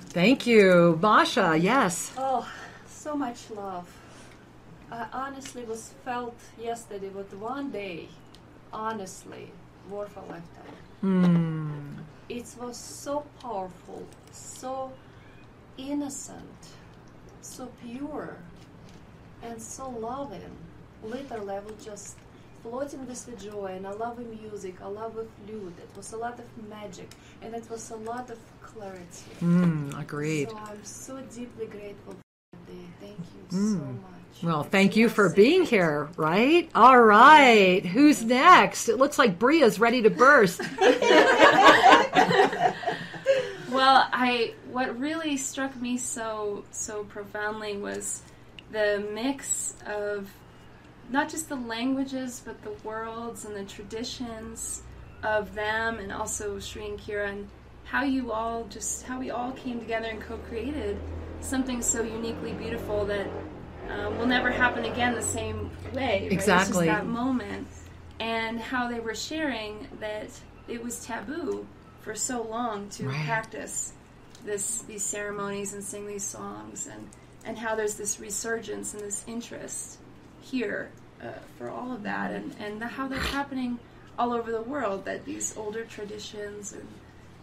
Thank 0.09 0.45
you, 0.45 0.99
Masha. 1.01 1.57
Yes. 1.57 2.11
Oh, 2.17 2.47
so 2.87 3.15
much 3.15 3.49
love. 3.49 3.87
I 4.91 5.05
honestly 5.13 5.63
was 5.63 5.93
felt 6.03 6.35
yesterday, 6.59 7.09
but 7.13 7.31
one 7.37 7.69
day, 7.71 8.07
honestly, 8.73 9.51
worth 9.89 10.15
a 10.17 10.21
lifetime. 10.21 12.05
It 12.29 12.45
was 12.59 12.77
so 12.77 13.25
powerful, 13.41 14.05
so 14.31 14.91
innocent, 15.77 16.59
so 17.41 17.69
pure, 17.83 18.37
and 19.43 19.61
so 19.61 19.89
loving. 19.89 20.55
Literally, 21.03 21.55
I 21.55 21.59
was 21.59 21.83
just 21.83 22.17
floating 22.63 23.05
with 23.07 23.25
the 23.25 23.35
joy, 23.49 23.73
and 23.77 23.87
I 23.87 23.91
love 23.91 24.17
the 24.17 24.23
music, 24.23 24.81
I 24.81 24.87
love 24.87 25.15
the 25.15 25.25
flute. 25.45 25.73
It 25.77 25.89
was 25.95 26.13
a 26.13 26.17
lot 26.17 26.39
of 26.39 26.45
magic, 26.67 27.09
and 27.41 27.55
it 27.55 27.69
was 27.69 27.91
a 27.91 27.95
lot 27.95 28.29
of 28.29 28.39
clarity. 28.61 29.31
Mm, 29.41 29.99
agreed. 29.99 30.49
So 30.49 30.57
I'm 30.57 30.83
so 30.83 31.21
deeply 31.21 31.67
grateful 31.67 32.13
for 32.13 32.19
that 32.53 32.67
day. 32.67 32.85
Thank 32.99 33.19
you 33.19 33.43
so 33.49 33.77
much. 33.77 34.18
Well, 34.41 34.63
thank 34.63 34.95
you 34.95 35.09
for 35.09 35.29
being 35.29 35.63
here, 35.63 36.09
right? 36.15 36.69
All 36.73 36.99
right. 36.99 37.85
Who's 37.85 38.23
next? 38.23 38.87
It 38.87 38.97
looks 38.97 39.19
like 39.19 39.37
Bria's 39.37 39.79
ready 39.79 40.01
to 40.03 40.09
burst. 40.09 40.61
Well, 43.71 44.07
I 44.11 44.55
what 44.71 44.99
really 44.99 45.37
struck 45.37 45.75
me 45.79 45.97
so 45.97 46.63
so 46.71 47.03
profoundly 47.03 47.77
was 47.77 48.23
the 48.71 49.07
mix 49.13 49.75
of 49.85 50.29
not 51.09 51.29
just 51.29 51.49
the 51.49 51.55
languages 51.55 52.41
but 52.43 52.61
the 52.63 52.71
worlds 52.83 53.45
and 53.45 53.55
the 53.55 53.63
traditions 53.63 54.81
of 55.21 55.53
them 55.53 55.99
and 55.99 56.11
also 56.11 56.59
Sri 56.59 56.87
and 56.87 56.99
Kira 56.99 57.29
and 57.29 57.47
how 57.85 58.03
you 58.03 58.31
all 58.31 58.65
just 58.65 59.03
how 59.03 59.19
we 59.19 59.29
all 59.29 59.51
came 59.51 59.79
together 59.79 60.07
and 60.07 60.21
co-created 60.21 60.97
something 61.39 61.81
so 61.81 62.01
uniquely 62.01 62.53
beautiful 62.53 63.05
that 63.05 63.27
um, 63.89 64.17
will 64.17 64.27
never 64.27 64.51
happen 64.51 64.85
again 64.85 65.15
the 65.15 65.21
same 65.21 65.69
way. 65.93 66.21
Right? 66.23 66.31
Exactly. 66.31 66.87
It's 66.87 66.95
just 66.95 67.03
that 67.03 67.05
moment, 67.07 67.67
and 68.19 68.59
how 68.59 68.87
they 68.89 68.99
were 68.99 69.15
sharing 69.15 69.87
that 69.99 70.29
it 70.67 70.83
was 70.83 71.03
taboo 71.05 71.65
for 72.01 72.15
so 72.15 72.41
long 72.43 72.89
to 72.89 73.07
Right. 73.07 73.25
practice 73.25 73.93
this 74.45 74.83
these 74.83 75.03
ceremonies 75.03 75.73
and 75.73 75.83
sing 75.83 76.07
these 76.07 76.23
songs, 76.23 76.87
and 76.87 77.09
and 77.45 77.57
how 77.57 77.75
there's 77.75 77.95
this 77.95 78.19
resurgence 78.19 78.93
and 78.93 79.03
this 79.03 79.23
interest 79.27 79.97
here 80.41 80.91
uh, 81.21 81.27
for 81.57 81.69
all 81.69 81.91
of 81.91 82.03
that, 82.03 82.31
and 82.31 82.55
and 82.59 82.81
the, 82.81 82.87
how 82.87 83.07
that's 83.07 83.25
happening 83.27 83.79
all 84.17 84.31
over 84.33 84.51
the 84.51 84.61
world. 84.61 85.05
That 85.05 85.25
these 85.25 85.57
older 85.57 85.83
traditions 85.85 86.73
and 86.73 86.87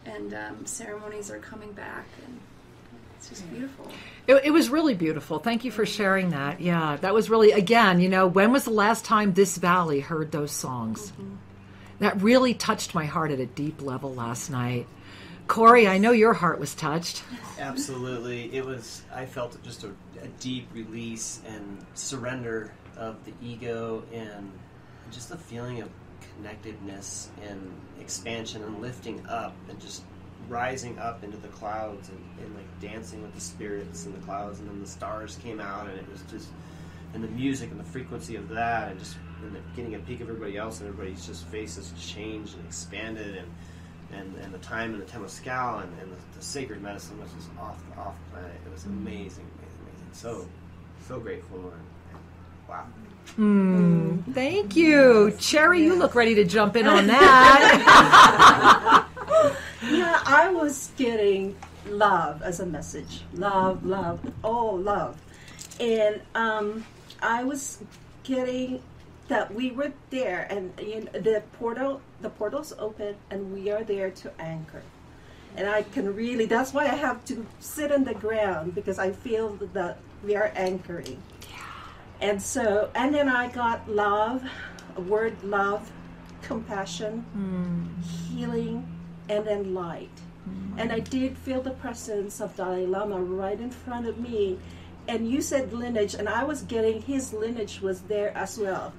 and 0.07 0.35
um, 0.35 0.67
ceremonies 0.67 1.31
are 1.31 1.39
coming 1.39 1.73
back, 1.73 2.07
and 2.25 2.41
it's 3.17 3.29
just 3.29 3.51
beautiful. 3.51 3.91
It, 4.27 4.45
it 4.45 4.51
was 4.51 4.69
really 4.69 4.95
beautiful. 4.95 5.39
Thank 5.39 5.64
you 5.64 5.71
for 5.71 5.87
sharing 5.87 6.31
that. 6.31 6.61
Yeah, 6.61 6.97
that 7.01 7.14
was 7.14 7.31
really, 7.31 7.53
again, 7.53 8.01
you 8.01 8.09
know, 8.09 8.27
when 8.27 8.53
was 8.53 8.64
the 8.64 8.71
last 8.71 9.05
time 9.05 9.33
this 9.33 9.57
valley 9.57 10.01
heard 10.01 10.33
those 10.33 10.53
songs? 10.53 11.12
Mm-hmm. 11.12 11.35
That 12.01 12.21
really 12.21 12.53
touched 12.53 12.95
my 12.95 13.07
heart 13.07 13.31
at 13.31 13.41
a 13.41 13.47
deep 13.47 13.81
level 13.81 14.14
last 14.14 14.51
night. 14.51 14.87
Corey, 15.47 15.87
I 15.87 15.99
know 15.99 16.11
your 16.11 16.35
heart 16.35 16.59
was 16.59 16.75
touched. 16.75 17.23
Absolutely. 17.59 18.55
It 18.55 18.64
was, 18.64 19.03
I 19.14 19.27
felt 19.27 19.62
just 19.62 19.85
a, 19.85 19.89
a 20.21 20.27
deep 20.41 20.68
release 20.75 21.41
and 21.47 21.84
surrender 21.95 22.72
of 22.97 23.25
the 23.25 23.33
ego 23.41 24.03
and 24.13 24.53
just 25.11 25.29
the 25.29 25.38
feeling 25.38 25.80
of 25.80 25.88
connectedness 26.37 27.30
and 27.49 27.72
expansion 28.01 28.63
and 28.64 28.83
lifting 28.83 29.25
up 29.26 29.55
and 29.68 29.80
just 29.80 30.03
rising 30.49 30.99
up 30.99 31.25
into 31.25 31.37
the 31.39 31.49
clouds 31.49 32.09
and, 32.09 32.18
and 32.41 32.55
like 32.55 32.81
dancing 32.81 33.23
with 33.23 33.35
the 33.35 33.41
spirits 33.41 34.07
in 34.07 34.13
the 34.13 34.18
clouds 34.21 34.61
and 34.61 34.68
then 34.68 34.81
the 34.81 34.87
stars 34.87 35.39
came 35.43 35.61
out 35.61 35.89
and 35.89 35.99
it 35.99 36.09
was 36.11 36.23
just 36.31 36.49
and 37.14 37.23
the 37.23 37.29
music 37.29 37.71
and 37.71 37.81
the 37.81 37.85
frequency 37.85 38.37
of 38.37 38.49
that 38.49 38.91
and 38.91 38.99
just 38.99 39.17
and 39.43 39.55
the, 39.55 39.61
getting 39.75 39.95
a 39.95 39.99
peek 40.01 40.21
of 40.21 40.29
everybody 40.29 40.57
else 40.57 40.81
and 40.81 40.89
everybody's 40.89 41.27
just 41.27 41.47
faces 41.47 41.93
changed 41.99 42.57
and 42.57 42.67
expanded 42.67 43.37
and 43.37 43.49
and, 44.13 44.37
and 44.37 44.55
the 44.55 44.59
time 44.59 44.95
in 44.95 45.01
the 45.01 45.07
Temescal 45.07 45.83
and, 45.83 45.93
and 46.01 46.13
the, 46.13 46.39
the 46.39 46.45
sacred 46.45 46.81
medicine 46.81 47.21
was 47.21 47.33
just 47.33 47.49
off 47.59 47.77
the 47.91 48.01
off 48.01 48.14
planet. 48.33 48.53
It 48.64 48.73
was 48.73 48.85
amazing, 48.85 49.45
amazing, 49.59 49.81
amazing. 49.83 50.09
So 50.13 50.47
so 51.09 51.18
grateful 51.18 51.59
and, 51.59 51.83
and 52.13 52.21
wow. 52.68 52.87
Mm, 53.37 54.33
thank 54.33 54.77
you. 54.77 55.37
Cherry, 55.41 55.83
you 55.83 55.97
look 55.97 56.14
ready 56.14 56.37
to 56.37 56.45
jump 56.45 56.77
in 56.77 56.87
on 56.87 57.09
that. 57.09 59.07
yeah, 59.83 60.23
I 60.25 60.51
was 60.53 60.91
getting 60.97 61.57
love 61.89 62.43
as 62.43 62.61
a 62.61 62.67
message. 62.67 63.23
Love, 63.35 63.85
love, 63.85 64.21
oh, 64.45 64.75
love. 64.75 65.21
And 65.81 66.21
um, 66.35 66.85
I 67.23 67.45
was 67.45 67.79
getting 68.25 68.83
that 69.29 69.53
we 69.53 69.71
were 69.73 69.93
there 70.11 70.47
and 70.51 70.73
you 70.81 71.01
know, 71.01 71.13
the 71.13 71.43
portal 71.59 72.01
the 72.21 72.31
portals 72.31 72.73
open 72.79 73.17
and 73.31 73.53
we 73.53 73.71
are 73.71 73.83
there 73.83 74.11
to 74.11 74.31
anchor 74.41 74.83
and 75.57 75.69
i 75.69 75.83
can 75.83 76.15
really 76.15 76.47
that's 76.47 76.73
why 76.73 76.85
i 76.85 76.95
have 76.95 77.25
to 77.25 77.45
sit 77.59 77.91
on 77.91 78.05
the 78.05 78.15
ground 78.15 78.75
because 78.75 78.99
i 78.99 79.11
feel 79.11 79.57
that 79.73 79.99
we 80.25 80.37
are 80.37 80.53
anchoring 80.55 81.21
and 82.21 82.41
so 82.41 82.89
and 82.95 83.15
then 83.15 83.29
i 83.29 83.49
got 83.49 83.89
love 83.89 84.45
a 84.97 85.01
word 85.01 85.37
love 85.43 85.91
compassion 86.43 87.25
healing 88.31 88.87
and 89.29 89.47
then 89.47 89.75
light. 89.75 90.11
Mm-hmm. 90.49 90.79
And 90.79 90.93
i 90.93 91.01
did 91.01 91.37
feel 91.39 91.61
the 91.61 91.71
presence 91.71 92.41
of 92.41 92.57
dalai 92.57 92.87
lama 92.87 93.21
right 93.21 93.61
in 93.61 93.71
front 93.71 94.07
of 94.07 94.19
me. 94.19 94.59
And 95.09 95.31
you 95.31 95.41
said 95.41 95.73
lineage 95.73 96.15
and 96.15 96.29
i 96.29 96.45
was 96.45 96.63
getting 96.63 97.03
his 97.03 97.33
lineage 97.33 97.81
was 97.81 98.03
there 98.03 98.37
as 98.37 98.59
well. 98.59 98.93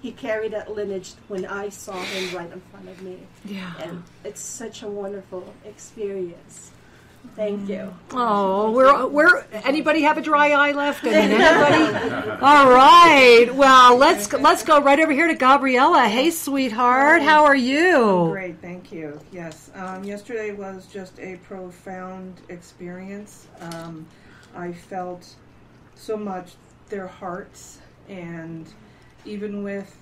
He 0.00 0.12
carried 0.12 0.52
that 0.52 0.72
lineage 0.74 1.14
when 1.28 1.44
i 1.46 1.68
saw 1.68 2.00
him 2.00 2.36
right 2.36 2.52
in 2.52 2.60
front 2.70 2.88
of 2.88 3.02
me. 3.02 3.18
Yeah. 3.44 3.72
and 3.82 4.02
it's 4.24 4.40
such 4.40 4.82
a 4.82 4.88
wonderful 4.88 5.52
experience 5.64 6.70
thank 7.36 7.68
you 7.68 7.92
Oh, 8.12 8.70
we're 8.72 9.06
we're. 9.06 9.44
Anybody 9.52 10.02
have 10.02 10.18
a 10.18 10.22
dry 10.22 10.50
eye 10.52 10.72
left? 10.72 11.04
I 11.04 11.10
mean, 11.10 11.14
anybody? 11.30 12.28
All 12.42 12.68
right. 12.70 13.54
Well, 13.54 13.96
let's 13.96 14.32
let's 14.32 14.62
go 14.64 14.80
right 14.80 14.98
over 14.98 15.12
here 15.12 15.28
to 15.28 15.34
Gabriella. 15.34 16.04
Hey, 16.08 16.30
sweetheart, 16.30 17.22
how 17.22 17.44
are 17.44 17.54
you? 17.56 18.28
Great, 18.30 18.60
thank 18.60 18.90
you. 18.90 19.20
Yes, 19.30 19.70
um, 19.74 20.04
yesterday 20.04 20.52
was 20.52 20.86
just 20.86 21.18
a 21.20 21.36
profound 21.36 22.40
experience. 22.48 23.46
Um, 23.60 24.06
I 24.56 24.72
felt 24.72 25.34
so 25.94 26.16
much 26.16 26.54
their 26.88 27.06
hearts, 27.06 27.78
and 28.08 28.66
even 29.26 29.62
with 29.62 29.94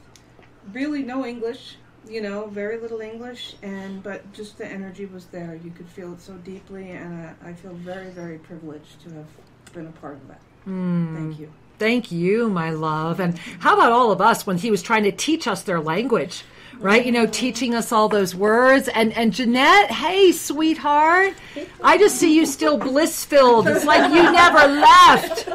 really 0.72 1.02
no 1.02 1.26
English, 1.26 1.76
you 2.08 2.20
know, 2.20 2.46
very 2.46 2.78
little 2.78 3.00
English, 3.00 3.56
and 3.62 4.02
but 4.02 4.32
just 4.32 4.58
the 4.58 4.66
energy 4.66 5.06
was 5.06 5.26
there. 5.26 5.58
You 5.62 5.70
could 5.70 5.88
feel 5.88 6.12
it 6.12 6.20
so 6.20 6.34
deeply, 6.34 6.90
and 6.90 7.34
I, 7.42 7.50
I 7.50 7.52
feel 7.52 7.72
very, 7.74 8.10
very 8.10 8.38
privileged 8.38 9.00
to 9.02 9.14
have 9.14 9.26
been 9.72 9.86
a 9.86 9.92
part 9.92 10.14
of 10.14 10.28
that. 10.28 10.40
Mm. 10.66 11.14
Thank 11.16 11.38
you. 11.38 11.52
Thank 11.78 12.10
you, 12.10 12.48
my 12.48 12.70
love. 12.70 13.20
And 13.20 13.36
how 13.58 13.74
about 13.74 13.92
all 13.92 14.10
of 14.10 14.20
us 14.20 14.46
when 14.46 14.56
he 14.58 14.70
was 14.70 14.82
trying 14.82 15.04
to 15.04 15.12
teach 15.12 15.46
us 15.46 15.62
their 15.62 15.80
language, 15.80 16.42
right? 16.80 17.04
You 17.04 17.12
know, 17.12 17.26
teaching 17.26 17.74
us 17.74 17.92
all 17.92 18.08
those 18.08 18.34
words. 18.34 18.88
And 18.88 19.12
and 19.14 19.32
Jeanette, 19.32 19.90
hey, 19.90 20.32
sweetheart, 20.32 21.34
I 21.82 21.98
just 21.98 22.16
see 22.16 22.34
you 22.34 22.46
still 22.46 22.76
bliss 22.78 23.24
filled. 23.24 23.68
It's 23.68 23.84
like 23.84 24.12
you 24.12 24.22
never 24.22 24.66
left. 24.66 25.48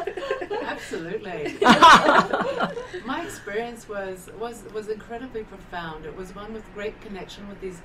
Absolutely. 0.62 1.56
My 3.04 3.22
experience 3.24 3.88
was, 3.88 4.30
was 4.38 4.64
was 4.74 4.88
incredibly 4.88 5.42
profound. 5.44 6.04
It 6.06 6.16
was 6.16 6.34
one 6.34 6.52
with 6.52 6.64
great 6.74 7.00
connection 7.00 7.48
with 7.48 7.60
these 7.60 7.80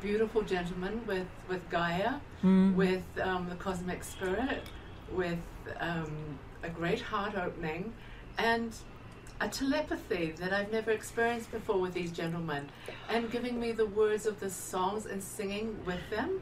beautiful 0.00 0.42
gentlemen, 0.42 1.02
with 1.06 1.26
with 1.48 1.68
Gaia, 1.70 2.14
Mm. 2.44 2.76
with 2.76 3.02
um, 3.20 3.48
the 3.48 3.56
cosmic 3.56 4.04
spirit, 4.04 4.62
with 5.12 5.40
um, 5.80 6.38
a 6.62 6.68
great 6.68 7.00
heart 7.00 7.34
opening, 7.36 7.92
and 8.38 8.72
a 9.40 9.48
telepathy 9.48 10.32
that 10.38 10.52
I've 10.52 10.72
never 10.72 10.90
experienced 10.90 11.50
before 11.50 11.78
with 11.80 11.94
these 11.94 12.10
gentlemen, 12.10 12.68
and 13.08 13.30
giving 13.30 13.60
me 13.60 13.72
the 13.72 13.86
words 13.86 14.26
of 14.26 14.40
the 14.40 14.50
songs 14.50 15.06
and 15.06 15.22
singing 15.22 15.76
with 15.86 16.00
them 16.10 16.40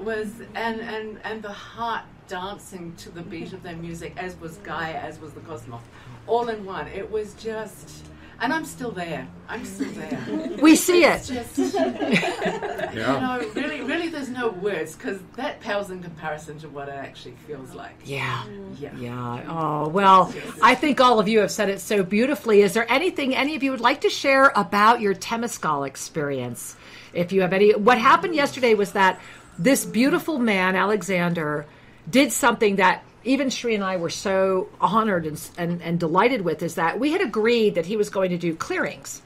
was 0.00 0.28
and 0.54 0.80
and 0.80 1.20
and 1.22 1.42
the 1.42 1.52
heart 1.52 2.04
dancing 2.26 2.94
to 2.96 3.10
the 3.10 3.22
beat 3.22 3.52
of 3.52 3.62
their 3.62 3.76
music 3.76 4.12
as 4.16 4.34
was 4.40 4.56
Gaia 4.58 4.94
as 4.94 5.20
was 5.20 5.32
the 5.34 5.40
cosmos 5.40 5.82
all 6.26 6.48
in 6.48 6.64
one. 6.64 6.88
It 6.88 7.10
was 7.10 7.34
just 7.34 8.06
and 8.40 8.52
I'm 8.52 8.64
still 8.64 8.90
there 8.90 9.26
I'm 9.48 9.64
still 9.64 9.90
there 9.92 10.18
We 10.62 10.76
see 10.76 11.04
It's 11.04 11.30
it. 11.30 11.46
just, 11.54 11.74
Yeah. 11.74 12.90
you 12.92 13.20
know 13.44 13.50
really 13.54 13.80
really 13.82 14.08
there's 14.08 14.28
no 14.28 14.48
words 14.50 14.94
because 14.96 15.20
that 15.36 15.60
pales 15.60 15.90
in 15.90 16.02
comparison 16.02 16.58
to 16.60 16.68
what 16.68 16.88
it 16.88 16.94
actually 16.94 17.34
feels 17.46 17.74
like 17.74 17.94
Yeah. 18.04 18.44
yeah 18.78 18.90
Yeah. 18.96 19.44
Oh, 19.48 19.88
well, 19.88 20.32
I 20.62 20.74
think 20.74 21.00
all 21.00 21.18
of 21.20 21.28
you 21.28 21.40
have 21.40 21.50
said 21.50 21.68
it 21.68 21.80
so 21.80 22.02
beautifully. 22.02 22.62
Is 22.62 22.72
there 22.74 22.90
anything 22.90 23.34
any 23.34 23.54
of 23.56 23.62
you 23.62 23.70
would 23.70 23.80
like 23.80 24.00
to 24.02 24.10
share 24.10 24.52
about 24.54 25.00
your 25.00 25.14
Temescal 25.14 25.86
experience? 25.86 26.76
If 27.12 27.32
you 27.32 27.42
have 27.42 27.52
any, 27.52 27.74
what 27.74 27.98
happened 27.98 28.34
yesterday 28.34 28.74
was 28.74 28.92
that 28.92 29.20
this 29.58 29.84
beautiful 29.84 30.38
man, 30.38 30.74
Alexander, 30.76 31.66
did 32.10 32.32
something 32.32 32.76
that 32.76 33.04
even 33.24 33.50
Sri 33.50 33.74
and 33.74 33.82
I 33.82 33.96
were 33.96 34.10
so 34.10 34.68
honored 34.80 35.26
and, 35.26 35.50
and, 35.56 35.82
and 35.82 35.98
delighted 35.98 36.42
with 36.42 36.62
is 36.62 36.74
that 36.74 37.00
we 37.00 37.12
had 37.12 37.20
agreed 37.20 37.74
that 37.74 37.86
he 37.86 37.96
was 37.96 38.10
going 38.10 38.30
to 38.30 38.38
do 38.38 38.54
clearings. 38.54 39.22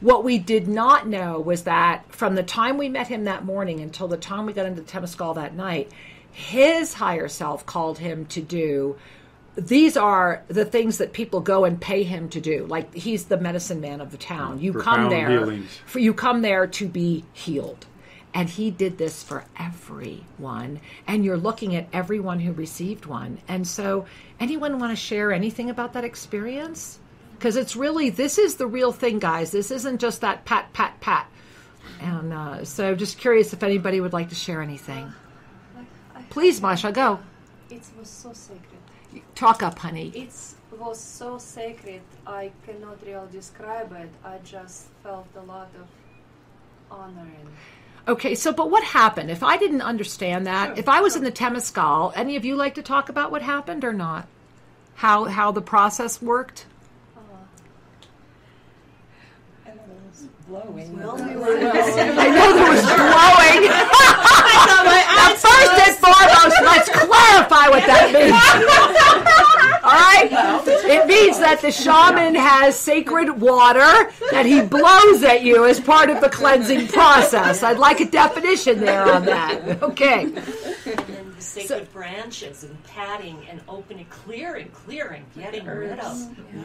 What 0.00 0.24
we 0.24 0.38
did 0.38 0.66
not 0.66 1.06
know 1.06 1.40
was 1.40 1.62
that 1.62 2.12
from 2.12 2.34
the 2.34 2.42
time 2.42 2.76
we 2.76 2.88
met 2.88 3.08
him 3.08 3.24
that 3.24 3.44
morning 3.44 3.80
until 3.80 4.08
the 4.08 4.16
time 4.16 4.46
we 4.46 4.52
got 4.52 4.66
into 4.66 4.82
Temescal 4.82 5.34
that 5.36 5.54
night, 5.54 5.90
his 6.32 6.94
higher 6.94 7.28
self 7.28 7.66
called 7.66 7.98
him 7.98 8.26
to 8.26 8.40
do. 8.40 8.96
These 9.54 9.96
are 9.96 10.42
the 10.48 10.64
things 10.64 10.98
that 10.98 11.12
people 11.12 11.40
go 11.40 11.64
and 11.64 11.80
pay 11.80 12.02
him 12.04 12.28
to 12.30 12.40
do. 12.40 12.64
Like 12.66 12.94
he's 12.94 13.26
the 13.26 13.36
medicine 13.36 13.80
man 13.80 14.00
of 14.00 14.10
the 14.10 14.16
town. 14.16 14.60
You 14.60 14.72
come 14.72 15.10
there 15.10 15.28
healings. 15.28 15.78
for 15.84 15.98
you 15.98 16.14
come 16.14 16.42
there 16.42 16.66
to 16.66 16.88
be 16.88 17.24
healed. 17.32 17.86
And 18.34 18.48
he 18.48 18.70
did 18.70 18.96
this 18.98 19.22
for 19.22 19.44
everyone. 19.58 20.80
And 21.06 21.24
you're 21.24 21.36
looking 21.36 21.76
at 21.76 21.88
everyone 21.92 22.40
who 22.40 22.52
received 22.52 23.06
one. 23.06 23.38
And 23.48 23.66
so, 23.66 24.06
anyone 24.40 24.78
want 24.78 24.92
to 24.92 24.96
share 24.96 25.32
anything 25.32 25.68
about 25.68 25.92
that 25.92 26.04
experience? 26.04 26.98
Because 27.34 27.56
it's 27.56 27.76
really, 27.76 28.08
this 28.08 28.38
is 28.38 28.56
the 28.56 28.66
real 28.66 28.92
thing, 28.92 29.18
guys. 29.18 29.50
This 29.50 29.70
isn't 29.70 30.00
just 30.00 30.20
that 30.22 30.44
pat, 30.44 30.72
pat, 30.72 30.98
pat. 31.00 31.28
And 32.00 32.32
uh, 32.32 32.64
so, 32.64 32.94
just 32.94 33.18
curious 33.18 33.52
if 33.52 33.62
anybody 33.62 34.00
would 34.00 34.12
like 34.12 34.30
to 34.30 34.34
share 34.34 34.62
anything. 34.62 35.12
Please, 36.30 36.62
Masha, 36.62 36.92
go. 36.92 37.20
It 37.68 37.82
was 37.98 38.08
so 38.08 38.32
sacred. 38.32 38.80
Talk 39.34 39.62
up, 39.62 39.78
honey. 39.78 40.10
It 40.14 40.32
was 40.78 40.98
so 40.98 41.36
sacred. 41.38 42.00
I 42.26 42.50
cannot 42.66 43.04
really 43.04 43.30
describe 43.30 43.92
it. 43.92 44.08
I 44.24 44.38
just 44.44 44.86
felt 45.02 45.26
a 45.36 45.42
lot 45.42 45.70
of 45.78 45.86
honor 46.90 47.20
and 47.20 47.48
Okay, 48.08 48.34
so 48.34 48.52
but 48.52 48.68
what 48.68 48.82
happened? 48.82 49.30
If 49.30 49.44
I 49.44 49.56
didn't 49.56 49.82
understand 49.82 50.46
that, 50.46 50.76
if 50.76 50.88
I 50.88 51.00
was 51.00 51.14
in 51.14 51.22
the 51.22 51.30
Temescal, 51.30 52.12
any 52.16 52.34
of 52.36 52.44
you 52.44 52.56
like 52.56 52.74
to 52.74 52.82
talk 52.82 53.08
about 53.08 53.30
what 53.30 53.42
happened 53.42 53.84
or 53.84 53.92
not? 53.92 54.26
How 54.96 55.24
how 55.24 55.52
the 55.52 55.62
process 55.62 56.20
worked? 56.20 56.66
Uh 57.16 57.20
I 59.66 59.70
know 59.74 59.82
there 59.86 60.02
was 60.10 60.26
blowing. 60.48 60.98
I 60.98 62.28
know 62.28 62.52
there 62.58 62.70
was 62.70 62.82
blowing. 62.82 63.70
now, 65.14 65.34
first 65.38 65.74
and 65.78 65.96
foremost, 66.02 66.58
let's 66.62 66.88
clarify 66.90 67.68
what 67.70 67.86
that 67.86 68.10
means. 68.18 69.61
All 69.82 69.90
right? 69.90 70.28
It 70.66 71.06
means 71.06 71.38
that 71.40 71.60
the 71.60 71.72
shaman 71.72 72.34
has 72.34 72.78
sacred 72.78 73.40
water 73.40 74.10
that 74.30 74.46
he 74.46 74.60
blows 74.62 75.22
at 75.24 75.42
you 75.42 75.64
as 75.64 75.80
part 75.80 76.08
of 76.10 76.20
the 76.20 76.28
cleansing 76.28 76.88
process. 76.88 77.62
I'd 77.62 77.78
like 77.78 78.00
a 78.00 78.04
definition 78.08 78.80
there 78.80 79.12
on 79.12 79.24
that. 79.26 79.82
Okay. 79.82 80.22
And 80.24 80.34
the 81.34 81.40
sacred 81.40 81.92
branches 81.92 82.62
and 82.64 82.82
patting 82.84 83.44
and 83.50 83.60
opening, 83.68 84.06
clearing, 84.06 84.68
clearing, 84.68 85.24
getting 85.36 85.64
rid 85.66 85.98
of, 85.98 86.16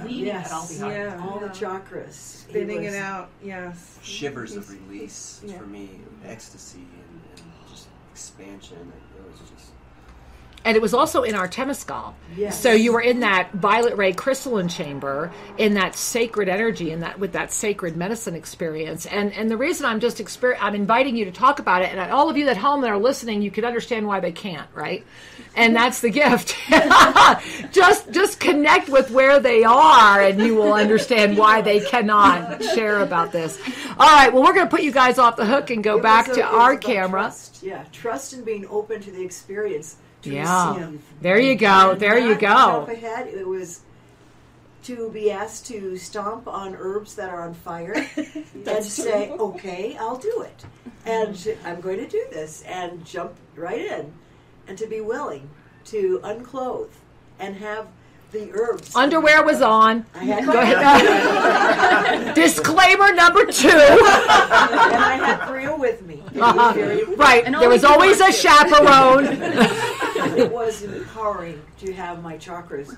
leaving 0.06 0.28
it 0.36 0.52
all 0.52 0.68
behind. 0.68 0.92
Yeah. 0.94 1.26
all 1.28 1.40
the 1.40 1.48
chakras. 1.50 2.46
He 2.46 2.52
Spinning 2.52 2.84
it 2.84 2.96
out, 2.96 3.30
yes. 3.44 3.98
Shivers 4.04 4.56
of 4.56 4.70
release 4.72 5.42
Yeah. 5.46 5.58
for 5.58 5.66
me, 5.66 5.90
ecstasy 6.26 6.80
and, 6.80 7.22
and 7.44 7.52
just 7.70 7.88
expansion. 8.12 8.78
It 8.78 8.86
was 8.86 8.94
just 8.94 9.07
And 10.66 10.76
it 10.76 10.82
was 10.82 10.94
also 10.94 11.24
in 11.24 11.34
our 11.34 11.48
Temescal. 11.48 12.14
Yes. 12.36 12.62
So 12.62 12.74
you 12.74 12.92
were 12.92 13.00
in 13.00 13.22
that 13.22 13.54
violet 13.54 13.96
ray 13.96 14.12
crystalline 14.12 14.68
chamber, 14.68 15.32
in 15.58 15.76
that 15.76 15.96
sacred 15.96 16.50
energy, 16.50 16.92
in 16.92 17.00
that 17.00 17.20
with 17.20 17.32
that 17.34 17.54
sacred 17.54 17.96
medicine 17.96 18.36
experience. 18.36 19.06
And 19.06 19.32
and 19.34 19.50
the 19.50 19.56
reason 19.56 19.86
I'm 19.86 20.02
just 20.02 20.18
exper- 20.18 20.58
I'm 20.60 20.76
inviting 20.76 21.16
you 21.16 21.24
to 21.26 21.32
talk 21.32 21.60
about 21.60 21.84
it, 21.84 21.90
and 21.96 22.12
all 22.12 22.30
of 22.30 22.36
you 22.36 22.48
at 22.50 22.58
home 22.58 22.82
that 22.82 22.90
are 22.90 22.98
listening, 22.98 23.42
you 23.42 23.50
can 23.52 23.64
understand 23.64 24.08
why 24.08 24.20
they 24.20 24.34
can't, 24.34 24.68
right? 24.74 25.06
And 25.56 25.74
that's 25.76 26.02
the 26.02 26.10
gift. 26.10 26.56
just 27.72 28.12
just 28.12 28.40
connect 28.40 28.90
with 28.90 29.10
where 29.12 29.40
they 29.40 29.64
are, 29.64 30.22
and 30.22 30.42
you 30.42 30.56
will 30.56 30.74
understand 30.74 31.38
why 31.38 31.62
they 31.62 31.80
cannot 31.80 32.62
share 32.76 33.00
about 33.02 33.32
this. 33.32 33.58
All 33.98 34.08
right. 34.08 34.34
Well, 34.34 34.44
we're 34.44 34.54
going 34.54 34.66
to 34.68 34.72
put 34.72 34.84
you 34.84 34.92
guys 34.92 35.18
off 35.18 35.38
the 35.38 35.46
hook 35.46 35.70
and 35.70 35.84
go 35.84 35.98
It 35.98 36.04
back 36.04 36.26
to 36.26 36.32
a- 36.32 36.34
it 36.34 36.52
was 36.52 36.54
our 36.62 36.78
camera. 36.78 37.22
Trust. 37.22 37.64
Yeah, 37.64 37.84
trust 37.92 38.34
and 38.34 38.46
being 38.46 38.68
open 38.68 39.02
to 39.02 39.12
the 39.12 39.24
experience. 39.24 39.96
To 40.28 40.34
Yeah. 40.36 40.76
receive. 40.76 41.02
There 41.22 41.40
you 41.40 41.56
go. 41.56 41.92
And 41.92 42.00
There 42.00 42.18
you 42.18 42.36
go. 42.36 42.48
Jump 42.86 42.90
ahead. 42.90 43.28
It 43.28 43.48
was 43.48 43.82
to 44.84 45.10
be 45.12 45.32
asked 45.32 45.66
to 45.68 45.98
stomp 45.98 46.48
on 46.48 46.76
herbs 46.78 47.16
that 47.16 47.30
are 47.30 47.42
on 47.42 47.54
fire 47.54 47.94
and 48.16 48.46
That's 48.64 48.92
say, 48.92 49.28
true. 49.28 49.38
"Okay, 49.50 49.98
I'll 50.00 50.18
do 50.18 50.42
it," 50.46 50.66
and 51.06 51.56
I'm 51.66 51.82
going 51.82 51.98
to 51.98 52.08
do 52.08 52.24
this, 52.32 52.64
and 52.68 53.04
jump 53.06 53.34
right 53.56 53.82
in, 53.82 54.14
and 54.68 54.78
to 54.78 54.88
be 54.88 55.02
willing 55.02 55.50
to 55.86 56.20
unclothe 56.24 56.92
and 57.40 57.56
have 57.58 57.88
the 58.32 58.52
herbs. 58.54 58.94
Underwear 58.96 59.44
was 59.44 59.62
on. 59.62 60.06
I 60.14 60.24
had 60.26 60.46
Go 60.46 60.52
ahead. 60.60 62.36
Disclaimer 62.36 63.14
number 63.14 63.46
two. 63.46 63.68
and 63.70 63.80
I 63.80 65.18
had 65.22 65.40
Priya 65.48 65.76
with 65.76 66.02
me. 66.06 66.22
Uh-huh. 66.40 66.74
very- 66.74 67.04
Right. 67.16 67.46
There 67.46 67.70
was 67.70 67.84
always 67.86 68.20
a 68.20 68.32
chaperone. 68.32 69.26
It 70.18 70.52
was 70.52 70.82
empowering 70.84 71.62
to 71.80 71.94
have 71.94 72.22
my 72.24 72.38
chakras 72.38 72.96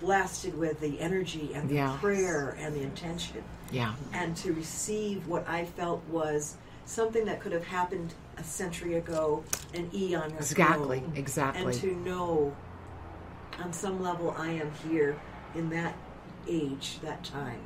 blasted 0.00 0.56
with 0.58 0.80
the 0.80 0.98
energy 1.00 1.50
and 1.54 1.68
the 1.68 1.74
Yeah. 1.76 1.96
prayer 2.00 2.56
and 2.58 2.74
the 2.74 2.82
intention. 2.82 3.42
Yeah. 3.70 3.94
And 4.12 4.36
to 4.38 4.52
receive 4.52 5.26
what 5.28 5.48
I 5.48 5.64
felt 5.64 6.02
was 6.08 6.56
something 6.84 7.24
that 7.26 7.40
could 7.40 7.52
have 7.52 7.64
happened 7.64 8.12
a 8.36 8.44
century 8.44 8.94
ago, 8.94 9.44
an 9.74 9.88
eon 9.94 10.24
ago. 10.30 10.36
Exactly, 10.38 11.02
exactly. 11.14 11.62
And 11.64 11.74
to 11.74 11.94
know 11.96 12.54
on 13.62 13.72
some 13.72 14.02
level 14.02 14.34
I 14.36 14.50
am 14.50 14.70
here 14.88 15.16
in 15.54 15.70
that 15.70 15.94
age, 16.48 16.98
that 17.02 17.22
time. 17.24 17.60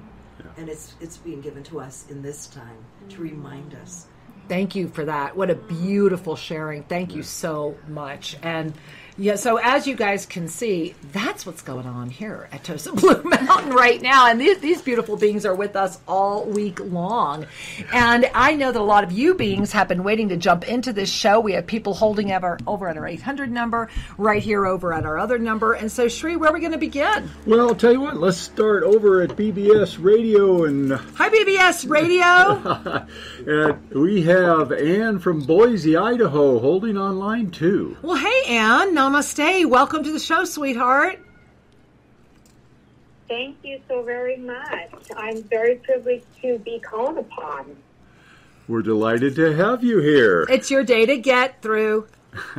And 0.59 0.69
it's 0.69 0.94
it's 1.01 1.16
being 1.16 1.40
given 1.40 1.62
to 1.65 1.81
us 1.81 2.05
in 2.11 2.23
this 2.23 2.47
time 2.47 2.85
to 3.09 3.23
remind 3.23 3.74
us. 3.74 4.07
Thank 4.48 4.74
you 4.74 4.89
for 4.89 5.05
that. 5.05 5.36
What 5.36 5.51
a 5.51 5.55
beautiful 5.55 6.36
sharing. 6.36 6.85
Thank 6.85 7.14
you 7.14 7.23
so 7.23 7.77
much. 7.89 8.36
And 8.43 8.74
yeah, 9.18 9.36
so 9.36 9.56
as 9.56 9.86
you 9.86 9.94
guys 9.94 10.26
can 10.26 10.47
see, 10.48 10.94
that's 11.12 11.47
what's 11.47 11.62
going 11.62 11.86
on 11.86 12.10
here 12.10 12.48
at 12.52 12.64
Tosa 12.64 12.93
Blue 12.93 13.22
Mountain 13.24 13.70
right 13.72 14.01
now. 14.02 14.28
And 14.28 14.38
these, 14.40 14.59
these 14.59 14.82
beautiful 14.82 15.16
beings 15.16 15.47
are 15.47 15.55
with 15.55 15.74
us 15.74 15.98
all 16.06 16.44
week 16.44 16.80
long. 16.80 17.47
And 17.94 18.28
I 18.34 18.55
know 18.56 18.72
that 18.72 18.80
a 18.80 18.82
lot 18.82 19.05
of 19.05 19.12
you 19.12 19.34
beings 19.34 19.72
have 19.72 19.88
been 19.88 20.05
waiting 20.05 20.28
to 20.28 20.36
jump 20.36 20.68
into 20.68 20.93
this 20.93 21.10
show. 21.10 21.40
We 21.40 21.52
have 21.52 21.66
people 21.66 21.94
holding 21.94 22.30
ever 22.30 22.59
over 22.66 22.88
at 22.88 22.97
our 22.98 23.06
800 23.06 23.51
number, 23.51 23.88
right 24.18 24.43
here 24.43 24.66
over 24.66 24.93
at 24.93 25.06
our 25.06 25.18
other 25.18 25.38
number. 25.38 25.72
And 25.72 25.90
so, 25.90 26.09
Sri, 26.09 26.36
where 26.36 26.51
are 26.51 26.52
we 26.52 26.60
going 26.60 26.72
to 26.72 26.78
begin? 26.78 27.30
Well, 27.47 27.60
I'll 27.68 27.74
tell 27.74 27.93
you 27.93 28.01
what, 28.01 28.18
let's 28.18 28.36
start 28.36 28.82
over 28.82 29.22
at 29.22 29.30
BBS 29.30 29.97
Radio 30.02 30.64
and 30.64 30.93
Hi, 31.14 31.30
BBS 31.30 31.88
Radio. 31.88 33.06
and 33.47 33.90
we 33.90 34.22
have 34.24 34.72
Ann 34.72 35.18
from 35.20 35.40
Boise, 35.40 35.97
Idaho, 35.97 36.59
holding 36.59 36.98
on 36.98 37.18
line 37.18 37.51
two. 37.51 37.97
well, 38.02 38.16
hey, 38.16 38.43
Anne. 38.48 38.94
Namaste. 39.07 39.66
Welcome 39.66 40.03
to 40.03 40.11
the 40.11 40.19
show, 40.19 40.45
sweetheart. 40.45 41.24
Thank 43.28 43.57
you 43.62 43.81
so 43.87 44.03
very 44.03 44.37
much. 44.37 44.91
I'm 45.16 45.45
very 45.45 45.77
privileged 45.77 46.24
to 46.43 46.59
be 46.59 46.81
called 46.81 47.16
upon. 47.16 47.77
We're 48.66 48.83
delighted 48.83 49.37
to 49.37 49.55
have 49.55 49.85
you 49.85 49.99
here. 49.99 50.45
It's 50.51 50.73
your 50.73 50.83
day 50.83 51.07
to 51.07 51.19
get 51.19 51.62
through. 51.62 52.09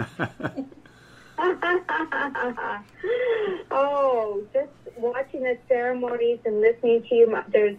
oh, 3.69 4.41
just 4.53 4.71
watching 4.95 5.43
the 5.43 5.57
ceremonies 5.67 6.39
and 6.45 6.61
listening 6.61 7.03
to 7.09 7.13
you, 7.13 7.37
there's 7.49 7.75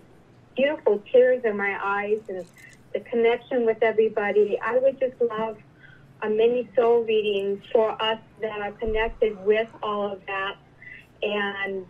beautiful 0.55 1.03
tears 1.11 1.43
in 1.47 1.57
my 1.57 1.79
eyes 1.83 2.21
and 2.29 2.45
the 2.93 3.01
connection 3.01 3.65
with 3.65 3.83
everybody. 3.83 4.61
I 4.61 4.77
would 4.79 5.01
just 5.01 5.19
love 5.23 5.57
a 6.23 6.29
mini 6.29 6.69
soul 6.75 7.05
reading 7.05 7.63
for 7.73 7.91
us 8.03 8.19
that 8.41 8.61
are 8.61 8.73
connected 8.73 9.45
with 9.45 9.69
all 9.83 10.13
of 10.13 10.21
that. 10.27 10.57
And 11.23 11.87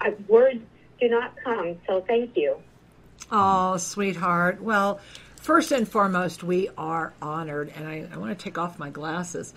uh, 0.00 0.10
words 0.28 0.60
do 1.00 1.08
not 1.08 1.34
come, 1.42 1.76
so 1.86 2.00
thank 2.02 2.36
you. 2.36 2.56
Oh, 3.30 3.76
sweetheart. 3.76 4.62
Well, 4.62 5.00
first 5.36 5.72
and 5.72 5.88
foremost, 5.88 6.42
we 6.42 6.68
are 6.76 7.12
honored, 7.20 7.72
and 7.74 7.86
I, 7.88 8.06
I 8.12 8.16
want 8.16 8.36
to 8.38 8.42
take 8.42 8.58
off 8.58 8.78
my 8.78 8.90
glasses. 8.90 9.54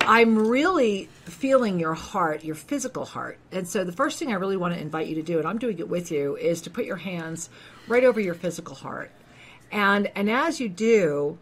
I'm 0.00 0.48
really 0.48 1.08
feeling 1.24 1.78
your 1.78 1.94
heart, 1.94 2.44
your 2.44 2.54
physical 2.54 3.04
heart. 3.04 3.38
And 3.52 3.68
so 3.68 3.84
the 3.84 3.92
first 3.92 4.18
thing 4.18 4.30
I 4.30 4.36
really 4.36 4.56
want 4.56 4.74
to 4.74 4.80
invite 4.80 5.08
you 5.08 5.16
to 5.16 5.22
do, 5.22 5.38
and 5.38 5.46
I'm 5.46 5.58
doing 5.58 5.78
it 5.78 5.88
with 5.88 6.10
you, 6.10 6.36
is 6.36 6.62
to 6.62 6.70
put 6.70 6.84
your 6.84 6.96
hands 6.96 7.50
right 7.88 8.04
over 8.04 8.20
your 8.20 8.34
physical 8.34 8.74
heart. 8.74 9.10
And 9.70 10.10
and 10.14 10.30
as 10.30 10.60
you 10.60 10.68
do, 10.68 11.38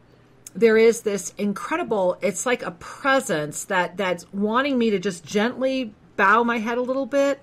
there 0.57 0.77
is 0.79 1.03
this 1.03 1.33
incredible 1.37 2.17
it's 2.23 2.47
like 2.47 2.63
a 2.63 2.71
presence 2.73 3.65
that 3.65 3.97
that's 3.97 4.31
wanting 4.33 4.79
me 4.79 4.91
to 4.91 4.99
just 4.99 5.25
gently 5.25 5.95
bow 6.17 6.43
my 6.43 6.59
head 6.59 6.79
a 6.79 6.83
little 6.83 7.07
bit 7.07 7.41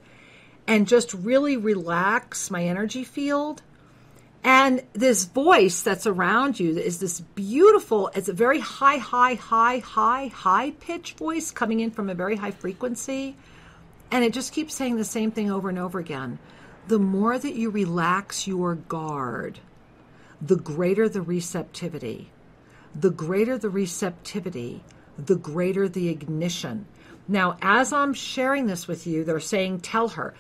and 0.68 0.88
just 0.88 1.14
really 1.14 1.58
relax 1.58 2.50
my 2.50 2.64
energy 2.64 3.04
field. 3.04 3.62
And 4.46 4.84
this 4.94 5.26
voice 5.26 5.84
that's 5.84 6.08
around 6.08 6.60
you 6.60 6.78
is 6.78 7.00
this 7.00 7.22
beautiful 7.22 8.10
it's 8.16 8.30
a 8.30 8.34
very 8.34 8.60
high 8.60 8.98
high 8.98 9.36
high 9.36 9.78
high 9.78 10.28
high 10.28 10.72
pitch 10.72 11.14
voice 11.14 11.52
coming 11.52 11.80
in 11.80 11.92
from 11.92 12.10
a 12.10 12.16
very 12.16 12.36
high 12.36 12.52
frequency. 12.52 13.38
And 14.12 14.24
it 14.24 14.34
just 14.34 14.54
keeps 14.54 14.74
saying 14.74 14.98
the 14.98 15.06
same 15.06 15.32
thing 15.32 15.50
over 15.50 15.70
and 15.70 15.80
over 15.80 16.00
again. 16.00 16.40
The 16.88 17.00
more 17.00 17.38
that 17.38 17.56
you 17.56 17.70
relax 17.70 18.48
your 18.48 18.76
guard 18.76 19.60
the 20.42 20.58
greater 20.58 21.08
the 21.08 21.22
receptivity 21.22 22.30
the 22.96 23.10
greater 23.10 23.58
the 23.58 23.70
receptivity, 23.70 24.84
the 25.18 25.36
greater 25.36 25.88
the 25.88 26.10
ignition. 26.10 26.86
Now, 27.28 27.58
as 27.62 27.94
I'm 27.94 28.14
sharing 28.14 28.68
this 28.68 28.88
with 28.88 29.08
you, 29.08 29.24
they're 29.24 29.40
saying, 29.40 29.80
tell 29.80 30.10
her, 30.10 30.34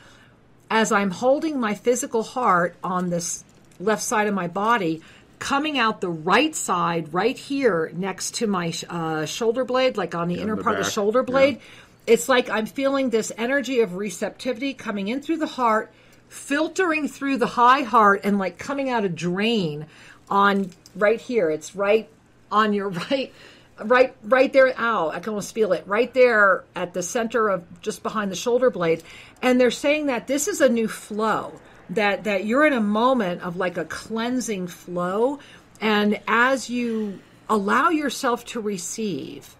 as 0.69 0.91
I'm 0.91 1.11
holding 1.11 1.59
my 1.59 1.75
physical 1.75 2.23
heart 2.23 2.75
on 2.83 3.09
this 3.09 3.43
left 3.79 4.03
side 4.03 4.27
of 4.27 4.33
my 4.33 4.47
body, 4.47 5.01
coming 5.39 5.77
out 5.77 6.01
the 6.01 6.09
right 6.09 6.55
side, 6.55 7.13
right 7.13 7.37
here 7.37 7.91
next 7.95 8.35
to 8.35 8.47
my 8.47 8.73
uh, 8.89 9.25
shoulder 9.25 9.65
blade, 9.65 9.97
like 9.97 10.15
on 10.15 10.27
the 10.27 10.35
Yeah, 10.35 10.41
inner 10.41 10.55
the 10.55 10.63
part 10.63 10.75
of 10.75 10.83
the 10.83 10.87
back, 10.87 10.93
shoulder 10.93 11.19
yeah. 11.19 11.31
blade, 11.31 11.59
it's 12.05 12.27
like 12.27 12.49
I'm 12.49 12.65
feeling 12.65 13.09
this 13.09 13.31
energy 13.37 13.81
of 13.81 13.95
receptivity 13.95 14.73
coming 14.73 15.07
in 15.07 15.21
through 15.21 15.37
the 15.37 15.47
heart, 15.47 15.91
filtering 16.29 17.07
through 17.07 17.37
the 17.37 17.47
high 17.47 17.83
heart, 17.83 18.21
and 18.23 18.37
like 18.37 18.57
coming 18.57 18.89
out 18.89 19.05
a 19.05 19.09
drain 19.09 19.85
on 20.29 20.71
right 20.95 21.19
here. 21.19 21.49
It's 21.49 21.75
right 21.75 22.09
on 22.53 22.73
your 22.73 22.89
right 23.11 23.33
right 23.83 24.15
right 24.23 24.53
there 24.53 24.73
ow 24.79 25.09
i 25.09 25.19
can 25.19 25.29
almost 25.29 25.53
feel 25.53 25.73
it 25.73 25.83
right 25.87 26.13
there 26.13 26.63
at 26.75 26.93
the 26.93 27.03
center 27.03 27.49
of 27.49 27.63
just 27.81 28.03
behind 28.03 28.31
the 28.31 28.35
shoulder 28.35 28.69
blade 28.69 29.03
and 29.41 29.59
they're 29.59 29.71
saying 29.71 30.05
that 30.07 30.27
this 30.27 30.47
is 30.47 30.61
a 30.61 30.69
new 30.69 30.87
flow 30.87 31.51
that 31.89 32.23
that 32.23 32.45
you're 32.45 32.65
in 32.65 32.73
a 32.73 32.81
moment 32.81 33.41
of 33.41 33.57
like 33.57 33.77
a 33.77 33.85
cleansing 33.85 34.67
flow 34.67 35.39
And 35.83 36.21
as 36.27 36.69
you 36.69 37.19
allow 37.49 37.89
yourself 37.89 38.45
to 38.45 38.61
receive, 38.61 39.55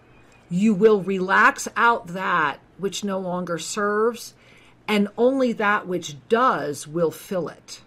you 0.49 0.74
will 0.74 1.02
relax 1.02 1.68
out 1.76 2.07
that 2.07 2.60
which 2.78 3.03
no 3.03 3.20
longer 3.20 3.60
serves, 3.60 4.34
and 4.88 5.10
only 5.18 5.53
that 5.53 5.88
which 5.88 6.15
does 6.30 6.88
will 6.88 7.11
fill 7.11 7.49
it. 7.49 7.82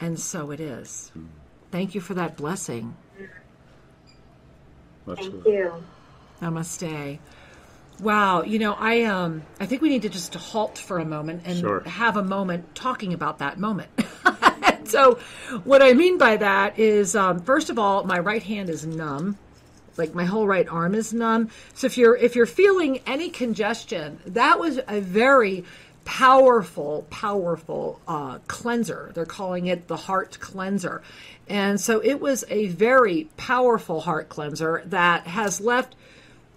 And 0.00 0.20
so 0.20 0.50
it 0.50 0.60
is. 0.60 1.10
Hmm. 1.14 1.26
Thank 1.70 1.94
you 1.94 2.02
for 2.02 2.14
that 2.14 2.36
blessing. 2.36 2.96
Thank 5.06 5.46
you. 5.46 5.82
Namaste. 6.40 7.18
Wow, 8.00 8.42
you 8.42 8.58
know, 8.58 8.72
I 8.72 9.02
um 9.02 9.42
I 9.60 9.66
think 9.66 9.82
we 9.82 9.88
need 9.88 10.02
to 10.02 10.08
just 10.08 10.34
halt 10.34 10.78
for 10.78 10.98
a 10.98 11.04
moment 11.04 11.42
and 11.44 11.58
Sure. 11.58 11.80
have 11.80 12.16
a 12.16 12.22
moment 12.22 12.74
talking 12.74 13.12
about 13.12 13.38
that 13.38 13.58
moment. 13.58 13.90
so 14.84 15.18
what 15.64 15.82
I 15.82 15.92
mean 15.92 16.18
by 16.18 16.36
that 16.36 16.78
is 16.78 17.14
um, 17.14 17.40
first 17.40 17.70
of 17.70 17.78
all, 17.78 18.04
my 18.04 18.18
right 18.18 18.42
hand 18.42 18.70
is 18.70 18.84
numb. 18.86 19.38
Like 19.96 20.14
my 20.14 20.24
whole 20.24 20.46
right 20.46 20.66
arm 20.68 20.94
is 20.94 21.12
numb. 21.12 21.50
So 21.74 21.86
if 21.86 21.98
you're 21.98 22.16
if 22.16 22.34
you're 22.34 22.46
feeling 22.46 23.00
any 23.06 23.28
congestion, 23.30 24.20
that 24.26 24.58
was 24.58 24.80
a 24.88 25.00
very 25.00 25.64
powerful, 26.04 27.06
powerful 27.10 28.00
uh, 28.08 28.38
cleanser. 28.48 29.12
They're 29.14 29.26
calling 29.26 29.66
it 29.66 29.88
the 29.88 29.96
heart 29.96 30.38
cleanser. 30.40 31.02
And 31.52 31.78
so 31.78 32.00
it 32.02 32.18
was 32.18 32.46
a 32.48 32.68
very 32.68 33.28
powerful 33.36 34.00
heart 34.00 34.30
cleanser 34.30 34.82
that 34.86 35.26
has 35.26 35.60
left 35.60 35.94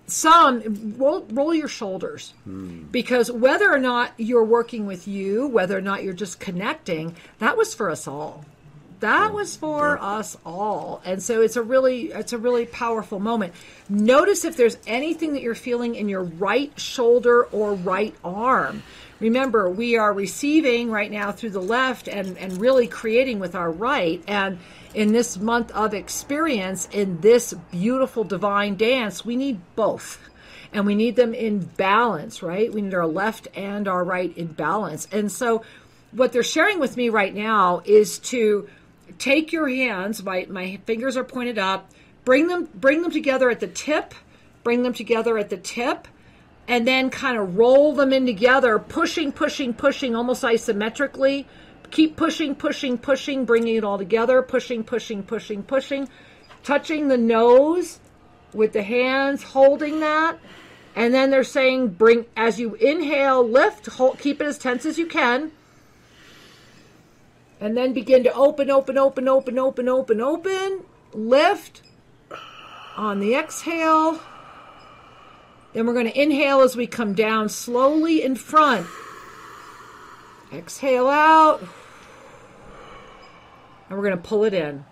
some 0.08 0.96
roll, 0.98 1.26
roll 1.32 1.54
your 1.54 1.68
shoulders 1.68 2.34
hmm. 2.46 2.84
because 2.92 3.30
whether 3.30 3.70
or 3.70 3.78
not 3.78 4.14
you're 4.16 4.46
working 4.46 4.86
with 4.86 5.06
you, 5.06 5.48
whether 5.48 5.78
or 5.78 5.82
not 5.82 6.04
you're 6.04 6.14
just 6.14 6.40
connecting, 6.40 7.14
that 7.40 7.58
was 7.58 7.74
for 7.74 7.90
us 7.90 8.08
all. 8.08 8.46
That 9.02 9.34
was 9.34 9.58
for 9.58 10.02
us 10.02 10.38
all. 10.46 11.02
And 11.04 11.22
so 11.22 11.42
it's 11.42 11.58
a 11.58 11.62
really 11.62 12.14
it's 12.14 12.32
a 12.32 12.38
really 12.38 12.66
powerful 12.66 13.20
moment. 13.20 13.54
Notice 13.90 14.46
if 14.46 14.56
there's 14.56 14.78
anything 14.88 15.34
that 15.34 15.42
you're 15.42 15.56
feeling 15.56 15.96
in 15.96 16.08
your 16.08 16.24
right 16.24 16.72
shoulder 16.80 17.44
or 17.48 17.74
right 17.74 18.16
arm. 18.24 18.82
Remember, 19.20 19.70
we 19.70 19.98
are 19.98 20.12
receiving 20.12 20.92
right 20.92 21.10
now 21.10 21.32
through 21.32 21.52
the 21.52 21.62
left 21.62 22.08
and, 22.08 22.38
and 22.38 22.60
really 22.60 22.88
creating 22.88 23.40
with 23.40 23.56
our 23.56 23.72
right. 23.72 24.22
And 24.28 24.60
in 24.94 25.14
this 25.14 25.38
month 25.38 25.72
of 25.72 25.94
experience, 25.94 26.90
in 26.92 27.22
this 27.22 27.54
beautiful 27.72 28.24
divine 28.24 28.76
dance, 28.76 29.24
we 29.24 29.36
need 29.36 29.62
both 29.76 30.20
and 30.74 30.86
we 30.86 30.96
need 30.96 31.16
them 31.16 31.34
in 31.34 31.60
balance, 31.60 32.44
right? 32.44 32.72
We 32.72 32.82
need 32.82 32.94
our 32.94 33.08
left 33.08 33.48
and 33.56 33.88
our 33.88 34.04
right 34.04 34.36
in 34.38 34.48
balance. 34.48 35.08
And 35.12 35.32
so, 35.32 35.64
what 36.12 36.34
they're 36.34 36.44
sharing 36.44 36.80
with 36.80 36.98
me 36.98 37.10
right 37.10 37.34
now 37.34 37.82
is 37.86 38.20
to 38.20 38.68
take 39.18 39.54
your 39.54 39.70
hands. 39.70 40.22
My 40.24 40.46
my 40.50 40.80
fingers 40.86 41.16
are 41.18 41.24
pointed 41.24 41.58
up. 41.58 41.92
Bring 42.26 42.48
them 42.48 42.68
bring 42.74 43.02
them 43.02 43.12
together 43.12 43.50
at 43.50 43.60
the 43.62 43.68
tip. 43.68 44.14
Bring 44.64 44.84
them 44.84 44.94
together 44.94 45.38
at 45.38 45.50
the 45.50 45.58
tip. 45.58 46.08
And 46.68 46.88
then 46.88 47.10
kind 47.10 47.38
of 47.38 47.58
roll 47.58 47.94
them 47.94 48.12
in 48.12 48.26
together, 48.26 48.80
pushing, 48.80 49.32
pushing, 49.32 49.74
pushing, 49.74 50.16
almost 50.16 50.44
isometrically. 50.44 51.46
Keep 51.92 52.18
pushing, 52.18 52.56
pushing, 52.56 52.98
pushing, 52.98 53.46
bringing 53.46 53.76
it 53.76 53.84
all 53.84 53.98
together, 53.98 54.42
pushing, 54.42 54.84
pushing, 54.84 55.22
pushing, 55.22 55.62
pushing, 55.62 56.10
touching 56.64 57.08
the 57.08 57.18
nose 57.18 58.00
with 58.54 58.74
the 58.74 58.82
hands, 58.82 59.44
holding 59.44 60.00
that. 60.00 60.40
And 60.96 61.14
then 61.14 61.30
they're 61.30 61.44
saying, 61.44 61.90
bring, 61.90 62.26
as 62.36 62.60
you 62.60 62.76
inhale, 62.76 63.48
lift, 63.48 63.86
hold, 63.86 64.18
keep 64.18 64.42
it 64.42 64.48
as 64.48 64.58
tense 64.58 64.86
as 64.86 64.98
you 64.98 65.06
can. 65.06 65.52
And 67.60 67.76
then 67.78 67.94
begin 67.94 68.24
to 68.24 68.34
open, 68.34 68.72
open, 68.72 68.98
open, 68.98 69.28
open, 69.28 69.60
open, 69.60 69.90
open, 69.90 70.22
open. 70.22 70.84
Lift 71.14 71.82
on 72.98 73.20
the 73.20 73.36
exhale. 73.36 74.20
Then 75.76 75.86
we're 75.86 75.94
going 75.94 76.06
to 76.06 76.22
inhale 76.22 76.62
as 76.62 76.78
we 76.78 76.88
come 76.88 77.14
down 77.14 77.50
slowly 77.50 78.24
in 78.24 78.36
front. 78.36 78.88
Exhale 80.54 81.10
out. 81.10 81.60
And 83.90 83.98
we're 83.98 84.06
going 84.06 84.16
to 84.16 84.24
pull 84.24 84.46
it 84.46 84.54
in. 84.54 84.86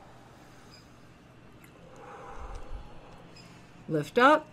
Lift 3.88 4.18
up. 4.18 4.46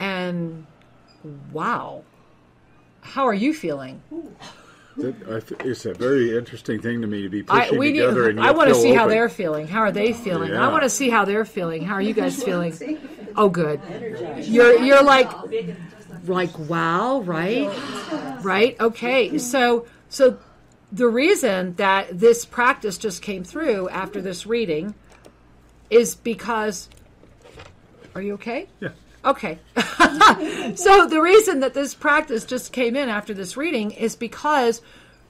And 0.00 0.66
wow. 1.52 2.04
How 3.02 3.26
are 3.26 3.34
you 3.34 3.52
feeling? 3.52 4.00
Th- 4.08 4.24
It's 5.00 5.86
a 5.86 5.94
very 5.94 6.36
interesting 6.36 6.80
thing 6.80 7.00
to 7.02 7.06
me 7.06 7.22
to 7.22 7.28
be 7.28 7.44
I, 7.48 7.64
pushing 7.64 7.78
we 7.78 7.92
need, 7.92 8.00
together 8.00 8.28
and 8.28 8.40
I 8.44 8.50
want 8.50 8.68
to 8.68 8.74
feel 8.74 8.82
see 8.82 8.94
how 8.94 9.06
they're 9.06 9.28
feeling. 9.28 9.68
How 9.68 9.80
are 9.80 9.92
they 9.92 10.12
feeling? 10.12 10.52
I 10.54 10.68
want 10.68 10.82
to 10.82 10.90
see 10.90 11.08
how 11.08 11.24
they're 11.24 11.44
feeling. 11.44 11.84
How 11.84 11.94
are 11.94 12.02
you 12.02 12.14
guys 12.14 12.42
feeling? 12.42 12.78
Oh, 13.36 13.48
good. 13.48 13.80
You're 14.48 14.82
you're 14.82 15.02
like 15.04 15.30
like 16.26 16.58
wow, 16.58 17.20
right? 17.20 17.70
Right? 18.42 18.76
Okay. 18.80 19.38
So 19.38 19.86
so 20.08 20.38
the 20.90 21.06
reason 21.06 21.74
that 21.74 22.18
this 22.18 22.44
practice 22.44 22.98
just 22.98 23.22
came 23.22 23.44
through 23.44 23.88
after 23.90 24.20
this 24.20 24.44
reading 24.44 24.96
is 25.88 26.16
because 26.16 26.88
are 28.16 28.22
you 28.22 28.34
okay? 28.34 28.66
Yeah. 28.80 28.88
Okay. 29.24 29.58
so 30.76 31.06
the 31.06 31.20
reason 31.22 31.60
that 31.60 31.74
this 31.74 31.94
practice 31.94 32.44
just 32.44 32.72
came 32.72 32.96
in 32.96 33.08
after 33.08 33.34
this 33.34 33.56
reading 33.56 33.90
is 33.90 34.16
because 34.16 34.80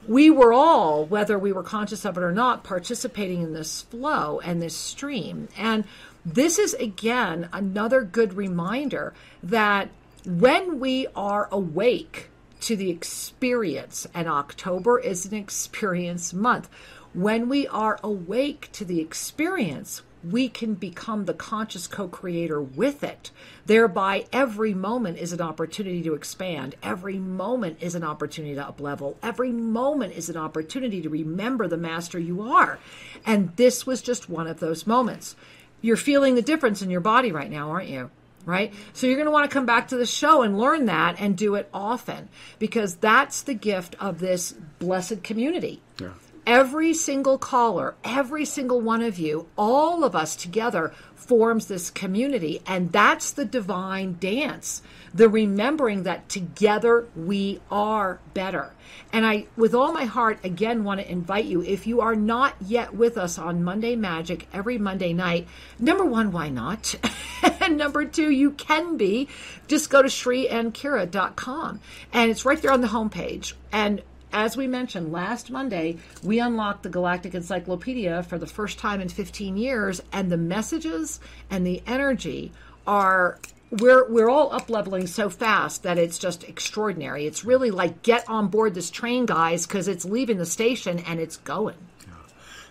we 0.07 0.31
were 0.31 0.53
all, 0.53 1.05
whether 1.05 1.39
we 1.39 1.53
were 1.53 1.63
conscious 1.63 2.05
of 2.05 2.17
it 2.17 2.23
or 2.23 2.33
not, 2.33 2.65
participating 2.65 3.43
in 3.43 3.53
this 3.53 3.83
flow 3.83 4.41
and 4.41 4.61
this 4.61 4.77
stream. 4.77 5.49
And 5.57 5.85
this 6.25 6.59
is 6.59 6.75
again 6.75 7.49
another 7.53 8.03
good 8.03 8.35
reminder 8.35 9.15
that 9.43 9.89
when 10.25 10.81
we 10.81 11.07
are 11.15 11.49
awake 11.51 12.31
to 12.61 12.77
the 12.77 12.91
experience, 12.91 14.07
and 14.15 14.29
October 14.29 14.99
is 14.99 15.27
an 15.27 15.35
experience 15.35 16.35
month, 16.35 16.69
when 17.15 17.49
we 17.49 17.67
are 17.69 17.99
awake 18.03 18.69
to 18.73 18.85
the 18.85 19.01
experience, 19.01 20.03
we 20.25 20.49
can 20.49 20.75
become 20.75 21.25
the 21.25 21.35
conscious 21.35 21.87
co 21.87 22.09
creator 22.09 22.61
with 22.61 23.05
it. 23.05 23.31
Thereby, 23.67 24.27
every 24.33 24.75
moment 24.75 25.19
is 25.19 25.33
an 25.33 25.41
opportunity 25.41 26.03
to 26.03 26.15
expand. 26.15 26.75
Every 26.83 27.19
moment 27.19 27.79
is 27.81 27.95
an 27.95 28.05
opportunity 28.05 28.55
to 28.55 28.63
uplevel. 28.63 29.17
Every 29.23 29.53
moment 29.53 30.15
is 30.15 30.29
an 30.29 30.37
opportunity 30.37 31.03
to 31.03 31.09
remember 31.09 31.69
the 31.69 31.77
master 31.77 32.19
you 32.19 32.43
are. 32.43 32.79
And 33.27 33.55
this 33.57 33.87
was 33.87 34.03
just 34.03 34.29
one 34.29 34.47
of 34.47 34.61
those 34.61 34.87
moments. 34.87 35.37
You're 35.81 35.97
feeling 35.97 36.35
the 36.35 36.43
difference 36.43 36.83
in 36.83 36.91
your 36.91 37.01
body 37.01 37.31
right 37.31 37.51
now, 37.51 37.71
aren't 37.71 37.89
you? 37.89 38.11
Right? 38.45 38.73
So 38.95 39.07
you're 39.07 39.17
going 39.17 39.27
to 39.27 39.33
want 39.33 39.49
to 39.49 39.53
come 39.53 39.67
back 39.67 39.89
to 39.89 39.97
the 39.97 40.07
show 40.07 40.43
and 40.43 40.59
learn 40.59 40.87
that 40.87 41.21
and 41.21 41.37
do 41.37 41.55
it 41.55 41.69
often 41.75 42.31
because 42.59 42.97
that's 42.97 43.43
the 43.43 43.53
gift 43.53 43.95
of 44.01 44.21
this 44.21 44.55
blessed 44.79 45.23
community 45.23 45.83
Yeah. 46.01 46.13
Every 46.49 46.95
single 46.95 47.37
caller, 47.37 47.95
every 48.03 48.47
single 48.47 48.81
one 48.81 49.03
of 49.03 49.19
you, 49.19 49.49
all 49.59 50.03
of 50.03 50.17
us 50.17 50.35
together 50.35 50.95
forms 51.15 51.67
this 51.67 51.91
community. 51.91 52.63
And 52.67 52.91
that's 52.91 53.33
the 53.33 53.45
divine 53.45 54.17
dance. 54.19 54.81
The 55.13 55.29
remembering 55.29 56.05
that 56.05 56.31
together 56.31 57.07
we 57.15 57.61
are 57.71 58.21
better. 58.33 58.73
And 59.13 59.27
I, 59.27 59.45
with 59.59 59.75
all 59.75 59.93
my 59.93 60.07
heart, 60.07 60.43
again 60.43 60.85
want 60.85 61.01
to 61.01 61.13
invite 61.13 61.45
you, 61.45 61.61
if 61.61 61.87
you 61.87 62.01
are 62.01 62.17
not 62.17 62.55
yet 62.65 62.95
with 62.95 63.19
us 63.19 63.39
on 63.39 63.63
Monday 63.63 63.95
Magic 63.95 64.49
every 64.51 64.79
Monday 64.79 65.13
night, 65.13 65.47
number 65.79 66.07
one, 66.07 66.33
why 66.33 66.49
not? 66.49 66.95
and 67.61 67.77
number 67.77 68.07
two, 68.07 68.31
you 68.31 68.53
can 68.53 68.97
be. 68.97 69.29
Just 69.67 69.91
go 69.91 70.01
to 70.01 70.09
sriandkira.com 70.09 71.81
and 72.15 72.31
it's 72.31 72.47
right 72.47 72.63
there 72.63 72.73
on 72.73 72.81
the 72.81 72.89
homepage. 72.89 73.53
And 73.71 74.01
as 74.33 74.57
we 74.57 74.67
mentioned 74.67 75.13
last 75.13 75.51
Monday, 75.51 75.99
we 76.23 76.39
unlocked 76.39 76.83
the 76.83 76.89
Galactic 76.89 77.35
Encyclopedia 77.35 78.23
for 78.23 78.39
the 78.39 78.47
first 78.47 78.79
time 78.79 79.01
in 79.01 79.09
15 79.09 79.57
years, 79.57 80.03
and 80.13 80.31
the 80.31 80.37
messages 80.37 81.21
and 81.51 81.67
the 81.67 81.83
energy 81.87 82.53
are 82.87 83.39
we're 83.71 84.09
we're 84.09 84.31
all 84.31 84.53
up 84.53 84.71
leveling 84.71 85.07
so 85.07 85.29
fast 85.29 85.83
that 85.83 85.99
it's 85.99 86.19
just 86.19 86.45
extraordinary. 86.45 87.27
It's 87.27 87.45
really 87.45 87.71
like 87.71 88.03
get 88.03 88.29
on 88.29 88.49
board 88.49 88.75
this 88.75 88.91
train, 88.91 89.27
guys, 89.27 89.67
because 89.67 89.89
it's 89.89 90.05
leaving 90.05 90.39
the 90.39 90.47
station 90.47 90.99
and 91.01 91.21
it's 91.21 91.37
going. 91.37 91.77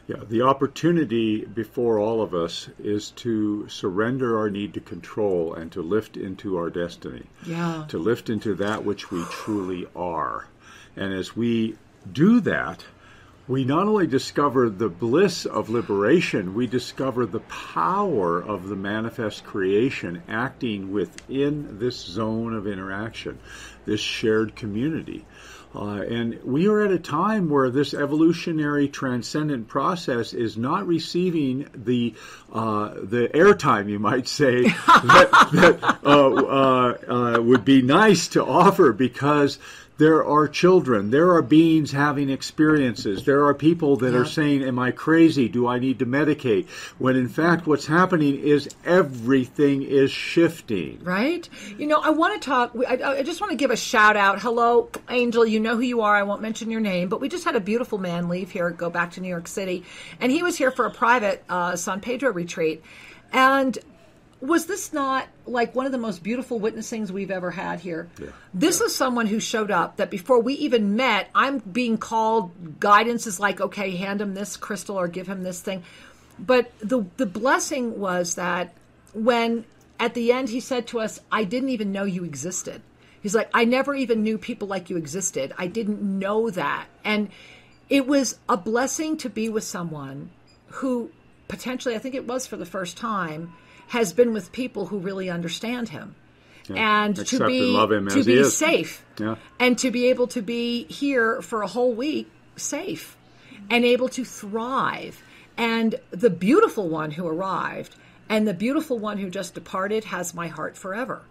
Yeah, 0.07 0.23
the 0.29 0.43
opportunity 0.43 1.43
before 1.43 1.99
all 1.99 2.21
of 2.21 2.33
us 2.33 2.69
is 2.79 3.11
to 3.11 3.67
surrender 3.67 4.39
our 4.39 4.49
need 4.49 4.73
to 4.75 4.79
control 4.79 5.53
and 5.53 5.69
to 5.73 5.81
lift 5.81 6.15
into 6.15 6.55
our 6.55 6.69
destiny. 6.69 7.25
Yeah. 7.45 7.83
To 7.89 7.97
lift 7.97 8.29
into 8.29 8.55
that 8.55 8.85
which 8.85 9.11
we 9.11 9.21
truly 9.25 9.85
are. 9.97 10.47
And 10.97 11.13
as 11.13 11.35
we 11.35 11.77
do 12.11 12.39
that, 12.41 12.83
we 13.47 13.63
not 13.63 13.87
only 13.87 14.07
discover 14.07 14.69
the 14.69 14.89
bliss 14.89 15.45
of 15.45 15.69
liberation, 15.69 16.53
we 16.53 16.67
discover 16.67 17.25
the 17.25 17.39
power 17.39 18.41
of 18.41 18.67
the 18.67 18.75
manifest 18.75 19.45
creation 19.45 20.21
acting 20.27 20.91
within 20.91 21.79
this 21.79 21.95
zone 21.95 22.53
of 22.53 22.67
interaction, 22.67 23.39
this 23.85 24.01
shared 24.01 24.55
community. 24.55 25.25
Uh, 25.73 26.01
and 26.01 26.43
we 26.43 26.67
are 26.67 26.81
at 26.83 26.91
a 26.91 26.99
time 26.99 27.49
where 27.49 27.69
this 27.69 27.93
evolutionary 27.93 28.87
transcendent 28.87 29.67
process 29.67 30.33
is 30.33 30.57
not 30.57 30.87
receiving 30.87 31.67
the 31.73 32.13
uh, 32.51 32.93
the 32.95 33.29
airtime, 33.33 33.89
you 33.89 33.99
might 33.99 34.27
say, 34.27 34.63
that, 34.87 35.49
that 35.53 35.97
uh, 36.03 36.29
uh, 36.33 37.37
uh, 37.37 37.41
would 37.41 37.63
be 37.63 37.81
nice 37.81 38.29
to 38.29 38.43
offer 38.43 38.91
because 38.91 39.59
there 39.97 40.23
are 40.25 40.47
children, 40.47 41.09
there 41.09 41.31
are 41.31 41.41
beings 41.41 41.91
having 41.91 42.29
experiences, 42.29 43.25
there 43.25 43.45
are 43.45 43.53
people 43.53 43.97
that 43.97 44.13
Yeah. 44.13 44.19
are 44.19 44.25
saying, 44.25 44.63
Am 44.63 44.77
I 44.77 44.91
crazy? 44.91 45.47
Do 45.47 45.67
I 45.67 45.79
need 45.79 45.99
to 45.99 46.05
medicate? 46.05 46.67
When 46.99 47.15
in 47.15 47.27
fact, 47.29 47.65
what's 47.65 47.87
happening 47.87 48.37
is 48.39 48.69
everything 48.85 49.81
is 49.83 50.11
shifting. 50.11 50.99
Right? 51.03 51.47
You 51.77 51.87
know, 51.87 51.99
I 52.01 52.11
want 52.11 52.39
to 52.41 52.45
talk. 52.45 52.73
I, 52.87 52.99
I 53.19 53.23
just 53.23 53.41
want 53.41 53.51
to 53.51 53.57
give 53.57 53.71
a 53.71 53.77
shout 53.77 54.15
out. 54.17 54.39
Hello, 54.41 54.89
Angel. 55.09 55.45
You 55.45 55.59
know 55.59 55.75
who 55.75 55.81
you 55.81 56.01
are. 56.01 56.15
I 56.15 56.23
won't 56.23 56.41
mention 56.41 56.69
your 56.69 56.81
name, 56.81 57.09
but 57.09 57.19
we 57.21 57.29
just 57.29 57.43
had 57.45 57.55
a 57.55 57.59
beautiful 57.59 57.97
man 57.97 58.29
leave 58.29 58.51
here, 58.51 58.69
go 58.69 58.89
back 58.89 59.11
to 59.13 59.21
New 59.21 59.29
York 59.29 59.47
City, 59.47 59.83
and 60.19 60.31
he 60.31 60.43
was 60.43 60.57
here 60.57 60.71
for 60.71 60.85
a 60.85 60.91
private 60.91 61.43
uh, 61.49 61.75
San 61.75 62.01
Pedro 62.01 62.31
retreat. 62.31 62.83
And 63.33 63.77
was 64.39 64.65
this 64.67 64.93
not 64.93 65.27
like 65.45 65.75
one 65.75 65.85
of 65.85 65.91
the 65.91 65.97
most 65.97 66.21
beautiful 66.21 66.59
witnessings 66.59 67.11
we've 67.11 67.31
ever 67.31 67.51
had 67.51 67.79
here? 67.79 68.07
This 68.53 68.81
is 68.81 68.95
someone 68.95 69.25
who 69.25 69.39
showed 69.39 69.71
up 69.71 69.97
that 69.97 70.11
before 70.11 70.39
we 70.39 70.53
even 70.55 70.95
met, 70.95 71.29
I'm 71.33 71.59
being 71.59 71.97
called. 71.97 72.79
Guidance 72.79 73.25
is 73.25 73.39
like, 73.39 73.59
okay, 73.59 73.95
hand 73.95 74.21
him 74.21 74.33
this 74.33 74.55
crystal 74.57 74.95
or 74.95 75.07
give 75.07 75.27
him 75.27 75.43
this 75.43 75.61
thing. 75.61 75.83
But 76.39 76.71
the 76.79 77.05
the 77.17 77.25
blessing 77.25 77.99
was 77.99 78.35
that 78.35 78.73
when 79.13 79.65
at 79.99 80.13
the 80.13 80.31
end 80.31 80.49
he 80.49 80.59
said 80.59 80.87
to 80.87 80.99
us, 80.99 81.19
I 81.31 81.43
didn't 81.43 81.69
even 81.69 81.91
know 81.91 82.03
you 82.03 82.23
existed. 82.23 82.81
He's 83.21 83.33
like, 83.33 83.49
I 83.53 83.65
never 83.65 83.95
even 83.95 84.21
knew 84.23 84.37
people 84.37 84.67
like 84.67 84.89
you 84.89 84.97
existed. 84.97 85.53
I 85.57 85.67
didn't 85.67 86.01
know 86.01 86.51
that. 86.51 86.85
And 87.03 87.29
it 87.89 88.05
was 88.05 88.37
a 88.47 88.57
blessing 88.57 89.17
to 89.17 89.29
be 89.29 89.49
with 89.49 89.63
someone 89.63 90.29
who 90.67 91.09
potentially, 91.47 91.95
I 91.95 91.99
think 91.99 92.15
it 92.15 92.27
was 92.27 92.45
for 92.45 92.57
the 92.57 92.65
first 92.65 92.97
time, 92.97 93.53
has 93.87 94.13
been 94.13 94.33
with 94.33 94.51
people 94.51 94.87
who 94.87 94.97
really 94.99 95.29
understand 95.29 95.89
him. 95.89 96.15
Yeah. 96.69 97.03
And 97.03 97.19
Accept 97.19 97.41
to 97.41 97.47
be 97.47 97.59
and 97.59 97.73
love 97.73 97.91
him 97.91 98.07
to 98.09 98.23
be 98.23 98.43
safe 98.43 99.05
Yeah. 99.19 99.35
and 99.59 99.77
to 99.79 99.89
be 99.89 100.07
able 100.07 100.27
to 100.27 100.41
be 100.41 100.83
here 100.85 101.41
for 101.41 101.61
a 101.61 101.67
whole 101.67 101.93
week 101.93 102.29
safe 102.57 103.15
and 103.69 103.85
able 103.85 104.09
to 104.09 104.25
thrive. 104.25 105.23
And 105.57 105.95
the 106.11 106.29
beautiful 106.29 106.89
one 106.89 107.11
who 107.11 107.25
arrived 107.25 107.95
and 108.29 108.47
the 108.47 108.53
beautiful 108.53 108.99
one 108.99 109.17
who 109.17 109.29
just 109.29 109.53
departed 109.53 110.03
has 110.05 110.33
my 110.33 110.47
heart 110.47 110.77
forever. 110.77 111.21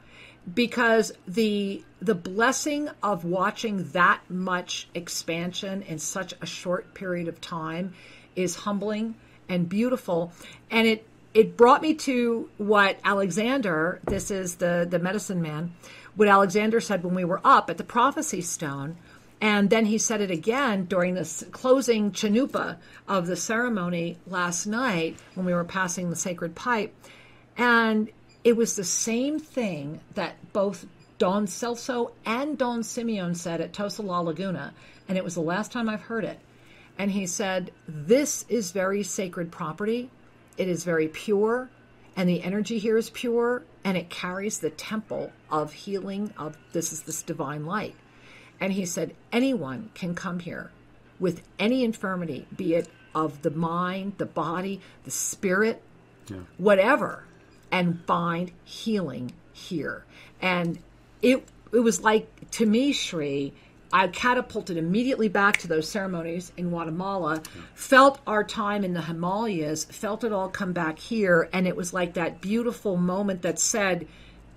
Because 0.52 1.12
the 1.26 1.82
the 2.00 2.14
blessing 2.14 2.88
of 3.02 3.24
watching 3.24 3.88
that 3.90 4.20
much 4.28 4.88
expansion 4.94 5.82
in 5.82 5.98
such 5.98 6.34
a 6.40 6.46
short 6.46 6.94
period 6.94 7.26
of 7.28 7.40
time 7.40 7.94
is 8.36 8.54
humbling 8.54 9.16
and 9.48 9.68
beautiful. 9.68 10.32
And 10.70 10.86
it 10.86 11.06
it 11.36 11.54
brought 11.54 11.82
me 11.82 11.92
to 11.92 12.48
what 12.56 12.98
Alexander, 13.04 14.00
this 14.06 14.30
is 14.30 14.54
the 14.54 14.86
the 14.88 14.98
medicine 14.98 15.42
man, 15.42 15.70
what 16.14 16.28
Alexander 16.28 16.80
said 16.80 17.04
when 17.04 17.14
we 17.14 17.26
were 17.26 17.42
up 17.44 17.68
at 17.68 17.76
the 17.76 17.84
prophecy 17.84 18.40
stone, 18.40 18.96
and 19.38 19.68
then 19.68 19.84
he 19.84 19.98
said 19.98 20.22
it 20.22 20.30
again 20.30 20.86
during 20.86 21.12
this 21.12 21.44
closing 21.52 22.10
chanupa 22.10 22.78
of 23.06 23.26
the 23.26 23.36
ceremony 23.36 24.16
last 24.26 24.64
night 24.66 25.18
when 25.34 25.44
we 25.44 25.52
were 25.52 25.62
passing 25.62 26.08
the 26.08 26.16
sacred 26.16 26.54
pipe. 26.54 26.94
And 27.58 28.08
it 28.42 28.56
was 28.56 28.74
the 28.74 28.84
same 28.84 29.38
thing 29.38 30.00
that 30.14 30.36
both 30.54 30.86
Don 31.18 31.46
Celso 31.46 32.12
and 32.24 32.56
Don 32.56 32.82
Simeon 32.82 33.34
said 33.34 33.60
at 33.60 33.74
Tosa 33.74 34.00
La 34.00 34.20
Laguna, 34.20 34.72
and 35.06 35.18
it 35.18 35.24
was 35.24 35.34
the 35.34 35.42
last 35.42 35.70
time 35.70 35.90
I've 35.90 36.00
heard 36.00 36.24
it. 36.24 36.40
And 36.96 37.10
he 37.10 37.26
said, 37.26 37.72
This 37.86 38.46
is 38.48 38.70
very 38.70 39.02
sacred 39.02 39.52
property. 39.52 40.10
It 40.56 40.68
is 40.68 40.84
very 40.84 41.08
pure, 41.08 41.68
and 42.16 42.28
the 42.28 42.42
energy 42.42 42.78
here 42.78 42.96
is 42.96 43.10
pure, 43.10 43.62
and 43.84 43.96
it 43.96 44.10
carries 44.10 44.58
the 44.58 44.70
temple 44.70 45.32
of 45.50 45.72
healing 45.72 46.32
of 46.38 46.56
this 46.72 46.92
is 46.92 47.02
this 47.02 47.22
divine 47.22 47.66
light. 47.66 47.94
And 48.60 48.72
he 48.72 48.86
said, 48.86 49.14
anyone 49.32 49.90
can 49.94 50.14
come 50.14 50.40
here 50.40 50.70
with 51.20 51.42
any 51.58 51.84
infirmity, 51.84 52.46
be 52.56 52.74
it 52.74 52.88
of 53.14 53.42
the 53.42 53.50
mind, 53.50 54.14
the 54.18 54.26
body, 54.26 54.80
the 55.04 55.10
spirit, 55.10 55.82
whatever, 56.58 57.24
and 57.70 58.04
find 58.06 58.52
healing 58.64 59.32
here. 59.52 60.04
And 60.40 60.78
it 61.22 61.46
it 61.72 61.80
was 61.80 62.02
like 62.02 62.50
to 62.52 62.66
me, 62.66 62.92
Sri, 62.92 63.52
I 63.92 64.08
catapulted 64.08 64.76
immediately 64.76 65.28
back 65.28 65.58
to 65.58 65.68
those 65.68 65.88
ceremonies 65.88 66.52
in 66.56 66.70
Guatemala, 66.70 67.42
felt 67.74 68.20
our 68.26 68.44
time 68.44 68.84
in 68.84 68.94
the 68.94 69.02
Himalayas, 69.02 69.84
felt 69.84 70.24
it 70.24 70.32
all 70.32 70.48
come 70.48 70.72
back 70.72 70.98
here, 70.98 71.48
and 71.52 71.66
it 71.66 71.76
was 71.76 71.92
like 71.92 72.14
that 72.14 72.40
beautiful 72.40 72.96
moment 72.96 73.42
that 73.42 73.58
said, 73.58 74.06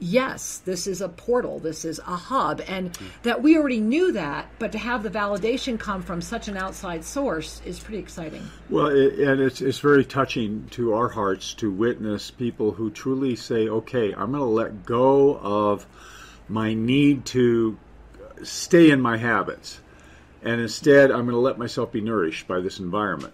Yes, 0.02 0.60
this 0.64 0.88
is 0.88 1.02
a 1.02 1.10
portal, 1.10 1.60
this 1.60 1.84
is 1.84 2.00
a 2.00 2.16
hub, 2.16 2.62
and 2.70 2.98
that 3.24 3.44
we 3.44 3.58
already 3.58 3.82
knew 3.82 4.14
that, 4.14 4.48
but 4.58 4.72
to 4.72 4.78
have 4.78 5.04
the 5.04 5.10
validation 5.10 5.78
come 5.78 6.02
from 6.02 6.22
such 6.22 6.48
an 6.48 6.56
outside 6.56 7.04
source 7.04 7.62
is 7.66 7.82
pretty 7.82 8.00
exciting. 8.00 8.48
Well, 8.70 8.88
it, 8.88 9.20
and 9.20 9.42
it's 9.42 9.60
it's 9.60 9.80
very 9.80 10.06
touching 10.06 10.68
to 10.72 10.94
our 10.94 11.10
hearts 11.10 11.54
to 11.56 11.70
witness 11.70 12.32
people 12.32 12.72
who 12.72 12.92
truly 12.92 13.36
say, 13.36 13.68
"Okay, 13.68 14.14
I'm 14.14 14.32
going 14.32 14.40
to 14.42 14.46
let 14.46 14.86
go 14.86 15.38
of 15.38 15.86
my 16.48 16.74
need 16.74 17.26
to 17.26 17.78
stay 18.44 18.92
in 18.92 19.02
my 19.02 19.18
habits, 19.18 19.80
and 20.44 20.60
instead, 20.62 21.12
I'm 21.12 21.22
going 21.26 21.32
to 21.32 21.38
let 21.40 21.58
myself 21.58 21.92
be 21.92 22.02
nourished 22.02 22.48
by 22.48 22.60
this 22.60 22.80
environment." 22.80 23.34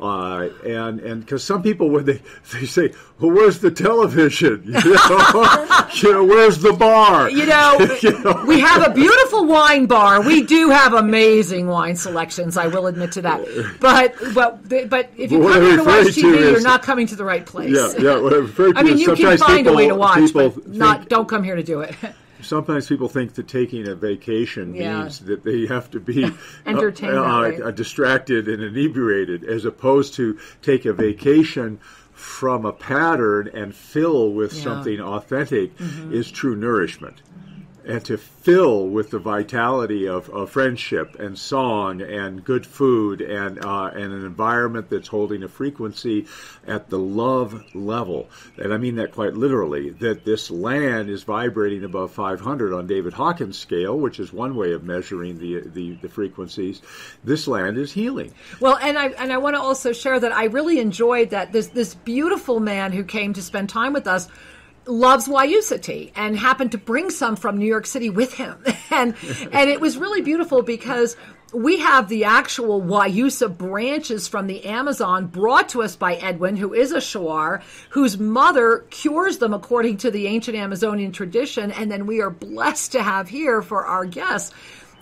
Uh, 0.00 0.48
and 0.64 1.00
and 1.00 1.20
because 1.24 1.42
some 1.42 1.60
people 1.60 1.90
when 1.90 2.04
they 2.04 2.22
they 2.52 2.66
say, 2.66 2.92
"Well, 3.18 3.32
where's 3.32 3.58
the 3.58 3.70
television? 3.72 4.62
You 4.84 4.94
know, 4.94 5.88
you 5.94 6.12
know 6.12 6.24
where's 6.24 6.58
the 6.58 6.72
bar?" 6.72 7.28
You 7.28 7.46
know, 7.46 7.76
You 8.00 8.16
know? 8.20 8.44
we 8.46 8.60
have 8.60 8.86
a 8.86 8.94
beautiful 8.94 9.46
wine 9.46 9.86
bar. 9.86 10.22
We 10.22 10.44
do 10.44 10.70
have 10.70 10.92
amazing 10.92 11.66
wine 11.66 11.96
selections. 11.96 12.56
I 12.56 12.68
will 12.68 12.86
admit 12.86 13.10
to 13.12 13.22
that. 13.22 13.40
But 13.80 14.14
but 14.34 14.68
but 14.88 15.10
if 15.16 15.32
you 15.32 15.40
But 15.40 15.54
come 15.54 15.62
here 15.62 15.76
to 15.78 15.82
watch 15.82 16.06
referring 16.06 16.12
to 16.14 16.20
TV, 16.20 16.50
you're 16.52 16.60
not 16.60 16.82
coming 16.82 17.08
to 17.08 17.16
the 17.16 17.24
right 17.24 17.44
place. 17.44 17.74
Yeah, 17.74 17.92
yeah. 17.98 18.20
What 18.20 18.34
I'm 18.34 18.42
referring 18.42 18.74
to 18.74 18.78
I 18.78 18.82
mean, 18.84 18.98
you 18.98 19.16
can 19.16 19.36
find 19.36 19.66
a 19.66 19.72
way 19.72 19.88
to 19.88 19.96
watch, 19.96 20.20
people 20.20 20.50
but 20.50 20.68
not. 20.68 20.98
think- 20.98 21.08
Don't 21.08 21.28
come 21.28 21.42
here 21.42 21.56
to 21.56 21.64
do 21.64 21.80
it. 21.80 21.96
Sometimes 22.48 22.86
people 22.86 23.08
think 23.08 23.34
that 23.34 23.46
taking 23.46 23.86
a 23.86 23.94
vacation 23.94 24.74
Yeah. 24.74 25.02
means 25.02 25.18
that 25.20 25.44
they 25.44 25.66
have 25.66 25.90
to 25.90 26.00
be 26.00 26.30
Entertained 26.66 27.12
that 27.12 27.60
uh, 27.60 27.66
uh, 27.66 27.70
distracted 27.72 28.48
and 28.48 28.62
inebriated, 28.62 29.44
as 29.44 29.66
opposed 29.66 30.14
to 30.14 30.38
take 30.62 30.86
a 30.86 30.94
vacation 30.94 31.78
from 32.14 32.64
a 32.64 32.72
pattern 32.72 33.50
and 33.52 33.74
fill 33.74 34.32
with 34.32 34.54
Yeah. 34.54 34.62
something 34.62 34.98
authentic 34.98 35.76
Mhm. 35.76 36.10
is 36.10 36.30
true 36.30 36.56
nourishment. 36.56 37.20
And 37.88 38.04
to 38.04 38.18
fill 38.18 38.86
with 38.86 39.10
the 39.10 39.18
vitality 39.18 40.06
of, 40.06 40.28
of 40.28 40.50
friendship 40.50 41.18
and 41.18 41.38
song 41.38 42.02
and 42.02 42.44
good 42.44 42.66
food 42.66 43.20
and 43.22 43.64
uh, 43.64 43.90
and 43.94 44.12
an 44.12 44.26
environment 44.26 44.90
that's 44.90 45.08
holding 45.08 45.42
a 45.42 45.48
frequency 45.48 46.26
at 46.66 46.90
the 46.90 46.98
love 46.98 47.64
level. 47.74 48.28
And 48.58 48.74
I 48.74 48.76
mean 48.76 48.96
that 48.96 49.12
quite 49.12 49.34
literally, 49.34 49.90
that 49.90 50.24
this 50.26 50.50
land 50.50 51.08
is 51.08 51.22
vibrating 51.22 51.82
above 51.82 52.12
500 52.12 52.74
on 52.74 52.86
David 52.86 53.14
Hawkins' 53.14 53.58
scale, 53.58 53.98
which 53.98 54.20
is 54.20 54.32
one 54.32 54.54
way 54.54 54.72
of 54.72 54.84
measuring 54.84 55.38
the, 55.38 55.60
the, 55.60 55.94
the 55.94 56.08
frequencies. 56.08 56.82
This 57.24 57.48
land 57.48 57.78
is 57.78 57.92
healing. 57.92 58.32
Well, 58.60 58.76
and 58.76 58.98
I 58.98 59.08
and 59.08 59.32
I 59.32 59.38
want 59.38 59.56
to 59.56 59.60
also 59.60 59.92
share 59.92 60.20
that 60.20 60.32
I 60.32 60.44
really 60.44 60.78
enjoyed 60.78 61.30
that 61.30 61.52
this 61.52 61.68
this 61.68 61.94
beautiful 61.94 62.60
man 62.60 62.92
who 62.92 63.02
came 63.02 63.32
to 63.32 63.42
spend 63.42 63.70
time 63.70 63.94
with 63.94 64.06
us 64.06 64.28
loves 64.88 65.28
Wayusa 65.28 65.80
tea 65.80 66.12
and 66.16 66.36
happened 66.36 66.72
to 66.72 66.78
bring 66.78 67.10
some 67.10 67.36
from 67.36 67.58
New 67.58 67.66
York 67.66 67.86
City 67.86 68.10
with 68.10 68.34
him. 68.34 68.64
And 68.90 69.14
and 69.52 69.68
it 69.68 69.82
was 69.82 69.98
really 69.98 70.22
beautiful 70.22 70.62
because 70.62 71.14
we 71.52 71.78
have 71.78 72.08
the 72.08 72.24
actual 72.24 72.80
Wayusa 72.80 73.56
branches 73.56 74.26
from 74.26 74.46
the 74.46 74.64
Amazon 74.64 75.26
brought 75.26 75.68
to 75.70 75.82
us 75.82 75.94
by 75.94 76.14
Edwin, 76.14 76.56
who 76.56 76.72
is 76.72 76.90
a 76.90 76.96
Shuar, 76.96 77.62
whose 77.90 78.18
mother 78.18 78.86
cures 78.90 79.38
them 79.38 79.52
according 79.52 79.98
to 79.98 80.10
the 80.10 80.26
ancient 80.26 80.56
Amazonian 80.56 81.12
tradition, 81.12 81.70
and 81.70 81.92
then 81.92 82.06
we 82.06 82.20
are 82.22 82.30
blessed 82.30 82.92
to 82.92 83.02
have 83.02 83.28
here 83.28 83.60
for 83.60 83.84
our 83.84 84.06
guests 84.06 84.54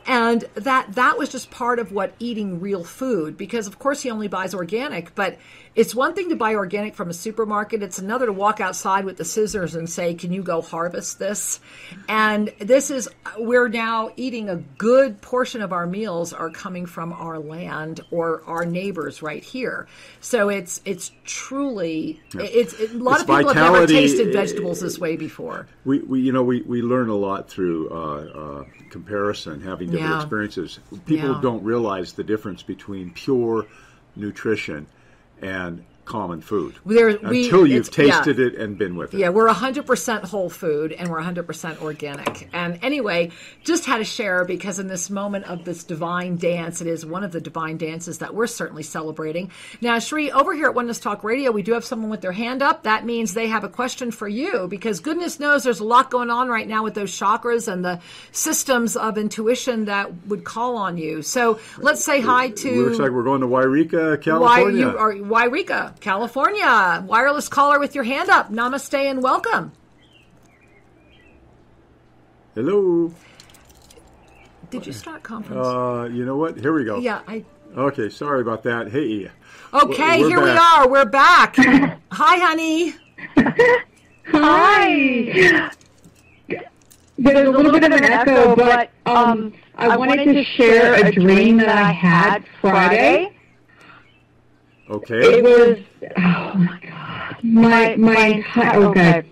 and 0.07 0.45
that 0.55 0.95
that 0.95 1.19
was 1.19 1.29
just 1.29 1.51
part 1.51 1.79
of 1.79 1.93
what 1.93 2.15
eating 2.19 2.61
real 2.61 2.85
food 2.85 3.37
because 3.37 3.67
of 3.67 3.79
course 3.79 4.03
he 4.03 4.11
only 4.11 4.29
buys 4.29 4.55
organic 4.55 5.15
but 5.15 5.37
it's 5.77 5.95
one 5.95 6.15
thing 6.15 6.31
to 6.31 6.37
buy 6.37 6.55
organic 6.55 6.95
from 6.95 7.11
a 7.11 7.15
supermarket. 7.15 7.83
It's 7.83 7.99
another 7.99 8.27
to 8.27 8.33
walk 8.33 8.61
outside 8.61 9.05
with 9.05 9.19
the 9.19 9.25
scissors 9.25 9.75
and 9.75 9.89
say, 9.89 10.15
"Can 10.15 10.33
you 10.33 10.43
go 10.43 10.63
harvest 10.63 11.19
this?" 11.19 11.61
And 12.09 12.53
this 12.59 12.91
is 12.91 13.09
we're 13.39 13.69
now 13.69 14.11
eating 14.17 14.49
a 14.49 14.57
good 14.57 15.21
portion 15.21 15.61
of 15.61 15.73
our 15.73 15.87
meals 15.87 16.33
are 16.33 16.49
coming 16.49 16.87
from 16.87 17.13
our 17.13 17.39
land 17.39 18.01
or 18.11 18.43
our 18.47 18.65
neighbors 18.65 19.21
right 19.21 19.45
here. 19.45 19.87
So 20.21 20.49
it's 20.49 20.81
it's 20.87 21.13
truly 21.25 22.21
it's 22.35 22.73
it, 22.75 22.93
a 22.93 22.97
lot 22.97 23.21
It's 23.21 23.29
of 23.29 23.37
people 23.37 23.53
have 23.53 23.73
never 23.73 23.87
tasted 23.87 24.33
vegetables 24.33 24.81
this 24.81 24.99
way 24.99 25.17
before. 25.17 25.69
We, 25.85 25.99
we 26.01 26.21
you 26.21 26.33
know 26.33 26.43
we, 26.43 26.63
we 26.63 26.81
learn 26.81 27.11
a 27.11 27.17
lot 27.17 27.51
through 27.51 27.91
uh, 27.91 27.95
uh, 27.95 28.65
comparison, 28.89 29.61
having 29.61 29.91
different 29.91 30.11
Yeah. 30.11 30.17
experiences. 30.17 30.81
People 31.05 31.33
Yeah. 31.33 31.41
don't 31.43 31.63
realize 31.63 32.15
the 32.15 32.25
difference 32.25 32.63
between 32.63 33.11
pure 33.11 33.67
nutrition 34.17 34.87
and 35.43 35.85
common 36.07 36.41
food 36.41 36.75
There- 36.87 37.19
we- 37.23 37.45
until 37.45 37.67
you've 37.67 37.89
it's- 37.89 37.99
yeah. 38.07 38.15
tasted 38.23 38.39
it 38.41 38.55
and 38.55 38.79
been 38.79 38.97
with 38.97 39.13
it. 39.13 39.19
Yeah, 39.19 39.29
we're 39.29 39.49
100% 39.49 40.25
whole 40.25 40.49
food 40.49 40.93
and 40.93 41.09
we're 41.11 41.21
100% 41.21 41.83
organic. 41.83 42.49
And 42.53 42.79
anyway, 42.83 43.31
just 43.65 43.85
had 43.85 43.99
to 43.99 44.05
share 44.05 44.45
because 44.45 44.79
in 44.79 44.87
this 44.89 45.11
moment 45.11 45.45
of 45.47 45.65
this 45.65 45.85
divine 45.85 46.37
dance, 46.37 46.81
it 46.81 46.87
is 46.87 47.05
one 47.05 47.25
of 47.25 47.33
the 47.33 47.41
divine 47.41 47.77
dances 47.77 48.19
that 48.19 48.35
we're 48.35 48.47
certainly 48.47 48.83
celebrating. 48.83 49.51
Now, 49.81 49.99
Sri, 49.99 50.31
over 50.31 50.55
here 50.55 50.67
at 50.67 50.75
Oneness 50.75 51.01
Talk 51.01 51.25
Radio, 51.25 51.51
we 51.51 51.63
do 51.63 51.73
have 51.73 51.85
someone 51.85 52.11
with 52.11 52.21
their 52.21 52.33
hand 52.33 52.63
up. 52.63 52.85
That 52.85 53.05
means 53.05 53.35
they 53.35 53.49
have 53.49 53.65
a 53.65 53.69
question 53.69 54.11
for 54.11 54.29
you 54.29 54.69
because 54.69 55.01
goodness 55.01 55.41
knows 55.41 55.65
there's 55.65 55.81
a 55.81 55.85
lot 55.85 56.11
going 56.11 56.31
on 56.31 56.49
right 56.49 56.67
now 56.69 56.85
with 56.85 56.95
those 56.95 57.11
chakras 57.11 57.71
and 57.71 57.85
the 57.85 57.99
systems 58.33 58.97
of 58.97 59.19
intuition 59.19 59.87
that 59.87 60.27
would 60.29 60.45
call 60.45 60.77
on 60.77 60.97
you. 60.99 61.23
So 61.23 61.59
let's 61.79 62.05
say 62.05 62.21
hi 62.21 62.51
to. 62.51 62.69
It 62.69 62.77
looks 62.77 62.99
like 62.99 63.11
we're 63.11 63.23
going 63.25 63.41
to 63.41 63.47
Yreka, 63.47 64.11
Why 64.11 64.17
California. 64.17 64.81
you 64.81 64.99
are 64.99 65.13
Yreka, 65.15 65.96
California. 66.01 67.05
Wireless 67.07 67.49
caller 67.49 67.79
with 67.79 67.95
your 67.95 68.05
hand 68.05 68.29
up. 68.31 68.51
Namaste 68.51 68.95
and 68.95 69.23
welcome. 69.23 69.73
Hello. 72.55 73.13
Did 74.71 74.87
you 74.87 74.93
start 74.93 75.23
conference? 75.23 75.67
Uh, 75.67 76.09
you 76.13 76.25
know 76.25 76.37
what? 76.37 76.59
Here 76.59 76.73
we 76.73 76.85
go. 76.85 76.99
yeah, 76.99 77.21
I. 77.27 77.45
Okay, 77.77 78.09
sorry 78.09 78.41
about 78.41 78.63
that. 78.63 78.91
Hey. 78.91 79.31
Okay, 79.75 80.23
we're 80.23 80.29
here 80.29 80.43
we 80.43 80.51
are. 80.51 80.89
We're 80.89 81.05
back. 81.05 81.57
Hi, 82.13 82.39
honey. 82.39 82.95
Hi. 84.29 85.71
There's 87.19 87.49
a 87.49 87.51
little 87.51 87.73
bit 87.73 87.85
of 87.85 87.93
an 87.93 88.05
echo, 88.05 88.57
but 88.57 88.91
um, 89.07 89.53
I 89.77 89.97
wanted 89.97 90.25
to 90.25 90.45
share 90.45 90.95
a 90.95 91.13
dream 91.13 91.59
that 91.59 91.69
I 91.69 91.91
had 91.93 92.45
Friday. 92.61 93.36
Okay. 94.89 95.39
It 95.39 95.43
was 95.43 95.79
oh 96.17 96.55
my 96.55 96.81
god, 96.81 97.37
my 97.43 97.97
my 97.97 98.27
entire 98.27 98.85
okay. 98.85 99.25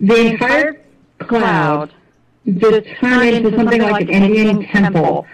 The 0.00 0.26
entire 0.32 0.80
cloud 1.18 1.92
just 2.46 2.88
turned 2.98 3.36
into 3.36 3.56
something 3.56 3.82
like 3.82 4.08
an 4.08 4.24
Indian 4.24 4.66
temple, 4.66 5.26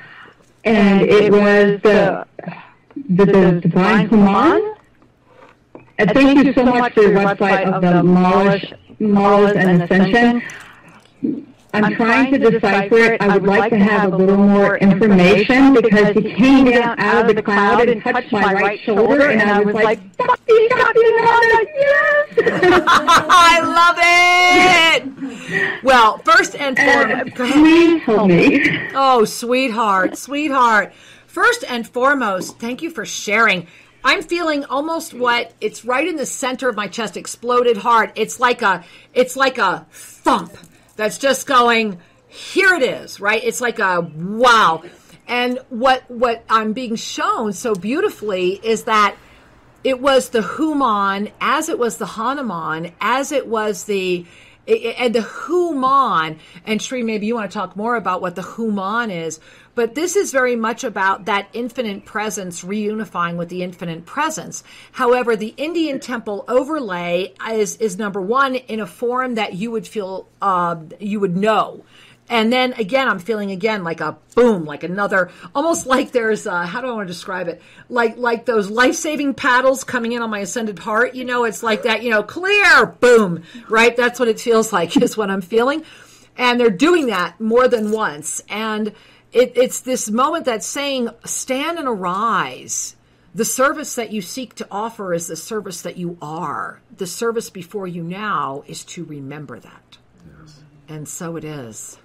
and 0.64 1.02
it 1.02 1.32
was 1.32 1.80
the 1.82 2.26
the, 3.08 3.24
the 3.24 3.60
divine 3.62 4.08
Human. 4.08 4.74
And 5.98 6.10
thank 6.10 6.44
you 6.44 6.52
so 6.52 6.64
much 6.64 6.92
for 6.92 7.02
your 7.02 7.12
website 7.12 7.72
of 7.72 7.80
the 7.80 8.02
Malish, 8.02 8.74
Malas 9.00 9.56
and 9.56 9.82
Ascension. 9.82 10.42
I'm 11.74 11.94
trying 11.94 12.32
to 12.32 12.38
decipher 12.38 12.98
it. 12.98 13.20
I 13.20 13.36
would 13.36 13.46
like 13.46 13.70
to 13.70 13.78
have 13.78 14.12
a 14.12 14.16
little 14.16 14.36
more 14.36 14.78
information 14.78 15.74
because 15.74 16.14
he 16.14 16.34
came 16.34 16.66
down 16.66 16.98
out 16.98 17.28
of 17.28 17.36
the 17.36 17.42
cloud 17.42 17.88
and 17.88 18.02
touched 18.02 18.32
my 18.32 18.52
right 18.52 18.80
shoulder, 18.80 19.30
and 19.30 19.42
I 19.42 19.60
was 19.60 19.74
like, 19.74 19.98
"Copy, 20.16 20.68
copy, 20.68 21.00
Nana, 21.00 21.66
yes!" 21.74 22.28
I 22.88 23.60
love 23.62 23.96
it. 23.98 25.82
Well, 25.82 26.18
first 26.18 26.56
and 26.56 26.78
foremost, 26.78 27.34
please 27.34 28.02
help 28.02 28.28
me. 28.28 28.88
Oh, 28.94 29.24
sweetheart, 29.24 30.16
sweetheart. 30.16 30.92
First 31.26 31.64
and 31.68 31.86
foremost, 31.86 32.58
thank 32.58 32.82
you 32.82 32.90
for 32.90 33.04
sharing. 33.04 33.66
I'm 34.02 34.22
feeling 34.22 34.64
almost 34.64 35.12
what 35.12 35.52
it's 35.60 35.84
right 35.84 36.06
in 36.06 36.16
the 36.16 36.26
center 36.26 36.68
of 36.68 36.76
my 36.76 36.86
chest, 36.86 37.16
exploded 37.16 37.76
hard. 37.76 38.12
It's 38.14 38.38
like 38.40 38.62
a, 38.62 38.84
it's 39.12 39.36
like 39.36 39.58
a 39.58 39.86
thump 39.90 40.56
that's 40.96 41.18
just 41.18 41.46
going. 41.46 42.00
Here 42.28 42.74
it 42.74 42.82
is, 42.82 43.20
right? 43.20 43.42
It's 43.42 43.60
like 43.60 43.78
a 43.78 44.00
wow. 44.00 44.82
And 45.28 45.58
what 45.68 46.08
what 46.10 46.44
I'm 46.48 46.72
being 46.72 46.96
shown 46.96 47.52
so 47.52 47.74
beautifully 47.74 48.60
is 48.62 48.84
that 48.84 49.16
it 49.84 50.00
was 50.00 50.30
the 50.30 50.42
Human 50.42 51.30
as 51.40 51.68
it 51.68 51.78
was 51.78 51.98
the 51.98 52.06
Hanuman, 52.06 52.92
as 53.00 53.30
it 53.32 53.46
was 53.46 53.84
the 53.84 54.26
and 54.66 55.14
the 55.14 55.22
Human. 55.46 56.38
And 56.64 56.82
Sri, 56.82 57.02
maybe 57.02 57.26
you 57.26 57.34
want 57.34 57.50
to 57.50 57.54
talk 57.56 57.76
more 57.76 57.96
about 57.96 58.20
what 58.20 58.34
the 58.34 58.42
Human 58.42 59.10
is, 59.10 59.38
but 59.76 59.94
this 59.94 60.16
is 60.16 60.32
very 60.32 60.56
much 60.56 60.82
about 60.82 61.26
that 61.26 61.48
infinite 61.52 62.04
presence 62.04 62.64
reunifying 62.64 63.36
with 63.36 63.50
the 63.50 63.62
infinite 63.62 64.06
presence. 64.06 64.64
However, 64.90 65.36
the 65.36 65.54
Indian 65.56 66.00
temple 66.00 66.44
overlay 66.48 67.34
is 67.48 67.76
is 67.76 67.96
number 67.96 68.20
one 68.20 68.56
in 68.56 68.80
a 68.80 68.86
form 68.86 69.36
that 69.36 69.54
you 69.54 69.70
would 69.70 69.86
feel 69.86 70.26
uh, 70.42 70.76
you 70.98 71.20
would 71.20 71.36
know. 71.36 71.84
And 72.28 72.52
then 72.52 72.72
again, 72.72 73.08
I'm 73.08 73.18
feeling 73.18 73.50
again 73.50 73.84
like 73.84 74.00
a 74.00 74.16
boom, 74.34 74.64
like 74.64 74.82
another, 74.82 75.30
almost 75.54 75.86
like 75.86 76.10
there's, 76.10 76.46
uh, 76.46 76.66
how 76.66 76.80
do 76.80 76.88
I 76.88 76.92
want 76.92 77.06
to 77.06 77.12
describe 77.12 77.46
it? 77.46 77.62
Like, 77.88 78.16
like 78.16 78.46
those 78.46 78.68
life 78.68 78.96
saving 78.96 79.34
paddles 79.34 79.84
coming 79.84 80.12
in 80.12 80.22
on 80.22 80.30
my 80.30 80.40
ascended 80.40 80.78
heart. 80.80 81.14
You 81.14 81.24
know, 81.24 81.44
it's 81.44 81.62
like 81.62 81.82
that, 81.82 82.02
you 82.02 82.10
know, 82.10 82.24
clear, 82.24 82.86
boom, 82.86 83.44
right? 83.68 83.96
That's 83.96 84.18
what 84.18 84.28
it 84.28 84.40
feels 84.40 84.72
like 84.72 84.96
is 85.00 85.16
what 85.16 85.30
I'm 85.30 85.40
feeling. 85.40 85.84
And 86.36 86.60
they're 86.60 86.68
doing 86.68 87.06
that 87.06 87.40
more 87.40 87.68
than 87.68 87.92
once. 87.92 88.42
And 88.48 88.92
it, 89.36 89.52
it's 89.56 89.80
this 89.80 90.10
moment 90.10 90.46
that's 90.46 90.66
saying, 90.66 91.10
stand 91.24 91.78
and 91.78 91.86
arise. 91.86 92.96
The 93.34 93.44
service 93.44 93.94
that 93.96 94.12
you 94.12 94.22
seek 94.22 94.54
to 94.54 94.66
offer 94.70 95.12
is 95.12 95.26
the 95.26 95.36
service 95.36 95.82
that 95.82 95.98
you 95.98 96.16
are. 96.22 96.80
The 96.96 97.06
service 97.06 97.50
before 97.50 97.86
you 97.86 98.02
now 98.02 98.64
is 98.66 98.82
to 98.84 99.04
remember 99.04 99.60
that. 99.60 99.98
And 100.88 101.06
so 101.06 101.36
it 101.36 101.44
is. 101.44 101.98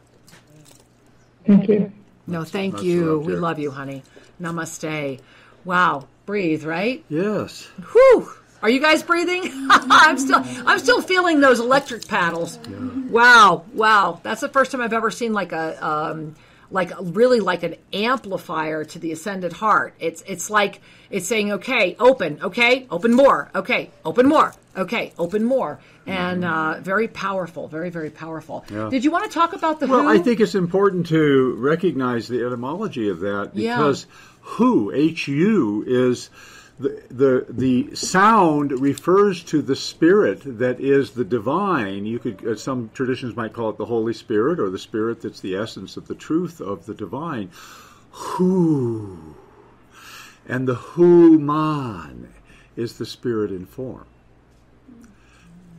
Thank 1.48 1.70
you. 1.70 1.92
No, 2.28 2.44
thank 2.44 2.74
Much 2.76 2.84
you. 2.84 3.20
we 3.20 3.34
love 3.36 3.60
you, 3.60 3.72
honey. 3.72 4.04
Namaste. 4.42 5.20
Wow. 5.64 6.08
Breathe, 6.26 6.66
right? 6.66 7.04
Yes. 7.10 7.68
Whew. 7.94 8.30
Are 8.62 8.70
you 8.70 8.80
guys 8.82 9.04
breathing? 9.04 9.44
I'm 9.72 10.18
still 10.18 10.44
I'm 10.68 10.80
still 10.80 11.02
feeling 11.02 11.40
those 11.40 11.60
electric 11.60 12.08
paddles. 12.08 12.60
Wow, 13.10 13.66
wow. 13.74 14.20
That's 14.22 14.42
the 14.42 14.50
first 14.50 14.72
time 14.72 14.82
I've 14.82 14.94
ever 14.94 15.10
seen 15.10 15.34
like 15.34 15.52
a 15.52 15.84
um 15.86 16.36
like 16.72 16.92
really 17.00 17.40
like 17.40 17.64
an 17.64 17.76
amplifier 17.94 18.84
to 18.86 19.00
the 19.00 19.12
ascended 19.12 19.54
heart. 19.54 19.94
It's 20.00 20.24
it's 20.26 20.50
like 20.50 20.82
it's 21.10 21.28
saying, 21.28 21.52
okay, 21.54 21.96
open, 22.00 22.40
okay, 22.42 22.88
open 22.90 23.14
more, 23.14 23.50
okay, 23.54 23.92
open 24.06 24.28
more, 24.28 24.54
okay, 24.78 25.12
open 25.20 25.44
more, 25.44 25.80
and 26.08 26.46
uh, 26.46 26.80
very 26.80 27.08
powerful, 27.08 27.68
very 27.68 27.90
very 27.90 28.10
powerful. 28.10 28.66
Yeah. 28.72 28.90
Did 28.90 29.04
you 29.04 29.12
want 29.12 29.26
to 29.26 29.32
talk 29.32 29.54
about 29.54 29.80
the 29.80 29.88
Well, 29.88 30.04
who? 30.04 30.10
I 30.10 30.20
think 30.20 30.40
it's 30.40 30.56
important 30.56 31.08
to 31.08 31.56
recognize 31.60 32.28
the 32.28 32.44
etymology 32.46 33.10
of 33.10 33.20
that 33.20 33.52
Yeah. 33.54 33.76
because 33.78 34.06
who, 34.42 34.92
H-U, 34.92 35.84
is 35.86 36.30
the, 36.82 37.04
the, 37.10 37.46
the 37.50 37.96
sound 37.96 38.72
refers 38.72 39.44
to 39.46 39.62
the 39.62 39.76
spirit 39.76 40.42
that 40.60 40.80
is 40.80 41.12
the 41.12 41.26
divine. 41.26 42.06
You 42.06 42.20
could, 42.20 42.46
uh, 42.46 42.56
some 42.56 42.90
traditions 42.94 43.36
might 43.36 43.54
call 43.54 43.70
it 43.70 43.78
the 43.78 43.86
Holy 43.86 44.14
Spirit 44.14 44.60
or 44.60 44.70
the 44.70 44.80
spirit 44.80 45.22
that's 45.22 45.42
the 45.42 45.56
essence 45.56 45.98
of 45.98 46.08
the 46.08 46.16
truth 46.16 46.60
of 46.60 46.86
the 46.86 46.94
divine. 46.94 47.52
Who. 48.12 49.36
And 50.48 50.68
the 50.68 50.76
human 50.76 52.34
is 52.76 52.98
the 52.98 53.06
spirit 53.06 53.52
in 53.52 53.66
form 53.66 54.08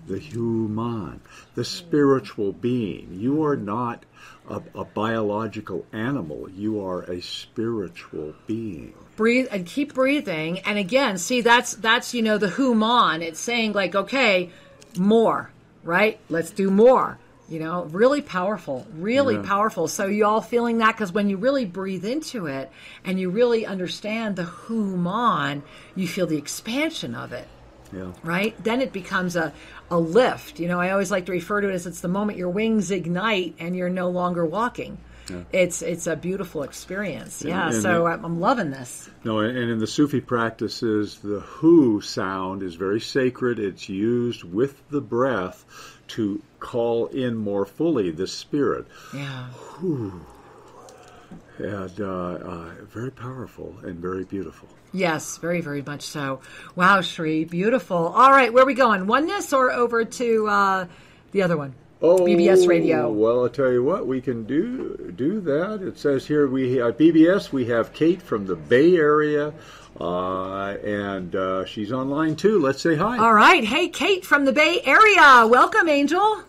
the 0.07 0.19
human, 0.19 1.21
the 1.55 1.65
spiritual 1.65 2.53
being. 2.53 3.09
You 3.13 3.45
are 3.45 3.57
not 3.57 4.05
a, 4.49 4.61
a 4.75 4.85
biological 4.85 5.87
animal. 5.93 6.51
You 6.51 6.85
are 6.85 7.03
a 7.03 7.21
spiritual 7.23 8.35
being. 8.47 8.95
Breathe 9.17 9.47
and 9.51 9.67
keep 9.67 9.95
breathing 9.95 10.59
and 10.61 10.79
again 10.79 11.19
see 11.19 11.41
that's 11.41 11.75
that's 11.77 12.15
you 12.15 12.23
know 12.23 12.39
the 12.39 12.49
human 12.51 13.23
it's 13.23 13.41
saying 13.41 13.73
like 13.73 13.95
okay 13.95 14.51
more 14.97 15.51
right 15.85 16.19
let's 16.29 16.51
do 16.51 16.71
more 16.71 17.19
you 17.49 17.59
know 17.59 17.85
really 17.87 18.23
powerful 18.23 18.87
really 18.95 19.35
Yeah. 19.35 19.43
powerful 19.43 19.87
so 19.89 20.07
you 20.07 20.25
all 20.25 20.41
feeling 20.41 20.79
that 20.79 20.93
because 20.93 21.13
when 21.13 21.29
you 21.29 21.37
really 21.37 21.65
breathe 21.67 22.05
into 22.05 22.47
it 22.47 22.71
and 23.05 23.21
you 23.21 23.29
really 23.31 23.67
understand 23.67 24.37
the 24.37 24.49
human 24.69 25.63
you 25.95 26.09
feel 26.09 26.27
the 26.27 26.39
expansion 26.39 27.15
of 27.15 27.33
it 27.33 27.47
Yeah. 27.93 28.13
right? 28.23 28.55
Then 28.65 28.81
it 28.81 28.93
becomes 28.93 29.37
a, 29.37 29.53
a 29.91 29.99
lift. 29.99 30.59
You 30.59 30.69
know, 30.69 30.81
I 30.81 30.91
always 30.93 31.11
like 31.11 31.27
to 31.27 31.33
refer 31.33 31.61
to 31.61 31.69
it 31.69 31.75
as 31.75 31.87
it's 31.87 32.01
the 32.01 32.09
moment 32.09 32.39
your 32.39 32.49
wings 32.49 32.91
ignite 32.91 33.55
and 33.59 33.77
you're 33.77 33.91
no 33.91 34.09
longer 34.09 34.47
walking. 34.47 34.97
Yeah. 35.31 35.43
it's 35.53 35.83
it's 35.83 36.07
a 36.07 36.17
beautiful 36.17 36.63
experience. 36.63 37.43
Yeah, 37.43 37.67
and 37.67 37.75
so 37.75 38.05
the- 38.05 38.11
I'm, 38.11 38.41
loving 38.41 38.71
this. 38.71 39.09
No, 39.25 39.41
and 39.41 39.57
in 39.57 39.79
the 39.79 39.87
Sufi 39.87 40.21
practices, 40.21 41.19
the 41.19 41.41
who 41.41 42.01
sound 42.01 42.63
is 42.63 42.75
very 42.75 43.01
sacred. 43.01 43.59
It's 43.59 43.89
used 43.89 44.45
with 44.45 44.83
the 44.91 45.01
breath 45.01 45.65
to 46.09 46.43
call 46.61 47.07
in 47.07 47.37
more 47.37 47.65
fully 47.65 48.11
the 48.11 48.27
spirit. 48.27 48.87
Yeah. 49.15 49.47
Hu. 49.53 50.21
And 51.59 52.01
uh, 52.01 52.05
uh, 52.05 52.71
very 52.93 53.11
powerful 53.11 53.75
and 53.83 53.99
very 53.99 54.25
beautiful. 54.25 54.69
Yes, 54.93 55.39
very, 55.39 55.61
very 55.61 55.83
much 55.83 56.03
so. 56.03 56.41
Wow, 56.77 57.01
Sri, 57.01 57.45
beautiful. 57.45 57.97
All 57.97 58.31
right, 58.31 58.53
where 58.53 58.65
are 58.65 58.67
we 58.67 58.75
going? 58.75 59.07
Oneness 59.07 59.53
or 59.53 59.71
over 59.71 60.05
to 60.05 60.47
uh, 60.49 60.87
the 61.31 61.43
other 61.43 61.57
one? 61.57 61.75
Oh, 62.05 62.19
BBS 62.19 62.67
Radio. 62.67 63.13
Well, 63.13 63.45
I'll 63.45 63.49
tell 63.49 63.71
you 63.71 63.85
what, 63.85 64.09
we 64.09 64.21
can 64.21 64.43
do 64.45 65.13
do 65.17 65.41
that. 65.43 65.83
It 65.83 65.97
says 65.97 66.27
here 66.27 66.49
we 66.49 66.83
at 66.83 66.99
BBS 66.99 67.53
we 67.53 67.65
have 67.67 67.93
Kate 67.93 68.21
from 68.21 68.45
the 68.45 68.57
Bay 68.57 68.97
Area, 68.97 69.55
uh, 70.01 70.71
and 70.85 71.37
uh, 71.37 71.65
she's 71.65 71.93
online 71.93 72.35
too. 72.35 72.59
Let's 72.59 72.83
say 72.83 72.97
hi. 72.97 73.19
All 73.19 73.33
right. 73.33 73.63
Hey, 73.63 73.89
Kate 73.89 74.27
from 74.27 74.45
the 74.45 74.53
Bay 74.53 74.81
Area. 74.85 75.47
Welcome, 75.47 75.89
Angel. 75.89 76.43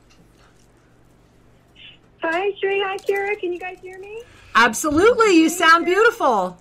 Hi, 2.23 2.51
Sri. 2.59 2.81
Hi, 2.81 2.97
Kira. 2.97 3.39
Can 3.39 3.53
you 3.53 3.59
guys 3.59 3.77
hear 3.79 3.99
me? 3.99 4.23
Absolutely. 4.55 5.37
You 5.37 5.49
sound 5.49 5.85
beautiful. 5.85 6.57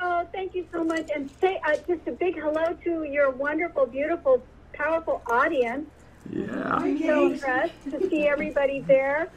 Oh, 0.00 0.26
thank 0.32 0.56
you 0.56 0.66
so 0.72 0.82
much. 0.82 1.08
And 1.14 1.30
say 1.40 1.60
uh, 1.64 1.76
just 1.86 2.08
a 2.08 2.12
big 2.12 2.40
hello 2.40 2.76
to 2.82 3.04
your 3.04 3.30
wonderful, 3.30 3.86
beautiful, 3.86 4.42
powerful 4.72 5.22
audience. 5.30 5.88
Yeah. 6.30 6.68
I'm 6.70 6.98
so 7.06 7.26
impressed 7.32 7.74
to 7.90 8.00
see 8.10 8.26
everybody 8.26 8.84
there. 8.86 9.30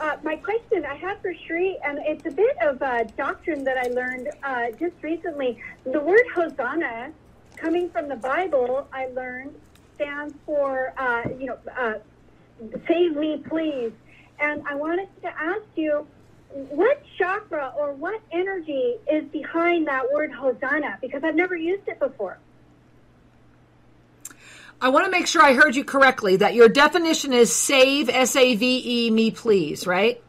Uh, 0.00 0.16
my 0.22 0.36
question 0.36 0.84
I 0.86 0.94
have 0.94 1.20
for 1.20 1.32
Sri, 1.46 1.78
and 1.84 1.98
it's 2.06 2.24
a 2.26 2.30
bit 2.30 2.56
of 2.62 2.80
a 2.82 3.04
doctrine 3.16 3.64
that 3.64 3.76
I 3.76 3.88
learned 3.88 4.28
uh, 4.44 4.66
just 4.78 5.02
recently. 5.02 5.60
The 5.84 6.00
word 6.00 6.24
Hosanna, 6.34 7.12
coming 7.56 7.90
from 7.90 8.08
the 8.08 8.16
Bible, 8.16 8.88
I 8.92 9.06
learned 9.08 9.56
stands 9.96 10.36
for, 10.46 10.92
uh, 10.96 11.22
you 11.36 11.46
know, 11.46 11.58
uh, 11.76 11.94
save 12.86 13.16
me, 13.16 13.42
please. 13.48 13.92
And 14.40 14.62
I 14.68 14.76
wanted 14.76 15.08
to 15.22 15.28
ask 15.28 15.66
you, 15.74 16.06
what 16.50 17.02
chakra 17.18 17.72
or 17.78 17.94
what 17.94 18.20
energy 18.32 18.96
is 19.10 19.24
behind 19.32 19.86
that 19.88 20.04
word 20.12 20.32
Hosanna? 20.32 20.98
Because 21.02 21.22
I've 21.24 21.34
never 21.34 21.56
used 21.56 21.88
it 21.88 21.98
before. 22.00 22.38
I 24.80 24.90
want 24.90 25.06
to 25.06 25.10
make 25.10 25.26
sure 25.26 25.42
I 25.42 25.54
heard 25.54 25.74
you 25.74 25.84
correctly 25.84 26.36
that 26.36 26.54
your 26.54 26.68
definition 26.68 27.32
is 27.32 27.52
save, 27.52 28.08
S 28.08 28.36
A 28.36 28.54
V 28.54 29.06
E, 29.06 29.10
me 29.10 29.30
please, 29.30 29.86
right? 29.86 30.22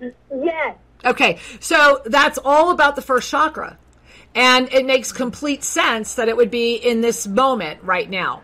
Yes. 0.00 0.76
Okay, 1.04 1.38
so 1.60 2.02
that's 2.04 2.38
all 2.44 2.70
about 2.70 2.96
the 2.96 3.02
first 3.02 3.30
chakra. 3.30 3.78
And 4.34 4.72
it 4.72 4.84
makes 4.84 5.12
complete 5.12 5.64
sense 5.64 6.14
that 6.16 6.28
it 6.28 6.36
would 6.36 6.50
be 6.50 6.74
in 6.74 7.00
this 7.00 7.26
moment 7.26 7.82
right 7.82 8.08
now. 8.08 8.42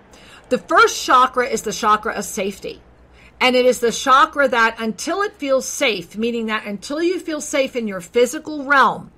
The 0.49 0.59
first 0.59 1.05
chakra 1.05 1.47
is 1.47 1.63
the 1.63 1.73
chakra 1.73 2.15
of 2.15 2.25
safety. 2.25 2.81
And 3.41 3.57
it 3.57 3.67
is 3.67 3.81
the 3.81 3.93
chakra 3.93 4.49
that 4.49 4.77
until 4.79 5.21
it 5.23 5.35
feels 5.35 5.67
safe, 5.67 6.17
meaning 6.17 6.47
that 6.47 6.65
until 6.65 7.03
you 7.03 7.21
feel 7.21 7.41
safe 7.41 7.77
in 7.77 7.87
your 7.87 8.01
physical 8.01 8.65
realm, 8.65 9.11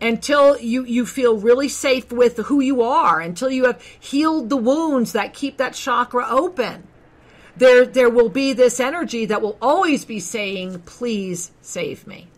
until 0.00 0.58
you, 0.58 0.84
you 0.84 1.06
feel 1.06 1.38
really 1.38 1.68
safe 1.68 2.12
with 2.12 2.36
who 2.38 2.60
you 2.60 2.82
are, 2.82 3.20
until 3.20 3.50
you 3.50 3.64
have 3.64 3.82
healed 3.82 4.48
the 4.48 4.56
wounds 4.56 5.12
that 5.12 5.34
keep 5.34 5.56
that 5.56 5.74
chakra 5.74 6.26
open, 6.28 6.86
there, 7.56 7.84
there 7.84 8.10
will 8.10 8.28
be 8.28 8.52
this 8.52 8.80
energy 8.80 9.26
that 9.26 9.42
will 9.42 9.58
always 9.60 10.04
be 10.04 10.20
saying, 10.20 10.80
please 10.80 11.50
save 11.60 12.06
me. 12.06 12.28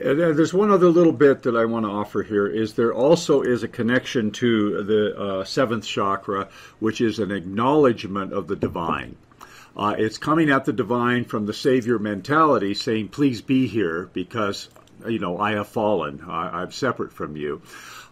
And 0.00 0.18
there's 0.18 0.54
one 0.54 0.70
other 0.70 0.88
little 0.88 1.12
bit 1.12 1.42
that 1.42 1.54
I 1.54 1.64
want 1.64 1.86
to 1.86 1.90
offer 1.90 2.22
here 2.24 2.48
is 2.48 2.74
there 2.74 2.92
also 2.92 3.42
is 3.42 3.62
a 3.62 3.68
connection 3.68 4.32
to 4.32 4.82
the 4.82 5.16
uh, 5.16 5.44
seventh 5.44 5.84
chakra, 5.84 6.48
which 6.80 7.00
is 7.00 7.20
an 7.20 7.30
acknowledgement 7.30 8.32
of 8.32 8.48
the 8.48 8.56
divine. 8.56 9.16
Uh, 9.76 9.94
it's 9.96 10.18
coming 10.18 10.50
at 10.50 10.64
the 10.64 10.72
divine 10.72 11.24
from 11.24 11.46
the 11.46 11.54
savior 11.54 11.98
mentality, 11.98 12.74
saying, 12.74 13.08
"Please 13.08 13.40
be 13.40 13.66
here, 13.66 14.10
because 14.12 14.68
you 15.08 15.18
know 15.18 15.38
I 15.38 15.52
have 15.52 15.68
fallen. 15.68 16.22
I, 16.26 16.62
I'm 16.62 16.72
separate 16.72 17.12
from 17.12 17.36
you." 17.36 17.62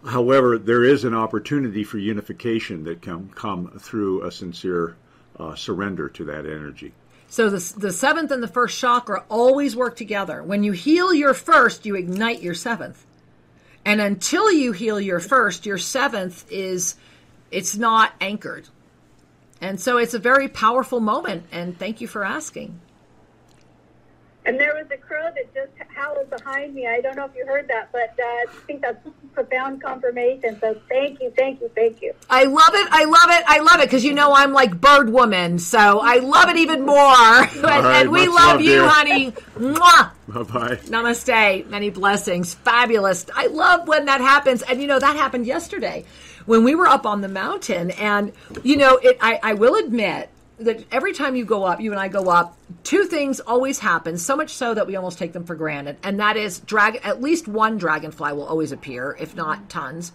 However, 0.04 0.58
there 0.58 0.84
is 0.84 1.04
an 1.04 1.14
opportunity 1.14 1.84
for 1.84 1.98
unification 1.98 2.84
that 2.84 3.02
can 3.02 3.28
come 3.34 3.70
through 3.78 4.24
a 4.24 4.32
sincere 4.32 4.96
uh, 5.38 5.54
surrender 5.54 6.08
to 6.08 6.24
that 6.24 6.46
energy. 6.46 6.92
So 7.28 7.48
the, 7.48 7.78
the 7.78 7.92
seventh 7.92 8.30
and 8.30 8.42
the 8.42 8.48
first 8.48 8.78
chakra 8.78 9.24
always 9.28 9.76
work 9.76 9.96
together. 9.96 10.42
When 10.42 10.64
you 10.64 10.72
heal 10.72 11.14
your 11.14 11.34
first, 11.34 11.86
you 11.86 11.94
ignite 11.94 12.42
your 12.42 12.54
seventh. 12.54 13.06
And 13.84 14.00
until 14.00 14.50
you 14.50 14.72
heal 14.72 15.00
your 15.00 15.20
first, 15.20 15.64
your 15.64 15.78
seventh 15.78 16.44
is 16.50 16.96
it's 17.50 17.76
not 17.76 18.12
anchored. 18.20 18.68
And 19.60 19.80
so 19.80 19.96
it's 19.98 20.14
a 20.14 20.18
very 20.18 20.48
powerful 20.48 21.00
moment 21.00 21.44
and 21.52 21.78
thank 21.78 22.00
you 22.00 22.08
for 22.08 22.24
asking. 22.24 22.80
And 24.50 24.58
there 24.58 24.74
was 24.74 24.90
a 24.90 24.96
crow 24.96 25.22
that 25.22 25.54
just 25.54 25.70
howled 25.94 26.28
behind 26.28 26.74
me. 26.74 26.84
I 26.84 27.00
don't 27.00 27.14
know 27.14 27.24
if 27.24 27.36
you 27.36 27.46
heard 27.46 27.68
that, 27.68 27.92
but 27.92 28.18
uh, 28.18 28.24
I 28.24 28.46
think 28.66 28.80
that's 28.80 28.98
profound 29.32 29.80
confirmation. 29.80 30.58
So 30.58 30.74
thank 30.88 31.22
you, 31.22 31.32
thank 31.36 31.60
you, 31.60 31.70
thank 31.76 32.02
you. 32.02 32.12
I 32.28 32.42
love 32.42 32.70
it. 32.72 32.88
I 32.90 33.04
love 33.04 33.30
it. 33.30 33.44
I 33.46 33.60
love 33.60 33.76
it 33.80 33.84
because 33.84 34.04
you 34.04 34.12
know 34.12 34.34
I'm 34.34 34.52
like 34.52 34.80
bird 34.80 35.10
woman, 35.10 35.60
so 35.60 36.00
I 36.00 36.16
love 36.16 36.48
it 36.48 36.56
even 36.56 36.84
more. 36.84 36.96
and, 36.98 37.62
right, 37.62 38.00
and 38.00 38.10
we 38.10 38.26
love 38.26 38.54
love, 38.54 38.60
you, 38.60 38.72
dear. 38.72 38.88
honey. 38.88 39.30
Mwah. 39.56 40.10
Bye 40.26 40.42
bye. 40.42 40.76
Namaste. 40.88 41.68
Many 41.68 41.90
blessings. 41.90 42.54
Fabulous. 42.54 43.26
I 43.32 43.46
love 43.46 43.86
when 43.86 44.06
that 44.06 44.20
happens. 44.20 44.62
And 44.62 44.80
you 44.80 44.88
know, 44.88 44.98
that 44.98 45.14
happened 45.14 45.46
yesterday 45.46 46.04
when 46.46 46.64
we 46.64 46.74
were 46.74 46.88
up 46.88 47.06
on 47.06 47.20
the 47.20 47.28
mountain. 47.28 47.92
And, 47.92 48.32
you 48.64 48.76
know, 48.76 48.96
it, 48.96 49.16
I, 49.20 49.38
I 49.44 49.54
will 49.54 49.76
admit 49.76 50.28
that 50.60 50.84
every 50.92 51.12
time 51.12 51.36
you 51.36 51.44
go 51.44 51.64
up, 51.64 51.80
you 51.80 51.90
and 51.90 52.00
I 52.00 52.08
go 52.08 52.28
up, 52.28 52.56
two 52.84 53.04
things 53.04 53.40
always 53.40 53.78
happen, 53.78 54.18
so 54.18 54.36
much 54.36 54.50
so 54.50 54.74
that 54.74 54.86
we 54.86 54.96
almost 54.96 55.18
take 55.18 55.32
them 55.32 55.44
for 55.44 55.54
granted. 55.54 55.96
And 56.02 56.20
that 56.20 56.36
is 56.36 56.60
drag, 56.60 56.96
at 57.02 57.20
least 57.20 57.48
one 57.48 57.78
dragonfly 57.78 58.32
will 58.32 58.46
always 58.46 58.72
appear, 58.72 59.16
if 59.18 59.34
not 59.34 59.68
tons. 59.68 60.12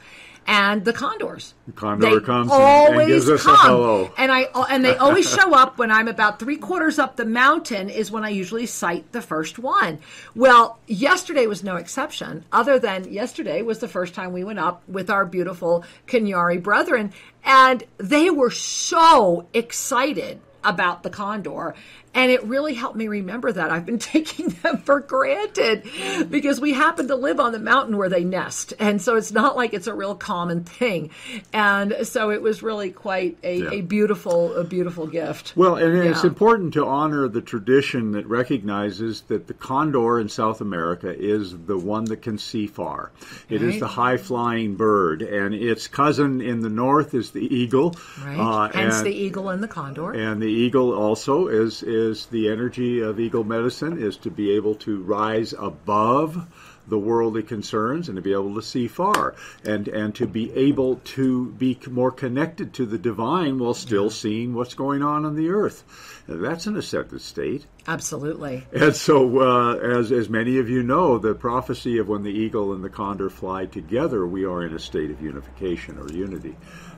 And 0.47 0.85
the 0.85 0.93
condors. 0.93 1.55
The 1.65 1.73
condor 1.73 2.19
They 2.19 2.25
comes 2.25 2.51
and- 2.51 2.61
and, 2.61 2.93
always 2.93 3.07
gives 3.07 3.29
us 3.29 3.43
come. 3.43 3.55
a 3.55 3.57
hello. 3.57 4.11
And 4.15 4.31
I 4.31 4.43
uh, 4.53 4.65
and 4.69 4.85
they 4.85 4.95
always 4.95 5.27
show 5.27 5.55
up 5.55 5.79
when 5.79 5.89
I'm 5.91 6.07
about 6.07 6.37
three 6.37 6.57
quarters 6.57 6.99
up 6.99 7.15
the 7.15 7.25
mountain 7.25 7.89
is 7.89 8.11
when 8.11 8.23
I 8.23 8.29
usually 8.29 8.67
sight 8.67 9.11
the 9.11 9.23
first 9.23 9.57
one. 9.57 9.97
Well, 10.35 10.77
yesterday 10.85 11.47
was 11.47 11.63
no 11.63 11.77
exception. 11.77 12.45
Other 12.51 12.77
than 12.77 13.11
yesterday 13.11 13.63
was 13.63 13.79
the 13.79 13.87
first 13.87 14.13
time 14.13 14.33
we 14.33 14.43
went 14.43 14.59
up 14.59 14.83
with 14.87 15.09
our 15.09 15.25
beautiful 15.25 15.83
Cañari 16.07 16.61
brethren, 16.61 17.11
and 17.43 17.83
they 17.97 18.29
were 18.29 18.51
so 18.51 19.47
excited 19.53 20.39
about 20.63 21.03
the 21.03 21.09
condor. 21.09 21.73
And 22.15 22.31
it 22.31 22.43
really 22.45 22.73
helped 22.73 22.95
me 22.95 23.07
remember 23.09 23.51
that 23.51 23.69
I've 23.71 23.85
been 23.85 23.99
taking 24.15 24.47
them 24.49 24.77
for 24.79 25.01
granted 25.01 25.83
because 26.31 26.59
we 26.61 26.73
happen 26.73 27.09
to 27.09 27.15
live 27.15 27.39
on 27.39 27.51
the 27.51 27.59
mountain 27.59 27.97
where 27.97 28.09
they 28.09 28.23
nest. 28.23 28.73
And 28.79 29.01
so 29.01 29.15
it's 29.17 29.31
not 29.33 29.55
like 29.55 29.73
it's 29.73 29.87
a 29.87 29.93
real 29.93 30.15
common 30.15 30.63
thing. 30.63 31.11
And 31.53 31.93
so 32.03 32.31
it 32.31 32.41
was 32.41 32.63
really 32.63 32.89
quite 32.91 33.37
a, 33.43 33.57
Yeah. 33.57 33.69
a 33.71 33.81
beautiful, 33.81 34.55
a 34.55 34.63
beautiful 34.63 35.07
gift. 35.07 35.53
Well, 35.55 35.75
and 35.75 35.95
it's 35.97 36.23
important 36.23 36.73
to 36.75 36.85
honor 36.85 37.27
the 37.27 37.41
tradition 37.41 38.13
that 38.13 38.25
recognizes 38.27 39.21
that 39.27 39.47
the 39.47 39.53
condor 39.53 40.19
in 40.19 40.29
South 40.29 40.61
America 40.61 41.13
is 41.13 41.55
the 41.65 41.77
one 41.77 42.05
that 42.05 42.21
can 42.21 42.37
see 42.37 42.65
far. 42.67 43.11
It 43.49 43.61
is 43.61 43.73
Right. 43.73 43.79
the 43.81 43.87
high 43.87 44.17
flying 44.17 44.75
bird, 44.75 45.21
and 45.21 45.53
its 45.53 45.87
cousin 45.89 46.39
in 46.39 46.61
the 46.61 46.69
north 46.69 47.13
is 47.13 47.31
the 47.31 47.43
eagle. 47.53 47.95
Right. 48.23 48.39
Uh, 48.39 48.69
Hence 48.73 48.97
and, 48.97 49.05
the 49.05 49.13
eagle 49.13 49.49
and 49.49 49.61
the 49.61 49.67
condor. 49.67 50.11
and 50.11 50.41
the 50.41 50.47
eagle 50.47 50.93
also 50.93 51.47
is 51.47 51.83
is 51.83 52.04
the 52.31 52.49
energy 52.49 53.01
of 53.01 53.19
eagle 53.19 53.43
medicine 53.43 54.01
is 54.01 54.17
to 54.17 54.29
be 54.29 54.51
able 54.51 54.75
to 54.75 55.01
rise 55.03 55.53
above 55.57 56.47
the 56.87 56.97
worldly 56.97 57.43
concerns 57.43 58.07
and 58.07 58.15
to 58.15 58.21
be 58.21 58.33
able 58.33 58.53
to 58.55 58.61
see 58.61 58.87
far 58.87 59.35
and 59.63 59.87
and 59.87 60.13
to 60.15 60.27
be 60.27 60.51
able 60.53 60.97
to 60.97 61.51
be 61.53 61.77
more 61.89 62.11
connected 62.11 62.73
to 62.73 62.85
the 62.85 62.97
divine 62.97 63.57
while 63.57 63.73
still 63.73 64.09
seeing 64.09 64.53
what's 64.53 64.73
going 64.73 65.01
on 65.01 65.25
on 65.25 65.35
the 65.35 65.49
earth. 65.49 65.83
That's 66.27 66.67
an 66.67 66.77
ascended 66.77 67.21
state. 67.21 67.65
Absolutely. 67.87 68.65
And 68.73 68.95
so, 68.95 69.39
uh, 69.39 69.75
as 69.75 70.11
as 70.11 70.29
many 70.29 70.59
of 70.59 70.69
you 70.69 70.83
know, 70.83 71.17
the 71.17 71.33
prophecy 71.33 71.97
of 71.97 72.07
when 72.07 72.23
the 72.23 72.31
eagle 72.31 72.73
and 72.73 72.83
the 72.83 72.89
condor 72.89 73.29
fly 73.29 73.65
together, 73.65 74.25
we 74.25 74.45
are 74.45 74.63
in 74.63 74.73
a 74.73 74.79
state 74.79 75.11
of 75.11 75.21
unification 75.21 75.97
or 75.97 76.11
unity, 76.11 76.55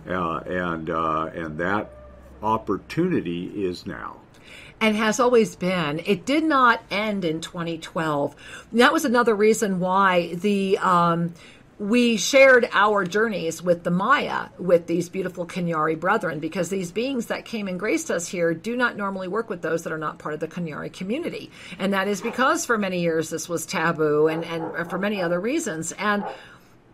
uh, 0.07 0.39
and 0.39 0.89
uh, 0.89 1.29
and 1.33 1.57
that 1.59 1.91
opportunity 2.41 3.65
is 3.65 3.85
now. 3.85 4.17
And 4.79 4.95
has 4.95 5.19
always 5.19 5.55
been. 5.55 6.01
It 6.05 6.25
did 6.25 6.43
not 6.43 6.83
end 6.91 7.25
in 7.25 7.41
2012. 7.41 8.35
That 8.73 8.93
was 8.93 9.05
another 9.05 9.33
reason 9.33 9.79
why 9.79 10.35
the 10.35 10.77
um, 10.77 11.33
we 11.79 12.17
shared 12.17 12.67
our 12.73 13.03
journeys 13.05 13.61
with 13.61 13.83
the 13.83 13.91
Maya, 13.91 14.49
with 14.57 14.87
these 14.87 15.09
beautiful 15.09 15.45
Cañari 15.45 15.99
brethren, 15.99 16.39
because 16.39 16.69
these 16.69 16.91
beings 16.91 17.27
that 17.27 17.45
came 17.45 17.67
and 17.67 17.79
graced 17.79 18.09
us 18.09 18.27
here 18.27 18.53
do 18.53 18.75
not 18.75 18.97
normally 18.97 19.27
work 19.27 19.49
with 19.49 19.61
those 19.61 19.83
that 19.83 19.93
are 19.93 19.97
not 19.97 20.17
part 20.17 20.33
of 20.33 20.39
the 20.39 20.47
Cañari 20.47 20.91
community. 20.91 21.51
And 21.77 21.93
that 21.93 22.07
is 22.07 22.19
because 22.19 22.65
for 22.65 22.79
many 22.79 23.01
years 23.01 23.29
this 23.29 23.47
was 23.47 23.65
taboo 23.65 24.27
and, 24.27 24.43
and 24.43 24.89
for 24.89 24.97
many 24.97 25.21
other 25.21 25.39
reasons. 25.39 25.91
And 25.93 26.25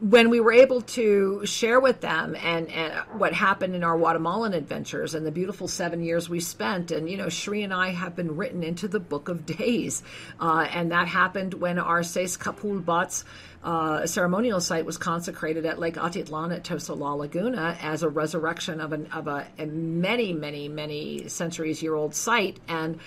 when 0.03 0.29
we 0.29 0.41
were 0.41 0.51
able 0.51 0.81
to 0.81 1.45
share 1.45 1.79
with 1.79 2.01
them 2.01 2.35
and, 2.35 2.69
and, 2.69 2.93
what 3.17 3.31
happened 3.31 3.73
in 3.73 3.85
our 3.85 3.97
Guatemalan 3.97 4.53
adventures 4.53 5.15
and 5.15 5.25
the 5.25 5.31
beautiful 5.31 5.65
seven 5.69 6.03
years 6.03 6.27
we 6.27 6.41
spent, 6.41 6.91
and 6.91 7.09
you 7.09 7.15
know, 7.15 7.29
Sri 7.29 7.63
and 7.63 7.73
I 7.73 7.91
have 7.91 8.13
been 8.13 8.35
written 8.35 8.63
into 8.63 8.89
the 8.89 8.99
Book 8.99 9.29
of 9.29 9.45
Days, 9.45 10.03
uh, 10.41 10.67
and 10.69 10.91
that 10.91 11.07
happened 11.07 11.53
when 11.53 11.79
our 11.79 12.03
Seis 12.03 12.35
Kapul 12.35 12.83
Bats 12.83 13.23
uh, 13.63 14.05
ceremonial 14.05 14.59
site 14.59 14.85
was 14.85 14.97
consecrated 14.97 15.65
at 15.65 15.79
Lake 15.79 15.95
Atitlan 15.95 16.53
at 16.53 16.65
Tosala 16.65 17.17
Laguna 17.17 17.77
as 17.81 18.03
a 18.03 18.09
resurrection 18.09 18.81
of, 18.81 18.91
an, 18.91 19.05
of 19.13 19.27
a, 19.27 19.47
a 19.57 19.65
many, 19.67 20.33
many, 20.33 20.67
many 20.67 21.29
centuries 21.29 21.81
year 21.81 21.95
old 21.95 22.13
site, 22.13 22.59
and 22.67 22.99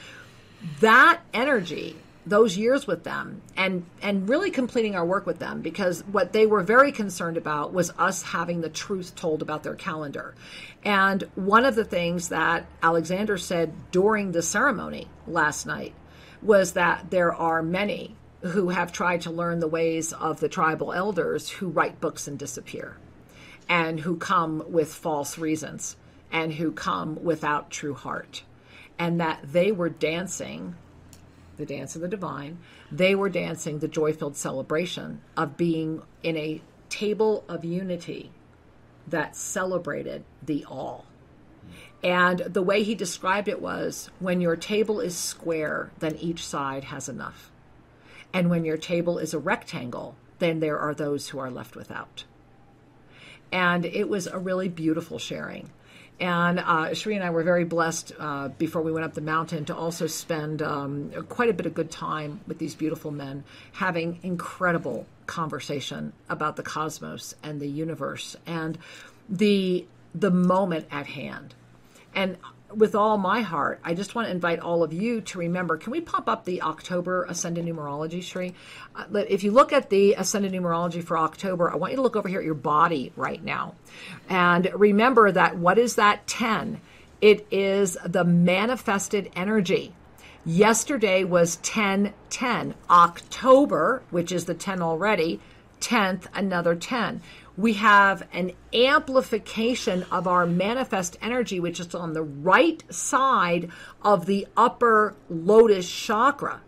that 0.80 1.20
energy 1.34 1.94
those 2.26 2.56
years 2.56 2.88
with 2.88 3.04
them 3.04 3.40
and 3.56 3.86
and 4.02 4.28
really 4.28 4.50
completing 4.50 4.96
our 4.96 5.06
work 5.06 5.26
with 5.26 5.38
them 5.38 5.62
because 5.62 6.02
what 6.10 6.32
they 6.32 6.44
were 6.44 6.62
very 6.62 6.90
concerned 6.90 7.36
about 7.36 7.72
was 7.72 7.92
us 7.98 8.22
having 8.22 8.60
the 8.60 8.68
truth 8.68 9.14
told 9.14 9.42
about 9.42 9.62
their 9.62 9.76
calendar. 9.76 10.34
And 10.84 11.22
one 11.36 11.64
of 11.64 11.76
the 11.76 11.84
things 11.84 12.28
that 12.30 12.66
Alexander 12.82 13.38
said 13.38 13.72
during 13.92 14.32
the 14.32 14.42
ceremony 14.42 15.08
last 15.28 15.66
night 15.66 15.94
was 16.42 16.72
that 16.72 17.10
there 17.10 17.32
are 17.32 17.62
many 17.62 18.16
who 18.40 18.68
have 18.70 18.92
tried 18.92 19.22
to 19.22 19.30
learn 19.30 19.60
the 19.60 19.68
ways 19.68 20.12
of 20.12 20.40
the 20.40 20.48
tribal 20.48 20.92
elders 20.92 21.48
who 21.48 21.68
write 21.68 22.00
books 22.00 22.26
and 22.26 22.38
disappear 22.38 22.96
and 23.68 24.00
who 24.00 24.16
come 24.16 24.64
with 24.68 24.92
false 24.92 25.38
reasons 25.38 25.96
and 26.32 26.52
who 26.54 26.72
come 26.72 27.22
without 27.22 27.70
true 27.70 27.94
heart 27.94 28.42
and 28.98 29.20
that 29.20 29.40
they 29.44 29.72
were 29.72 29.88
dancing 29.88 30.74
the 31.56 31.66
dance 31.66 31.94
of 31.94 32.02
the 32.02 32.08
divine, 32.08 32.58
they 32.90 33.14
were 33.14 33.28
dancing 33.28 33.78
the 33.78 33.88
joy 33.88 34.12
filled 34.12 34.36
celebration 34.36 35.20
of 35.36 35.56
being 35.56 36.02
in 36.22 36.36
a 36.36 36.62
table 36.88 37.44
of 37.48 37.64
unity 37.64 38.30
that 39.06 39.36
celebrated 39.36 40.24
the 40.42 40.64
all. 40.64 41.06
And 42.02 42.40
the 42.40 42.62
way 42.62 42.82
he 42.82 42.94
described 42.94 43.48
it 43.48 43.60
was 43.60 44.10
when 44.18 44.40
your 44.40 44.56
table 44.56 45.00
is 45.00 45.16
square, 45.16 45.90
then 45.98 46.16
each 46.16 46.46
side 46.46 46.84
has 46.84 47.08
enough. 47.08 47.50
And 48.32 48.50
when 48.50 48.64
your 48.64 48.76
table 48.76 49.18
is 49.18 49.34
a 49.34 49.38
rectangle, 49.38 50.16
then 50.38 50.60
there 50.60 50.78
are 50.78 50.94
those 50.94 51.28
who 51.28 51.38
are 51.38 51.50
left 51.50 51.74
without. 51.74 52.24
And 53.50 53.84
it 53.84 54.08
was 54.08 54.26
a 54.26 54.38
really 54.38 54.68
beautiful 54.68 55.18
sharing. 55.18 55.70
And 56.18 56.58
uh, 56.58 56.94
Sri 56.94 57.14
and 57.14 57.22
I 57.22 57.30
were 57.30 57.42
very 57.42 57.64
blessed 57.64 58.12
uh, 58.18 58.48
before 58.48 58.80
we 58.80 58.90
went 58.90 59.04
up 59.04 59.12
the 59.12 59.20
mountain 59.20 59.66
to 59.66 59.76
also 59.76 60.06
spend 60.06 60.62
um, 60.62 61.12
quite 61.28 61.50
a 61.50 61.52
bit 61.52 61.66
of 61.66 61.74
good 61.74 61.90
time 61.90 62.40
with 62.46 62.58
these 62.58 62.74
beautiful 62.74 63.10
men, 63.10 63.44
having 63.72 64.18
incredible 64.22 65.06
conversation 65.26 66.14
about 66.28 66.56
the 66.56 66.62
cosmos 66.62 67.34
and 67.42 67.60
the 67.60 67.68
universe 67.68 68.36
and 68.46 68.78
the 69.28 69.86
the 70.14 70.30
moment 70.30 70.86
at 70.90 71.06
hand. 71.06 71.54
And 72.14 72.38
with 72.74 72.94
all 72.94 73.16
my 73.16 73.42
heart, 73.42 73.80
I 73.84 73.94
just 73.94 74.14
want 74.14 74.28
to 74.28 74.32
invite 74.32 74.60
all 74.60 74.82
of 74.82 74.92
you 74.92 75.20
to 75.22 75.38
remember. 75.38 75.76
Can 75.76 75.92
we 75.92 76.00
pop 76.00 76.28
up 76.28 76.44
the 76.44 76.62
October 76.62 77.24
Ascended 77.24 77.64
Numerology, 77.64 78.22
Sri? 78.22 78.54
Uh, 78.94 79.04
if 79.28 79.44
you 79.44 79.52
look 79.52 79.72
at 79.72 79.90
the 79.90 80.14
Ascended 80.14 80.52
Numerology 80.52 81.02
for 81.02 81.16
October, 81.16 81.70
I 81.70 81.76
want 81.76 81.92
you 81.92 81.96
to 81.96 82.02
look 82.02 82.16
over 82.16 82.28
here 82.28 82.40
at 82.40 82.44
your 82.44 82.54
body 82.54 83.12
right 83.16 83.42
now. 83.42 83.74
And 84.28 84.70
remember 84.74 85.30
that 85.30 85.56
what 85.56 85.78
is 85.78 85.94
that 85.94 86.26
10? 86.26 86.80
It 87.20 87.46
is 87.50 87.96
the 88.04 88.24
manifested 88.24 89.30
energy. 89.36 89.94
Yesterday 90.44 91.24
was 91.24 91.56
10 91.56 92.12
10. 92.30 92.74
October, 92.90 94.02
which 94.10 94.30
is 94.30 94.44
the 94.44 94.54
10 94.54 94.82
already, 94.82 95.40
10th, 95.80 96.26
another 96.34 96.74
10 96.74 97.20
we 97.56 97.74
have 97.74 98.26
an 98.32 98.52
amplification 98.74 100.04
of 100.10 100.26
our 100.26 100.46
manifest 100.46 101.16
energy, 101.22 101.58
which 101.58 101.80
is 101.80 101.94
on 101.94 102.12
the 102.12 102.22
right 102.22 102.82
side 102.92 103.70
of 104.02 104.26
the 104.26 104.46
upper 104.56 105.14
lotus 105.28 105.90
chakra. 105.90 106.60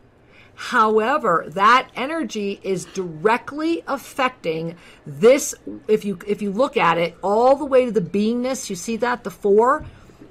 However, 0.54 1.44
that 1.48 1.88
energy 1.94 2.58
is 2.64 2.84
directly 2.86 3.84
affecting 3.86 4.76
this. 5.06 5.54
If 5.86 6.04
you 6.04 6.18
if 6.26 6.42
you 6.42 6.50
look 6.50 6.76
at 6.76 6.98
it 6.98 7.16
all 7.22 7.54
the 7.54 7.64
way 7.64 7.84
to 7.84 7.92
the 7.92 8.00
beingness, 8.00 8.68
you 8.68 8.74
see 8.74 8.96
that 8.96 9.22
the 9.22 9.30
four, 9.30 9.84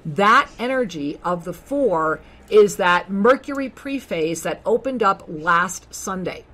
that 0.04 0.50
energy 0.58 1.18
of 1.24 1.44
the 1.44 1.54
four 1.54 2.20
is 2.50 2.76
that 2.76 3.10
Mercury 3.10 3.70
prephase 3.70 4.42
that 4.42 4.60
opened 4.66 5.02
up 5.02 5.24
last 5.28 5.94
Sunday. 5.94 6.44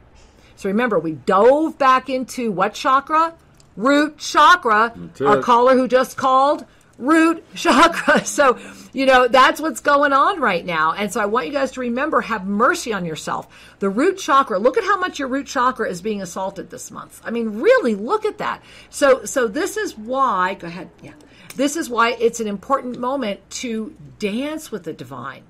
So 0.55 0.69
remember, 0.69 0.99
we 0.99 1.13
dove 1.13 1.77
back 1.77 2.09
into 2.09 2.53
what 2.53 2.75
chakra? 2.75 3.35
Root 3.77 4.19
chakra. 4.19 4.95
Our 5.21 5.41
caller 5.41 5.75
who 5.75 5.89
just 5.89 6.17
called, 6.17 6.65
root 6.99 7.45
chakra. 7.55 8.25
So, 8.25 8.59
you 8.93 9.07
know, 9.07 9.29
that's 9.29 9.61
what's 9.61 9.81
going 9.81 10.13
on 10.13 10.41
right 10.41 10.65
now. 10.65 10.93
And 10.93 11.13
so 11.13 11.21
I 11.21 11.27
want 11.27 11.47
you 11.47 11.53
guys 11.53 11.73
to 11.73 11.81
remember 11.81 12.21
have 12.21 12.47
mercy 12.47 12.93
on 12.93 13.05
yourself. 13.05 13.75
The 13.81 13.89
root 13.89 14.19
chakra, 14.19 14.59
look 14.59 14.79
at 14.79 14.85
how 14.85 14.99
much 14.99 15.19
your 15.19 15.29
root 15.29 15.47
chakra 15.47 15.89
is 15.89 16.01
being 16.01 16.23
assaulted 16.23 16.71
this 16.71 16.91
month. 16.91 17.21
I 17.25 17.31
mean, 17.31 17.61
really 17.61 17.95
look 17.95 18.25
at 18.25 18.39
that. 18.39 18.63
So 18.91 19.25
so 19.25 19.49
this 19.49 19.77
is 19.77 19.97
why, 19.97 20.55
go 20.55 20.67
ahead. 20.67 20.91
Yeah. 21.03 21.15
This 21.57 21.77
is 21.77 21.89
why 21.89 22.13
it's 22.13 22.41
an 22.41 22.49
important 22.49 22.99
moment 22.99 23.49
to 23.51 23.95
dance 24.19 24.73
with 24.73 24.85
the 24.85 24.93
divine. 24.93 25.45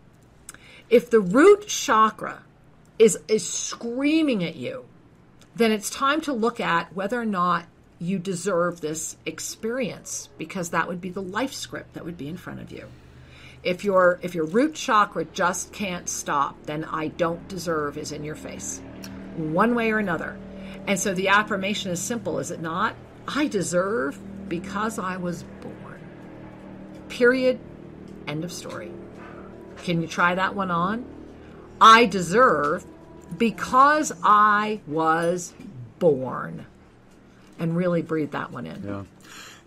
If 0.91 1.11
the 1.11 1.21
root 1.21 1.67
chakra 1.67 2.43
is 2.99 3.19
is 3.29 3.49
screaming 3.49 4.45
at 4.45 4.57
you, 4.57 4.85
then 5.57 5.73
it's 5.73 5.91
time 5.91 6.21
to 6.23 6.33
look 6.33 6.61
at 6.61 6.95
whether 6.95 7.21
or 7.21 7.27
not 7.27 7.67
you 7.99 8.19
deserve 8.19 8.81
this 8.81 9.17
experience 9.25 10.29
because 10.39 10.71
that 10.71 10.89
would 10.89 11.01
be 11.01 11.11
the 11.11 11.23
life 11.23 11.53
script 11.53 11.95
that 11.95 12.05
would 12.05 12.19
be 12.19 12.29
in 12.29 12.37
front 12.37 12.61
of 12.61 12.73
you. 12.73 12.87
If 13.63 13.85
your 13.85 14.19
if 14.23 14.35
your 14.35 14.45
root 14.45 14.75
chakra 14.75 15.25
just 15.25 15.73
can't 15.73 16.09
stop, 16.09 16.67
then 16.67 16.85
I 16.85 17.09
don't 17.09 17.49
deserve 17.49 17.97
is 17.97 18.13
in 18.13 18.25
your 18.25 18.35
face. 18.35 18.83
One 19.37 19.75
way 19.75 19.91
or 19.91 19.99
another. 19.99 20.37
And 20.87 21.01
so 21.01 21.15
the 21.15 21.29
affirmation 21.29 21.91
is 21.91 22.01
simple, 22.01 22.39
is 22.39 22.51
it 22.51 22.61
not? 22.61 22.95
I 23.27 23.47
deserve 23.47 24.19
because 24.49 24.99
I 24.99 25.17
was 25.17 25.45
born. 25.63 26.01
Period. 27.09 27.59
End 28.27 28.45
of 28.45 28.53
story. 28.53 28.91
Can 29.79 30.03
you 30.03 30.09
try 30.09 30.35
that 30.35 30.55
one 30.55 30.71
on? 30.71 31.07
I 31.81 32.05
deserve 32.05 32.85
because 33.39 34.13
I 34.23 34.81
was 34.87 35.55
born 35.99 36.67
and 37.59 37.77
really 37.77 38.03
breathe 38.03 38.33
that 38.33 38.51
one 38.51 38.67
in. 38.67 38.83
Yeah. 38.85 39.03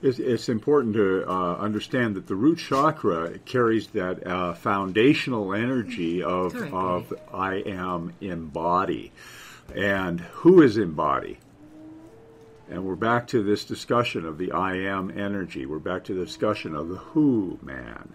It's, 0.01 0.19
it's 0.19 0.47
important 0.47 0.93
to 0.95 1.25
uh, 1.27 1.55
understand 1.55 2.15
that 2.15 2.27
the 2.27 2.35
root 2.35 2.59
chakra 2.59 3.39
carries 3.39 3.87
that 3.87 4.25
uh, 4.27 4.53
foundational 4.53 5.53
energy 5.53 6.21
of, 6.21 6.53
right, 6.53 6.71
of 6.71 7.13
I 7.33 7.55
am 7.55 8.13
in 8.21 8.47
body. 8.47 9.11
And 9.75 10.19
who 10.19 10.61
is 10.61 10.77
in 10.77 10.91
body? 10.91 11.39
And 12.69 12.85
we're 12.85 12.95
back 12.95 13.27
to 13.27 13.41
this 13.41 13.65
discussion 13.65 14.25
of 14.25 14.37
the 14.37 14.51
I 14.51 14.75
am 14.75 15.09
energy. 15.17 15.65
We're 15.65 15.79
back 15.79 16.03
to 16.05 16.13
the 16.13 16.25
discussion 16.25 16.75
of 16.75 16.89
the 16.89 16.97
who 16.97 17.57
man 17.61 18.13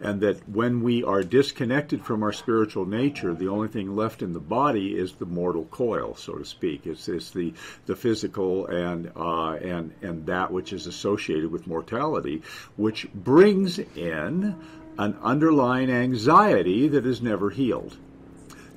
and 0.00 0.20
that 0.20 0.48
when 0.48 0.82
we 0.82 1.02
are 1.02 1.22
disconnected 1.22 2.04
from 2.04 2.22
our 2.22 2.32
spiritual 2.32 2.86
nature, 2.86 3.34
the 3.34 3.48
only 3.48 3.68
thing 3.68 3.96
left 3.96 4.22
in 4.22 4.32
the 4.32 4.40
body 4.40 4.96
is 4.96 5.12
the 5.14 5.26
mortal 5.26 5.64
coil, 5.66 6.14
so 6.14 6.34
to 6.34 6.44
speak. 6.44 6.86
It's, 6.86 7.08
it's 7.08 7.30
the 7.30 7.52
the 7.86 7.96
physical 7.96 8.66
and 8.66 9.10
uh, 9.16 9.52
and 9.54 9.92
and 10.02 10.26
that 10.26 10.52
which 10.52 10.72
is 10.72 10.86
associated 10.86 11.50
with 11.50 11.66
mortality, 11.66 12.42
which 12.76 13.12
brings 13.12 13.78
in 13.78 14.56
an 14.98 15.16
underlying 15.22 15.90
anxiety 15.90 16.88
that 16.88 17.06
is 17.06 17.22
never 17.22 17.50
healed 17.50 17.96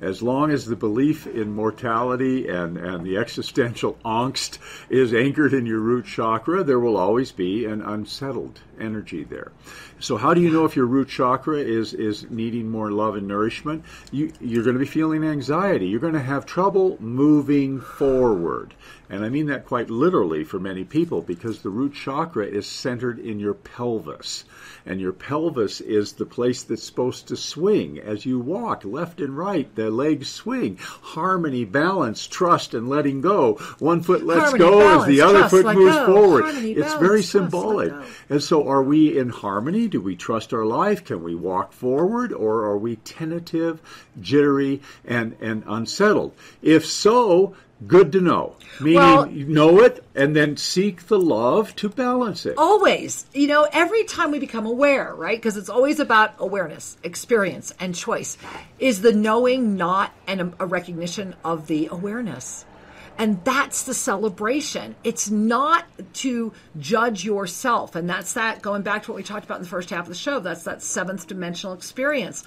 as 0.02 0.20
long 0.20 0.50
as 0.50 0.66
the 0.66 0.74
belief 0.74 1.28
in 1.28 1.54
mortality 1.54 2.48
and, 2.48 2.76
and 2.76 3.06
the 3.06 3.16
existential 3.16 3.96
angst 4.04 4.58
is 4.90 5.14
anchored 5.14 5.54
in 5.54 5.64
your 5.64 5.78
root 5.78 6.04
chakra, 6.04 6.64
there 6.64 6.80
will 6.80 6.96
always 6.96 7.30
be 7.30 7.64
an 7.64 7.80
unsettled 7.80 8.60
energy 8.82 9.24
there. 9.24 9.52
So 10.00 10.16
how 10.16 10.34
do 10.34 10.40
you 10.40 10.50
know 10.50 10.64
if 10.64 10.74
your 10.76 10.86
root 10.86 11.08
chakra 11.08 11.58
is 11.58 11.94
is 11.94 12.28
needing 12.30 12.68
more 12.68 12.90
love 12.90 13.16
and 13.16 13.28
nourishment? 13.28 13.84
You 14.10 14.32
you're 14.40 14.64
going 14.64 14.74
to 14.74 14.80
be 14.80 14.86
feeling 14.86 15.24
anxiety. 15.24 15.86
You're 15.86 16.00
going 16.00 16.12
to 16.14 16.20
have 16.20 16.44
trouble 16.44 16.96
moving 17.00 17.80
forward. 17.80 18.74
And 19.12 19.26
I 19.26 19.28
mean 19.28 19.46
that 19.46 19.66
quite 19.66 19.90
literally 19.90 20.42
for 20.42 20.58
many 20.58 20.84
people 20.84 21.20
because 21.20 21.60
the 21.60 21.68
root 21.68 21.92
chakra 21.92 22.46
is 22.46 22.66
centered 22.66 23.18
in 23.18 23.38
your 23.38 23.52
pelvis. 23.52 24.44
And 24.86 25.00
your 25.00 25.12
pelvis 25.12 25.82
is 25.82 26.14
the 26.14 26.24
place 26.24 26.62
that's 26.62 26.82
supposed 26.82 27.28
to 27.28 27.36
swing 27.36 27.98
as 27.98 28.24
you 28.24 28.40
walk 28.40 28.84
left 28.86 29.20
and 29.20 29.36
right. 29.36 29.72
The 29.74 29.90
legs 29.90 30.30
swing. 30.30 30.78
Harmony, 30.80 31.66
balance, 31.66 32.26
trust, 32.26 32.72
and 32.72 32.88
letting 32.88 33.20
go. 33.20 33.54
One 33.78 34.02
foot 34.02 34.24
lets 34.24 34.40
Harmony, 34.40 34.58
go 34.58 34.78
balance, 34.78 35.02
as 35.02 35.08
the 35.08 35.20
other 35.20 35.38
trust, 35.40 35.54
foot 35.54 35.76
moves 35.76 35.96
go. 35.96 36.06
forward. 36.06 36.44
Harmony, 36.44 36.72
it's 36.72 36.80
balance, 36.80 37.06
very 37.06 37.22
symbolic. 37.22 37.90
go. 37.90 38.04
And 38.30 38.42
so, 38.42 38.66
are 38.72 38.82
we 38.82 39.18
in 39.18 39.28
harmony? 39.28 39.86
Do 39.86 40.00
we 40.00 40.16
trust 40.16 40.52
our 40.54 40.64
life? 40.64 41.04
Can 41.04 41.22
we 41.22 41.34
walk 41.34 41.72
forward? 41.72 42.32
Or 42.32 42.64
are 42.64 42.78
we 42.78 42.96
tentative, 42.96 43.80
jittery, 44.20 44.80
and, 45.04 45.36
and 45.40 45.62
unsettled? 45.66 46.32
If 46.62 46.86
so, 46.86 47.54
good 47.86 48.12
to 48.12 48.20
know. 48.20 48.56
Meaning, 48.80 48.96
Well- 48.96 49.30
you 49.30 49.46
know 49.46 49.80
it 49.80 50.04
and 50.14 50.34
then 50.34 50.56
seek 50.56 51.06
the 51.08 51.18
love 51.18 51.76
to 51.76 51.88
balance 51.88 52.46
it. 52.46 52.54
Always. 52.56 53.26
You 53.34 53.46
know, 53.46 53.68
every 53.72 54.04
time 54.04 54.30
we 54.30 54.38
become 54.38 54.66
aware, 54.66 55.14
right? 55.14 55.36
Because 55.36 55.56
it's 55.56 55.68
always 55.68 56.00
about 56.00 56.34
awareness, 56.38 56.96
experience, 57.02 57.74
and 57.78 57.94
choice. 57.94 58.38
Is 58.78 59.02
the 59.02 59.12
knowing 59.12 59.76
not 59.76 60.12
an, 60.26 60.54
a 60.58 60.66
recognition 60.66 61.34
of 61.44 61.66
the 61.66 61.88
awareness? 61.90 62.64
And 63.22 63.44
that's 63.44 63.84
the 63.84 63.94
celebration. 63.94 64.96
It's 65.04 65.30
not 65.30 65.84
to 66.14 66.52
judge 66.80 67.24
yourself. 67.24 67.94
And 67.94 68.10
that's 68.10 68.32
that, 68.32 68.62
going 68.62 68.82
back 68.82 69.04
to 69.04 69.12
what 69.12 69.16
we 69.16 69.22
talked 69.22 69.44
about 69.44 69.58
in 69.58 69.62
the 69.62 69.68
first 69.68 69.90
half 69.90 70.06
of 70.06 70.08
the 70.08 70.16
show, 70.16 70.40
that's 70.40 70.64
that 70.64 70.82
seventh 70.82 71.28
dimensional 71.28 71.72
experience. 71.72 72.42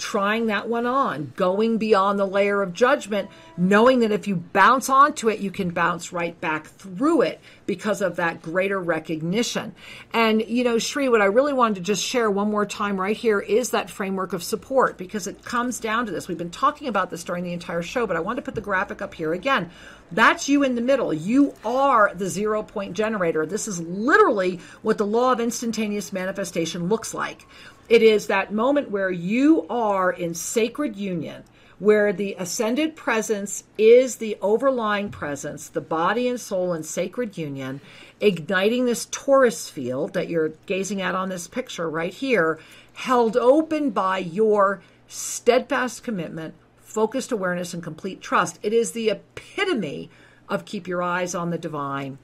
Trying 0.00 0.46
that 0.46 0.66
one 0.66 0.86
on, 0.86 1.34
going 1.36 1.76
beyond 1.76 2.18
the 2.18 2.24
layer 2.24 2.62
of 2.62 2.72
judgment, 2.72 3.28
knowing 3.58 4.00
that 4.00 4.10
if 4.10 4.26
you 4.26 4.34
bounce 4.34 4.88
onto 4.88 5.28
it, 5.28 5.40
you 5.40 5.50
can 5.50 5.68
bounce 5.68 6.10
right 6.10 6.40
back 6.40 6.68
through 6.68 7.20
it 7.20 7.38
because 7.66 8.00
of 8.00 8.16
that 8.16 8.40
greater 8.40 8.80
recognition. 8.80 9.74
And, 10.14 10.40
you 10.40 10.64
know, 10.64 10.78
Sri, 10.78 11.10
what 11.10 11.20
I 11.20 11.26
really 11.26 11.52
wanted 11.52 11.74
to 11.74 11.80
just 11.82 12.02
share 12.02 12.30
one 12.30 12.50
more 12.50 12.64
time 12.64 12.98
right 12.98 13.14
here 13.14 13.40
is 13.40 13.70
that 13.70 13.90
framework 13.90 14.32
of 14.32 14.42
support 14.42 14.96
because 14.96 15.26
it 15.26 15.44
comes 15.44 15.78
down 15.78 16.06
to 16.06 16.12
this. 16.12 16.28
We've 16.28 16.38
been 16.38 16.50
talking 16.50 16.88
about 16.88 17.10
this 17.10 17.22
during 17.22 17.44
the 17.44 17.52
entire 17.52 17.82
show, 17.82 18.06
but 18.06 18.16
I 18.16 18.20
wanted 18.20 18.36
to 18.36 18.46
put 18.46 18.54
the 18.54 18.62
graphic 18.62 19.02
up 19.02 19.12
here 19.12 19.34
again. 19.34 19.70
That's 20.10 20.48
you 20.48 20.62
in 20.62 20.76
the 20.76 20.80
middle. 20.80 21.12
You 21.12 21.54
are 21.62 22.12
the 22.14 22.28
zero 22.30 22.62
point 22.62 22.94
generator. 22.94 23.44
This 23.44 23.68
is 23.68 23.80
literally 23.82 24.60
what 24.80 24.96
the 24.96 25.06
law 25.06 25.30
of 25.30 25.40
instantaneous 25.40 26.10
manifestation 26.10 26.88
looks 26.88 27.12
like. 27.12 27.46
It 27.90 28.04
is 28.04 28.28
that 28.28 28.52
moment 28.52 28.92
where 28.92 29.10
you 29.10 29.66
are 29.68 30.12
in 30.12 30.32
sacred 30.32 30.94
union, 30.94 31.42
where 31.80 32.12
the 32.12 32.36
ascended 32.38 32.94
presence 32.94 33.64
is 33.76 34.16
the 34.16 34.38
overlying 34.40 35.10
presence, 35.10 35.68
the 35.68 35.80
body 35.80 36.28
and 36.28 36.40
soul 36.40 36.72
in 36.72 36.84
sacred 36.84 37.36
union, 37.36 37.80
igniting 38.20 38.84
this 38.84 39.06
torus 39.06 39.68
field 39.68 40.12
that 40.12 40.28
you're 40.28 40.52
gazing 40.66 41.02
at 41.02 41.16
on 41.16 41.30
this 41.30 41.48
picture 41.48 41.90
right 41.90 42.14
here, 42.14 42.60
held 42.92 43.36
open 43.36 43.90
by 43.90 44.18
your 44.18 44.82
steadfast 45.08 46.04
commitment, 46.04 46.54
focused 46.76 47.32
awareness, 47.32 47.74
and 47.74 47.82
complete 47.82 48.20
trust. 48.20 48.60
It 48.62 48.72
is 48.72 48.92
the 48.92 49.10
epitome 49.10 50.10
of 50.48 50.64
keep 50.64 50.86
your 50.86 51.02
eyes 51.02 51.34
on 51.34 51.50
the 51.50 51.58
divine 51.58 52.18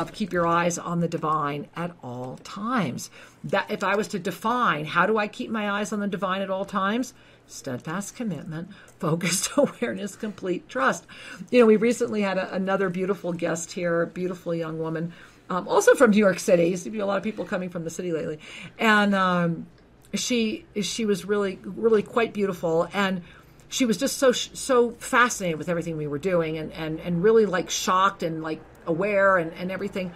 of 0.00 0.12
keep 0.12 0.32
your 0.32 0.46
eyes 0.46 0.78
on 0.78 1.00
the 1.00 1.08
divine 1.08 1.68
at 1.76 1.92
all 2.02 2.38
times. 2.42 3.10
That 3.44 3.70
if 3.70 3.84
I 3.84 3.96
was 3.96 4.08
to 4.08 4.18
define 4.18 4.84
how 4.84 5.06
do 5.06 5.18
I 5.18 5.28
keep 5.28 5.50
my 5.50 5.70
eyes 5.70 5.92
on 5.92 6.00
the 6.00 6.08
divine 6.08 6.42
at 6.42 6.50
all 6.50 6.64
times? 6.64 7.14
Steadfast 7.46 8.16
commitment, 8.16 8.70
focused 8.98 9.50
awareness, 9.56 10.16
complete 10.16 10.68
trust. 10.68 11.06
You 11.50 11.60
know, 11.60 11.66
we 11.66 11.76
recently 11.76 12.22
had 12.22 12.38
a, 12.38 12.52
another 12.54 12.88
beautiful 12.88 13.32
guest 13.32 13.72
here, 13.72 14.06
beautiful 14.06 14.54
young 14.54 14.78
woman, 14.78 15.12
um, 15.48 15.66
also 15.68 15.94
from 15.94 16.10
New 16.10 16.18
York 16.18 16.38
City. 16.38 16.68
Used 16.68 16.84
to 16.84 16.90
be 16.90 17.00
a 17.00 17.06
lot 17.06 17.16
of 17.16 17.22
people 17.22 17.44
coming 17.44 17.70
from 17.70 17.84
the 17.84 17.90
city 17.90 18.12
lately, 18.12 18.38
and 18.78 19.14
um, 19.14 19.66
she 20.14 20.64
she 20.82 21.04
was 21.04 21.24
really 21.24 21.58
really 21.64 22.02
quite 22.02 22.32
beautiful 22.32 22.88
and 22.92 23.22
she 23.68 23.86
was 23.86 23.96
just 23.96 24.18
so 24.18 24.32
so 24.32 24.90
fascinated 24.92 25.56
with 25.56 25.68
everything 25.68 25.96
we 25.96 26.08
were 26.08 26.18
doing 26.18 26.58
and 26.58 26.72
and 26.72 26.98
and 27.00 27.22
really 27.22 27.46
like 27.46 27.70
shocked 27.70 28.22
and 28.22 28.42
like 28.42 28.60
aware 28.86 29.36
and 29.36 29.52
and 29.54 29.70
everything. 29.70 30.12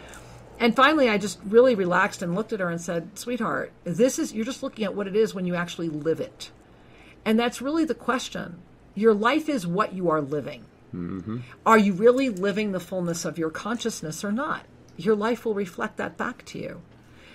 And 0.61 0.75
finally 0.77 1.09
i 1.09 1.19
just 1.19 1.41
really 1.45 1.75
relaxed 1.75 2.23
and 2.23 2.35
looked 2.35 2.53
at 2.53 2.61
her 2.61 2.71
and 2.71 2.81
said 2.81 3.19
sweetheart 3.19 3.73
this 3.83 4.21
is 4.21 4.33
you're 4.33 4.45
just 4.45 4.63
looking 4.63 4.85
at 4.85 4.95
what 4.95 5.09
it 5.09 5.17
is 5.17 5.35
when 5.35 5.47
you 5.47 5.55
actually 5.55 5.89
live 5.89 6.21
it. 6.21 6.51
And 7.25 7.39
that's 7.39 7.63
really 7.63 7.85
the 7.85 7.95
question. 7.95 8.59
Your 8.95 9.15
life 9.15 9.49
is 9.49 9.67
what 9.67 9.93
you 9.93 10.11
are 10.11 10.21
living. 10.21 10.65
Mm-hmm. 10.95 11.39
are 11.67 11.79
you 11.79 11.93
really 11.93 12.29
living 12.29 12.71
the 12.71 12.79
fullness 12.79 13.25
of 13.25 13.37
your 13.37 13.51
consciousness 13.51 14.23
or 14.23 14.31
not? 14.31 14.65
Your 14.97 15.17
life 15.17 15.45
will 15.45 15.55
reflect 15.55 15.97
that 15.97 16.17
back 16.17 16.45
to 16.47 16.59
you. 16.61 16.83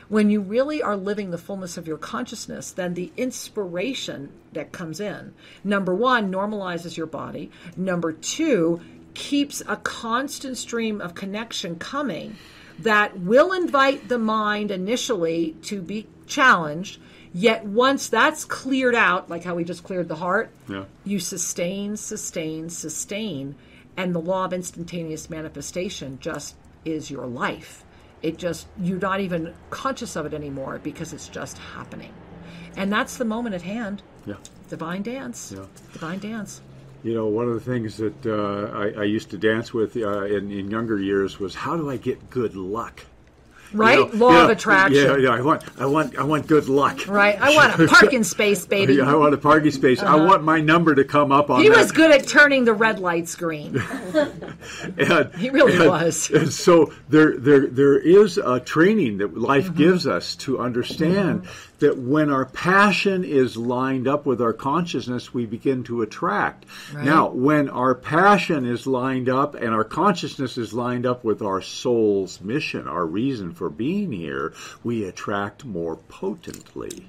When 0.08 0.30
you 0.30 0.40
really 0.40 0.82
are 0.82 0.96
living 0.96 1.30
the 1.30 1.38
fullness 1.38 1.78
of 1.78 1.86
your 1.86 1.98
consciousness, 1.98 2.72
then 2.72 2.94
the 2.94 3.12
inspiration 3.18 4.32
that 4.54 4.72
comes 4.72 5.00
in, 5.00 5.34
number 5.64 5.94
one, 5.94 6.32
normalizes 6.32 6.96
your 6.96 7.06
body. 7.06 7.52
Number 7.76 8.14
two, 8.14 8.82
keeps 9.20 9.62
a 9.68 9.76
constant 9.76 10.58
stream 10.58 11.02
of 11.02 11.14
connection 11.14 11.76
coming 11.78 12.36
that 12.80 13.20
will 13.20 13.52
invite 13.52 14.08
the 14.08 14.18
mind 14.18 14.72
initially 14.72 15.52
to 15.64 15.82
be 15.82 16.08
challenged. 16.26 17.00
Yet 17.34 17.66
once 17.66 18.08
that's 18.08 18.46
cleared 18.46 18.96
out, 18.96 19.30
like 19.30 19.44
how 19.44 19.54
we 19.56 19.64
just 19.66 19.84
cleared 19.84 20.08
the 20.08 20.16
heart, 20.16 20.50
Yeah. 20.68 20.86
you 21.04 21.20
sustain, 21.20 21.98
sustain, 21.98 22.70
sustain, 22.70 23.56
and 23.98 24.16
the 24.16 24.22
law 24.22 24.46
of 24.46 24.54
instantaneous 24.54 25.30
manifestation 25.30 26.18
just 26.22 26.56
is 26.86 27.12
your 27.12 27.28
life. 27.28 27.84
It 28.22 28.38
just, 28.38 28.68
you're 28.82 29.00
not 29.00 29.20
even 29.20 29.54
conscious 29.70 30.16
of 30.16 30.26
it 30.26 30.34
anymore 30.34 30.80
because 30.82 31.12
it's 31.14 31.28
just 31.28 31.58
happening. 31.58 32.14
And 32.78 32.92
that's 32.92 33.18
the 33.18 33.26
moment 33.26 33.54
at 33.56 33.62
hand. 33.64 34.02
Yeah. 34.26 34.36
Divine 34.70 35.04
dance. 35.04 35.54
Yeah. 35.56 35.66
Divine 35.92 36.20
dance. 36.20 36.62
You 37.04 37.14
know, 37.14 37.28
one 37.28 37.48
of 37.48 37.54
the 37.54 37.62
things 37.62 37.98
that 37.98 38.26
uh, 38.26 38.78
I, 38.78 39.02
I 39.02 39.04
used 39.06 39.30
to 39.32 39.38
dance 39.38 39.74
with 39.74 39.96
uh, 39.96 40.24
in, 40.26 40.52
in 40.52 40.70
younger 40.70 41.00
years 41.00 41.40
was 41.40 41.56
how 41.56 41.78
do 41.78 41.90
I 41.90 41.96
get 41.98 42.30
good 42.30 42.56
luck? 42.56 43.06
Right? 43.72 44.00
You 44.00 44.06
know, 44.18 44.26
Law 44.26 44.32
yeah, 44.34 44.44
of 44.46 44.50
attraction. 44.50 45.06
Yeah, 45.06 45.18
yeah. 45.18 45.30
I 45.30 45.42
want, 45.42 45.64
I 45.80 45.86
want, 45.86 46.18
I 46.18 46.24
want 46.24 46.48
good 46.48 46.68
luck. 46.68 47.08
Right. 47.08 47.40
I 47.40 47.56
want 47.56 47.80
a 47.80 47.88
parking 47.94 48.24
space, 48.24 48.66
baby. 48.66 48.96
Yeah, 48.96 49.04
I 49.12 49.14
want 49.16 49.34
a 49.36 49.38
parking 49.38 49.70
space. 49.72 50.02
I 50.02 50.08
Uh-huh. 50.16 50.26
want 50.26 50.44
my 50.44 50.60
number 50.60 50.96
to 50.96 51.04
come 51.04 51.32
up 51.32 51.52
on 51.52 51.62
He 51.62 51.70
that. 51.70 51.78
was 51.78 51.92
good 51.92 52.10
at 52.10 52.28
turning 52.28 52.66
the 52.66 52.74
red 52.74 53.00
lights 53.00 53.36
green. 53.36 53.78
And- 54.98 55.32
He 55.38 55.52
really 55.52 55.76
and- 55.78 55.88
was. 55.88 56.32
And 56.32 56.52
so 56.52 56.92
there, 57.10 57.38
there, 57.38 57.68
there 57.68 57.98
is 58.00 58.40
a 58.40 58.60
training 58.60 59.20
that 59.20 59.38
life 59.38 59.66
Mm-hmm. 59.68 59.78
gives 59.78 60.08
us 60.08 60.36
to 60.38 60.60
understand 60.60 61.48
that 61.80 61.98
when 61.98 62.30
our 62.30 62.46
passion 62.46 63.24
is 63.24 63.58
lined 63.58 64.08
up 64.08 64.26
with 64.26 64.42
our 64.42 64.54
consciousness, 64.54 65.34
we 65.34 65.46
begin 65.46 65.84
to 65.86 66.02
attract. 66.02 66.66
Right. 66.94 67.06
Now, 67.06 67.30
when 67.30 67.70
our 67.70 67.96
passion 67.96 68.66
is 68.66 68.88
lined 68.88 69.30
up 69.30 69.56
and 69.56 69.74
our 69.74 69.84
consciousness 69.84 70.58
is 70.58 70.74
lined 70.74 71.06
up 71.06 71.24
with 71.24 71.42
our 71.42 71.62
soul's 71.62 72.42
mission, 72.42 72.88
our 72.88 73.06
reason 73.06 73.54
for 73.54 73.70
being 73.70 74.12
here, 74.12 74.54
we 74.84 75.06
attract 75.06 75.66
more 75.66 75.96
potently. 75.96 77.06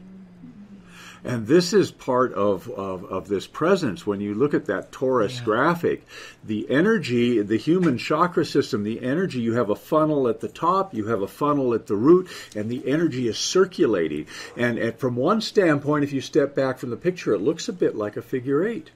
And 1.23 1.47
this 1.47 1.73
is 1.73 1.91
part 1.91 2.33
of, 2.33 2.69
of, 2.71 3.05
of 3.05 3.29
this 3.29 3.47
presence. 3.47 4.07
When 4.07 4.21
you 4.21 4.35
look 4.35 4.55
at 4.55 4.67
that 4.67 4.91
torus 4.91 5.45
graphic, 5.45 6.07
the 6.45 6.71
energy, 6.71 7.43
the 7.43 7.59
human 7.59 7.99
chakra 7.99 8.45
system, 8.45 8.85
the 8.85 9.03
energy, 9.03 9.41
you 9.41 9.55
have 9.55 9.71
a 9.71 9.77
funnel 9.77 10.29
at 10.29 10.41
the 10.41 10.49
top, 10.49 10.95
you 10.95 11.07
have 11.07 11.23
a 11.23 11.29
funnel 11.29 11.75
at 11.75 11.87
the 11.87 11.97
root, 11.97 12.29
and 12.57 12.71
the 12.71 12.89
energy 12.89 13.29
is 13.29 13.39
circulating. 13.39 14.27
And, 14.57 14.79
and 14.79 14.97
from 14.97 15.17
one 15.17 15.41
standpoint, 15.41 16.05
if 16.05 16.13
you 16.13 16.21
step 16.21 16.55
back 16.55 16.79
from 16.79 16.91
the 16.91 16.97
picture, 16.97 17.35
it 17.35 17.41
looks 17.41 17.69
a 17.69 17.73
bit 17.73 17.97
like 17.97 18.17
a 18.17 18.23
figure 18.23 18.67
eight. 18.67 18.91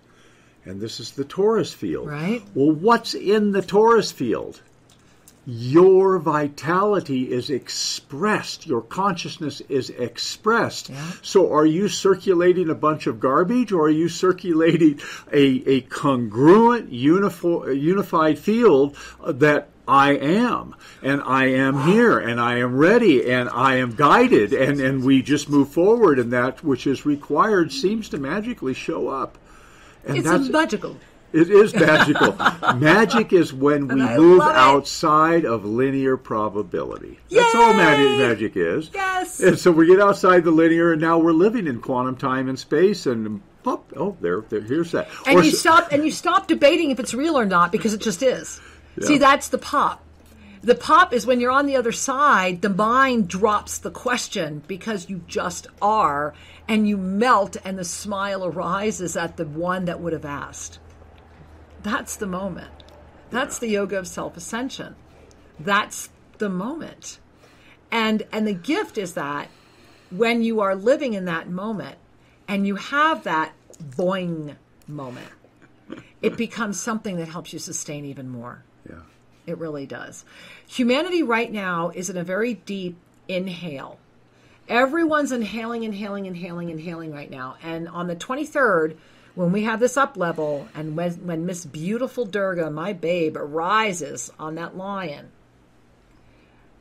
And 0.64 0.80
this 0.80 0.98
is 1.00 1.10
the 1.10 1.24
torus 1.24 1.74
field. 1.74 2.08
Right. 2.08 2.42
Well, 2.54 2.72
what's 2.72 3.14
in 3.14 3.52
the 3.52 3.60
torus 3.60 4.12
field? 4.12 4.62
Your 5.46 6.18
vitality 6.18 7.30
is 7.32 7.50
expressed. 7.50 8.66
Your 8.66 8.80
consciousness 8.80 9.60
is 9.68 9.90
expressed. 9.90 10.90
So, 11.22 11.52
are 11.52 11.66
you 11.66 11.88
circulating 11.88 12.70
a 12.70 12.74
bunch 12.74 13.06
of 13.06 13.20
garbage, 13.20 13.72
or 13.72 13.86
are 13.86 13.90
you 13.90 14.08
circulating 14.08 15.00
a, 15.32 15.62
a 15.66 15.80
congruent, 15.82 16.90
unifor- 16.90 17.80
unified 17.80 18.38
field 18.38 18.96
that 19.26 19.68
I 19.86 20.12
am, 20.12 20.74
and 21.02 21.20
I 21.22 21.46
am 21.46 21.82
here, 21.82 22.18
and 22.18 22.40
I 22.40 22.58
am 22.58 22.76
ready, 22.76 23.30
and 23.30 23.50
I 23.50 23.76
am 23.76 23.94
guided, 23.94 24.54
and, 24.54 24.80
and 24.80 25.04
we 25.04 25.20
just 25.20 25.50
move 25.50 25.68
forward, 25.68 26.18
and 26.18 26.32
that 26.32 26.64
which 26.64 26.86
is 26.86 27.04
required 27.04 27.70
seems 27.70 28.08
to 28.10 28.18
magically 28.18 28.72
show 28.72 29.08
up. 29.08 29.36
And 30.06 30.16
it's 30.16 30.26
that's 30.26 30.48
magical. 30.48 30.96
It 31.34 31.50
is 31.50 31.74
magical. 31.74 32.32
Magic 32.76 33.32
is 33.32 33.52
when 33.52 33.88
we 33.88 33.96
move 33.96 34.38
love 34.38 34.50
it. 34.50 34.56
outside 34.56 35.44
of 35.44 35.64
linear 35.64 36.16
probability. 36.16 37.18
That's 37.28 37.54
all 37.56 37.74
magic, 37.74 38.18
magic 38.18 38.56
is. 38.56 38.88
Yes. 38.94 39.40
And 39.40 39.58
so 39.58 39.72
we 39.72 39.88
get 39.88 40.00
outside 40.00 40.44
the 40.44 40.52
linear, 40.52 40.92
and 40.92 41.00
now 41.00 41.18
we're 41.18 41.32
living 41.32 41.66
in 41.66 41.80
quantum 41.80 42.14
time 42.14 42.48
and 42.48 42.56
space, 42.56 43.06
and 43.06 43.42
pop, 43.64 43.92
oh, 43.96 44.16
there, 44.20 44.42
there 44.42 44.60
here's 44.60 44.92
that. 44.92 45.08
and 45.26 45.40
Or 45.40 45.42
you 45.42 45.50
stop 45.50 45.90
and 45.90 46.04
you 46.04 46.12
stop 46.12 46.46
debating 46.46 46.92
if 46.92 47.00
it's 47.00 47.14
real 47.14 47.36
or 47.36 47.46
not 47.46 47.72
because 47.72 47.94
it 47.94 48.00
just 48.00 48.22
is. 48.22 48.60
Yeah. 48.96 49.08
See, 49.08 49.18
that's 49.18 49.48
the 49.48 49.58
pop. 49.58 50.04
The 50.62 50.76
pop 50.76 51.12
is 51.12 51.26
when 51.26 51.40
you're 51.40 51.50
on 51.50 51.66
the 51.66 51.76
other 51.76 51.92
side, 51.92 52.62
the 52.62 52.70
mind 52.70 53.26
drops 53.26 53.78
the 53.78 53.90
question 53.90 54.62
because 54.68 55.10
you 55.10 55.22
just 55.26 55.66
are, 55.82 56.32
and 56.68 56.88
you 56.88 56.96
melt, 56.96 57.56
and 57.64 57.76
the 57.76 57.84
smile 57.84 58.46
arises 58.46 59.16
at 59.16 59.36
the 59.36 59.44
one 59.44 59.86
that 59.86 60.00
would 60.00 60.12
have 60.12 60.24
asked. 60.24 60.78
That's 61.84 62.16
the 62.16 62.26
moment. 62.26 62.72
That's 63.30 63.58
the 63.58 63.68
yoga 63.68 63.98
of 63.98 64.08
self 64.08 64.36
ascension. 64.36 64.96
That's 65.60 66.08
the 66.38 66.48
moment. 66.48 67.20
And 67.92 68.24
and 68.32 68.46
the 68.46 68.54
gift 68.54 68.98
is 68.98 69.14
that 69.14 69.48
when 70.10 70.42
you 70.42 70.60
are 70.60 70.74
living 70.74 71.12
in 71.12 71.26
that 71.26 71.48
moment 71.48 71.98
and 72.48 72.66
you 72.66 72.76
have 72.76 73.24
that 73.24 73.52
boing 73.80 74.56
moment, 74.88 75.28
it 76.22 76.36
becomes 76.38 76.80
something 76.80 77.16
that 77.18 77.28
helps 77.28 77.52
you 77.52 77.58
sustain 77.58 78.04
even 78.06 78.28
more. 78.28 78.64
Yeah. 78.88 79.00
It 79.46 79.58
really 79.58 79.84
does. 79.84 80.24
Humanity 80.66 81.22
right 81.22 81.52
now 81.52 81.90
is 81.90 82.08
in 82.08 82.16
a 82.16 82.24
very 82.24 82.54
deep 82.54 82.96
inhale. 83.28 83.98
Everyone's 84.68 85.32
inhaling, 85.32 85.82
inhaling, 85.82 86.24
inhaling, 86.24 86.70
inhaling 86.70 87.12
right 87.12 87.30
now. 87.30 87.56
And 87.62 87.86
on 87.88 88.06
the 88.06 88.16
23rd, 88.16 88.96
when 89.34 89.50
we 89.50 89.64
have 89.64 89.80
this 89.80 89.96
up 89.96 90.16
level, 90.16 90.68
and 90.74 90.96
when, 90.96 91.12
when 91.26 91.46
Miss 91.46 91.64
Beautiful 91.64 92.24
Durga, 92.24 92.70
my 92.70 92.92
babe, 92.92 93.36
arises 93.36 94.30
on 94.38 94.54
that 94.54 94.76
lion, 94.76 95.30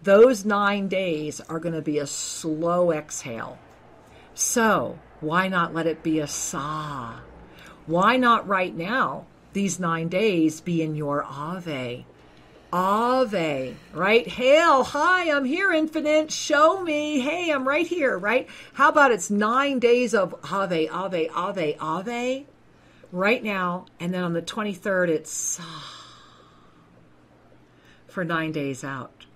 those 0.04 0.46
nine 0.46 0.88
days 0.88 1.42
are 1.42 1.60
going 1.60 1.74
to 1.74 1.82
be 1.82 1.98
a 1.98 2.06
slow 2.06 2.92
exhale. 2.92 3.58
So, 4.36 5.00
why 5.20 5.48
not 5.48 5.74
let 5.74 5.88
it 5.88 6.04
be 6.04 6.20
a 6.20 6.28
sa? 6.28 7.20
Why 7.86 8.18
not 8.18 8.48
right 8.48 8.76
now, 8.76 9.26
these 9.54 9.80
nine 9.80 10.10
days, 10.10 10.62
be 10.62 10.82
in 10.82 10.96
your 10.96 11.24
Ave? 11.24 12.06
Ave, 12.74 13.76
right? 13.94 14.28
Hail, 14.28 14.84
hi, 14.84 15.30
I'm 15.32 15.46
here, 15.46 15.72
infinite. 15.72 16.32
Show 16.32 16.82
me. 16.82 17.20
Hey, 17.20 17.52
I'm 17.52 17.68
right 17.68 17.86
here, 17.86 18.18
right? 18.18 18.50
How 18.74 18.90
about 18.90 19.12
it's 19.12 19.30
nine 19.30 19.78
days 19.78 20.16
of 20.16 20.34
Ave, 20.52 20.88
Ave, 20.88 21.30
Ave, 21.30 21.78
Ave 21.80 22.48
right 23.12 23.44
now, 23.44 23.86
and 24.00 24.12
then 24.12 24.24
on 24.24 24.34
the 24.34 24.42
23rd, 24.42 25.10
it's 25.10 25.62
for 28.08 28.26
nine 28.26 28.52
days 28.52 28.84
out. 28.84 29.28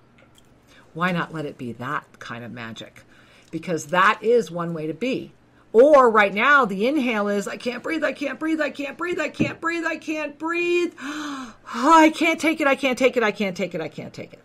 Why 0.96 1.12
not 1.12 1.32
let 1.32 1.46
it 1.46 1.60
be 1.60 1.74
that 1.74 2.18
kind 2.18 2.44
of 2.44 2.52
magic? 2.52 3.04
Because 3.52 3.86
that 3.88 4.18
is 4.24 4.50
one 4.50 4.74
way 4.74 4.88
to 4.88 4.96
be. 4.96 5.32
Or 5.74 6.10
right 6.10 6.34
now, 6.34 6.66
the 6.66 6.88
inhale 6.88 7.28
is 7.28 7.48
I 7.48 7.58
can't 7.58 7.84
breathe, 7.84 8.04
I 8.04 8.14
can't 8.14 8.40
breathe, 8.40 8.62
I 8.62 8.70
can't 8.70 8.98
breathe, 8.98 9.20
I 9.20 9.30
can't 9.30 9.60
breathe, 9.60 9.86
I 9.86 9.98
can't 9.98 10.40
breathe. 10.40 10.94
I 11.00 12.12
can't 12.16 12.40
take 12.40 12.62
it, 12.62 12.68
I 12.68 12.76
can't 12.76 12.98
take 12.98 13.18
it, 13.18 13.24
I 13.24 13.32
can't 13.32 13.56
take 13.56 13.76
it, 13.76 13.82
I 13.82 13.90
can't 13.90 14.14
take 14.14 14.34
it. 14.34 14.42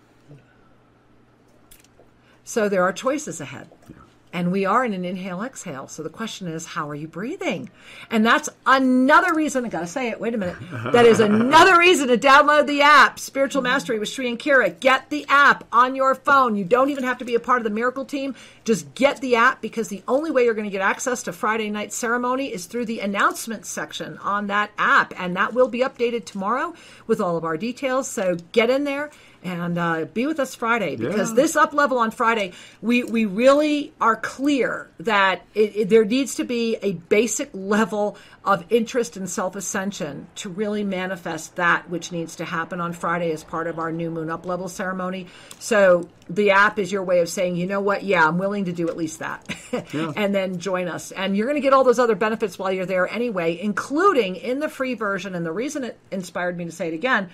So 2.45 2.69
there 2.69 2.83
are 2.83 2.93
choices 2.93 3.41
ahead. 3.41 3.71
And 4.33 4.51
we 4.51 4.65
are 4.65 4.85
in 4.85 4.95
an 4.95 5.05
inhale 5.05 5.43
exhale. 5.43 5.89
So 5.89 6.03
the 6.03 6.09
question 6.09 6.49
is, 6.49 6.65
how 6.67 6.89
are 6.89 6.95
you 6.95 7.07
breathing? 7.07 7.71
And 8.11 8.25
that's 8.25 8.49
another 8.67 9.35
reason, 9.35 9.65
I 9.67 9.69
gotta 9.69 9.87
say 9.87 10.09
it, 10.09 10.21
wait 10.21 10.35
a 10.35 10.39
minute. 10.39 10.57
That 10.93 11.07
is 11.07 11.21
another 11.21 11.79
reason 11.79 12.09
to 12.09 12.19
download 12.19 12.67
the 12.67 12.83
app, 12.83 13.19
Spiritual 13.19 13.63
Mastery 13.63 13.99
with 13.99 14.09
Sri 14.09 14.29
and 14.29 14.39
Kira. 14.39 14.79
Get 14.79 15.09
the 15.11 15.25
app 15.29 15.65
on 15.73 15.95
your 15.95 16.15
phone. 16.15 16.55
You 16.55 16.65
don't 16.65 16.91
even 16.91 17.05
have 17.05 17.19
to 17.19 17.25
be 17.25 17.35
a 17.35 17.41
part 17.41 17.59
of 17.59 17.65
the 17.65 17.71
miracle 17.71 18.05
team. 18.05 18.35
Just 18.65 18.95
get 18.95 19.21
the 19.21 19.37
app 19.37 19.63
because 19.63 19.89
the 19.89 20.03
only 20.07 20.31
way 20.31 20.45
you're 20.45 20.55
going 20.55 20.69
to 20.69 20.71
get 20.71 20.83
access 20.83 21.23
to 21.25 21.33
Friday 21.33 21.71
night 21.71 21.93
ceremony 21.93 22.53
is 22.53 22.67
through 22.67 22.87
the 22.87 23.01
announcements 23.01 23.69
section 23.69 24.19
on 24.19 24.49
that 24.49 24.71
app. 24.77 25.19
And 25.19 25.37
that 25.37 25.55
will 25.55 25.69
be 25.69 25.81
updated 25.81 26.25
tomorrow 26.27 26.75
with 27.07 27.21
all 27.21 27.37
of 27.37 27.45
our 27.45 27.57
details. 27.57 28.09
So 28.09 28.37
get 28.53 28.71
in 28.71 28.85
there 28.85 29.11
and 29.45 29.77
uh, 29.77 30.05
be 30.15 30.27
with 30.27 30.39
us 30.39 30.55
Friday 30.55 30.97
because 30.97 31.31
Yeah. 31.31 31.35
this 31.37 31.57
up 31.57 31.73
level 31.73 31.99
on 31.99 32.11
Friday, 32.11 32.53
we 32.81 33.03
we 33.05 33.25
really 33.27 33.93
are 34.01 34.17
clear 34.17 34.89
that 35.01 35.43
it, 35.55 35.77
it- 35.77 35.89
there 35.89 36.05
needs 36.05 36.35
to 36.37 36.45
be 36.45 36.77
a 36.83 36.93
basic 36.93 37.51
level 37.53 38.17
of 38.45 38.65
interest 38.71 39.17
and 39.17 39.29
self 39.29 39.55
ascension 39.57 40.27
to 40.37 40.49
really 40.49 40.85
manifest 40.85 41.57
that 41.57 41.89
which 41.91 42.11
needs 42.13 42.37
to 42.37 42.45
happen 42.45 42.81
on 42.81 42.93
Friday 42.93 43.31
as 43.33 43.43
part 43.45 43.67
of 43.67 43.79
our 43.79 43.93
new 43.93 44.11
moon 44.11 44.31
up 44.31 44.47
level 44.47 44.69
ceremony. 44.69 45.27
So 45.59 46.09
the 46.31 46.51
app 46.53 46.79
is 46.79 46.91
your 46.93 47.03
way 47.03 47.21
of 47.21 47.29
saying, 47.29 47.57
you 47.57 47.67
know 47.67 47.81
what, 47.81 48.05
yeah, 48.05 48.27
I'm 48.27 48.39
willing 48.39 48.65
to 48.67 48.73
do 48.73 48.89
at 48.89 48.97
least 48.97 49.19
that, 49.19 49.47
Yeah. 49.93 50.13
and 50.17 50.35
then 50.35 50.59
join 50.59 50.89
us. 50.89 51.11
And 51.13 51.37
you're 51.37 51.47
going 51.47 51.57
to 51.57 51.61
get 51.61 51.73
all 51.73 51.85
those 51.85 51.99
other 51.99 52.15
benefits 52.15 52.59
while 52.59 52.73
you're 52.73 52.87
there 52.87 53.09
anyway, 53.09 53.59
including 53.61 54.37
in 54.37 54.61
the 54.61 54.69
free 54.69 54.95
version. 54.95 55.35
And 55.35 55.45
the 55.45 55.53
reason 55.53 55.85
it 55.85 55.99
inspired 56.11 56.57
me 56.57 56.65
to 56.65 56.73
say 56.73 56.89
it 56.89 56.95
again 56.95 57.29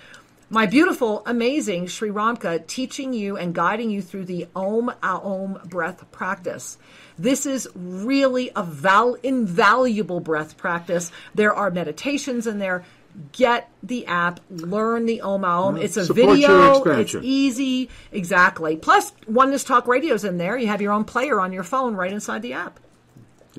my 0.51 0.67
beautiful, 0.67 1.23
amazing 1.27 1.87
Sri 1.89 2.11
Ram 2.11 2.37
Kaa 2.37 2.59
teaching 2.67 3.13
you 3.13 3.37
and 3.37 3.55
guiding 3.55 3.91
you 3.91 4.01
through 4.01 4.25
the 4.25 4.47
Om 4.57 4.93
Aum 5.03 5.61
breath 5.67 6.11
practice. 6.11 6.79
This 7.19 7.45
is 7.45 7.69
really 7.75 8.51
a 8.57 8.63
val- 8.63 9.15
invaluable 9.23 10.21
breath 10.21 10.57
practice. 10.57 11.13
There 11.35 11.53
are 11.53 11.71
meditations 11.71 12.47
in 12.47 12.59
there. 12.59 12.85
Get 13.33 13.69
the 13.83 14.07
app, 14.07 14.39
learn 14.49 15.07
the 15.07 15.23
Om 15.23 15.45
Aum. 15.45 15.77
It's 15.77 15.97
a 15.97 16.07
Support 16.07 16.37
video, 16.37 16.85
it's 16.85 17.17
easy. 17.21 17.91
Exactly. 18.13 18.77
Plus, 18.77 19.13
Oneness 19.27 19.65
Talk 19.65 19.89
Radio's 19.89 20.25
in 20.25 20.39
there. 20.39 20.57
You 20.57 20.69
have 20.69 20.81
your 20.81 20.93
own 20.93 21.05
player 21.05 21.41
on 21.41 21.53
your 21.53 21.65
phone 21.65 21.95
right 21.95 22.13
inside 22.13 22.43
the 22.43 22.53
app. 22.53 22.79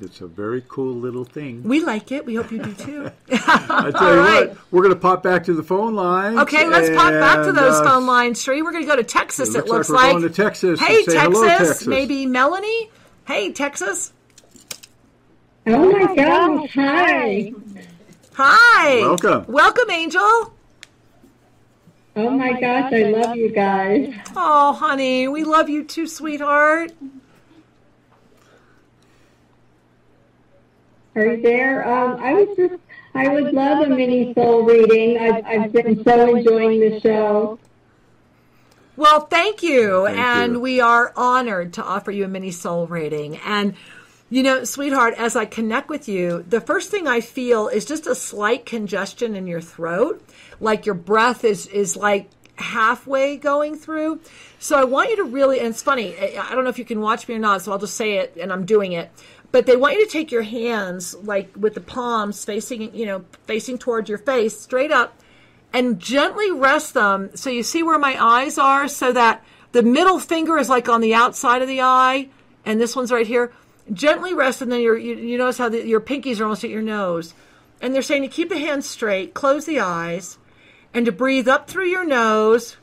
It's 0.02 0.20
a 0.22 0.26
very 0.26 0.62
cool 0.68 0.94
little 0.94 1.24
thing. 1.24 1.62
We 1.62 1.80
like 1.84 2.10
it. 2.10 2.24
We 2.24 2.34
hope 2.34 2.50
you 2.50 2.62
do 2.62 2.72
too. 2.74 3.10
I 3.32 3.90
tell 3.90 4.04
All 4.08 4.14
you 4.14 4.20
right. 4.20 4.48
what, 4.48 4.58
we're 4.70 4.82
going 4.82 4.94
to 4.94 5.00
pop 5.00 5.22
back 5.22 5.44
to 5.44 5.52
the 5.54 5.62
phone 5.62 5.94
lines. 5.94 6.38
Okay, 6.38 6.66
let's 6.66 6.88
pop 6.90 7.10
back 7.12 7.44
to 7.44 7.52
those 7.52 7.74
uh, 7.74 7.84
phone 7.84 8.06
lines, 8.06 8.40
Sri. 8.42 8.62
We're 8.62 8.72
going 8.72 8.84
to 8.84 8.90
go 8.90 8.96
to 8.96 9.04
Texas. 9.04 9.54
it 9.54 9.58
It 9.58 9.66
looks 9.66 9.88
looks 9.88 9.90
like 9.90 10.14
we're 10.14 10.20
like. 10.20 10.22
going 10.22 10.32
to 10.32 10.42
Texas 10.42 10.80
Hey, 10.80 11.04
to 11.04 11.10
say 11.10 11.18
hello, 11.18 11.44
Texas. 11.46 11.86
Maybe 11.86 12.26
Melanie. 12.26 12.90
Hey, 13.26 13.52
Texas. 13.52 14.12
Oh 15.66 15.92
my 15.92 16.14
gosh, 16.14 16.70
hi. 16.74 17.52
Hi. 18.34 18.96
Welcome. 19.00 19.44
Welcome, 19.48 19.90
Angel. 19.90 20.54
Oh 22.16 22.30
my 22.30 22.58
gosh, 22.58 22.92
I 22.92 23.02
love 23.04 23.36
you 23.36 23.50
guys. 23.50 24.14
Oh, 24.34 24.72
honey, 24.72 25.28
we 25.28 25.44
love 25.44 25.68
you 25.68 25.84
too, 25.84 26.06
sweetheart. 26.06 26.92
Are 31.14 31.26
you 31.26 31.42
there? 31.42 31.86
Um, 31.88 32.20
I 32.20 32.34
was 32.34 32.56
just, 32.56 32.80
I 33.14 33.28
would 33.28 33.52
love 33.52 33.86
a 33.86 33.88
mini 33.88 34.32
soul 34.34 34.62
reading. 34.62 35.18
I've, 35.18 35.44
I've 35.44 35.72
been 35.72 36.04
so 36.04 36.36
enjoying 36.36 36.80
the 36.80 37.00
show. 37.00 37.58
Well, 38.96 39.20
thank 39.26 39.62
you. 39.62 40.04
Thank 40.06 40.18
and 40.18 40.52
you. 40.54 40.60
we 40.60 40.80
are 40.80 41.12
honored 41.16 41.72
to 41.74 41.84
offer 41.84 42.10
you 42.10 42.24
a 42.24 42.28
mini 42.28 42.50
soul 42.50 42.86
reading. 42.86 43.38
And, 43.38 43.74
you 44.28 44.42
know, 44.42 44.64
sweetheart, 44.64 45.14
as 45.16 45.34
I 45.36 45.46
connect 45.46 45.88
with 45.88 46.08
you, 46.08 46.44
the 46.48 46.60
first 46.60 46.90
thing 46.90 47.08
I 47.08 47.20
feel 47.20 47.68
is 47.68 47.84
just 47.84 48.06
a 48.06 48.14
slight 48.14 48.64
congestion 48.64 49.34
in 49.34 49.46
your 49.46 49.60
throat. 49.60 50.22
Like 50.60 50.86
your 50.86 50.94
breath 50.94 51.44
is, 51.44 51.66
is 51.66 51.96
like 51.96 52.30
halfway 52.56 53.36
going 53.36 53.74
through. 53.74 54.20
So 54.58 54.78
I 54.78 54.84
want 54.84 55.10
you 55.10 55.16
to 55.16 55.24
really, 55.24 55.58
and 55.58 55.68
it's 55.68 55.82
funny, 55.82 56.14
I 56.16 56.46
I 56.50 56.54
don't 56.54 56.64
know 56.64 56.70
if 56.70 56.78
you 56.78 56.84
can 56.84 57.00
watch 57.00 57.26
me 57.26 57.34
or 57.34 57.38
not, 57.38 57.62
so 57.62 57.72
I'll 57.72 57.78
just 57.78 57.94
say 57.94 58.18
it, 58.18 58.36
and 58.38 58.52
I'm 58.52 58.66
doing 58.66 58.92
it. 58.92 59.10
But 59.52 59.66
they 59.66 59.76
want 59.76 59.94
you 59.94 60.06
to 60.06 60.12
take 60.12 60.30
your 60.30 60.42
hands, 60.42 61.14
like 61.14 61.50
with 61.56 61.74
the 61.74 61.80
palms 61.80 62.44
facing, 62.44 62.94
you 62.94 63.06
know, 63.06 63.24
facing 63.46 63.78
towards 63.78 64.08
your 64.08 64.18
face, 64.18 64.60
straight 64.60 64.92
up, 64.92 65.20
and 65.72 65.98
gently 65.98 66.50
rest 66.50 66.94
them 66.94 67.30
so 67.34 67.50
you 67.50 67.62
see 67.62 67.82
where 67.82 67.98
my 67.98 68.22
eyes 68.22 68.58
are 68.58 68.88
so 68.88 69.12
that 69.12 69.44
the 69.72 69.82
middle 69.82 70.18
finger 70.18 70.58
is 70.58 70.68
like 70.68 70.88
on 70.88 71.00
the 71.00 71.14
outside 71.14 71.62
of 71.62 71.68
the 71.68 71.80
eye 71.80 72.28
and 72.64 72.80
this 72.80 72.96
one's 72.96 73.12
right 73.12 73.26
here. 73.26 73.52
Gently 73.92 74.34
rest 74.34 74.62
and 74.62 74.70
then 74.70 74.80
you, 74.80 74.94
you 74.96 75.38
notice 75.38 75.58
how 75.58 75.68
the, 75.68 75.86
your 75.86 76.00
pinkies 76.00 76.40
are 76.40 76.44
almost 76.44 76.64
at 76.64 76.70
your 76.70 76.82
nose. 76.82 77.34
And 77.80 77.94
they're 77.94 78.02
saying 78.02 78.22
to 78.22 78.28
keep 78.28 78.48
the 78.48 78.58
hands 78.58 78.88
straight 78.88 79.34
close 79.34 79.64
the 79.64 79.80
eyes 79.80 80.38
and 80.92 81.06
to 81.06 81.12
breathe 81.12 81.48
up 81.48 81.68
through 81.68 81.86
your 81.86 82.04
nose. 82.04 82.76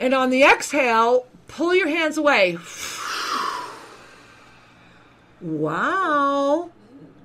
And 0.00 0.14
on 0.14 0.30
the 0.30 0.42
exhale 0.42 1.26
pull 1.48 1.74
your 1.74 1.88
hands 1.88 2.18
away 2.18 2.58
wow 5.40 6.70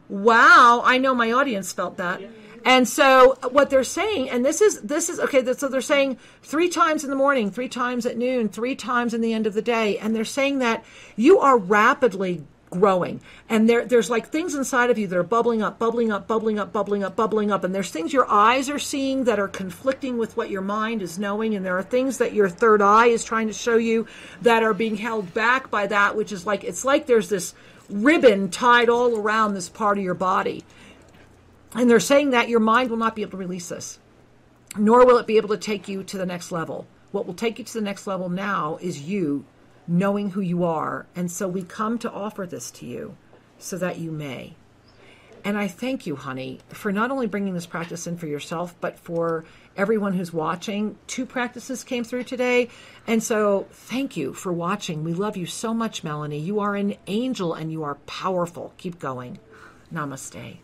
wow 0.10 0.82
i 0.86 0.98
know 0.98 1.14
my 1.14 1.32
audience 1.32 1.72
felt 1.72 1.98
that 1.98 2.22
and 2.66 2.88
so 2.88 3.38
what 3.52 3.70
they're 3.70 3.84
saying 3.84 4.30
and 4.30 4.46
this 4.46 4.62
is 4.62 4.82
this 4.82 5.10
is 5.10 5.20
okay 5.20 5.44
so 5.54 5.68
they're 5.68 5.82
saying 5.82 6.18
three 6.42 6.70
times 6.70 7.04
in 7.04 7.10
the 7.10 7.16
morning 7.16 7.50
three 7.50 7.70
times 7.70 8.06
at 8.06 8.18
noon 8.18 8.48
three 8.50 8.76
times 8.76 9.14
in 9.14 9.22
the 9.22 9.34
end 9.34 9.48
of 9.48 9.54
the 9.54 9.62
day 9.62 9.98
and 9.98 10.16
they're 10.16 10.26
saying 10.26 10.60
that 10.60 10.84
you 11.16 11.40
are 11.40 11.58
rapidly 11.58 12.44
growing. 12.74 13.22
And 13.50 13.70
there, 13.70 13.86
there's 13.86 14.10
like 14.10 14.28
things 14.28 14.56
inside 14.56 14.90
of 14.90 14.98
you 14.98 15.08
that 15.08 15.18
are 15.18 15.24
bubbling 15.24 15.62
up, 15.62 15.80
bubbling 15.80 16.12
up, 16.12 16.28
bubbling 16.28 16.60
up, 16.60 16.74
bubbling 16.74 17.04
up, 17.04 17.16
bubbling 17.16 17.52
up. 17.52 17.64
And 17.64 17.74
there's 17.74 17.92
things 17.92 18.12
your 18.12 18.30
eyes 18.30 18.70
are 18.70 18.80
seeing 18.80 19.26
that 19.26 19.40
are 19.40 19.48
conflicting 19.48 20.18
with 20.18 20.36
what 20.36 20.50
your 20.50 20.62
mind 20.62 21.02
is 21.02 21.20
knowing. 21.20 21.56
And 21.56 21.66
there 21.66 21.78
are 21.78 21.84
things 21.84 22.18
that 22.18 22.34
your 22.34 22.50
third 22.50 22.82
eye 22.82 23.08
is 23.08 23.24
trying 23.24 23.48
to 23.48 23.54
show 23.54 23.78
you 23.78 24.08
that 24.42 24.64
are 24.64 24.74
being 24.74 24.98
held 24.98 25.34
back 25.34 25.70
by 25.70 25.88
that, 25.88 26.16
which 26.16 26.32
is 26.32 26.46
like, 26.46 26.64
it's 26.64 26.84
like 26.84 27.06
there's 27.06 27.30
this 27.30 27.54
ribbon 27.90 28.50
tied 28.50 28.90
all 28.90 29.18
around 29.18 29.54
this 29.54 29.70
part 29.70 29.98
of 29.98 30.04
your 30.04 30.14
body. 30.14 30.64
And 31.76 31.90
they're 31.90 32.00
saying 32.00 32.32
that 32.32 32.50
your 32.50 32.60
mind 32.60 32.90
will 32.90 32.98
not 32.98 33.16
be 33.16 33.22
able 33.22 33.32
to 33.32 33.38
release 33.38 33.70
this, 33.70 34.00
nor 34.78 35.06
will 35.06 35.18
it 35.18 35.28
be 35.28 35.38
able 35.38 35.50
to 35.50 35.58
take 35.58 35.88
you 35.88 36.04
to 36.04 36.18
the 36.18 36.26
next 36.26 36.52
level. 36.52 36.88
What 37.12 37.26
will 37.26 37.34
take 37.34 37.60
you 37.60 37.66
to 37.66 37.74
the 37.74 37.82
next 37.82 38.08
level 38.08 38.30
now 38.30 38.78
is 38.82 39.04
you 39.04 39.46
knowing 39.88 40.32
who 40.32 40.42
you 40.42 40.64
are. 40.64 41.06
And 41.16 41.32
so 41.32 41.48
we 41.48 41.64
come 41.64 41.98
to 42.00 42.12
offer 42.12 42.46
this 42.46 42.72
to 42.72 42.86
you 42.86 43.18
so 43.58 43.78
that 43.78 43.98
you 43.98 44.12
may. 44.12 44.56
And 45.44 45.58
I 45.58 45.68
thank 45.68 46.08
you, 46.08 46.16
honey, 46.16 46.60
for 46.70 46.92
not 46.92 47.12
only 47.12 47.28
bringing 47.28 47.54
this 47.54 47.66
practice 47.66 48.08
in 48.08 48.18
for 48.18 48.28
yourself, 48.28 48.76
but 48.80 48.98
for 48.98 49.44
everyone 49.76 50.14
who's 50.14 50.32
watching. 50.34 50.98
Two 51.08 51.26
practices 51.26 51.84
came 51.84 52.04
through 52.04 52.24
today. 52.24 52.70
And 53.08 53.22
so 53.22 53.68
thank 53.72 54.16
you 54.18 54.34
for 54.34 54.54
watching. 54.54 55.04
We 55.04 55.14
love 55.14 55.36
you 55.38 55.46
so 55.46 55.74
much, 55.74 56.04
Melanie. 56.04 56.40
You 56.40 56.60
are 56.60 56.76
an 56.76 56.96
angel 57.08 57.54
and 57.54 57.72
you 57.72 57.84
are 57.84 57.96
powerful. 58.06 58.74
Keep 58.78 59.00
going. 59.00 59.40
Namaste. 59.94 60.58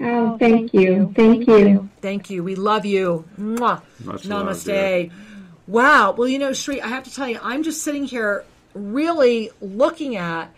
Oh, 0.00 0.04
oh 0.34 0.38
thank 0.38 0.74
you. 0.74 1.12
Thank 1.14 1.46
you. 1.46 1.88
Thank 2.00 2.30
you. 2.30 2.42
We 2.42 2.54
love 2.54 2.84
you. 2.84 3.24
Mwah. 3.38 3.82
Much 4.04 4.24
love, 4.26 4.46
Namaste. 4.46 4.64
dear. 4.64 5.10
wow. 5.66 6.12
Well, 6.12 6.28
you 6.28 6.38
know, 6.38 6.52
Sri, 6.52 6.80
I 6.80 6.88
have 6.88 7.04
to 7.04 7.14
tell 7.14 7.28
you, 7.28 7.38
I'm 7.42 7.62
just 7.62 7.82
sitting 7.82 8.04
here 8.04 8.44
really 8.74 9.50
looking 9.60 10.16
at 10.16 10.48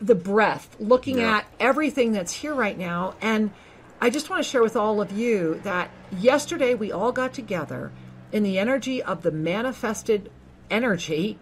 the 0.00 0.14
breath, 0.14 0.76
looking 0.78 1.18
Yeah. 1.18 1.38
at 1.38 1.46
everything 1.58 2.12
that's 2.12 2.32
here 2.32 2.54
right 2.54 2.76
now. 2.76 3.14
And 3.22 3.50
I 3.98 4.10
just 4.10 4.28
want 4.28 4.44
to 4.44 4.48
share 4.48 4.62
with 4.62 4.76
all 4.76 5.00
of 5.00 5.10
you 5.10 5.60
that 5.64 5.90
yesterday 6.12 6.74
we 6.74 6.92
all 6.92 7.12
got 7.12 7.32
together 7.32 7.92
in 8.30 8.42
the 8.42 8.58
energy 8.58 9.02
of 9.02 9.22
the 9.22 9.30
manifested 9.30 10.30
energy. 10.70 11.38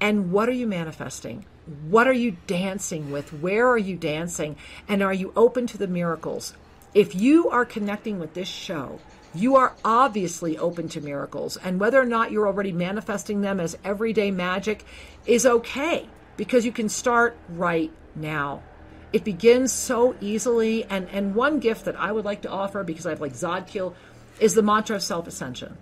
And 0.00 0.30
what 0.30 0.48
are 0.48 0.52
you 0.52 0.68
manifesting? 0.68 1.44
What 1.88 2.06
are 2.06 2.12
you 2.12 2.36
dancing 2.46 3.10
with? 3.10 3.32
Where 3.32 3.68
are 3.68 3.78
you 3.78 3.96
dancing? 3.96 4.54
And 4.86 5.02
are 5.02 5.12
you 5.12 5.32
open 5.34 5.66
to 5.66 5.78
the 5.78 5.88
miracles? 5.88 6.54
If 6.94 7.16
you 7.16 7.50
are 7.50 7.64
connecting 7.64 8.20
with 8.20 8.34
this 8.34 8.48
show, 8.48 9.00
you 9.34 9.56
are 9.56 9.74
obviously 9.84 10.56
open 10.56 10.88
to 10.90 11.00
miracles. 11.00 11.56
And 11.56 11.80
whether 11.80 12.00
or 12.00 12.06
not 12.06 12.30
you're 12.30 12.46
already 12.46 12.72
manifesting 12.72 13.40
them 13.40 13.58
as 13.58 13.76
everyday 13.82 14.30
magic 14.30 14.84
is 15.26 15.44
okay 15.44 16.08
because 16.36 16.64
you 16.64 16.72
can 16.72 16.88
start 16.88 17.36
right 17.48 17.90
now. 18.14 18.62
It 19.12 19.24
begins 19.24 19.72
so 19.72 20.14
easily. 20.20 20.84
And, 20.84 21.08
and 21.10 21.34
one 21.34 21.60
gift 21.60 21.84
that 21.84 21.96
I 21.96 22.12
would 22.12 22.24
like 22.24 22.42
to 22.42 22.50
offer, 22.50 22.82
because 22.84 23.06
I 23.06 23.10
have 23.10 23.20
like 23.20 23.32
Zadkiel, 23.32 23.94
is 24.40 24.54
the 24.54 24.62
mantra 24.62 24.96
of 24.96 25.02
self 25.02 25.26
ascension. 25.26 25.76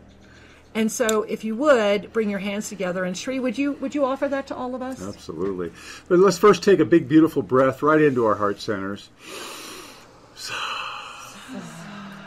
And 0.76 0.90
so, 0.90 1.22
if 1.22 1.44
you 1.44 1.54
would 1.54 2.12
bring 2.12 2.28
your 2.28 2.40
hands 2.40 2.68
together, 2.68 3.04
and 3.04 3.16
Sri, 3.16 3.38
would 3.38 3.56
you 3.56 3.72
would 3.74 3.94
you 3.94 4.04
offer 4.04 4.26
that 4.28 4.48
to 4.48 4.56
all 4.56 4.74
of 4.74 4.82
us? 4.82 5.00
Absolutely. 5.00 5.70
But 6.08 6.18
let's 6.18 6.36
first 6.36 6.64
take 6.64 6.80
a 6.80 6.84
big, 6.84 7.08
beautiful 7.08 7.42
breath 7.42 7.80
right 7.82 8.00
into 8.00 8.26
our 8.26 8.34
heart 8.34 8.60
centers. 8.60 9.08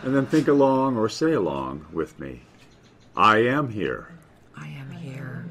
And 0.03 0.15
then 0.15 0.25
think 0.27 0.47
along 0.47 0.95
or 0.95 1.09
say 1.09 1.33
along 1.33 1.85
with 1.91 2.17
me. 2.17 2.43
I 3.17 3.39
am 3.39 3.69
here. 3.69 4.07
I 4.55 4.67
am 4.67 4.91
here. 4.91 5.45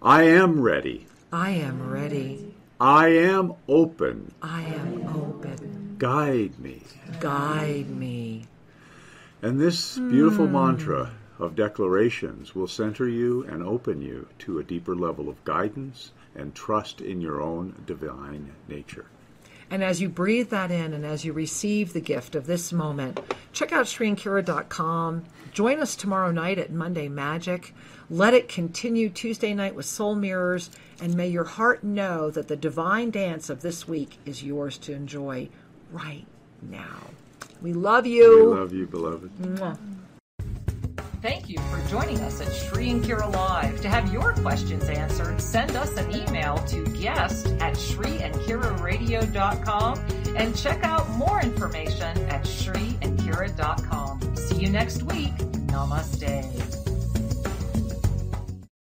I 0.00 0.22
am 0.22 0.62
ready. 0.62 1.06
I 1.30 1.50
am 1.50 1.90
ready. 1.90 2.49
I 2.80 3.08
am 3.08 3.52
open. 3.68 4.32
I 4.42 4.62
am 4.62 5.06
open. 5.14 5.96
Guide 5.98 6.58
me. 6.58 6.82
Guide 7.20 7.90
me. 7.90 8.46
And 9.42 9.60
this 9.60 9.98
beautiful 9.98 10.46
Hmm. 10.46 10.52
mantra 10.54 11.10
of 11.38 11.54
declarations 11.56 12.54
will 12.54 12.66
center 12.66 13.08
you 13.08 13.44
and 13.44 13.62
open 13.62 14.00
you 14.02 14.28
to 14.40 14.58
a 14.58 14.64
deeper 14.64 14.94
level 14.94 15.28
of 15.28 15.42
guidance 15.44 16.12
and 16.34 16.54
trust 16.54 17.00
in 17.00 17.20
your 17.20 17.40
own 17.42 17.74
divine 17.86 18.52
nature. 18.68 19.06
And 19.70 19.84
as 19.84 20.00
you 20.00 20.08
breathe 20.08 20.48
that 20.50 20.70
in 20.70 20.92
and 20.92 21.06
as 21.06 21.24
you 21.24 21.32
receive 21.32 21.92
the 21.92 22.00
gift 22.00 22.34
of 22.34 22.46
this 22.46 22.72
moment, 22.72 23.20
check 23.52 23.72
out 23.72 23.86
sriandkira.com. 23.86 25.24
Join 25.52 25.78
us 25.80 25.94
tomorrow 25.94 26.32
night 26.32 26.58
at 26.58 26.72
Monday 26.72 27.08
Magic. 27.08 27.72
Let 28.08 28.34
it 28.34 28.48
continue 28.48 29.08
Tuesday 29.08 29.54
night 29.54 29.76
with 29.76 29.86
Soul 29.86 30.16
Mirrors. 30.16 30.70
And 31.00 31.14
may 31.14 31.28
your 31.28 31.44
heart 31.44 31.82
know 31.82 32.30
that 32.30 32.48
the 32.48 32.56
divine 32.56 33.10
dance 33.10 33.48
of 33.48 33.62
this 33.62 33.88
week 33.88 34.18
is 34.26 34.42
yours 34.42 34.76
to 34.78 34.92
enjoy 34.92 35.48
right 35.90 36.26
now. 36.62 36.98
We 37.62 37.72
love 37.72 38.06
you. 38.06 38.50
We 38.50 38.58
love 38.58 38.72
you, 38.72 38.86
beloved. 38.86 39.30
Mwah. 39.38 39.78
Thank 41.22 41.48
you 41.50 41.58
for 41.58 41.86
joining 41.88 42.18
us 42.20 42.40
at 42.40 42.50
Sri 42.50 42.88
and 42.90 43.04
Kira 43.04 43.30
Live. 43.30 43.82
To 43.82 43.90
have 43.90 44.10
your 44.10 44.32
questions 44.32 44.84
answered, 44.84 45.38
send 45.40 45.76
us 45.76 45.94
an 45.98 46.10
email 46.16 46.56
to 46.68 46.82
guest 46.98 47.48
at 47.60 47.74
sriandkiraradio.com 47.74 49.98
and 50.36 50.56
check 50.56 50.82
out 50.82 51.06
more 51.10 51.42
information 51.42 52.16
at 52.30 52.44
sriandkira.com. 52.44 54.36
See 54.36 54.60
you 54.60 54.70
next 54.70 55.02
week. 55.02 55.36
Namaste. 55.36 56.89